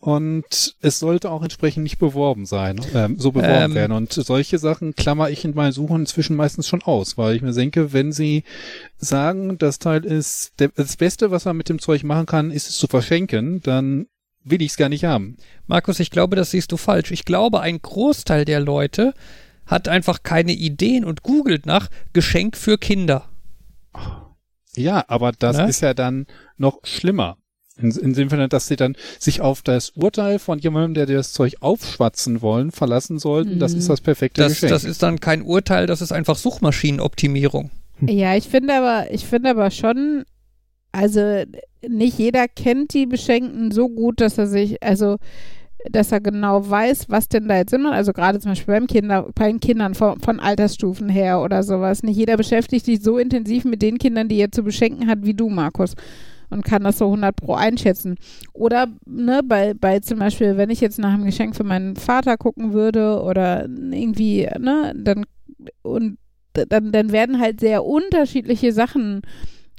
Und 0.03 0.76
es 0.80 0.98
sollte 0.98 1.30
auch 1.30 1.42
entsprechend 1.42 1.82
nicht 1.82 1.98
beworben 1.98 2.46
sein, 2.46 2.80
ähm, 2.94 3.18
so 3.18 3.32
beworben 3.32 3.72
Ähm. 3.72 3.74
werden. 3.74 3.92
Und 3.92 4.14
solche 4.14 4.59
Sachen 4.59 4.94
klammer 4.94 5.28
ich 5.28 5.44
in 5.44 5.55
meinen 5.55 5.72
Suchen 5.72 6.01
inzwischen 6.01 6.36
meistens 6.36 6.66
schon 6.68 6.82
aus, 6.82 7.18
weil 7.18 7.36
ich 7.36 7.42
mir 7.42 7.53
denke, 7.53 7.92
wenn 7.92 8.11
sie 8.11 8.44
sagen, 8.96 9.59
das 9.59 9.78
Teil 9.78 10.07
ist 10.07 10.53
der, 10.59 10.68
das 10.68 10.96
Beste, 10.96 11.30
was 11.30 11.44
man 11.44 11.57
mit 11.59 11.68
dem 11.68 11.78
Zeug 11.80 12.03
machen 12.03 12.24
kann, 12.24 12.51
ist 12.51 12.70
es 12.70 12.78
zu 12.78 12.86
verschenken, 12.86 13.61
dann 13.61 14.07
will 14.42 14.62
ich 14.62 14.70
es 14.70 14.76
gar 14.78 14.88
nicht 14.88 15.05
haben. 15.05 15.36
Markus, 15.66 16.01
ich 16.01 16.11
glaube, 16.11 16.34
das 16.34 16.51
siehst 16.53 16.72
du 16.72 16.78
falsch. 16.78 17.11
Ich 17.11 17.26
glaube, 17.26 17.61
ein 17.61 17.82
Großteil 17.82 18.46
der 18.46 18.61
Leute 18.61 19.12
hat 19.66 19.86
einfach 19.86 20.22
keine 20.22 20.53
Ideen 20.53 21.05
und 21.05 21.22
googelt 21.22 21.66
nach 21.66 21.88
Geschenk 22.14 22.57
für 22.57 22.78
Kinder. 22.78 23.28
Ja, 24.76 25.05
aber 25.09 25.32
das 25.32 25.59
Ne? 25.59 25.68
ist 25.68 25.82
ja 25.82 25.92
dann 25.92 26.26
noch 26.57 26.78
schlimmer. 26.84 27.36
In, 27.83 27.91
in 27.91 28.12
dem 28.14 28.28
Sinne, 28.28 28.49
dass 28.49 28.66
sie 28.68 28.76
dann 28.76 28.97
sich 29.18 29.41
auf 29.41 29.62
das 29.62 29.91
Urteil 29.91 30.39
von 30.39 30.59
jemandem, 30.59 30.95
der 30.95 31.07
dir 31.07 31.16
das 31.16 31.33
Zeug 31.33 31.57
aufschwatzen 31.61 32.43
wollen, 32.43 32.70
verlassen 32.70 33.18
sollten. 33.18 33.59
Das 33.59 33.72
Mhm. 33.72 33.78
ist 33.78 33.89
das 33.91 34.01
perfekte 34.01 34.43
Das, 34.43 34.53
Geschenk. 34.53 34.70
das 34.70 34.85
ist 34.85 35.03
dann 35.03 35.20
kein 35.20 35.43
Urteil, 35.43 35.87
das 35.87 36.01
ist 36.03 36.12
einfach 36.12 36.37
Suchmaschinenoptimierung. 36.37 37.70
Ja, 38.07 38.35
ich 38.37 38.49
finde 38.49 38.74
aber, 38.74 39.12
ich 39.12 39.26
finde 39.26 39.51
aber 39.51 39.70
schon, 39.70 40.24
also 40.93 41.43
nicht 41.87 42.18
jeder 42.18 42.49
kennt 42.49 42.95
die 42.95 43.07
Beschenkten 43.07 43.70
so 43.70 43.89
gut, 43.89 44.20
dass 44.20 44.39
er 44.39 44.47
sich, 44.47 44.83
also 44.83 45.16
dass 45.91 46.12
er 46.12 46.20
genau 46.20 46.68
weiß, 46.68 47.07
was 47.09 47.28
denn 47.28 47.49
da 47.49 47.57
jetzt 47.57 47.70
Sinn 47.70 47.83
macht. 47.83 47.95
Also 47.95 48.12
gerade 48.12 48.39
zum 48.39 48.51
Beispiel 48.51 48.74
beim 48.74 48.87
Kinder, 48.87 49.28
bei 49.35 49.47
den 49.49 49.61
Kindern 49.61 49.95
von, 49.95 50.20
von 50.20 50.39
Altersstufen 50.39 51.09
her 51.09 51.41
oder 51.41 51.62
sowas. 51.62 52.03
Nicht 52.03 52.16
jeder 52.18 52.37
beschäftigt 52.37 52.85
sich 52.85 53.03
so 53.03 53.16
intensiv 53.16 53.64
mit 53.64 53.81
den 53.81 53.97
Kindern, 53.97 54.28
die 54.28 54.37
er 54.37 54.53
zu 54.53 54.62
beschenken 54.62 55.07
hat, 55.09 55.20
wie 55.22 55.33
du, 55.33 55.49
Markus. 55.49 55.95
Und 56.51 56.64
kann 56.64 56.82
das 56.82 56.98
so 56.98 57.07
100 57.07 57.36
pro 57.36 57.55
einschätzen. 57.55 58.16
Oder, 58.53 58.88
ne, 59.07 59.40
bei, 59.44 59.74
bei 59.74 60.01
zum 60.01 60.18
Beispiel, 60.18 60.57
wenn 60.57 60.70
ich 60.70 60.80
jetzt 60.80 60.98
nach 60.98 61.12
einem 61.12 61.24
Geschenk 61.24 61.57
für 61.57 61.64
meinen 61.64 61.96
Vater 61.96 62.36
gucken 62.36 62.72
würde 62.72 63.22
oder 63.22 63.66
irgendwie, 63.66 64.48
ne, 64.59 64.92
dann, 64.96 65.26
und 65.82 66.18
dann, 66.53 66.92
dann 66.92 67.12
werden 67.12 67.40
halt 67.40 67.61
sehr 67.61 67.84
unterschiedliche 67.84 68.72
Sachen 68.72 69.22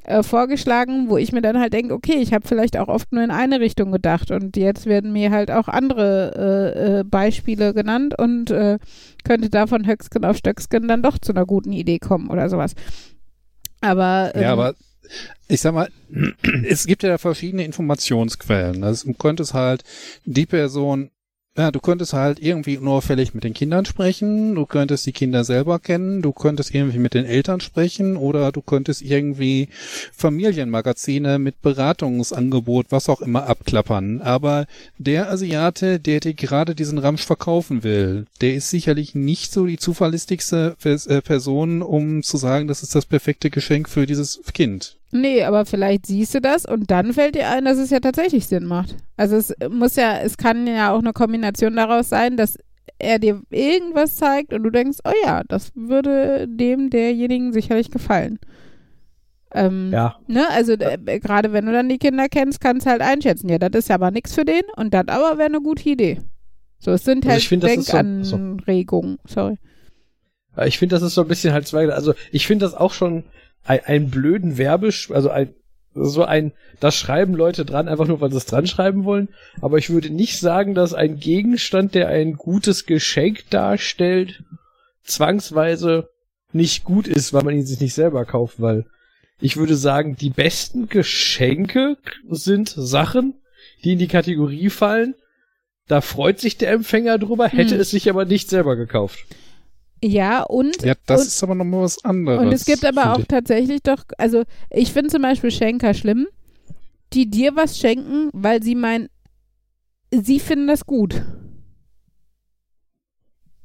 äh, 0.03 0.23
vorgeschlagen, 0.23 1.09
wo 1.09 1.17
ich 1.17 1.31
mir 1.31 1.41
dann 1.41 1.59
halt 1.59 1.73
denke, 1.73 1.93
okay, 1.93 2.15
ich 2.15 2.33
habe 2.33 2.47
vielleicht 2.47 2.77
auch 2.77 2.87
oft 2.87 3.11
nur 3.11 3.23
in 3.23 3.31
eine 3.31 3.59
Richtung 3.59 3.91
gedacht 3.91 4.31
und 4.31 4.57
jetzt 4.57 4.85
werden 4.85 5.13
mir 5.13 5.31
halt 5.31 5.51
auch 5.51 5.67
andere 5.67 6.73
äh, 6.75 6.99
äh, 6.99 7.03
Beispiele 7.03 7.73
genannt 7.73 8.17
und 8.17 8.49
äh, 8.49 8.79
könnte 9.23 9.49
davon 9.49 9.85
Höcksken 9.85 10.25
auf 10.25 10.37
Stöcksken 10.37 10.87
dann 10.87 11.03
doch 11.03 11.19
zu 11.19 11.33
einer 11.33 11.45
guten 11.45 11.71
Idee 11.71 11.99
kommen 11.99 12.29
oder 12.29 12.49
sowas. 12.49 12.73
Aber, 13.81 14.31
ähm, 14.33 14.41
Ja, 14.41 14.53
aber 14.53 14.73
ich 15.47 15.61
sag 15.61 15.73
mal, 15.73 15.89
es 16.67 16.85
gibt 16.85 17.03
ja 17.03 17.17
verschiedene 17.17 17.65
Informationsquellen. 17.65 18.83
Also 18.83 19.07
du 19.07 19.13
könntest 19.13 19.53
halt 19.53 19.83
die 20.25 20.45
Person, 20.45 21.11
ja, 21.57 21.69
du 21.69 21.81
könntest 21.81 22.13
halt 22.13 22.39
irgendwie 22.39 22.77
unauffällig 22.77 23.33
mit 23.33 23.43
den 23.43 23.53
Kindern 23.53 23.83
sprechen, 23.83 24.55
du 24.55 24.65
könntest 24.65 25.05
die 25.05 25.11
Kinder 25.11 25.43
selber 25.43 25.79
kennen, 25.79 26.21
du 26.21 26.31
könntest 26.31 26.73
irgendwie 26.73 26.99
mit 26.99 27.13
den 27.13 27.25
Eltern 27.25 27.59
sprechen 27.59 28.15
oder 28.15 28.53
du 28.53 28.61
könntest 28.61 29.01
irgendwie 29.01 29.67
Familienmagazine 30.13 31.39
mit 31.39 31.61
Beratungsangebot, 31.61 32.85
was 32.89 33.09
auch 33.09 33.19
immer 33.19 33.47
abklappern. 33.47 34.21
Aber 34.21 34.65
der 34.97 35.29
Asiate, 35.29 35.99
der 35.99 36.21
dir 36.21 36.35
gerade 36.35 36.73
diesen 36.73 36.97
Ramsch 36.97 37.25
verkaufen 37.25 37.83
will, 37.83 38.27
der 38.39 38.55
ist 38.55 38.69
sicherlich 38.69 39.13
nicht 39.13 39.51
so 39.51 39.65
die 39.65 39.77
zuverlässigste 39.77 40.77
äh, 40.85 41.21
Person, 41.21 41.81
um 41.81 42.23
zu 42.23 42.37
sagen, 42.37 42.69
das 42.69 42.81
ist 42.81 42.95
das 42.95 43.05
perfekte 43.05 43.49
Geschenk 43.49 43.89
für 43.89 44.05
dieses 44.05 44.41
Kind. 44.53 45.00
Nee, 45.11 45.43
aber 45.43 45.65
vielleicht 45.65 46.05
siehst 46.05 46.33
du 46.35 46.41
das 46.41 46.65
und 46.65 46.89
dann 46.89 47.13
fällt 47.13 47.35
dir 47.35 47.49
ein, 47.49 47.65
dass 47.65 47.77
es 47.77 47.89
ja 47.89 47.99
tatsächlich 47.99 48.47
Sinn 48.47 48.65
macht. 48.65 48.95
Also 49.17 49.35
es 49.35 49.53
muss 49.69 49.95
ja, 49.97 50.19
es 50.19 50.37
kann 50.37 50.65
ja 50.67 50.93
auch 50.93 50.99
eine 50.99 51.13
Kombination 51.13 51.75
daraus 51.75 52.09
sein, 52.09 52.37
dass 52.37 52.57
er 52.97 53.19
dir 53.19 53.41
irgendwas 53.49 54.15
zeigt 54.15 54.53
und 54.53 54.63
du 54.63 54.69
denkst, 54.69 54.99
oh 55.03 55.11
ja, 55.25 55.43
das 55.47 55.71
würde 55.75 56.47
dem 56.47 56.89
derjenigen 56.89 57.51
sicherlich 57.51 57.91
gefallen. 57.91 58.39
Ähm, 59.53 59.89
Ja. 59.91 60.15
Ne, 60.27 60.47
also 60.49 60.73
äh, 60.73 61.19
gerade 61.19 61.51
wenn 61.51 61.65
du 61.65 61.71
dann 61.73 61.89
die 61.89 61.97
Kinder 61.97 62.27
kennst, 62.29 62.61
kannst 62.61 62.85
du 62.85 62.91
halt 62.91 63.01
einschätzen, 63.01 63.49
ja, 63.49 63.57
das 63.59 63.71
ist 63.83 63.89
ja 63.89 63.95
aber 63.95 64.11
nichts 64.11 64.33
für 64.33 64.45
den 64.45 64.61
und 64.77 64.93
das 64.93 65.07
aber 65.07 65.37
wäre 65.37 65.49
eine 65.49 65.61
gute 65.61 65.89
Idee. 65.89 66.19
So, 66.79 66.91
es 66.91 67.03
sind 67.03 67.25
Also 67.25 67.29
halt 67.31 67.41
ich 67.41 67.49
find, 67.49 67.63
ist 67.63 67.85
so- 67.87 67.97
Denkanregungen. 67.97 69.17
Sorry. 69.25 69.57
Ja, 70.55 70.65
Ich 70.65 70.79
finde, 70.79 70.95
das 70.95 71.03
ist 71.03 71.15
so 71.15 71.21
ein 71.21 71.27
bisschen 71.27 71.53
halt 71.53 71.67
zwei. 71.67 71.89
Also 71.89 72.13
ich 72.31 72.47
finde 72.47 72.65
das 72.65 72.73
auch 72.73 72.93
schon 72.93 73.23
ein, 73.65 73.79
einen 73.85 74.09
blöden 74.09 74.57
Werbisch, 74.57 75.11
also 75.11 75.29
ein 75.29 75.53
so 75.93 76.23
ein, 76.23 76.53
das 76.79 76.95
schreiben 76.95 77.33
Leute 77.33 77.65
dran, 77.65 77.89
einfach 77.89 78.07
nur, 78.07 78.21
weil 78.21 78.31
sie 78.31 78.37
es 78.37 78.45
dran 78.45 78.65
schreiben 78.65 79.03
wollen. 79.03 79.29
Aber 79.59 79.77
ich 79.77 79.89
würde 79.89 80.09
nicht 80.09 80.39
sagen, 80.39 80.73
dass 80.73 80.93
ein 80.93 81.19
Gegenstand, 81.19 81.95
der 81.95 82.07
ein 82.07 82.33
gutes 82.33 82.85
Geschenk 82.85 83.49
darstellt, 83.49 84.41
zwangsweise 85.03 86.09
nicht 86.53 86.83
gut 86.83 87.07
ist, 87.07 87.33
weil 87.33 87.43
man 87.43 87.55
ihn 87.55 87.65
sich 87.65 87.79
nicht 87.79 87.93
selber 87.93 88.25
kauft, 88.25 88.61
weil 88.61 88.85
ich 89.39 89.57
würde 89.57 89.75
sagen, 89.75 90.15
die 90.15 90.29
besten 90.29 90.87
Geschenke 90.87 91.97
sind 92.29 92.69
Sachen, 92.69 93.33
die 93.83 93.93
in 93.93 93.99
die 93.99 94.07
Kategorie 94.07 94.69
fallen. 94.69 95.15
Da 95.87 96.01
freut 96.01 96.39
sich 96.39 96.57
der 96.57 96.71
Empfänger 96.71 97.17
drüber, 97.17 97.47
hätte 97.47 97.75
Hm. 97.75 97.81
es 97.81 97.89
sich 97.91 98.09
aber 98.09 98.25
nicht 98.25 98.49
selber 98.49 98.75
gekauft. 98.75 99.25
Ja, 100.03 100.43
und 100.43 100.81
Ja, 100.83 100.95
das 101.05 101.21
und, 101.21 101.27
ist 101.27 101.43
aber 101.43 101.55
nochmal 101.55 101.81
was 101.83 102.03
anderes. 102.03 102.41
Und 102.41 102.51
es 102.51 102.65
gibt 102.65 102.83
aber 102.85 103.13
auch 103.13 103.19
ich. 103.19 103.27
tatsächlich 103.27 103.83
doch, 103.83 104.03
also 104.17 104.43
ich 104.69 104.91
finde 104.91 105.09
zum 105.09 105.21
Beispiel 105.21 105.51
Schenker 105.51 105.93
schlimm, 105.93 106.27
die 107.13 107.29
dir 107.29 107.55
was 107.55 107.77
schenken, 107.77 108.29
weil 108.33 108.63
sie 108.63 108.75
meinen, 108.75 109.09
sie 110.11 110.39
finden 110.39 110.67
das 110.67 110.85
gut. 110.85 111.21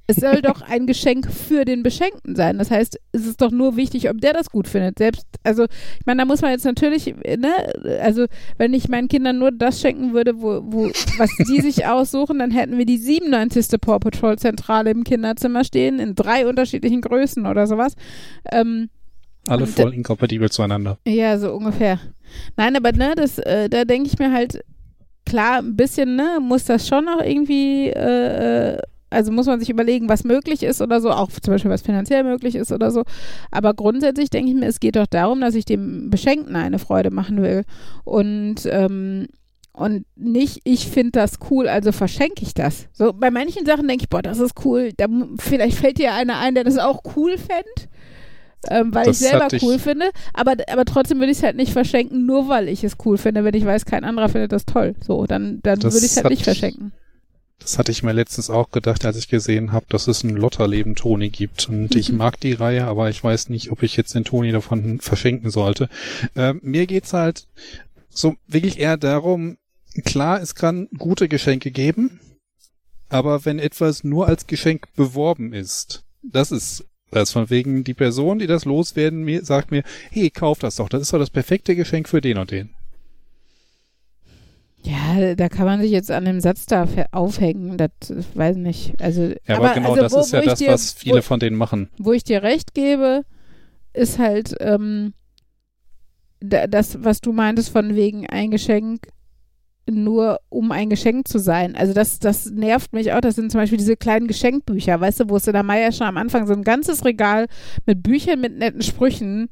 Es 0.08 0.16
soll 0.16 0.40
doch 0.40 0.62
ein 0.62 0.86
Geschenk 0.86 1.30
für 1.32 1.64
den 1.64 1.82
Beschenkten 1.82 2.36
sein. 2.36 2.58
Das 2.58 2.70
heißt, 2.70 2.98
es 3.12 3.26
ist 3.26 3.40
doch 3.40 3.50
nur 3.50 3.76
wichtig, 3.76 4.08
ob 4.08 4.20
der 4.20 4.32
das 4.32 4.50
gut 4.50 4.68
findet. 4.68 4.98
Selbst, 4.98 5.26
also, 5.42 5.64
ich 5.64 6.06
meine, 6.06 6.22
da 6.22 6.24
muss 6.24 6.42
man 6.42 6.52
jetzt 6.52 6.64
natürlich, 6.64 7.06
ne, 7.06 7.50
also, 8.00 8.26
wenn 8.56 8.72
ich 8.72 8.88
meinen 8.88 9.08
Kindern 9.08 9.38
nur 9.38 9.50
das 9.50 9.80
schenken 9.80 10.12
würde, 10.14 10.40
wo, 10.40 10.62
wo, 10.64 10.86
was 11.18 11.30
die 11.48 11.60
sich 11.60 11.86
aussuchen, 11.86 12.38
dann 12.38 12.52
hätten 12.52 12.78
wir 12.78 12.86
die 12.86 12.98
97. 12.98 13.80
Paw 13.80 13.98
Patrol 13.98 14.38
Zentrale 14.38 14.90
im 14.90 15.02
Kinderzimmer 15.02 15.64
stehen, 15.64 15.98
in 15.98 16.14
drei 16.14 16.46
unterschiedlichen 16.46 17.00
Größen 17.00 17.44
oder 17.46 17.66
sowas. 17.66 17.94
Ähm, 18.52 18.90
Alle 19.48 19.66
voll 19.66 19.92
inkompatibel 19.92 20.50
zueinander. 20.50 20.98
ja, 21.06 21.36
so 21.38 21.52
ungefähr. 21.52 21.98
Nein, 22.56 22.76
aber 22.76 22.92
ne, 22.92 23.14
das, 23.16 23.38
äh, 23.38 23.68
da 23.68 23.84
denke 23.84 24.08
ich 24.08 24.18
mir 24.20 24.32
halt, 24.32 24.62
klar, 25.24 25.58
ein 25.58 25.74
bisschen, 25.76 26.14
ne, 26.16 26.38
muss 26.40 26.64
das 26.64 26.86
schon 26.86 27.06
noch 27.06 27.20
irgendwie, 27.20 27.88
äh, 27.88 28.74
äh, 28.74 28.78
also 29.10 29.30
muss 29.32 29.46
man 29.46 29.60
sich 29.60 29.70
überlegen, 29.70 30.08
was 30.08 30.24
möglich 30.24 30.62
ist 30.62 30.82
oder 30.82 31.00
so, 31.00 31.10
auch 31.10 31.30
zum 31.30 31.52
Beispiel 31.54 31.70
was 31.70 31.82
finanziell 31.82 32.24
möglich 32.24 32.54
ist 32.56 32.72
oder 32.72 32.90
so. 32.90 33.02
Aber 33.50 33.72
grundsätzlich 33.74 34.30
denke 34.30 34.50
ich 34.50 34.56
mir, 34.56 34.66
es 34.66 34.80
geht 34.80 34.96
doch 34.96 35.06
darum, 35.06 35.40
dass 35.40 35.54
ich 35.54 35.64
dem 35.64 36.10
Beschenkten 36.10 36.56
eine 36.56 36.78
Freude 36.78 37.10
machen 37.10 37.40
will. 37.42 37.62
Und, 38.04 38.66
ähm, 38.66 39.26
und 39.72 40.06
nicht, 40.16 40.60
ich 40.64 40.88
finde 40.88 41.12
das 41.12 41.34
cool, 41.50 41.68
also 41.68 41.92
verschenke 41.92 42.42
ich 42.42 42.54
das. 42.54 42.86
So, 42.92 43.12
bei 43.12 43.30
manchen 43.30 43.66
Sachen 43.66 43.86
denke 43.86 44.04
ich, 44.04 44.08
boah, 44.08 44.22
das 44.22 44.38
ist 44.40 44.54
cool. 44.64 44.90
Da, 44.96 45.06
vielleicht 45.38 45.76
fällt 45.78 45.98
dir 45.98 46.14
einer 46.14 46.38
ein, 46.38 46.54
der 46.54 46.64
das 46.64 46.78
auch 46.78 47.02
cool 47.16 47.36
fände. 47.36 47.90
Ähm, 48.68 48.92
weil 48.92 49.04
Das 49.04 49.20
ich 49.20 49.28
selber 49.28 49.46
ich- 49.52 49.62
cool 49.62 49.78
finde, 49.78 50.06
aber, 50.34 50.54
aber 50.72 50.84
trotzdem 50.84 51.18
würde 51.20 51.30
ich 51.30 51.38
es 51.38 51.44
halt 51.44 51.56
nicht 51.56 51.72
verschenken, 51.72 52.26
nur 52.26 52.48
weil 52.48 52.68
ich 52.68 52.82
es 52.82 52.96
cool 53.04 53.16
finde, 53.18 53.44
wenn 53.44 53.54
ich 53.54 53.64
weiß, 53.64 53.84
kein 53.84 54.02
anderer 54.02 54.28
findet 54.28 54.50
das 54.50 54.64
toll. 54.66 54.94
So, 55.06 55.26
dann, 55.26 55.60
dann 55.62 55.80
würde 55.82 55.96
ich 55.98 56.02
es 56.04 56.16
halt 56.16 56.30
nicht 56.30 56.40
ich- 56.40 56.44
verschenken. 56.44 56.92
Das 57.58 57.78
hatte 57.78 57.90
ich 57.90 58.02
mir 58.02 58.12
letztens 58.12 58.50
auch 58.50 58.70
gedacht, 58.70 59.04
als 59.04 59.16
ich 59.16 59.28
gesehen 59.28 59.72
habe, 59.72 59.86
dass 59.88 60.06
es 60.08 60.22
ein 60.22 60.36
Lotterleben 60.36 60.94
Toni 60.94 61.30
gibt. 61.30 61.68
Und 61.68 61.94
ich 61.96 62.12
mag 62.12 62.38
die 62.40 62.52
Reihe, 62.52 62.86
aber 62.86 63.10
ich 63.10 63.22
weiß 63.22 63.48
nicht, 63.48 63.70
ob 63.72 63.82
ich 63.82 63.96
jetzt 63.96 64.14
den 64.14 64.24
Toni 64.24 64.52
davon 64.52 65.00
verschenken 65.00 65.50
sollte. 65.50 65.88
Äh, 66.34 66.54
mir 66.62 66.86
geht's 66.86 67.12
halt 67.12 67.46
so 68.08 68.36
wirklich 68.46 68.78
eher 68.78 68.96
darum, 68.96 69.58
klar, 70.04 70.40
es 70.40 70.54
kann 70.54 70.88
gute 70.96 71.28
Geschenke 71.28 71.70
geben, 71.70 72.20
aber 73.08 73.44
wenn 73.44 73.58
etwas 73.58 74.04
nur 74.04 74.26
als 74.26 74.46
Geschenk 74.46 74.88
beworben 74.94 75.52
ist, 75.52 76.04
das 76.22 76.50
ist 76.50 76.84
das 77.10 77.30
von 77.32 77.50
wegen 77.50 77.84
die 77.84 77.94
Person, 77.94 78.38
die 78.38 78.46
das 78.46 78.64
loswerden, 78.64 79.22
mir, 79.22 79.44
sagt 79.44 79.70
mir, 79.70 79.84
hey, 80.10 80.30
kauf 80.30 80.58
das 80.58 80.76
doch, 80.76 80.88
das 80.88 81.02
ist 81.02 81.12
doch 81.12 81.18
das 81.18 81.30
perfekte 81.30 81.76
Geschenk 81.76 82.08
für 82.08 82.20
den 82.20 82.38
und 82.38 82.50
den. 82.50 82.75
Ja, 84.86 85.34
da 85.34 85.48
kann 85.48 85.66
man 85.66 85.80
sich 85.80 85.90
jetzt 85.90 86.10
an 86.12 86.24
dem 86.24 86.40
Satz 86.40 86.66
da 86.66 86.86
aufhängen, 87.10 87.76
das 87.76 87.90
ich 88.10 88.36
weiß 88.36 88.56
nicht. 88.56 88.94
Also, 89.02 89.32
Ja, 89.46 89.56
aber, 89.56 89.74
genau 89.74 89.90
also 89.90 90.02
das 90.02 90.12
wo- 90.12 90.20
ist 90.20 90.32
ja 90.32 90.42
das, 90.42 90.58
dir- 90.60 90.70
was 90.72 90.92
viele 90.92 91.18
wo, 91.18 91.22
von 91.22 91.40
denen 91.40 91.56
machen. 91.56 91.88
wo 91.98 92.12
ich 92.12 92.22
dir 92.22 92.42
recht 92.42 92.72
gebe, 92.74 93.22
ist 93.92 94.18
halt 94.18 94.54
ähm, 94.60 95.12
da, 96.40 96.66
das, 96.66 97.02
was 97.02 97.20
du 97.20 97.32
meintest, 97.32 97.70
von 97.70 97.94
wegen 97.96 98.26
ein 98.28 98.50
Geschenk 98.50 99.08
nur 99.88 100.40
um 100.48 100.72
ein 100.72 100.90
Geschenk 100.90 101.28
zu 101.28 101.38
sein. 101.38 101.76
Also 101.76 101.92
das, 101.92 102.18
das 102.18 102.46
nervt 102.50 102.92
mich 102.92 103.12
auch. 103.12 103.20
Das 103.20 103.36
sind 103.36 103.52
zum 103.52 103.60
Beispiel 103.60 103.78
diese 103.78 103.96
kleinen 103.96 104.26
Geschenkbücher, 104.26 105.00
weißt 105.00 105.20
du, 105.20 105.28
wo 105.30 105.36
es 105.36 105.46
in 105.46 105.52
der 105.52 105.62
Meier 105.62 105.92
schon 105.92 106.08
am 106.08 106.16
Anfang 106.16 106.46
so 106.46 106.52
ein 106.54 106.64
ganzes 106.64 107.04
Regal 107.04 107.46
mit 107.86 108.02
Büchern 108.02 108.40
mit 108.40 108.58
netten 108.58 108.82
Sprüchen 108.82 109.48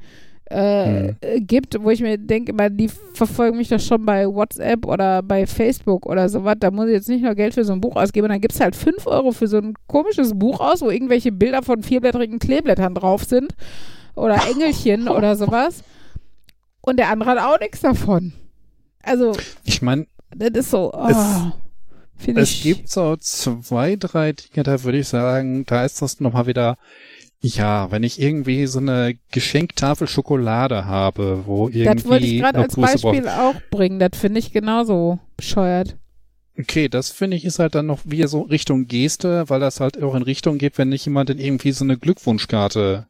äh, 0.47 1.15
Hm. 1.23 1.47
gibt, 1.47 1.83
wo 1.83 1.91
ich 1.91 2.01
mir 2.01 2.19
denke, 2.19 2.53
immer, 2.53 2.69
die 2.71 2.91
verfolgen 3.15 3.57
mich 3.57 3.69
doch 3.69 3.81
schon 3.81 4.05
bei 4.05 4.27
WhatsApp 4.27 4.87
oder 4.87 5.23
bei 5.23 5.47
Facebook 5.47 6.07
oder 6.07 6.29
sowas. 6.29 6.57
Da 6.61 6.71
muss 6.71 6.87
ich 6.87 6.93
jetzt 6.93 7.09
nicht 7.09 7.23
nur 7.23 7.35
Geld 7.35 7.55
für 7.55 7.65
so 7.65 7.73
ein 7.73 7.81
Buch 7.81 7.97
ausgeben. 7.97 8.27
Und 8.27 8.31
dann 8.33 8.41
gibt 8.41 8.55
es 8.55 8.61
halt 8.61 8.77
5 8.77 9.07
Euro 9.07 9.33
für 9.33 9.47
so 9.49 9.57
ein 9.59 9.75
komisches 9.87 10.39
Buch 10.39 10.61
aus, 10.61 10.83
wo 10.83 10.91
irgendwelche 10.91 11.33
Bilder 11.33 11.63
von 11.63 11.83
vierblättrigen 11.83 12.39
Kleeblättern 12.39 12.95
drauf 12.95 13.25
sind. 13.25 13.55
Oder 14.15 14.39
Engelchen 14.51 15.09
oder 15.17 15.35
sowas. 15.37 15.83
Und 16.83 16.99
der 16.99 17.09
andere 17.09 17.31
hat 17.31 17.39
auch 17.39 17.59
nichts 17.61 17.81
davon. 17.81 18.33
Also, 19.03 19.33
Ich 19.65 19.81
meine, 19.83 20.07
das 20.37 20.51
ist 20.51 20.71
so, 20.71 20.93
oh, 20.93 21.09
Es- 21.09 21.53
es 22.37 22.63
gibt 22.63 22.89
so 22.91 23.17
zwei, 23.17 23.97
drei 23.97 24.33
Dinge, 24.33 24.63
da 24.63 24.83
würde 24.85 24.99
ich 24.99 25.09
sagen, 25.09 25.65
da 25.67 25.85
ist 25.85 26.01
das 26.01 26.21
nochmal 26.21 26.47
wieder, 26.47 26.77
ja, 27.45 27.91
wenn 27.91 28.03
ich 28.03 28.21
irgendwie 28.21 28.67
so 28.67 28.79
eine 28.79 29.17
Geschenktafel 29.31 30.09
Schokolade 30.09 30.87
habe, 30.87 31.43
wo 31.47 31.69
irgendwie 31.69 31.85
das 31.85 32.05
wollte 32.07 32.27
ich 32.27 32.41
gerade 32.41 32.59
als 32.59 32.75
Beispiel 32.77 33.29
auch 33.29 33.55
bringen. 33.71 33.99
Das 33.99 34.11
finde 34.19 34.39
ich 34.39 34.53
genauso 34.53 35.19
bescheuert. 35.37 35.97
Okay, 36.59 36.89
das 36.89 37.11
finde 37.11 37.37
ich 37.37 37.45
ist 37.45 37.59
halt 37.59 37.75
dann 37.75 37.87
noch 37.87 38.01
wieder 38.05 38.29
so 38.29 38.43
Richtung 38.43 38.87
Geste, 38.87 39.45
weil 39.51 39.61
das 39.61 39.81
halt 39.81 40.03
auch 40.03 40.15
in 40.15 40.23
Richtung 40.23 40.57
geht, 40.57 40.79
wenn 40.79 40.93
ich 40.93 41.05
jemanden 41.05 41.39
irgendwie 41.39 41.73
so 41.73 41.85
eine 41.85 41.99
Glückwunschkarte 41.99 43.09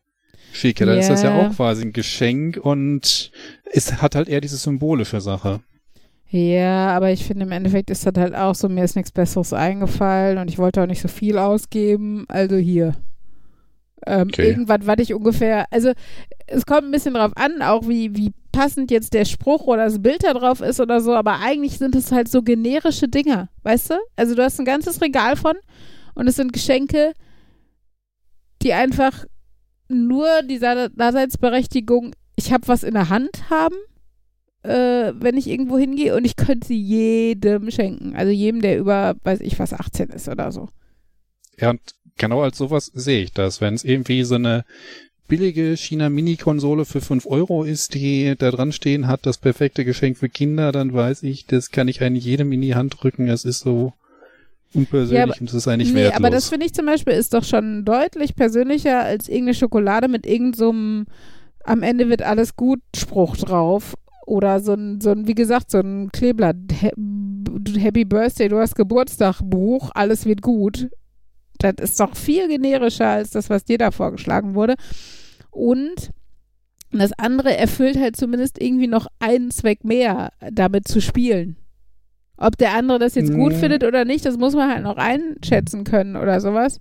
schicke. 0.52 0.86
Dann 0.86 0.98
ist 0.98 1.10
das 1.10 1.22
ja 1.22 1.36
Ja. 1.36 1.46
auch 1.48 1.54
quasi 1.54 1.82
ein 1.82 1.92
Geschenk 1.92 2.56
und 2.56 3.30
es 3.70 4.00
hat 4.02 4.14
halt 4.14 4.28
eher 4.28 4.40
diese 4.40 4.56
symbolische 4.56 5.20
Sache. 5.20 5.60
Ja, 6.30 6.88
aber 6.96 7.12
ich 7.12 7.24
finde 7.24 7.44
im 7.46 7.52
Endeffekt 7.52 7.90
ist 7.90 8.04
das 8.06 8.14
halt 8.16 8.34
auch 8.34 8.54
so, 8.56 8.68
mir 8.68 8.82
ist 8.82 8.96
nichts 8.96 9.12
Besseres 9.12 9.52
eingefallen 9.52 10.38
und 10.38 10.48
ich 10.48 10.58
wollte 10.58 10.82
auch 10.82 10.86
nicht 10.86 11.02
so 11.02 11.06
viel 11.08 11.38
ausgeben, 11.38 12.24
also 12.28 12.56
hier. 12.56 12.94
Ähm, 14.06 14.28
Okay. 14.28 14.48
Irgendwas, 14.48 14.80
was 14.82 14.96
ich 14.98 15.14
ungefähr, 15.14 15.66
also 15.70 15.92
es 16.46 16.66
kommt 16.66 16.84
ein 16.84 16.90
bisschen 16.90 17.14
drauf 17.14 17.32
an, 17.36 17.62
auch 17.62 17.88
wie, 17.88 18.14
wie 18.16 18.32
passend 18.52 18.90
jetzt 18.90 19.14
der 19.14 19.24
Spruch 19.24 19.66
oder 19.66 19.84
das 19.84 20.00
Bild 20.00 20.22
da 20.22 20.32
drauf 20.32 20.60
ist 20.60 20.80
oder 20.80 21.00
so, 21.00 21.14
aber 21.14 21.40
eigentlich 21.40 21.78
sind 21.78 21.94
es 21.96 22.12
halt 22.12 22.28
so 22.28 22.42
generische 22.42 23.08
Dinger, 23.08 23.48
weißt 23.62 23.90
du? 23.90 23.94
Also 24.16 24.34
du 24.34 24.42
hast 24.44 24.58
ein 24.60 24.64
ganzes 24.64 25.00
Regal 25.00 25.36
von 25.36 25.54
und 26.14 26.28
es 26.28 26.36
sind 26.36 26.52
Geschenke, 26.52 27.12
die 28.62 28.72
einfach 28.72 29.24
nur 29.88 30.42
dieser 30.42 30.88
Daseinsberechtigung, 30.88 32.14
ich 32.36 32.52
habe 32.52 32.68
was 32.68 32.82
in 32.82 32.94
der 32.94 33.10
Hand 33.10 33.50
haben, 33.50 33.76
äh, 34.62 35.12
wenn 35.16 35.36
ich 35.36 35.48
irgendwo 35.48 35.76
hingehe 35.78 36.16
und 36.16 36.24
ich 36.24 36.36
könnte 36.36 36.66
sie 36.68 36.80
jedem 36.80 37.70
schenken. 37.70 38.16
Also 38.16 38.32
jedem, 38.32 38.62
der 38.62 38.78
über, 38.78 39.14
weiß 39.22 39.40
ich 39.40 39.58
was, 39.58 39.72
18 39.72 40.08
ist 40.10 40.28
oder 40.28 40.50
so. 40.52 40.68
Ja, 41.58 41.70
und 41.70 41.80
genau 42.18 42.42
als 42.42 42.58
sowas 42.58 42.90
sehe 42.94 43.22
ich 43.24 43.32
das. 43.32 43.60
Wenn 43.60 43.74
es 43.74 43.84
irgendwie 43.84 44.24
so 44.24 44.34
eine 44.36 44.64
billige 45.28 45.76
China-Mini-Konsole 45.76 46.84
für 46.84 47.00
5 47.00 47.26
Euro 47.26 47.64
ist, 47.64 47.94
die 47.94 48.34
da 48.36 48.50
dran 48.50 48.72
stehen 48.72 49.06
hat, 49.06 49.24
das 49.26 49.38
perfekte 49.38 49.84
Geschenk 49.84 50.18
für 50.18 50.28
Kinder, 50.28 50.70
dann 50.72 50.92
weiß 50.92 51.22
ich, 51.22 51.46
das 51.46 51.70
kann 51.70 51.88
ich 51.88 52.02
eigentlich 52.02 52.24
jedem 52.24 52.52
in 52.52 52.60
die 52.60 52.74
Hand 52.74 52.96
drücken. 53.00 53.28
Es 53.28 53.44
ist 53.44 53.60
so 53.60 53.92
unpersönlich 54.74 55.18
Ja, 55.18 55.24
aber- 55.24 55.40
und 55.40 55.48
es 55.48 55.54
ist 55.54 55.68
eigentlich 55.68 55.92
nee, 55.92 56.00
wertlos. 56.02 56.16
aber 56.18 56.30
das 56.30 56.48
finde 56.48 56.66
ich 56.66 56.74
zum 56.74 56.86
Beispiel 56.86 57.14
ist 57.14 57.32
doch 57.32 57.44
schon 57.44 57.84
deutlich 57.84 58.34
persönlicher 58.34 59.00
als 59.00 59.28
irgendeine 59.28 59.54
Schokolade 59.54 60.08
mit 60.08 60.26
irgendeinem 60.26 61.06
so 61.06 61.12
am 61.66 61.82
Ende 61.82 62.08
wird 62.10 62.22
alles 62.22 62.56
gut 62.56 62.80
Spruch 62.94 63.36
drauf. 63.36 63.94
Oder 64.26 64.60
so 64.60 64.72
ein, 64.72 65.00
so 65.02 65.10
ein, 65.10 65.26
wie 65.26 65.34
gesagt, 65.34 65.70
so 65.70 65.78
ein 65.80 66.10
Kleeblatt. 66.10 66.56
Happy 67.78 68.04
Birthday, 68.04 68.48
du 68.48 68.58
hast 68.58 68.74
Geburtstag, 68.74 69.40
Buch, 69.42 69.90
alles 69.94 70.24
wird 70.24 70.40
gut. 70.42 70.88
Das 71.58 71.74
ist 71.78 72.00
doch 72.00 72.16
viel 72.16 72.48
generischer 72.48 73.08
als 73.08 73.30
das, 73.30 73.50
was 73.50 73.64
dir 73.64 73.78
da 73.78 73.90
vorgeschlagen 73.90 74.54
wurde. 74.54 74.74
Und 75.50 76.10
das 76.90 77.12
andere 77.12 77.56
erfüllt 77.56 77.98
halt 77.98 78.16
zumindest 78.16 78.60
irgendwie 78.60 78.86
noch 78.86 79.06
einen 79.18 79.50
Zweck 79.50 79.84
mehr, 79.84 80.32
damit 80.52 80.86
zu 80.88 81.00
spielen. 81.00 81.56
Ob 82.36 82.56
der 82.58 82.74
andere 82.74 82.98
das 82.98 83.14
jetzt 83.14 83.32
gut 83.32 83.52
findet 83.52 83.84
oder 83.84 84.04
nicht, 84.04 84.24
das 84.24 84.36
muss 84.36 84.54
man 84.54 84.70
halt 84.70 84.82
noch 84.82 84.96
einschätzen 84.96 85.84
können 85.84 86.16
oder 86.16 86.40
sowas. 86.40 86.80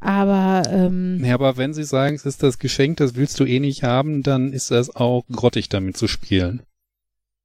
Aber 0.00 0.62
ähm, 0.70 1.22
Ja, 1.24 1.34
aber 1.34 1.56
wenn 1.56 1.74
sie 1.74 1.84
sagen, 1.84 2.14
es 2.14 2.24
ist 2.24 2.42
das 2.42 2.58
Geschenk, 2.58 2.98
das 2.98 3.14
willst 3.16 3.38
du 3.40 3.44
eh 3.44 3.60
nicht 3.60 3.82
haben, 3.82 4.22
dann 4.22 4.52
ist 4.52 4.70
das 4.70 4.94
auch 4.94 5.24
grottig 5.30 5.68
damit 5.68 5.96
zu 5.96 6.06
spielen. 6.06 6.62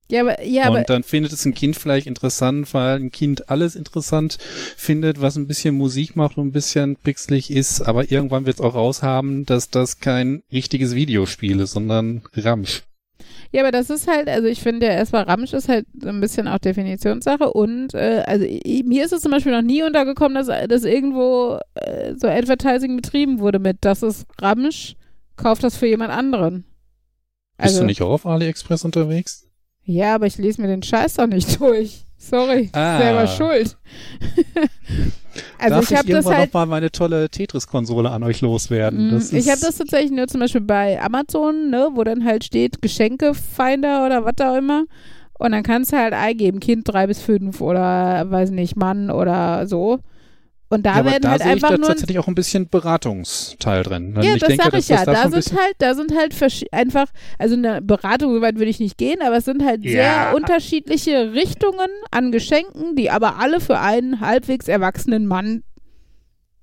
Ja, 0.10 0.22
aber 0.22 0.44
ja, 0.44 0.66
aber 0.66 0.80
und 0.80 0.90
dann 0.90 1.04
findet 1.04 1.34
es 1.34 1.46
ein 1.46 1.54
Kind 1.54 1.76
vielleicht 1.76 2.08
interessant, 2.08 2.74
weil 2.74 2.98
ein 3.00 3.12
Kind 3.12 3.50
alles 3.50 3.76
interessant 3.76 4.38
findet, 4.78 5.22
was 5.22 5.36
ein 5.38 5.48
bisschen 5.48 5.76
Musik 5.76 6.16
macht 6.16 6.38
und 6.38 6.48
ein 6.48 6.52
bisschen 6.52 6.96
pixelig 6.98 7.50
ist, 7.52 7.82
aber 7.82 8.12
irgendwann 8.12 8.46
wird 8.46 8.58
es 8.58 8.62
auch 8.62 8.76
raushaben, 8.76 9.46
dass 9.46 9.70
das 9.70 10.00
kein 10.00 10.44
richtiges 10.52 10.94
Videospiel 10.96 11.60
ist, 11.60 11.72
sondern 11.72 12.22
Ramsch. 12.36 12.84
Ja, 13.52 13.62
aber 13.62 13.72
das 13.72 13.90
ist 13.90 14.08
halt, 14.08 14.28
also 14.28 14.48
ich 14.48 14.62
finde 14.62 14.88
ja 14.88 14.94
erstmal 14.94 15.24
Ramsch 15.24 15.54
ist 15.54 15.70
halt 15.70 15.86
so 16.00 16.10
ein 16.10 16.20
bisschen 16.20 16.48
auch 16.48 16.58
Definitionssache 16.58 17.52
und 17.54 17.94
äh, 17.94 18.24
also 18.26 18.46
i- 18.46 18.84
mir 18.86 19.06
ist 19.06 19.14
es 19.14 19.22
zum 19.22 19.32
Beispiel 19.32 19.52
noch 19.52 19.62
nie 19.62 19.84
untergekommen, 19.84 20.36
dass, 20.36 20.48
dass 20.68 20.84
irgendwo 20.84 21.60
äh, 21.76 22.16
so 22.16 22.28
Advertising 22.28 22.96
betrieben 22.96 23.40
wurde 23.40 23.60
mit, 23.60 23.78
das 23.82 24.02
ist 24.02 24.26
Ramsch, 24.42 24.96
kauft 25.38 25.64
das 25.64 25.78
für 25.78 25.88
jemand 25.88 26.12
anderen. 26.12 26.66
Bist 27.58 27.76
Also, 27.76 27.82
du 27.82 27.86
nicht 27.86 28.02
auch 28.02 28.10
auf 28.12 28.26
AliExpress 28.26 28.84
unterwegs? 28.86 29.48
Ja, 29.86 30.16
aber 30.16 30.28
ich 30.28 30.38
lese 30.38 30.62
mir 30.62 30.68
den 30.68 30.84
Scheiß 30.84 31.16
doch 31.16 31.28
nicht 31.28 31.60
durch. 31.60 32.06
Sorry, 32.18 32.70
Ah. 32.72 33.00
selber 33.00 33.28
schuld. 33.28 33.78
also 35.60 35.76
Darf 35.76 35.92
ich 35.92 35.98
habe 35.98 36.08
das 36.08 36.26
irgendwann 36.26 36.38
halt 36.38 36.54
noch 36.54 36.62
mal 36.62 36.66
meine 36.68 36.92
tolle 36.92 37.30
Tetris-Konsole 37.30 38.10
an 38.10 38.24
euch 38.24 38.40
loswerden? 38.40 39.10
Mm, 39.18 39.36
ich 39.36 39.50
habe 39.50 39.60
das 39.60 39.78
tatsächlich 39.78 40.12
nur 40.12 40.28
zum 40.28 40.40
Beispiel 40.40 40.62
bei 40.62 41.02
Amazon, 41.02 41.70
ne, 41.70 41.90
wo 41.94 42.04
dann 42.06 42.24
halt 42.24 42.46
steht 42.46 42.82
Geschenkefinder 42.82 44.06
oder 44.06 44.24
was 44.24 44.36
auch 44.42 44.56
immer. 44.56 44.86
Und 45.38 45.52
dann 45.52 45.64
kannst 45.64 45.92
du 45.92 45.98
halt 45.98 46.14
eingeben, 46.14 46.62
Kind 46.62 46.88
drei 46.88 47.08
bis 47.08 47.22
fünf 47.22 47.60
oder 47.60 48.30
weiß 48.32 48.52
nicht, 48.52 48.78
Mann 48.78 49.10
oder 49.10 49.68
so. 49.68 50.00
Und 50.74 50.86
da 50.86 50.98
ja, 50.98 51.06
werden 51.06 51.22
da 51.22 51.30
halt 51.32 51.42
sehe 51.44 51.50
ich 51.50 51.54
einfach 51.56 51.70
da 51.70 51.78
nur. 51.78 51.88
tatsächlich 51.88 52.18
auch 52.20 52.28
ein 52.28 52.36
bisschen 52.36 52.68
Beratungsteil 52.68 53.84
drin. 53.84 54.16
Und 54.18 54.24
Ja, 54.24 54.34
ich 54.34 54.40
das 54.40 54.48
denke, 54.48 54.64
sag 54.64 54.72
dass 54.72 54.84
ich 54.84 54.90
ja. 54.90 55.06
da 55.06 55.30
sind 55.30 55.54
halt, 55.60 55.76
da 55.78 55.94
sind 55.94 56.16
halt 56.16 56.34
einfach, 56.72 57.08
also 57.38 57.56
eine 57.56 57.82
Beratung, 57.82 58.34
so 58.34 58.42
weit 58.42 58.56
würde 58.56 58.70
ich 58.72 58.80
nicht 58.80 58.98
gehen, 58.98 59.22
aber 59.22 59.38
es 59.38 59.46
sind 59.46 59.64
halt 59.64 59.84
Ja. 59.84 59.92
sehr 59.92 60.36
unterschiedliche 60.36 61.34
Richtungen 61.34 61.90
an 62.10 62.32
Geschenken, 62.32 62.96
die 62.96 63.12
aber 63.12 63.38
alle 63.38 63.60
für 63.60 63.80
einen 63.80 64.20
halbwegs 64.20 64.68
erwachsenen 64.68 65.28
Mann 65.28 65.64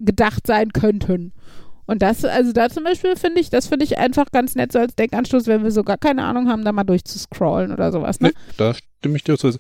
gedacht 0.01 0.47
sein 0.47 0.73
könnten. 0.73 1.33
Und 1.91 2.03
das, 2.03 2.25
also 2.25 2.53
da 2.53 2.69
zum 2.69 2.85
Beispiel 2.85 3.17
finde 3.17 3.41
ich, 3.41 3.51
das 3.51 3.67
finde 3.67 3.85
ich 3.85 3.99
einfach 3.99 4.31
ganz 4.31 4.55
nett 4.55 4.71
so 4.71 4.79
als 4.79 4.95
Denkanstoß, 4.95 5.49
wenn 5.49 5.65
wir 5.65 5.73
so 5.73 5.83
gar 5.83 5.99
keine 5.99 6.23
Ahnung 6.23 6.49
haben, 6.49 6.65
da 6.65 6.71
mal 6.71 6.85
durchzuscrollen 6.85 7.73
oder 7.73 7.91
sowas. 7.91 8.21
Ne? 8.21 8.29
Nee, 8.29 8.35
da 8.59 8.75
stimme 8.75 9.17
ich 9.17 9.25
dir 9.25 9.37
zu. 9.37 9.49
Es 9.49 9.57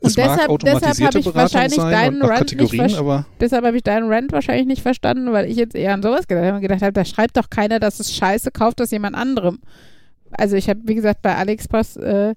Und 0.00 0.14
mag 0.18 0.36
deshalb- 0.36 0.58
deshalb 0.58 1.00
hab 1.00 1.14
ich 1.14 1.34
wahrscheinlich 1.34 1.78
deinen 1.78 2.20
Rant 2.20 2.54
nicht 2.54 2.98
aber 2.98 3.24
Deshalb 3.40 3.64
habe 3.64 3.78
ich 3.78 3.82
deinen 3.82 4.12
Rant 4.12 4.30
wahrscheinlich 4.30 4.66
nicht 4.66 4.82
verstanden, 4.82 5.32
weil 5.32 5.50
ich 5.50 5.56
jetzt 5.56 5.74
eher 5.74 5.94
an 5.94 6.02
sowas 6.02 6.28
gedacht 6.28 6.44
habe 6.44 6.56
und 6.56 6.60
gedacht 6.60 6.82
habe, 6.82 6.92
da 6.92 7.06
schreibt 7.06 7.38
doch 7.38 7.48
keiner, 7.48 7.80
das 7.80 7.98
ist 7.98 8.14
scheiße, 8.14 8.50
kauft 8.50 8.78
das 8.78 8.90
jemand 8.90 9.16
anderem. 9.16 9.60
Also 10.32 10.56
ich 10.56 10.68
habe, 10.68 10.80
wie 10.84 10.94
gesagt, 10.94 11.22
bei 11.22 11.34
AliExpress 11.34 11.96
äh, 11.96 12.34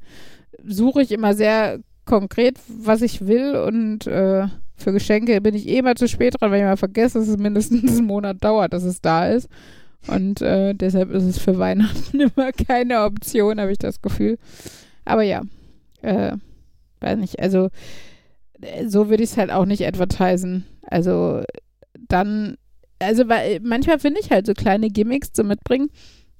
suche 0.65 1.01
ich 1.01 1.11
immer 1.11 1.33
sehr 1.33 1.79
konkret, 2.05 2.57
was 2.69 3.01
ich 3.01 3.27
will 3.27 3.57
und 3.57 4.07
äh, 4.07 4.47
für 4.83 4.93
Geschenke 4.93 5.39
bin 5.41 5.55
ich 5.55 5.67
eh 5.67 5.79
immer 5.79 5.95
zu 5.95 6.07
spät 6.07 6.35
dran, 6.39 6.51
weil 6.51 6.59
ich 6.59 6.65
mal 6.65 6.77
vergesse, 6.77 7.19
dass 7.19 7.27
es 7.27 7.37
mindestens 7.37 7.97
einen 7.97 8.05
Monat 8.05 8.43
dauert, 8.43 8.73
dass 8.73 8.83
es 8.83 9.01
da 9.01 9.27
ist. 9.27 9.49
Und 10.07 10.41
äh, 10.41 10.73
deshalb 10.73 11.11
ist 11.11 11.23
es 11.23 11.37
für 11.37 11.57
Weihnachten 11.57 12.19
immer 12.19 12.51
keine 12.51 13.03
Option, 13.03 13.59
habe 13.59 13.71
ich 13.71 13.77
das 13.77 14.01
Gefühl. 14.01 14.37
Aber 15.05 15.23
ja, 15.23 15.41
äh, 16.01 16.33
weiß 16.99 17.17
nicht, 17.17 17.39
also 17.39 17.69
äh, 18.61 18.87
so 18.87 19.09
würde 19.09 19.23
ich 19.23 19.31
es 19.31 19.37
halt 19.37 19.51
auch 19.51 19.65
nicht 19.65 19.85
advertisen. 19.85 20.65
Also 20.83 21.41
dann, 22.09 22.57
also 22.99 23.29
weil 23.29 23.59
manchmal 23.61 23.99
finde 23.99 24.19
ich 24.19 24.31
halt 24.31 24.45
so 24.45 24.53
kleine 24.53 24.89
Gimmicks 24.89 25.31
zu 25.31 25.43
mitbringen, 25.43 25.89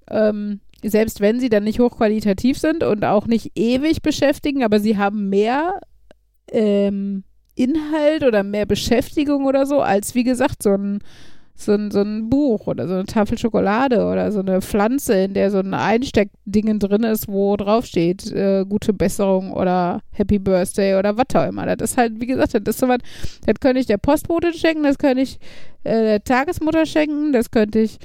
ähm, 0.10 0.60
selbst 0.84 1.22
wenn 1.22 1.40
sie 1.40 1.50
dann 1.50 1.64
nicht 1.64 1.80
hochqualitativ 1.80 2.58
sind 2.58 2.84
und 2.84 3.06
auch 3.06 3.28
nicht 3.28 3.52
ewig 3.56 4.02
beschäftigen, 4.02 4.64
aber 4.64 4.82
sie 4.82 4.98
haben 4.98 5.30
mehr 5.30 5.80
ähm, 6.52 7.24
Inhalt 7.56 8.24
oder 8.24 8.44
mehr 8.44 8.66
Beschäftigung 8.66 9.46
oder 9.46 9.66
so, 9.66 9.82
als 9.82 10.16
wie 10.16 10.24
gesagt 10.24 10.64
so 10.64 10.72
ein 10.72 11.00
so 11.56 11.74
ein, 11.74 11.92
so 11.92 12.02
ein 12.02 12.30
Buch 12.30 12.68
oder 12.68 12.88
so 12.88 12.96
eine 12.96 13.06
Tafel 13.06 13.38
Schokolade 13.38 14.06
oder 14.06 14.32
so 14.32 14.40
eine 14.40 14.62
Pflanze, 14.62 15.14
in 15.26 15.34
der 15.34 15.52
so 15.52 15.60
ein 15.60 15.74
Einsteckdingen 15.74 16.80
drin 16.80 17.04
ist, 17.04 17.28
wo 17.28 17.56
draufsteht, 17.56 18.32
äh, 18.32 18.66
gute 18.68 18.94
Besserung 18.94 19.52
oder 19.52 20.02
Happy 20.12 20.40
Birthday 20.40 20.96
oder 20.96 21.16
was 21.18 21.36
auch 21.36 21.48
immer. 21.48 21.76
Das 21.76 21.92
ist 21.92 21.98
halt, 21.98 22.20
wie 22.20 22.26
gesagt, 22.26 22.54
das 22.56 22.62
ist 22.66 22.80
so 22.80 22.88
was, 22.88 23.00
das 23.46 23.56
könnte 23.60 23.80
ich 23.80 23.86
der 23.86 23.98
Postbote 23.98 24.54
schenken, 24.54 24.84
das 24.84 24.98
könnte 24.98 25.22
ich 25.22 25.38
äh, 25.84 26.02
der 26.02 26.24
Tagesmutter 26.24 26.86
schenken, 26.86 27.34
das 27.34 27.52
könnte 27.52 27.80
ich 27.80 27.98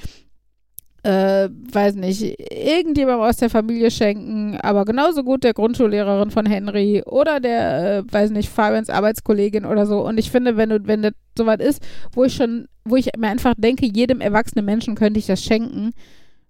äh, 1.04 1.48
weiß 1.72 1.94
nicht, 1.94 2.22
irgendjemandem 2.50 3.28
aus 3.28 3.36
der 3.36 3.50
Familie 3.50 3.90
schenken, 3.90 4.58
aber 4.60 4.84
genauso 4.84 5.22
gut 5.22 5.44
der 5.44 5.54
Grundschullehrerin 5.54 6.30
von 6.30 6.46
Henry 6.46 7.02
oder 7.06 7.40
der, 7.40 7.98
äh, 7.98 8.12
weiß 8.12 8.30
nicht, 8.30 8.48
Fabians 8.48 8.90
Arbeitskollegin 8.90 9.64
oder 9.64 9.86
so. 9.86 10.04
Und 10.04 10.18
ich 10.18 10.30
finde, 10.30 10.56
wenn 10.56 10.70
du, 10.70 10.86
wenn 10.86 11.02
das 11.02 11.12
soweit 11.36 11.62
ist, 11.62 11.82
wo 12.12 12.24
ich 12.24 12.34
schon, 12.34 12.66
wo 12.84 12.96
ich 12.96 13.10
mir 13.16 13.28
einfach 13.28 13.54
denke, 13.56 13.86
jedem 13.86 14.20
erwachsenen 14.20 14.64
Menschen 14.64 14.96
könnte 14.96 15.20
ich 15.20 15.26
das 15.26 15.42
schenken, 15.42 15.92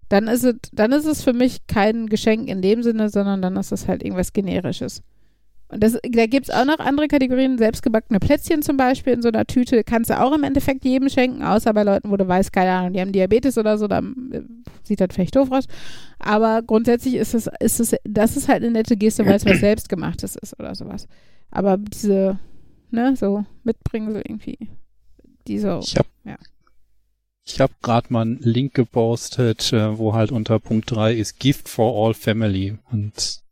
dann 0.09 0.27
ist 0.27 0.45
es, 0.45 0.55
dann 0.73 0.93
ist 0.93 1.05
es 1.05 1.23
für 1.23 1.35
mich 1.35 1.67
kein 1.67 2.07
Geschenk 2.07 2.49
in 2.49 2.63
dem 2.63 2.83
Sinne, 2.83 3.11
sondern 3.11 3.43
dann 3.43 3.57
ist 3.57 3.73
es 3.73 3.87
halt 3.87 4.03
irgendwas 4.03 4.33
Generisches. 4.33 5.03
Und 5.71 5.83
das, 5.83 5.99
da 6.03 6.27
gibt 6.27 6.49
es 6.49 6.55
auch 6.55 6.65
noch 6.65 6.79
andere 6.79 7.09
Kategorien, 7.09 7.59
selbstgebackene 7.59 8.21
Plätzchen 8.21 8.63
zum 8.63 8.79
Beispiel 8.79 9.13
in 9.13 9.23
so 9.23 9.29
einer 9.29 9.45
Tüte, 9.45 9.85
kannst 9.85 10.09
du 10.09 10.19
auch 10.19 10.33
im 10.33 10.43
Endeffekt 10.43 10.85
jedem 10.85 11.11
schenken, 11.11 11.43
außer 11.43 11.75
bei 11.75 11.83
Leuten, 11.83 12.11
wo 12.11 12.17
du 12.17 12.27
weißt, 12.27 12.53
keine 12.53 12.71
Ahnung, 12.71 12.95
die 12.95 13.01
haben 13.01 13.13
Diabetes 13.13 13.59
oder 13.59 13.77
so, 13.77 13.87
dann 13.87 14.31
äh, 14.33 14.41
sieht 14.83 15.01
das 15.01 15.09
vielleicht 15.13 15.37
doof 15.37 15.53
aus. 15.53 15.67
Aber 16.19 16.63
grundsätzlich 16.63 17.15
ist 17.15 17.35
es, 17.35 17.51
ist 17.61 17.81
es, 17.81 17.95
das 18.05 18.37
ist 18.37 18.49
halt 18.49 18.63
eine 18.63 18.73
nette 18.73 18.97
Geste, 18.97 19.27
weil 19.27 19.35
es 19.35 19.45
was 19.45 19.61
selbstgemachtes 19.61 20.37
ist 20.37 20.59
oder 20.59 20.75
sowas. 20.75 21.07
Aber 21.51 21.77
diese, 21.77 22.39
ne, 22.91 23.15
so 23.15 23.45
mitbringen 23.63 24.13
so 24.13 24.19
irgendwie, 24.19 24.71
die 25.47 25.59
so, 25.59 25.81
Ich 25.83 25.97
habe 25.97 26.09
ja. 26.25 26.37
ich 27.47 27.61
hab 27.61 27.83
gerade 27.83 28.11
mal 28.11 28.23
einen 28.23 28.39
Link 28.39 28.73
gepostet, 28.73 29.71
äh, 29.75 29.99
wo 29.99 30.15
halt 30.15 30.33
unter 30.33 30.59
Punkt 30.61 30.91
3 30.91 31.13
ist 31.13 31.39
Gift 31.39 31.69
for 31.69 31.95
All 31.95 32.15
Family. 32.15 32.79
Und 32.91 33.43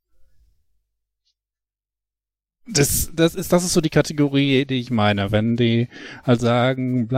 das, 2.66 3.10
das 3.14 3.34
ist, 3.34 3.52
das 3.52 3.64
ist 3.64 3.72
so 3.72 3.80
die 3.80 3.90
Kategorie, 3.90 4.64
die 4.64 4.80
ich 4.80 4.90
meine. 4.90 5.32
Wenn 5.32 5.56
die 5.56 5.88
halt 6.24 6.40
sagen, 6.40 7.08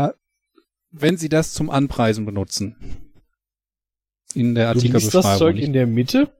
wenn 0.90 1.16
sie 1.16 1.28
das 1.28 1.52
zum 1.52 1.70
Anpreisen 1.70 2.24
benutzen. 2.24 2.76
In 4.34 4.54
der 4.54 4.74
Du 4.74 4.80
liest 4.80 4.94
das 4.94 5.04
Artikelbeschreibung. 5.04 5.38
Zeug 5.38 5.58
in 5.58 5.72
der 5.72 5.86
Mitte? 5.86 6.30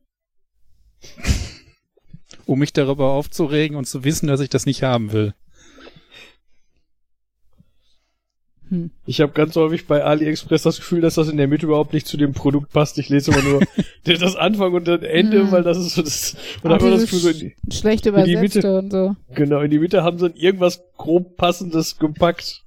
um 2.46 2.58
mich 2.58 2.72
darüber 2.72 3.12
aufzuregen 3.12 3.76
und 3.76 3.86
zu 3.86 4.04
wissen, 4.04 4.26
dass 4.26 4.40
ich 4.40 4.48
das 4.48 4.66
nicht 4.66 4.82
haben 4.82 5.12
will. 5.12 5.34
Hm. 8.70 8.90
Ich 9.06 9.20
habe 9.20 9.32
ganz 9.32 9.56
häufig 9.56 9.86
bei 9.86 10.04
AliExpress 10.04 10.62
das 10.62 10.76
Gefühl, 10.78 11.00
dass 11.00 11.14
das 11.14 11.28
in 11.28 11.36
der 11.36 11.48
Mitte 11.48 11.66
überhaupt 11.66 11.92
nicht 11.92 12.06
zu 12.06 12.16
dem 12.16 12.32
Produkt 12.34 12.72
passt. 12.72 12.98
Ich 12.98 13.08
lese 13.08 13.30
immer 13.32 13.42
nur 13.42 13.60
das 14.04 14.36
Anfang 14.36 14.74
und 14.74 14.86
das 14.86 15.02
Ende, 15.02 15.44
Mhm. 15.44 15.52
weil 15.52 15.62
das 15.62 15.78
ist 15.78 15.94
so 15.94 16.02
das. 16.02 16.36
Und 16.62 16.70
dann 16.70 16.80
immer 16.80 16.90
das 16.90 17.02
Gefühl, 17.02 17.18
so 17.20 17.28
in 17.30 17.38
die, 17.38 17.56
schlecht 17.72 18.06
in 18.06 18.14
die 18.24 18.32
übersetzte 18.32 18.58
Mitte. 18.58 18.78
und 18.78 18.90
so. 18.90 19.16
genau, 19.34 19.60
in 19.60 19.70
die 19.70 19.78
Mitte 19.78 20.02
haben 20.02 20.18
sie 20.18 20.28
dann 20.28 20.36
irgendwas 20.36 20.82
grob 20.96 21.36
passendes 21.36 21.98
gepackt. 21.98 22.64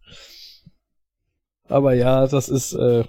Aber 1.68 1.94
ja, 1.94 2.28
das 2.28 2.50
ist, 2.50 2.74
äh, 2.74 3.04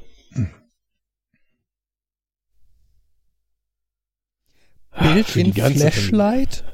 Bild 5.01 5.37
in 5.37 5.53
Flashlight? 5.55 6.65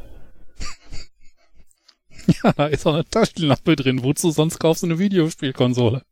Ja, 2.42 2.52
da 2.52 2.66
ist 2.66 2.86
auch 2.86 2.94
eine 2.94 3.08
Taschenlampe 3.08 3.76
drin. 3.76 4.02
Wozu 4.02 4.30
sonst 4.30 4.58
kaufst 4.58 4.82
du 4.82 4.86
eine 4.86 4.98
Videospielkonsole? 4.98 6.02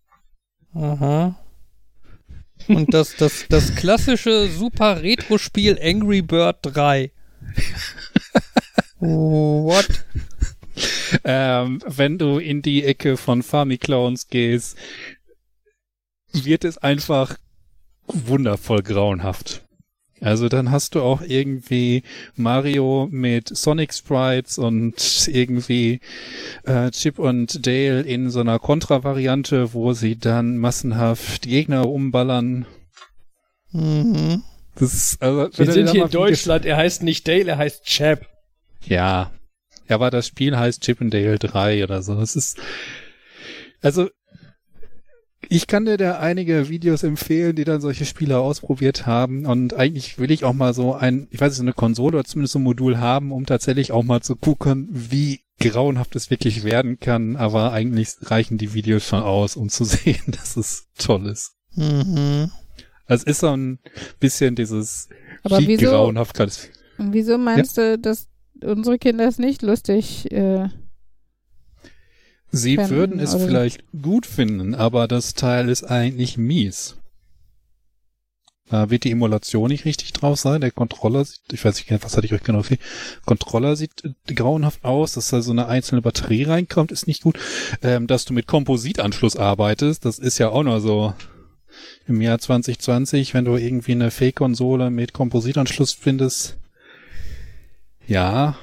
Aha. 0.75 1.39
Und 2.69 2.95
das, 2.95 3.17
das, 3.17 3.45
das 3.49 3.75
klassische 3.75 4.49
super 4.49 5.03
Retro-Spiel 5.03 5.79
Angry 5.81 6.23
Bird 6.23 6.59
3. 6.63 7.13
What? 8.99 10.05
Ähm, 11.25 11.81
wenn 11.87 12.19
du 12.19 12.39
in 12.39 12.63
die 12.63 12.85
Ecke 12.85 13.17
von 13.17 13.43
Famiclowns 13.43 14.29
gehst, 14.29 14.77
wird 16.33 16.65
es 16.65 16.79
einfach 16.79 17.37
wundervoll 18.07 18.83
grauenhaft. 18.83 19.66
Also 20.27 20.49
dann 20.49 20.73
hast 20.73 20.97
du 20.97 21.03
auch 21.03 21.23
irgendwie 21.23 22.03
Mario 22.35 23.07
mit 23.13 23.57
Sonic 23.57 23.95
Sprites 23.95 24.59
und 24.59 25.29
irgendwie 25.29 26.01
äh, 26.65 26.91
Chip 26.91 27.21
und 27.21 27.65
Dale 27.65 28.01
in 28.01 28.31
so 28.31 28.41
einer 28.41 28.59
Kontra-Variante, 28.59 29.73
wo 29.73 29.93
sie 29.93 30.19
dann 30.19 30.57
massenhaft 30.57 31.43
Gegner 31.43 31.89
umballern. 31.89 32.67
Mhm. 33.71 34.43
Das 34.75 34.95
ist, 34.95 35.23
also, 35.23 35.49
wir 35.57 35.73
sind 35.73 35.91
hier 35.91 36.07
in 36.07 36.11
Deutschland. 36.11 36.67
Er 36.67 36.77
heißt 36.77 37.05
nicht 37.05 37.29
Dale, 37.29 37.53
er 37.53 37.59
heißt 37.59 37.85
Chap. 37.85 38.27
Ja. 38.85 39.31
Ja, 39.89 39.95
aber 39.95 40.11
das 40.11 40.27
Spiel 40.27 40.59
heißt 40.59 40.83
Chip 40.83 41.01
and 41.01 41.15
Dale 41.15 41.39
3 41.39 41.85
oder 41.85 42.03
so. 42.03 42.21
Es 42.21 42.35
ist, 42.35 42.59
also, 43.81 44.09
ich 45.49 45.67
kann 45.67 45.85
dir 45.85 45.97
da 45.97 46.19
einige 46.19 46.69
Videos 46.69 47.03
empfehlen, 47.03 47.55
die 47.57 47.65
dann 47.65 47.81
solche 47.81 48.05
Spiele 48.05 48.39
ausprobiert 48.39 49.07
haben. 49.07 49.47
Und 49.47 49.75
eigentlich 49.75 50.19
will 50.19 50.31
ich 50.31 50.45
auch 50.45 50.53
mal 50.53 50.75
so 50.75 50.95
ein, 50.95 51.29
ich 51.31 51.41
weiß 51.41 51.51
nicht, 51.51 51.57
so 51.59 51.63
eine 51.63 51.73
Konsole 51.73 52.19
oder 52.19 52.25
zumindest 52.25 52.53
so 52.53 52.59
ein 52.59 52.63
Modul 52.65 52.99
haben, 52.99 53.33
um 53.33 53.47
tatsächlich 53.47 53.93
auch 53.93 54.03
mal 54.03 54.21
zu 54.23 54.37
gucken, 54.37 54.89
wie 54.91 55.41
grauenhaft 55.61 56.17
es 56.17 56.31
wirklich 56.31 56.65
werden 56.65 56.99
kann. 57.01 57.37
Aber 57.37 57.73
eigentlich 57.73 58.11
reichen 58.23 58.59
die 58.59 58.75
Videos 58.75 59.05
schon 59.05 59.23
aus, 59.23 59.57
um 59.57 59.69
zu 59.69 59.85
sehen, 59.85 60.23
dass 60.27 60.57
es 60.57 60.87
toll 60.99 61.27
ist. 61.27 61.53
Mhm. 61.75 62.51
Also 63.07 63.23
es 63.27 63.33
ist 63.33 63.41
so 63.41 63.49
ein 63.57 63.79
bisschen 64.19 64.57
dieses 64.57 65.09
Aber 65.45 65.59
wie 65.61 65.69
wieso- 65.69 65.87
grauenhaft. 65.91 66.37
Wieso 66.99 67.39
meinst 67.39 67.77
du, 67.79 67.99
dass 67.99 68.27
unsere 68.65 68.99
Kinder 68.99 69.29
es 69.29 69.39
nicht 69.39 69.63
lustig 69.63 70.31
äh, 70.33 70.69
Sie 72.51 72.77
Fänden 72.77 72.97
würden 72.97 73.21
es 73.21 73.35
vielleicht 73.35 73.85
gut 74.01 74.27
finden, 74.27 74.75
aber 74.75 75.09
das 75.09 75.35
Teil 75.35 75.69
ist 75.69 75.85
eigentlich 75.85 76.39
mies. 76.39 76.97
Da 78.69 78.91
wird 78.91 79.05
die 79.05 79.13
Emulation 79.13 79.69
nicht 79.69 79.85
richtig 79.85 80.13
drauf 80.13 80.41
sein. 80.41 80.61
Der 80.61 80.73
Controller 80.73 81.25
sieht, 81.25 81.41
ich 81.53 81.65
weiß 81.65 81.77
nicht, 81.77 82.05
was 82.05 82.17
hatte 82.17 82.27
ich 82.27 82.33
euch 82.33 82.43
genau 82.43 82.63
viel. 82.63 82.79
Controller 83.25 83.77
sieht 83.77 84.05
äh, 84.05 84.35
grauenhaft 84.35 84.85
aus, 84.85 85.13
dass 85.13 85.31
da 85.31 85.41
so 85.41 85.53
eine 85.53 85.69
einzelne 85.69 86.03
Batterie 86.03 86.45
reinkommt, 86.45 86.91
ist 86.91 87.07
nicht 87.07 87.23
gut. 87.23 87.39
Ähm, 87.83 88.09
dass 88.09 88.25
du 88.25 88.35
mit 88.35 88.49
Kompositanschluss 88.49 89.37
arbeitest, 89.37 90.05
das 90.05 90.19
ist 90.19 90.39
ja 90.39 90.49
auch 90.49 90.65
noch 90.65 90.81
so 90.81 91.15
im 92.09 92.21
Jahr 92.21 92.41
2020, 92.41 93.35
wenn 93.35 93.45
du 93.45 93.57
irgendwie 93.57 93.93
eine 93.93 94.11
Fake-Konsole 94.11 94.91
mit 94.91 95.13
Kompositanschluss 95.13 95.93
findest. 95.93 96.57
Ja, 98.09 98.57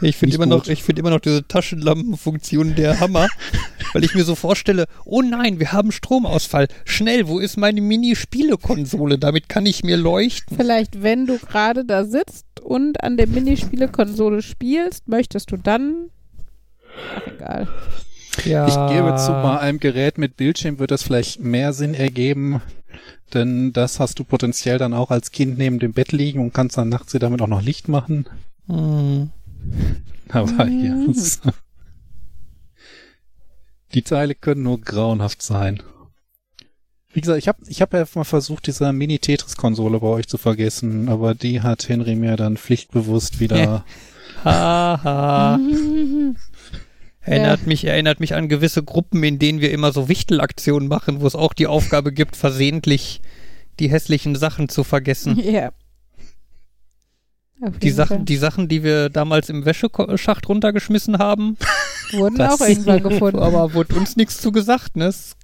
Ich 0.00 0.16
finde 0.16 0.36
immer 0.36 0.46
noch, 0.46 0.66
ich 0.66 0.82
finde 0.82 1.00
immer 1.00 1.10
noch 1.10 1.20
diese 1.20 1.46
Taschenlampenfunktion 1.46 2.74
der 2.74 3.00
Hammer, 3.00 3.28
weil 3.92 4.04
ich 4.04 4.14
mir 4.14 4.24
so 4.24 4.34
vorstelle, 4.34 4.86
oh 5.04 5.22
nein, 5.22 5.58
wir 5.58 5.72
haben 5.72 5.90
Stromausfall. 5.90 6.68
Schnell, 6.84 7.26
wo 7.26 7.38
ist 7.38 7.56
meine 7.56 7.80
Mini-Spielekonsole? 7.80 9.18
Damit 9.18 9.48
kann 9.48 9.66
ich 9.66 9.82
mir 9.82 9.96
leuchten. 9.96 10.56
vielleicht, 10.56 11.02
wenn 11.02 11.26
du 11.26 11.38
gerade 11.38 11.84
da 11.84 12.04
sitzt 12.04 12.46
und 12.60 13.02
an 13.02 13.16
der 13.16 13.26
Minispielekonsole 13.26 14.42
spielst, 14.42 15.08
möchtest 15.08 15.50
du 15.50 15.56
dann. 15.56 16.10
Ach, 17.14 17.26
egal. 17.26 17.68
Ja. 18.44 18.68
Ich 18.68 18.94
gebe 18.94 19.16
zu, 19.16 19.32
bei 19.32 19.58
einem 19.58 19.80
Gerät 19.80 20.18
mit 20.18 20.36
Bildschirm 20.36 20.78
wird 20.78 20.92
das 20.92 21.02
vielleicht 21.02 21.40
mehr 21.40 21.72
Sinn 21.72 21.94
ergeben, 21.94 22.62
denn 23.34 23.72
das 23.72 23.98
hast 23.98 24.18
du 24.18 24.24
potenziell 24.24 24.78
dann 24.78 24.94
auch 24.94 25.10
als 25.10 25.32
Kind 25.32 25.58
neben 25.58 25.80
dem 25.80 25.92
Bett 25.92 26.12
liegen 26.12 26.40
und 26.40 26.54
kannst 26.54 26.78
dann 26.78 26.88
nachts 26.88 27.12
dir 27.12 27.18
damit 27.18 27.42
auch 27.42 27.48
noch 27.48 27.62
Licht 27.62 27.88
machen. 27.88 28.26
Hm. 28.68 29.30
Aber 30.28 30.66
ja, 30.68 30.94
Mhm. 30.94 31.10
es- 31.10 31.40
die 33.94 34.02
Teile 34.02 34.34
können 34.34 34.62
nur 34.64 34.80
grauenhaft 34.80 35.42
sein. 35.42 35.82
Wie 37.12 37.20
gesagt, 37.22 37.38
ich 37.38 37.48
habe 37.48 37.62
ich 37.66 37.80
hab 37.80 37.94
ja 37.94 38.04
mal 38.14 38.24
versucht, 38.24 38.66
diese 38.66 38.92
Mini-Tetris-Konsole 38.92 39.98
bei 40.00 40.08
euch 40.08 40.28
zu 40.28 40.36
vergessen, 40.36 41.08
aber 41.08 41.34
die 41.34 41.62
hat 41.62 41.88
Henry 41.88 42.14
mir 42.14 42.36
dann 42.36 42.56
pflichtbewusst 42.58 43.40
wieder... 43.40 43.56
Ja. 43.58 43.84
Haha. 44.44 45.58
Erinnert 47.22 47.66
mich, 47.66 47.84
erinnert 47.84 48.20
mich 48.20 48.34
an 48.34 48.48
gewisse 48.48 48.82
Gruppen, 48.82 49.22
in 49.22 49.38
denen 49.38 49.60
wir 49.60 49.70
immer 49.70 49.92
so 49.92 50.08
Wichtelaktionen 50.08 50.88
machen, 50.88 51.20
wo 51.20 51.26
es 51.26 51.34
auch 51.34 51.52
die 51.52 51.66
Aufgabe 51.66 52.12
gibt, 52.12 52.36
versehentlich 52.36 53.20
die 53.80 53.90
hässlichen 53.90 54.34
Sachen 54.36 54.68
zu 54.68 54.82
vergessen. 54.84 55.38
Ja. 55.38 55.72
Die 57.82 57.90
Sachen, 57.90 58.24
die 58.24 58.36
Sachen, 58.36 58.68
die 58.68 58.82
wir 58.84 59.08
damals 59.08 59.48
im 59.48 59.64
Wäscheschacht 59.64 60.48
runtergeschmissen 60.48 61.18
haben, 61.18 61.56
Wurden 62.12 62.40
auch 62.40 62.60
irgendwann 62.60 63.02
gefunden. 63.02 63.40
Aber 63.40 63.74
wurde 63.74 63.94
uns 63.96 64.16
nichts 64.16 64.40
zu 64.40 64.52
gesagt, 64.52 64.96
ne? 64.96 65.06
Es 65.06 65.36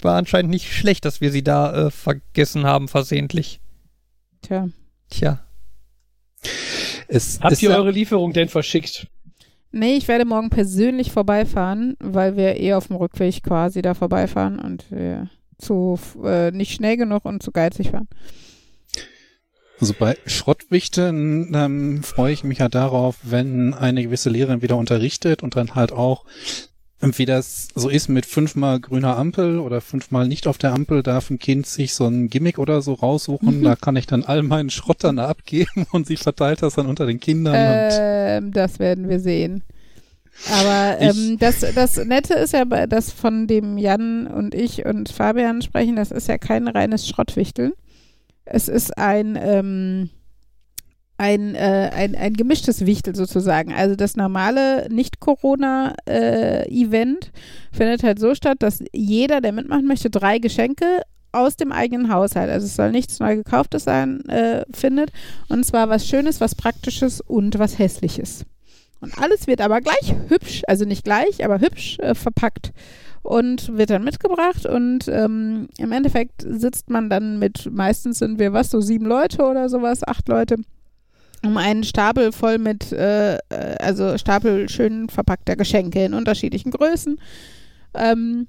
war 0.00 0.16
anscheinend 0.16 0.50
nicht 0.50 0.72
schlecht, 0.72 1.04
dass 1.04 1.20
wir 1.20 1.30
sie 1.30 1.44
da 1.44 1.86
äh, 1.86 1.90
vergessen 1.90 2.64
haben, 2.64 2.88
versehentlich. 2.88 3.60
Tja. 4.42 4.68
Tja. 5.08 5.40
Es 7.08 7.38
Habt 7.40 7.52
ist 7.52 7.62
ihr 7.62 7.70
ja- 7.70 7.76
eure 7.76 7.90
Lieferung 7.92 8.32
denn 8.32 8.48
verschickt? 8.48 9.06
Nee, 9.70 9.94
ich 9.96 10.08
werde 10.08 10.24
morgen 10.26 10.50
persönlich 10.50 11.12
vorbeifahren, 11.12 11.96
weil 11.98 12.36
wir 12.36 12.60
eh 12.60 12.74
auf 12.74 12.88
dem 12.88 12.96
Rückweg 12.96 13.42
quasi 13.42 13.80
da 13.80 13.94
vorbeifahren 13.94 14.58
und 14.58 14.84
wir 14.90 15.30
zu 15.58 15.98
äh, 16.24 16.50
nicht 16.50 16.72
schnell 16.74 16.96
genug 16.98 17.24
und 17.24 17.42
zu 17.42 17.52
geizig 17.52 17.92
waren. 17.92 18.08
Also 19.82 19.94
bei 19.98 20.16
Schrottwichten 20.26 21.52
ähm, 21.56 22.04
freue 22.04 22.32
ich 22.32 22.44
mich 22.44 22.58
ja 22.58 22.68
darauf, 22.68 23.16
wenn 23.24 23.74
eine 23.74 24.04
gewisse 24.04 24.30
Lehrerin 24.30 24.62
wieder 24.62 24.76
unterrichtet 24.76 25.42
und 25.42 25.56
dann 25.56 25.74
halt 25.74 25.90
auch, 25.90 26.24
wie 27.00 27.26
das 27.26 27.66
so 27.74 27.88
ist 27.88 28.08
mit 28.08 28.24
fünfmal 28.24 28.78
grüner 28.78 29.16
Ampel 29.16 29.58
oder 29.58 29.80
fünfmal 29.80 30.28
nicht 30.28 30.46
auf 30.46 30.56
der 30.56 30.72
Ampel, 30.72 31.02
darf 31.02 31.30
ein 31.30 31.40
Kind 31.40 31.66
sich 31.66 31.94
so 31.94 32.06
ein 32.06 32.28
Gimmick 32.28 32.60
oder 32.60 32.80
so 32.80 32.92
raussuchen. 32.92 33.58
Mhm. 33.58 33.64
Da 33.64 33.74
kann 33.74 33.96
ich 33.96 34.06
dann 34.06 34.22
all 34.22 34.44
meinen 34.44 34.70
Schrott 34.70 35.02
dann 35.02 35.18
abgeben 35.18 35.84
und 35.90 36.06
sie 36.06 36.16
verteilt 36.16 36.62
das 36.62 36.76
dann 36.76 36.86
unter 36.86 37.04
den 37.04 37.18
Kindern. 37.18 37.56
Ähm, 37.56 38.52
das 38.52 38.78
werden 38.78 39.08
wir 39.08 39.18
sehen. 39.18 39.64
Aber 40.48 41.00
ähm, 41.00 41.38
das, 41.40 41.66
das 41.74 41.96
Nette 42.04 42.34
ist 42.34 42.52
ja, 42.52 42.64
das 42.86 43.10
von 43.10 43.48
dem 43.48 43.78
Jan 43.78 44.28
und 44.28 44.54
ich 44.54 44.86
und 44.86 45.08
Fabian 45.08 45.60
sprechen, 45.60 45.96
das 45.96 46.12
ist 46.12 46.28
ja 46.28 46.38
kein 46.38 46.68
reines 46.68 47.08
Schrottwichteln. 47.08 47.72
Es 48.44 48.68
ist 48.68 48.98
ein, 48.98 49.38
ähm, 49.40 50.10
ein, 51.18 51.54
äh, 51.54 51.90
ein, 51.94 52.16
ein 52.16 52.32
gemischtes 52.34 52.84
Wichtel 52.84 53.14
sozusagen. 53.14 53.72
Also 53.72 53.94
das 53.94 54.16
normale 54.16 54.88
Nicht-Corona-Event 54.90 57.30
findet 57.72 58.02
halt 58.02 58.18
so 58.18 58.34
statt, 58.34 58.56
dass 58.60 58.82
jeder, 58.92 59.40
der 59.40 59.52
mitmachen 59.52 59.86
möchte, 59.86 60.10
drei 60.10 60.38
Geschenke 60.38 61.02
aus 61.30 61.56
dem 61.56 61.70
eigenen 61.72 62.12
Haushalt, 62.12 62.50
also 62.50 62.66
es 62.66 62.76
soll 62.76 62.90
nichts 62.90 63.18
neu 63.18 63.36
gekauftes 63.36 63.84
sein, 63.84 64.28
äh, 64.28 64.64
findet. 64.72 65.12
Und 65.48 65.64
zwar 65.64 65.88
was 65.88 66.06
Schönes, 66.06 66.40
was 66.40 66.54
Praktisches 66.54 67.20
und 67.20 67.58
was 67.58 67.78
Hässliches. 67.78 68.44
Und 69.00 69.16
alles 69.18 69.46
wird 69.46 69.60
aber 69.60 69.80
gleich 69.80 70.14
hübsch, 70.28 70.62
also 70.68 70.84
nicht 70.84 71.04
gleich, 71.04 71.44
aber 71.44 71.60
hübsch 71.60 71.98
äh, 72.00 72.14
verpackt 72.14 72.72
und 73.22 73.76
wird 73.76 73.90
dann 73.90 74.04
mitgebracht. 74.04 74.66
Und 74.66 75.08
ähm, 75.08 75.68
im 75.78 75.92
Endeffekt 75.92 76.44
sitzt 76.46 76.90
man 76.90 77.08
dann 77.08 77.38
mit, 77.38 77.70
meistens 77.72 78.18
sind 78.18 78.38
wir 78.38 78.52
was, 78.52 78.70
so 78.70 78.80
sieben 78.80 79.06
Leute 79.06 79.42
oder 79.42 79.68
sowas, 79.68 80.06
acht 80.06 80.28
Leute, 80.28 80.56
um 81.44 81.56
einen 81.56 81.84
Stapel 81.84 82.32
voll 82.32 82.58
mit, 82.58 82.92
äh, 82.92 83.34
äh, 83.34 83.38
also 83.80 84.18
Stapel 84.18 84.68
schön 84.68 85.08
verpackter 85.08 85.56
Geschenke 85.56 86.04
in 86.04 86.14
unterschiedlichen 86.14 86.70
Größen. 86.70 87.18
Ähm, 87.94 88.46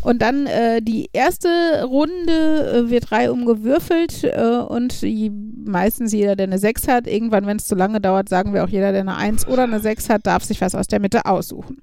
und 0.00 0.22
dann 0.22 0.46
äh, 0.46 0.80
die 0.80 1.10
erste 1.12 1.84
Runde 1.84 2.86
äh, 2.86 2.90
wird 2.90 3.12
reihum 3.12 3.44
gewürfelt 3.44 4.24
äh, 4.24 4.58
und 4.66 5.02
die, 5.02 5.30
meistens 5.30 6.12
jeder, 6.12 6.34
der 6.34 6.46
eine 6.46 6.58
6 6.58 6.88
hat, 6.88 7.06
irgendwann, 7.06 7.46
wenn 7.46 7.58
es 7.58 7.66
zu 7.66 7.74
lange 7.74 8.00
dauert, 8.00 8.28
sagen 8.28 8.54
wir 8.54 8.64
auch 8.64 8.68
jeder, 8.68 8.92
der 8.92 9.02
eine 9.02 9.16
1 9.16 9.48
oder 9.48 9.64
eine 9.64 9.80
6 9.80 10.08
hat, 10.08 10.26
darf 10.26 10.44
sich 10.44 10.60
was 10.60 10.74
aus 10.74 10.86
der 10.86 11.00
Mitte 11.00 11.26
aussuchen. 11.26 11.82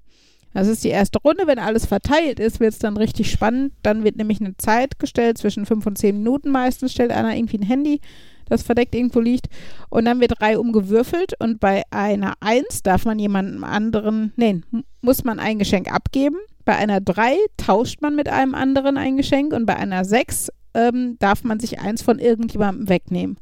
Das 0.54 0.68
ist 0.68 0.84
die 0.84 0.90
erste 0.90 1.20
Runde. 1.20 1.48
Wenn 1.48 1.60
alles 1.60 1.86
verteilt 1.86 2.40
ist, 2.40 2.60
wird 2.60 2.74
es 2.74 2.80
dann 2.80 2.98
richtig 2.98 3.32
spannend. 3.32 3.74
Dann 3.82 4.04
wird 4.04 4.18
nämlich 4.18 4.40
eine 4.40 4.56
Zeit 4.58 5.00
gestellt, 5.00 5.38
zwischen 5.38 5.66
5 5.66 5.86
und 5.86 5.98
10 5.98 6.18
Minuten 6.18 6.50
meistens, 6.52 6.92
stellt 6.92 7.12
einer 7.12 7.36
irgendwie 7.36 7.58
ein 7.58 7.64
Handy, 7.64 8.02
das 8.48 8.62
verdeckt 8.64 8.94
irgendwo 8.94 9.20
liegt. 9.20 9.48
Und 9.90 10.06
dann 10.06 10.20
wird 10.20 10.42
reihum 10.42 10.72
gewürfelt 10.72 11.34
und 11.40 11.60
bei 11.60 11.84
einer 11.92 12.34
1 12.42 12.84
darf 12.84 13.06
man 13.06 13.18
jemandem 13.20 13.64
anderen, 13.64 14.32
nee, 14.36 14.62
m- 14.72 14.84
muss 15.02 15.24
man 15.24 15.40
ein 15.40 15.60
Geschenk 15.60 15.92
abgeben. 15.92 16.38
Bei 16.66 16.76
einer 16.76 17.02
3 17.02 17.36
tauscht 17.58 18.02
man 18.02 18.16
mit 18.16 18.30
einem 18.30 18.54
anderen 18.56 18.98
ein 18.98 19.18
Geschenk 19.18 19.54
und 19.54 19.66
bei 19.66 19.76
einer 19.76 20.06
6 20.06 20.50
ähm, 20.76 21.18
darf 21.20 21.44
man 21.44 21.60
sich 21.60 21.80
eins 21.82 22.02
von 22.02 22.20
irgendjemandem 22.20 22.90
wegnehmen. 22.90 23.38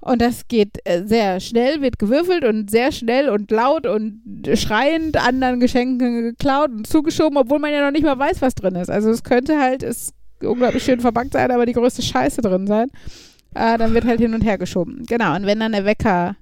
Und 0.00 0.20
das 0.20 0.48
geht 0.48 0.78
äh, 0.84 1.04
sehr 1.06 1.40
schnell, 1.40 1.80
wird 1.80 1.98
gewürfelt 1.98 2.44
und 2.44 2.70
sehr 2.70 2.92
schnell 2.92 3.28
und 3.28 3.50
laut 3.50 3.86
und 3.86 4.20
schreiend 4.54 5.16
anderen 5.16 5.60
Geschenken 5.60 6.22
geklaut 6.22 6.70
und 6.70 6.86
zugeschoben, 6.86 7.36
obwohl 7.38 7.58
man 7.58 7.72
ja 7.72 7.84
noch 7.84 7.92
nicht 7.92 8.04
mal 8.04 8.18
weiß, 8.18 8.42
was 8.42 8.54
drin 8.54 8.74
ist. 8.74 8.90
Also 8.90 9.10
es 9.10 9.22
könnte 9.22 9.58
halt, 9.58 9.82
ist 9.82 10.12
unglaublich 10.42 10.82
schön 10.82 11.00
verpackt 11.00 11.32
sein, 11.32 11.50
aber 11.50 11.66
die 11.66 11.72
größte 11.72 12.02
Scheiße 12.02 12.40
drin 12.42 12.66
sein. 12.66 12.88
Äh, 13.54 13.78
dann 13.78 13.94
wird 13.94 14.04
halt 14.04 14.20
hin 14.20 14.34
und 14.34 14.42
her 14.42 14.58
geschoben. 14.58 15.04
Genau, 15.08 15.34
und 15.34 15.44
wenn 15.46 15.60
dann 15.60 15.72
der 15.72 15.84
Wecker 15.84 16.36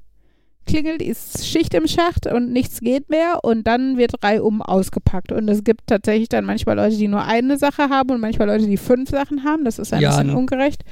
klingelt, 0.66 1.01
ist 1.01 1.47
Schicht 1.47 1.73
im 1.74 1.86
Schacht 1.89 2.27
und 2.27 2.52
nichts 2.52 2.81
geht 2.81 3.09
mehr 3.09 3.39
und 3.43 3.66
dann 3.66 3.97
wird 3.97 4.23
reihum 4.23 4.60
ausgepackt. 4.60 5.32
Und 5.32 5.48
es 5.48 5.65
gibt 5.65 5.86
tatsächlich 5.86 6.28
dann 6.28 6.44
manchmal 6.44 6.77
Leute, 6.77 6.97
die 6.97 7.09
nur 7.09 7.24
eine 7.24 7.56
Sache 7.56 7.89
haben 7.89 8.10
und 8.10 8.20
manchmal 8.20 8.48
Leute, 8.48 8.66
die 8.66 8.77
fünf 8.77 9.09
Sachen 9.09 9.44
haben. 9.44 9.65
Das 9.65 9.78
ist 9.78 9.93
ein 9.94 10.02
Ja, 10.02 10.10
bisschen 10.10 10.28
ne? 10.28 10.36
ungerecht. 10.36 10.82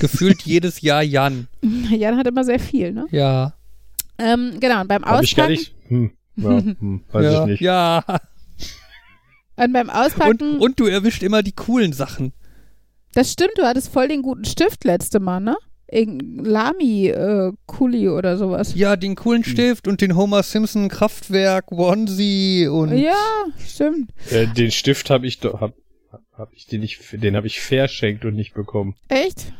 Gefühlt 0.00 0.42
jedes 0.42 0.80
Jahr 0.80 1.02
Jan. 1.02 1.48
Jan 1.90 2.16
hat 2.16 2.26
immer 2.26 2.44
sehr 2.44 2.60
viel, 2.60 2.92
ne? 2.92 3.06
Ja. 3.10 3.54
Ähm, 4.18 4.58
genau, 4.60 4.80
und 4.80 4.88
beim 4.88 5.04
Hab 5.04 5.22
ich 5.22 5.36
gar 5.36 5.46
Auspacken, 5.46 5.50
nicht. 5.52 5.74
Hm, 5.88 6.10
ja, 6.36 6.50
hm, 6.80 7.04
weiß 7.12 7.24
ja, 7.24 7.40
ich 7.42 7.46
nicht. 7.50 7.60
Ja. 7.60 8.04
und 9.56 9.72
beim 9.72 9.88
Und, 9.88 9.94
Auspacken, 9.94 10.58
und 10.58 10.80
du 10.80 10.86
erwischt 10.86 11.22
immer 11.22 11.42
die 11.42 11.52
coolen 11.52 11.92
Sachen. 11.92 12.32
das 13.14 13.32
stimmt, 13.32 13.52
du 13.56 13.62
hattest 13.64 13.92
voll 13.92 14.08
den 14.08 14.22
guten 14.22 14.44
Stift 14.44 14.84
letzte 14.84 15.20
Mal, 15.20 15.40
ne? 15.40 15.56
Irgendein 15.90 16.44
Lami, 16.44 17.06
äh, 17.08 17.52
Kuli 17.66 18.10
oder 18.10 18.36
sowas. 18.36 18.74
Ja, 18.74 18.96
den 18.96 19.14
coolen 19.14 19.42
Stift 19.42 19.88
und 19.88 20.02
den 20.02 20.16
Homer 20.16 20.42
Simpson 20.42 20.88
Kraftwerk 20.88 21.72
Onesie 21.72 22.68
und 22.68 22.94
Ja, 22.98 23.14
stimmt. 23.66 24.10
Äh, 24.30 24.48
den 24.48 24.70
Stift 24.70 25.08
habe 25.08 25.26
ich 25.26 25.38
doch, 25.40 25.60
hab, 25.62 25.72
hab 26.36 26.52
ich 26.52 26.66
den 26.66 26.80
nicht, 26.82 27.00
den 27.12 27.36
habe 27.36 27.46
ich 27.46 27.60
verschenkt 27.60 28.26
und 28.26 28.34
nicht 28.34 28.52
bekommen. 28.52 28.96
Echt? 29.08 29.52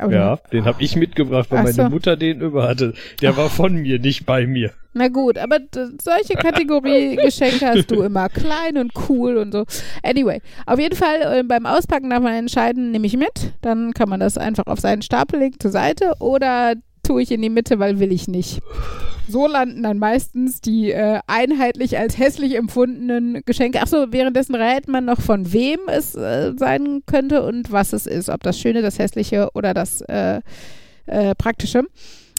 Aber 0.00 0.12
Ja, 0.12 0.36
den 0.52 0.64
habe 0.64 0.82
ich 0.82 0.96
mitgebracht, 0.96 1.46
weil 1.50 1.58
Ach 1.60 1.64
meine 1.64 1.74
so. 1.74 1.88
Mutter 1.88 2.16
den 2.16 2.40
über 2.40 2.66
hatte. 2.68 2.94
Der 3.20 3.36
war 3.36 3.50
von 3.50 3.74
mir, 3.74 3.98
nicht 3.98 4.26
bei 4.26 4.46
mir. 4.46 4.72
Na 4.92 5.06
gut, 5.08 5.38
aber 5.38 5.58
solche 6.02 6.34
Kategorie 6.34 7.14
Geschenke 7.24 7.66
hast 7.66 7.90
du 7.90 8.02
immer. 8.02 8.28
Klein 8.28 8.76
und 8.76 8.92
cool 9.08 9.36
und 9.36 9.52
so. 9.52 9.64
Anyway, 10.02 10.40
auf 10.66 10.80
jeden 10.80 10.96
Fall 10.96 11.38
äh, 11.40 11.42
beim 11.44 11.66
Auspacken 11.66 12.10
darf 12.10 12.22
man 12.22 12.34
entscheiden, 12.34 12.90
nehme 12.90 13.06
ich 13.06 13.16
mit. 13.16 13.52
Dann 13.62 13.92
kann 13.92 14.08
man 14.08 14.18
das 14.20 14.36
einfach 14.36 14.66
auf 14.66 14.80
seinen 14.80 15.02
Stapel 15.02 15.38
legen 15.38 15.60
zur 15.60 15.70
Seite 15.70 16.14
oder 16.18 16.74
tue 17.10 17.22
ich 17.22 17.32
in 17.32 17.42
die 17.42 17.50
Mitte, 17.50 17.80
weil 17.80 17.98
will 17.98 18.12
ich 18.12 18.28
nicht. 18.28 18.60
So 19.28 19.48
landen 19.48 19.82
dann 19.82 19.98
meistens 19.98 20.60
die 20.60 20.92
äh, 20.92 21.18
einheitlich 21.26 21.98
als 21.98 22.18
hässlich 22.18 22.56
empfundenen 22.56 23.42
Geschenke. 23.44 23.82
Achso, 23.82 24.06
währenddessen 24.12 24.54
rät 24.54 24.86
man 24.86 25.06
noch, 25.06 25.20
von 25.20 25.52
wem 25.52 25.80
es 25.88 26.14
äh, 26.14 26.52
sein 26.56 27.02
könnte 27.06 27.42
und 27.42 27.72
was 27.72 27.92
es 27.92 28.06
ist. 28.06 28.28
Ob 28.28 28.44
das 28.44 28.60
Schöne, 28.60 28.80
das 28.80 29.00
Hässliche 29.00 29.50
oder 29.54 29.74
das 29.74 30.02
äh, 30.02 30.40
äh, 31.06 31.34
Praktische. 31.34 31.84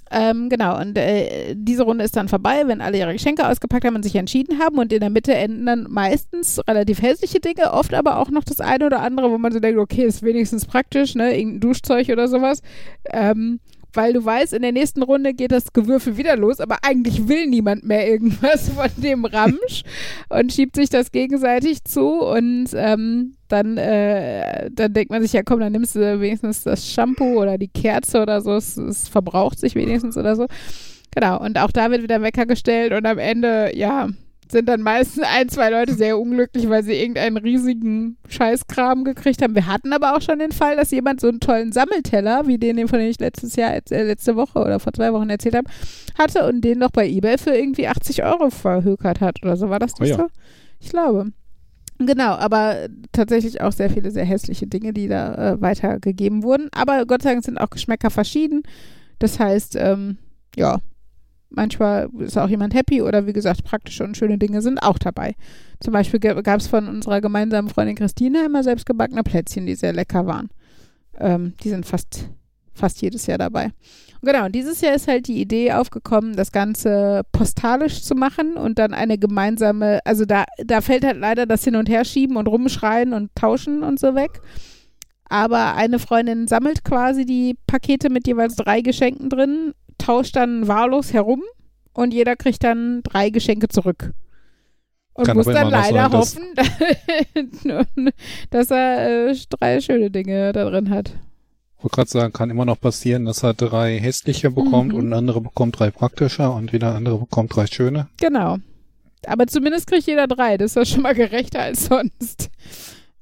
Ähm, 0.10 0.50
genau, 0.50 0.80
und 0.80 0.98
äh, 0.98 1.54
diese 1.56 1.84
Runde 1.84 2.04
ist 2.04 2.16
dann 2.18 2.28
vorbei, 2.28 2.64
wenn 2.66 2.82
alle 2.82 2.98
ihre 2.98 3.14
Geschenke 3.14 3.48
ausgepackt 3.48 3.86
haben 3.86 3.96
und 3.96 4.04
sich 4.04 4.16
entschieden 4.16 4.60
haben. 4.60 4.78
Und 4.78 4.94
in 4.94 5.02
der 5.02 5.10
Mitte 5.10 5.34
enden 5.34 5.66
dann 5.66 5.88
meistens 5.90 6.62
relativ 6.66 7.02
hässliche 7.02 7.42
Dinge, 7.42 7.74
oft 7.74 7.94
aber 7.94 8.20
auch 8.20 8.30
noch 8.30 8.44
das 8.44 8.62
eine 8.62 8.86
oder 8.86 9.02
andere, 9.02 9.32
wo 9.32 9.38
man 9.38 9.52
so 9.52 9.60
denkt, 9.60 9.80
okay, 9.80 10.04
ist 10.04 10.24
wenigstens 10.24 10.66
praktisch, 10.66 11.16
ne? 11.16 11.38
Irgendein 11.38 11.60
Duschzeug 11.62 12.10
oder 12.10 12.30
sowas. 12.30 12.62
Ähm, 13.10 13.60
weil 13.94 14.14
du 14.14 14.24
weißt, 14.24 14.54
in 14.54 14.62
der 14.62 14.72
nächsten 14.72 15.04
Runde 15.04 15.34
geht 15.34 15.52
das 15.52 15.74
Gewürfel 15.74 16.18
wieder 16.18 16.36
los, 16.36 16.60
aber 16.60 16.78
eigentlich 16.84 17.28
will 17.28 17.48
niemand 17.48 17.84
mehr 17.84 18.08
irgendwas 18.08 18.70
von 18.76 18.90
dem 18.98 19.26
Ramsch 19.26 19.84
und 20.30 20.54
schiebt 20.54 20.76
sich 20.76 20.90
das 20.90 21.12
gegenseitig 21.12 21.84
zu 21.84 22.22
und 22.22 22.70
ähm, 22.74 23.36
dann, 23.48 23.78
äh, 23.78 24.70
dann 24.72 24.94
denkt 24.94 25.12
man 25.12 25.22
sich, 25.22 25.34
ja 25.34 25.44
komm, 25.44 25.60
dann 25.60 25.74
nimmst 25.74 25.96
du 25.96 26.22
wenigstens 26.22 26.64
das 26.64 26.88
Shampoo 26.88 27.42
oder 27.42 27.58
die 27.58 27.68
Kerze 27.68 28.22
oder 28.22 28.42
so, 28.42 28.54
es, 28.56 28.78
es 28.78 29.10
verbraucht 29.10 29.60
sich 29.60 29.76
wenigstens 29.76 30.18
oder 30.18 30.36
so. 30.36 30.48
Genau, 31.14 31.44
und 31.44 31.60
auch 31.60 31.72
da 31.72 31.92
wird 31.92 32.04
wieder 32.04 32.22
Wecker 32.22 32.46
gestellt 32.46 32.94
und 32.94 33.06
am 33.06 33.18
Ende, 33.18 33.76
ja, 33.76 34.08
sind 34.52 34.70
dann 34.70 34.82
meistens 34.82 35.24
ein, 35.24 35.50
zwei 35.50 35.70
Leute 35.70 35.94
sehr 35.94 36.20
unglücklich, 36.20 36.70
weil 36.70 36.84
sie 36.84 36.94
irgendeinen 36.94 37.38
riesigen 37.38 38.18
Scheißkram 38.28 39.04
gekriegt 39.04 39.42
haben. 39.42 39.56
Wir 39.56 39.68
hatten 39.68 39.94
aber 39.94 40.16
auch 40.16 40.22
schon 40.22 40.40
den 40.40 40.52
Fall, 40.52 40.76
dass 40.76 40.92
jemand 40.92 41.22
so 41.22 41.28
einen 41.28 41.40
tollen 41.40 41.72
Sammelteller, 41.72 42.48
wie 42.48 42.58
den, 42.58 42.88
von 42.88 43.00
dem 43.00 43.10
ich 43.10 43.20
letztes 43.20 43.56
Jahr, 43.56 43.74
äh, 43.74 44.04
letzte 44.04 44.36
Woche 44.36 44.60
oder 44.60 44.80
vor 44.80 44.94
zwei 44.94 45.12
Wochen 45.14 45.30
erzählt 45.30 45.56
habe, 45.56 45.70
hatte 46.18 46.48
und 46.48 46.62
den 46.62 46.80
noch 46.80 46.92
bei 46.92 47.08
Ebay 47.08 47.38
für 47.38 47.56
irgendwie 47.56 47.88
80 47.88 48.24
Euro 48.24 48.50
verhökert 48.50 49.22
hat 49.22 49.42
oder 49.44 49.58
so. 49.58 49.70
War 49.70 49.80
das 49.80 49.94
Oh 50.00 50.04
nicht 50.04 50.12
ja. 50.12 50.18
so? 50.18 50.28
Ich 50.80 50.90
glaube. 50.90 51.32
Genau, 52.00 52.32
aber 52.34 52.88
tatsächlich 53.12 53.62
auch 53.62 53.72
sehr 53.72 53.90
viele 53.90 54.10
sehr 54.12 54.26
hässliche 54.26 54.66
Dinge, 54.66 54.92
die 54.94 55.08
da 55.08 55.54
äh, 55.54 55.62
weitergegeben 55.62 56.44
wurden. 56.44 56.70
Aber 56.74 57.06
Gott 57.06 57.22
sei 57.22 57.32
Dank 57.34 57.46
sind 57.46 57.60
auch 57.60 57.70
Geschmäcker 57.70 58.10
verschieden. 58.10 58.64
Das 59.20 59.40
heißt, 59.40 59.76
ähm, 59.76 60.18
ja, 60.56 60.80
manchmal 61.52 62.10
ist 62.20 62.38
auch 62.38 62.50
jemand 62.50 62.74
happy 62.74 63.02
oder 63.02 63.28
wie 63.28 63.34
gesagt, 63.34 63.64
praktische 63.64 64.04
und 64.04 64.18
schöne 64.18 64.38
Dinge 64.38 64.62
sind 64.62 64.80
auch 64.80 64.98
dabei. 64.98 65.36
Zum 65.80 65.94
Beispiel 65.94 66.20
gab 66.20 66.60
es 66.60 66.68
von 66.68 66.88
unserer 66.88 67.22
gemeinsamen 67.22 67.70
Freundin 67.70 67.96
Christine 67.96 68.46
immer 68.46 68.64
selbstgebackene 68.64 69.24
Plätzchen, 69.24 69.66
die 69.66 69.76
sehr 69.76 69.94
lecker 69.94 70.26
waren. 70.26 70.50
Ähm, 71.20 71.54
die 71.64 71.70
sind 71.70 71.86
fast, 71.86 72.30
fast 72.74 73.02
jedes 73.02 73.28
Jahr 73.28 73.38
dabei. 73.38 73.72
Genau, 74.24 74.46
und 74.46 74.54
dieses 74.54 74.82
Jahr 74.82 74.94
ist 74.94 75.08
halt 75.08 75.28
die 75.28 75.42
Idee 75.42 75.72
aufgekommen, 75.74 76.36
das 76.36 76.52
Ganze 76.52 77.24
postalisch 77.32 78.04
zu 78.04 78.14
machen 78.14 78.56
und 78.56 78.78
dann 78.78 78.94
eine 78.94 79.18
gemeinsame, 79.18 80.00
also 80.06 80.26
da, 80.26 80.46
da 80.64 80.82
fällt 80.82 81.04
halt 81.04 81.18
leider 81.18 81.48
das 81.48 81.64
Hin- 81.64 81.76
und 81.76 81.90
Herschieben 81.90 82.38
und 82.38 82.48
Rumschreien 82.48 83.14
und 83.14 83.34
Tauschen 83.36 83.82
und 83.82 84.00
so 84.00 84.14
weg. 84.14 84.42
Aber 85.26 85.76
eine 85.76 85.98
Freundin 85.98 86.48
sammelt 86.48 86.84
quasi 86.84 87.26
die 87.26 87.56
Pakete 87.66 88.10
mit 88.10 88.28
jeweils 88.28 88.58
drei 88.58 88.82
Geschenken 88.82 89.30
drin, 89.30 89.74
tauscht 89.98 90.36
dann 90.36 90.68
wahllos 90.68 91.14
herum 91.14 91.42
und 91.94 92.14
jeder 92.14 92.36
kriegt 92.36 92.64
dann 92.64 93.02
drei 93.04 93.30
Geschenke 93.30 93.68
zurück. 93.68 94.14
Und 95.14 95.26
Kann 95.26 95.36
muss 95.38 95.46
dann 95.46 95.70
leider 95.70 96.10
sein, 96.10 96.12
dass- 96.12 96.36
hoffen, 96.38 97.82
dass 98.50 98.72
er 98.72 99.30
äh, 99.30 99.36
drei 99.50 99.82
schöne 99.82 100.10
Dinge 100.10 100.54
da 100.54 100.70
drin 100.70 100.90
hat. 100.90 101.10
Ich 101.78 101.84
wollte 101.84 101.96
gerade 101.96 102.10
sagen, 102.10 102.34
kann 102.34 102.50
immer 102.50 102.66
noch 102.66 102.80
passieren, 102.80 103.26
dass 103.26 103.44
er 103.44 103.54
drei 103.54 104.00
hässliche 104.00 104.52
bekommt 104.52 104.94
Mhm. 104.94 105.00
und 105.00 105.10
ein 105.10 105.14
anderer 105.14 105.42
bekommt 105.42 105.80
drei 105.80 105.90
praktische 105.92 106.50
und 106.50 106.72
wieder 106.74 106.92
ein 106.92 106.98
anderer 106.98 107.18
bekommt 107.18 107.56
drei 107.56 107.66
schöne. 107.68 108.08
Genau. 108.20 108.58
Aber 109.26 109.48
zumindest 109.48 109.88
kriegt 109.88 110.06
jeder 110.08 110.28
drei. 110.28 110.58
Das 110.58 110.72
ist 110.72 110.76
ja 110.76 110.86
schon 110.86 111.04
mal 111.04 111.14
gerechter 111.16 111.62
als 111.62 111.86
sonst. 111.86 112.50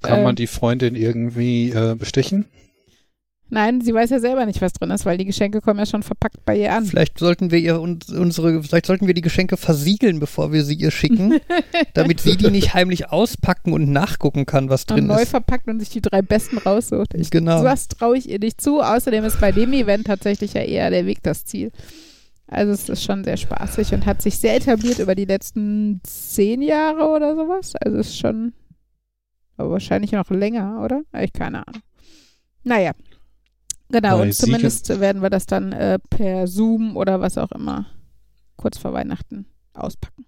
Kann 0.01 0.19
Ähm. 0.19 0.23
man 0.25 0.35
die 0.35 0.47
Freundin 0.47 0.95
irgendwie 0.95 1.71
äh, 1.71 1.95
bestechen? 1.95 2.45
Nein, 3.51 3.81
sie 3.81 3.93
weiß 3.93 4.11
ja 4.11 4.19
selber 4.19 4.45
nicht, 4.45 4.61
was 4.61 4.73
drin 4.73 4.91
ist, 4.91 5.05
weil 5.05 5.17
die 5.17 5.25
Geschenke 5.25 5.59
kommen 5.59 5.79
ja 5.79 5.85
schon 5.87 6.03
verpackt 6.03 6.45
bei 6.45 6.55
ihr 6.57 6.71
an. 6.71 6.85
Vielleicht 6.85 7.17
sollten 7.17 7.49
wir 7.49 7.57
ihr 7.57 7.81
uns, 7.81 8.09
unsere, 8.09 8.61
vielleicht 8.61 8.85
sollten 8.85 9.07
wir 9.07 9.15
die 9.15 9.21
Geschenke 9.21 9.57
versiegeln, 9.57 10.19
bevor 10.19 10.53
wir 10.53 10.63
sie 10.63 10.75
ihr 10.75 10.91
schicken, 10.91 11.39
damit 11.95 12.19
sie 12.19 12.37
die 12.37 12.51
nicht 12.51 12.75
heimlich 12.75 13.09
auspacken 13.09 13.73
und 13.73 13.91
nachgucken 13.91 14.45
kann, 14.45 14.69
was 14.69 14.83
Und 14.83 14.97
drin 14.97 15.07
neu 15.07 15.21
ist. 15.23 15.29
verpackt 15.29 15.67
und 15.67 15.79
sich 15.79 15.89
die 15.89 16.01
drei 16.01 16.21
besten 16.21 16.59
raussucht. 16.59 17.15
Ich, 17.15 17.31
Genau. 17.31 17.63
Das 17.63 17.87
traue 17.87 18.17
ich 18.17 18.29
ihr 18.29 18.39
nicht 18.39 18.61
zu. 18.61 18.81
Außerdem 18.81 19.23
ist 19.25 19.39
bei 19.41 19.51
dem 19.51 19.73
Event 19.73 20.05
tatsächlich 20.07 20.53
ja 20.53 20.61
eher 20.61 20.89
der 20.91 21.05
Weg 21.05 21.23
das 21.23 21.45
Ziel. 21.45 21.71
Also 22.47 22.71
es 22.71 22.89
ist 22.89 23.03
schon 23.03 23.23
sehr 23.23 23.37
spaßig 23.37 23.93
und 23.93 24.05
hat 24.05 24.21
sich 24.21 24.37
sehr 24.39 24.55
etabliert 24.55 24.99
über 24.99 25.13
die 25.15 25.25
letzten 25.25 26.01
zehn 26.03 26.61
Jahre 26.61 27.07
oder 27.09 27.35
sowas. 27.35 27.75
Also 27.75 27.97
es 27.97 28.07
ist 28.09 28.17
schon 28.17 28.53
aber 29.57 29.71
wahrscheinlich 29.71 30.11
noch 30.13 30.29
länger, 30.29 30.81
oder? 30.83 31.01
Ich 31.21 31.33
keine 31.33 31.67
Ahnung. 31.67 31.81
Naja. 32.63 32.91
Genau, 33.91 34.21
und 34.21 34.33
zumindest 34.33 34.99
werden 34.99 35.21
wir 35.21 35.29
das 35.29 35.45
dann 35.45 35.73
äh, 35.73 35.97
per 36.09 36.47
Zoom 36.47 36.95
oder 36.95 37.21
was 37.21 37.37
auch 37.37 37.51
immer 37.51 37.87
kurz 38.55 38.77
vor 38.77 38.93
Weihnachten 38.93 39.45
auspacken. 39.73 40.25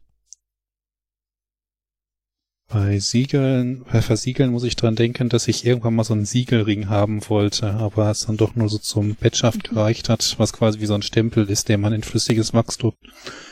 Bei 2.71 2.99
Siegeln, 2.99 3.83
bei 3.91 4.01
Versiegeln 4.01 4.51
muss 4.51 4.63
ich 4.63 4.77
dran 4.77 4.95
denken, 4.95 5.27
dass 5.27 5.49
ich 5.49 5.65
irgendwann 5.65 5.93
mal 5.93 6.05
so 6.05 6.13
einen 6.13 6.23
Siegelring 6.23 6.87
haben 6.87 7.19
wollte, 7.27 7.69
aber 7.71 8.09
es 8.09 8.27
dann 8.27 8.37
doch 8.37 8.55
nur 8.55 8.69
so 8.69 8.77
zum 8.77 9.15
Bettschaft 9.15 9.65
gereicht 9.65 10.07
hat, 10.07 10.35
was 10.37 10.53
quasi 10.53 10.79
wie 10.79 10.85
so 10.85 10.93
ein 10.93 11.01
Stempel 11.01 11.49
ist, 11.49 11.67
den 11.67 11.81
man 11.81 11.91
in 11.91 12.01
flüssiges 12.01 12.53
Wachs 12.53 12.77
tut. 12.77 12.95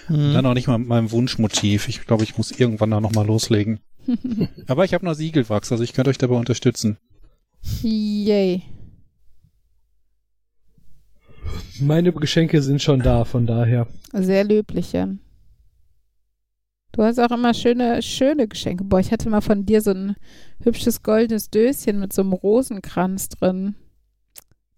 Hm. 0.08 0.34
Dann 0.34 0.46
auch 0.46 0.54
nicht 0.54 0.68
mal 0.68 0.78
mit 0.78 0.88
meinem 0.88 1.12
Wunschmotiv. 1.12 1.90
Ich 1.90 2.08
glaube, 2.08 2.24
ich 2.24 2.38
muss 2.38 2.58
irgendwann 2.58 2.92
da 2.92 3.02
nochmal 3.02 3.28
loslegen. 3.28 3.82
Aber 4.68 4.86
ich 4.86 4.94
habe 4.94 5.04
noch 5.04 5.16
Siegelwachs, 5.16 5.70
also 5.74 5.84
ich 5.84 5.92
könnte 5.92 6.12
euch 6.12 6.18
dabei 6.18 6.36
unterstützen. 6.36 6.98
Yay. 7.84 8.64
Meine 11.82 12.12
Geschenke 12.12 12.62
sind 12.62 12.82
schon 12.82 13.02
da, 13.02 13.26
von 13.26 13.46
daher. 13.46 13.88
Sehr 14.14 14.44
löblich, 14.44 14.94
Jan. 14.94 15.20
Du 16.92 17.04
hast 17.04 17.20
auch 17.20 17.32
immer 17.32 17.54
schöne, 17.54 18.02
schöne 18.02 18.48
Geschenke. 18.48 18.84
Boah, 18.84 19.00
ich 19.00 19.12
hatte 19.12 19.30
mal 19.30 19.42
von 19.42 19.66
dir 19.66 19.82
so 19.82 19.92
ein 19.92 20.16
hübsches 20.64 21.04
goldenes 21.04 21.50
Döschen 21.50 22.00
mit 22.00 22.14
so 22.14 22.24
einem 22.24 22.34
Rosenkranz 22.34 23.30
drin. 23.30 23.76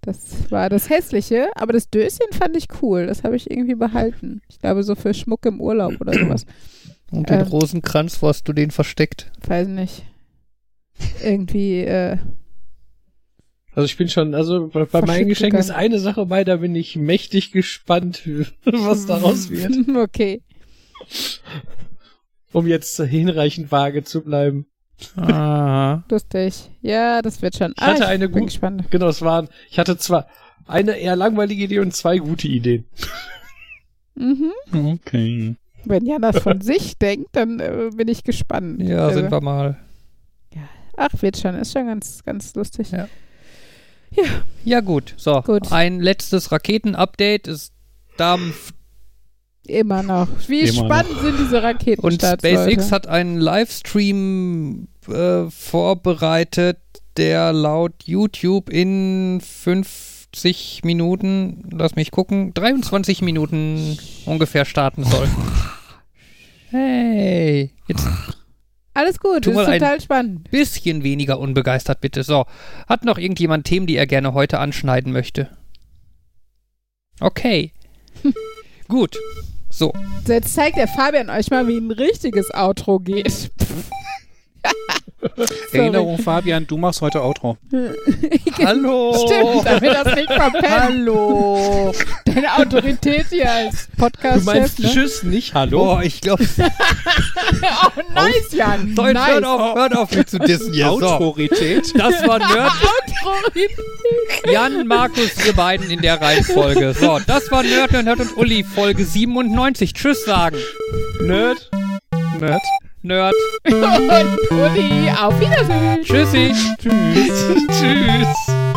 Das 0.02 0.52
war 0.52 0.70
das 0.70 0.90
Hässliche, 0.90 1.50
aber 1.56 1.74
das 1.74 1.90
Döschen 1.90 2.28
fand 2.32 2.58
ich 2.58 2.68
cool. 2.82 3.06
Das 3.06 3.24
habe 3.24 3.36
ich 3.36 3.50
irgendwie 3.50 3.76
behalten. 3.76 4.42
Ich 4.50 4.60
glaube, 4.60 4.84
so 4.84 4.96
für 4.96 5.14
Schmuck 5.14 5.46
im 5.46 5.62
Urlaub 5.62 6.02
oder 6.02 6.14
sowas. 6.14 6.46
Und 7.12 7.30
den 7.30 7.42
ähm, 7.42 7.48
Rosenkranz, 7.48 8.22
wo 8.22 8.28
hast 8.28 8.48
du 8.48 8.54
den 8.54 8.72
versteckt? 8.72 9.32
Weiß 9.46 9.68
nicht. 9.68 10.04
Irgendwie, 11.24 11.82
äh, 11.82 12.18
Also 13.74 13.86
ich 13.86 13.96
bin 13.98 14.10
schon, 14.10 14.36
also 14.36 14.68
bei, 14.68 14.82
bei 14.82 14.86
Verschickt 14.86 15.08
meinen 15.08 15.28
Geschenken 15.30 15.60
ist 15.60 15.72
eine 15.72 16.00
Sache 16.00 16.26
bei, 16.26 16.44
da 16.44 16.58
bin 16.58 16.76
ich 16.76 16.96
mächtig 16.98 17.52
gespannt, 17.52 18.22
was 18.66 19.06
daraus 19.06 19.50
wird, 19.50 19.74
okay. 19.96 20.42
um 22.52 22.68
jetzt 22.68 23.00
hinreichend 23.00 23.72
vage 23.72 24.04
zu 24.04 24.22
bleiben. 24.22 24.66
Aha. 25.16 26.04
Lustig. 26.12 26.70
Ja, 26.82 27.22
das 27.22 27.42
wird 27.42 27.56
schon. 27.56 27.74
Ich 27.76 27.82
hatte 27.82 28.06
ah, 28.06 28.10
eine 28.10 28.28
bin 28.30 28.42
gut- 28.42 28.50
gespannt. 28.50 28.86
Genau, 28.92 29.08
es 29.08 29.22
waren, 29.22 29.48
ich 29.70 29.80
hatte 29.80 29.98
zwar 29.98 30.28
eine 30.68 30.98
eher 31.00 31.16
langweilige 31.16 31.64
Idee 31.64 31.80
und 31.80 31.96
zwei 31.96 32.18
gute 32.18 32.48
Ideen. 32.48 32.86
Mhm. 34.16 34.52
Okay. 34.74 35.56
Wenn 35.86 36.06
Jan 36.06 36.22
das 36.22 36.40
von 36.40 36.62
sich 36.62 36.98
denkt, 36.98 37.30
dann 37.32 37.60
äh, 37.60 37.90
bin 37.96 38.08
ich 38.10 38.24
gespannt. 38.24 38.82
Ja, 38.82 39.08
Also- 39.08 39.20
sind 39.22 39.32
wir 39.32 39.42
mal. 39.42 39.78
Ach, 40.98 41.10
wird 41.22 41.38
schon. 41.38 41.56
Ist 41.56 41.72
schon 41.72 41.88
ganz, 41.88 42.22
ganz 42.24 42.54
lustig. 42.54 42.92
Ja. 42.92 43.08
Ja, 44.64 44.82
gut. 44.82 45.14
So, 45.18 45.42
Gut. 45.42 45.72
ein 45.72 46.00
letztes 46.00 46.52
Raketenupdate. 46.52 47.48
Es 47.48 47.72
dampft 48.18 48.76
Immer 49.68 50.02
noch. 50.04 50.28
Wie 50.48 50.62
Immer 50.62 50.86
spannend 50.86 51.22
sind 51.22 51.40
diese 51.40 51.62
Raketen? 51.62 52.02
und 52.02 52.22
SpaceX 52.22 52.92
hat 52.92 53.08
einen 53.08 53.38
Livestream 53.40 54.88
äh, 55.08 55.50
vorbereitet, 55.50 56.80
der 57.18 57.54
laut 57.54 58.04
YouTube 58.06 58.70
in 58.70 59.40
50 59.40 60.84
Minuten, 60.84 61.70
lass 61.72 61.96
mich 61.96 62.12
gucken, 62.12 62.54
23 62.54 63.22
Minuten 63.22 63.98
ungefähr 64.26 64.66
starten 64.66 65.04
soll. 65.04 65.28
Hey, 66.74 67.72
jetzt 67.88 68.08
Alles 68.94 69.20
gut, 69.20 69.44
Tu 69.44 69.52
ist 69.52 69.66
total 69.66 70.02
spannend. 70.02 70.50
bisschen 70.52 71.04
weniger 71.04 71.40
unbegeistert, 71.40 72.02
bitte. 72.02 72.24
So, 72.24 72.46
hat 72.88 73.06
noch 73.06 73.18
irgendjemand 73.18 73.66
Themen, 73.66 73.88
die 73.88 73.96
er 73.96 74.06
gerne 74.08 74.34
heute 74.34 74.60
anschneiden 74.60 75.14
möchte? 75.14 75.50
Okay. 77.20 77.72
Gut. 78.88 79.18
So, 79.70 79.94
So, 80.26 80.34
Jetzt 80.34 80.54
zeigt 80.54 80.76
der 80.78 80.88
Fabian 80.90 81.30
euch 81.30 81.50
mal, 81.50 81.68
wie 81.68 81.78
ein 81.78 81.92
richtiges 81.92 82.54
Outro 82.54 83.00
geht. 83.00 83.52
Erinnerung, 85.72 86.18
Fabian, 86.18 86.66
du 86.66 86.78
machst 86.78 87.02
heute 87.02 87.22
Outro. 87.24 87.58
hallo. 88.64 89.14
Stimmt, 89.26 89.66
damit 89.66 89.94
das 89.94 90.16
nicht 90.16 90.32
verpennt. 90.32 90.70
Hallo. 90.70 91.92
Deine 92.26 92.58
Autorität 92.58 93.28
hier 93.30 93.52
als 93.52 93.88
Du 93.88 93.98
Podcast-Chef, 93.98 94.46
meinst 94.46 94.80
ne? 94.80 94.90
Tschüss, 94.90 95.24
nicht 95.24 95.54
Hallo? 95.54 95.86
Boah, 95.86 96.04
ich 96.04 96.22
glaube, 96.22 96.44
Oh, 96.58 98.02
nice, 98.14 98.52
Jan. 98.52 98.88
jetzt 98.88 98.98
nice. 98.98 99.28
hört 99.28 99.46
auf, 99.46 99.76
hört 99.76 99.98
auf 99.98 100.12
mich 100.12 100.26
zu 100.28 100.40
dissen 100.40 100.74
hier. 100.74 100.88
So, 100.88 101.02
Autorität. 101.06 101.94
das 101.96 102.28
war 102.28 102.40
Nerd. 102.40 102.72
Autorität. 103.24 103.72
Jan, 104.52 104.88
Markus, 104.88 105.46
ihr 105.46 105.54
beiden 105.54 105.90
in 105.90 106.02
der 106.02 106.20
Reihenfolge. 106.22 106.94
So, 106.94 107.20
das 107.26 107.52
war 107.52 107.64
Nerd, 107.64 107.92
Nerd, 107.92 108.06
Nerd 108.06 108.20
und 108.22 108.38
Uli, 108.38 108.64
Folge 108.64 109.06
97. 109.06 109.94
Tschüss 109.94 110.26
sagen. 110.26 110.58
Nerd? 111.22 111.70
Nerd. 112.40 112.62
Nerd. 113.04 113.34
Und 113.66 114.52
Uli, 114.52 115.10
auf 115.12 115.40
Wiedersehen. 115.40 116.04
Tschüssi. 116.04 116.52
Tschüss. 116.80 117.68
Tschüss. 117.68 118.71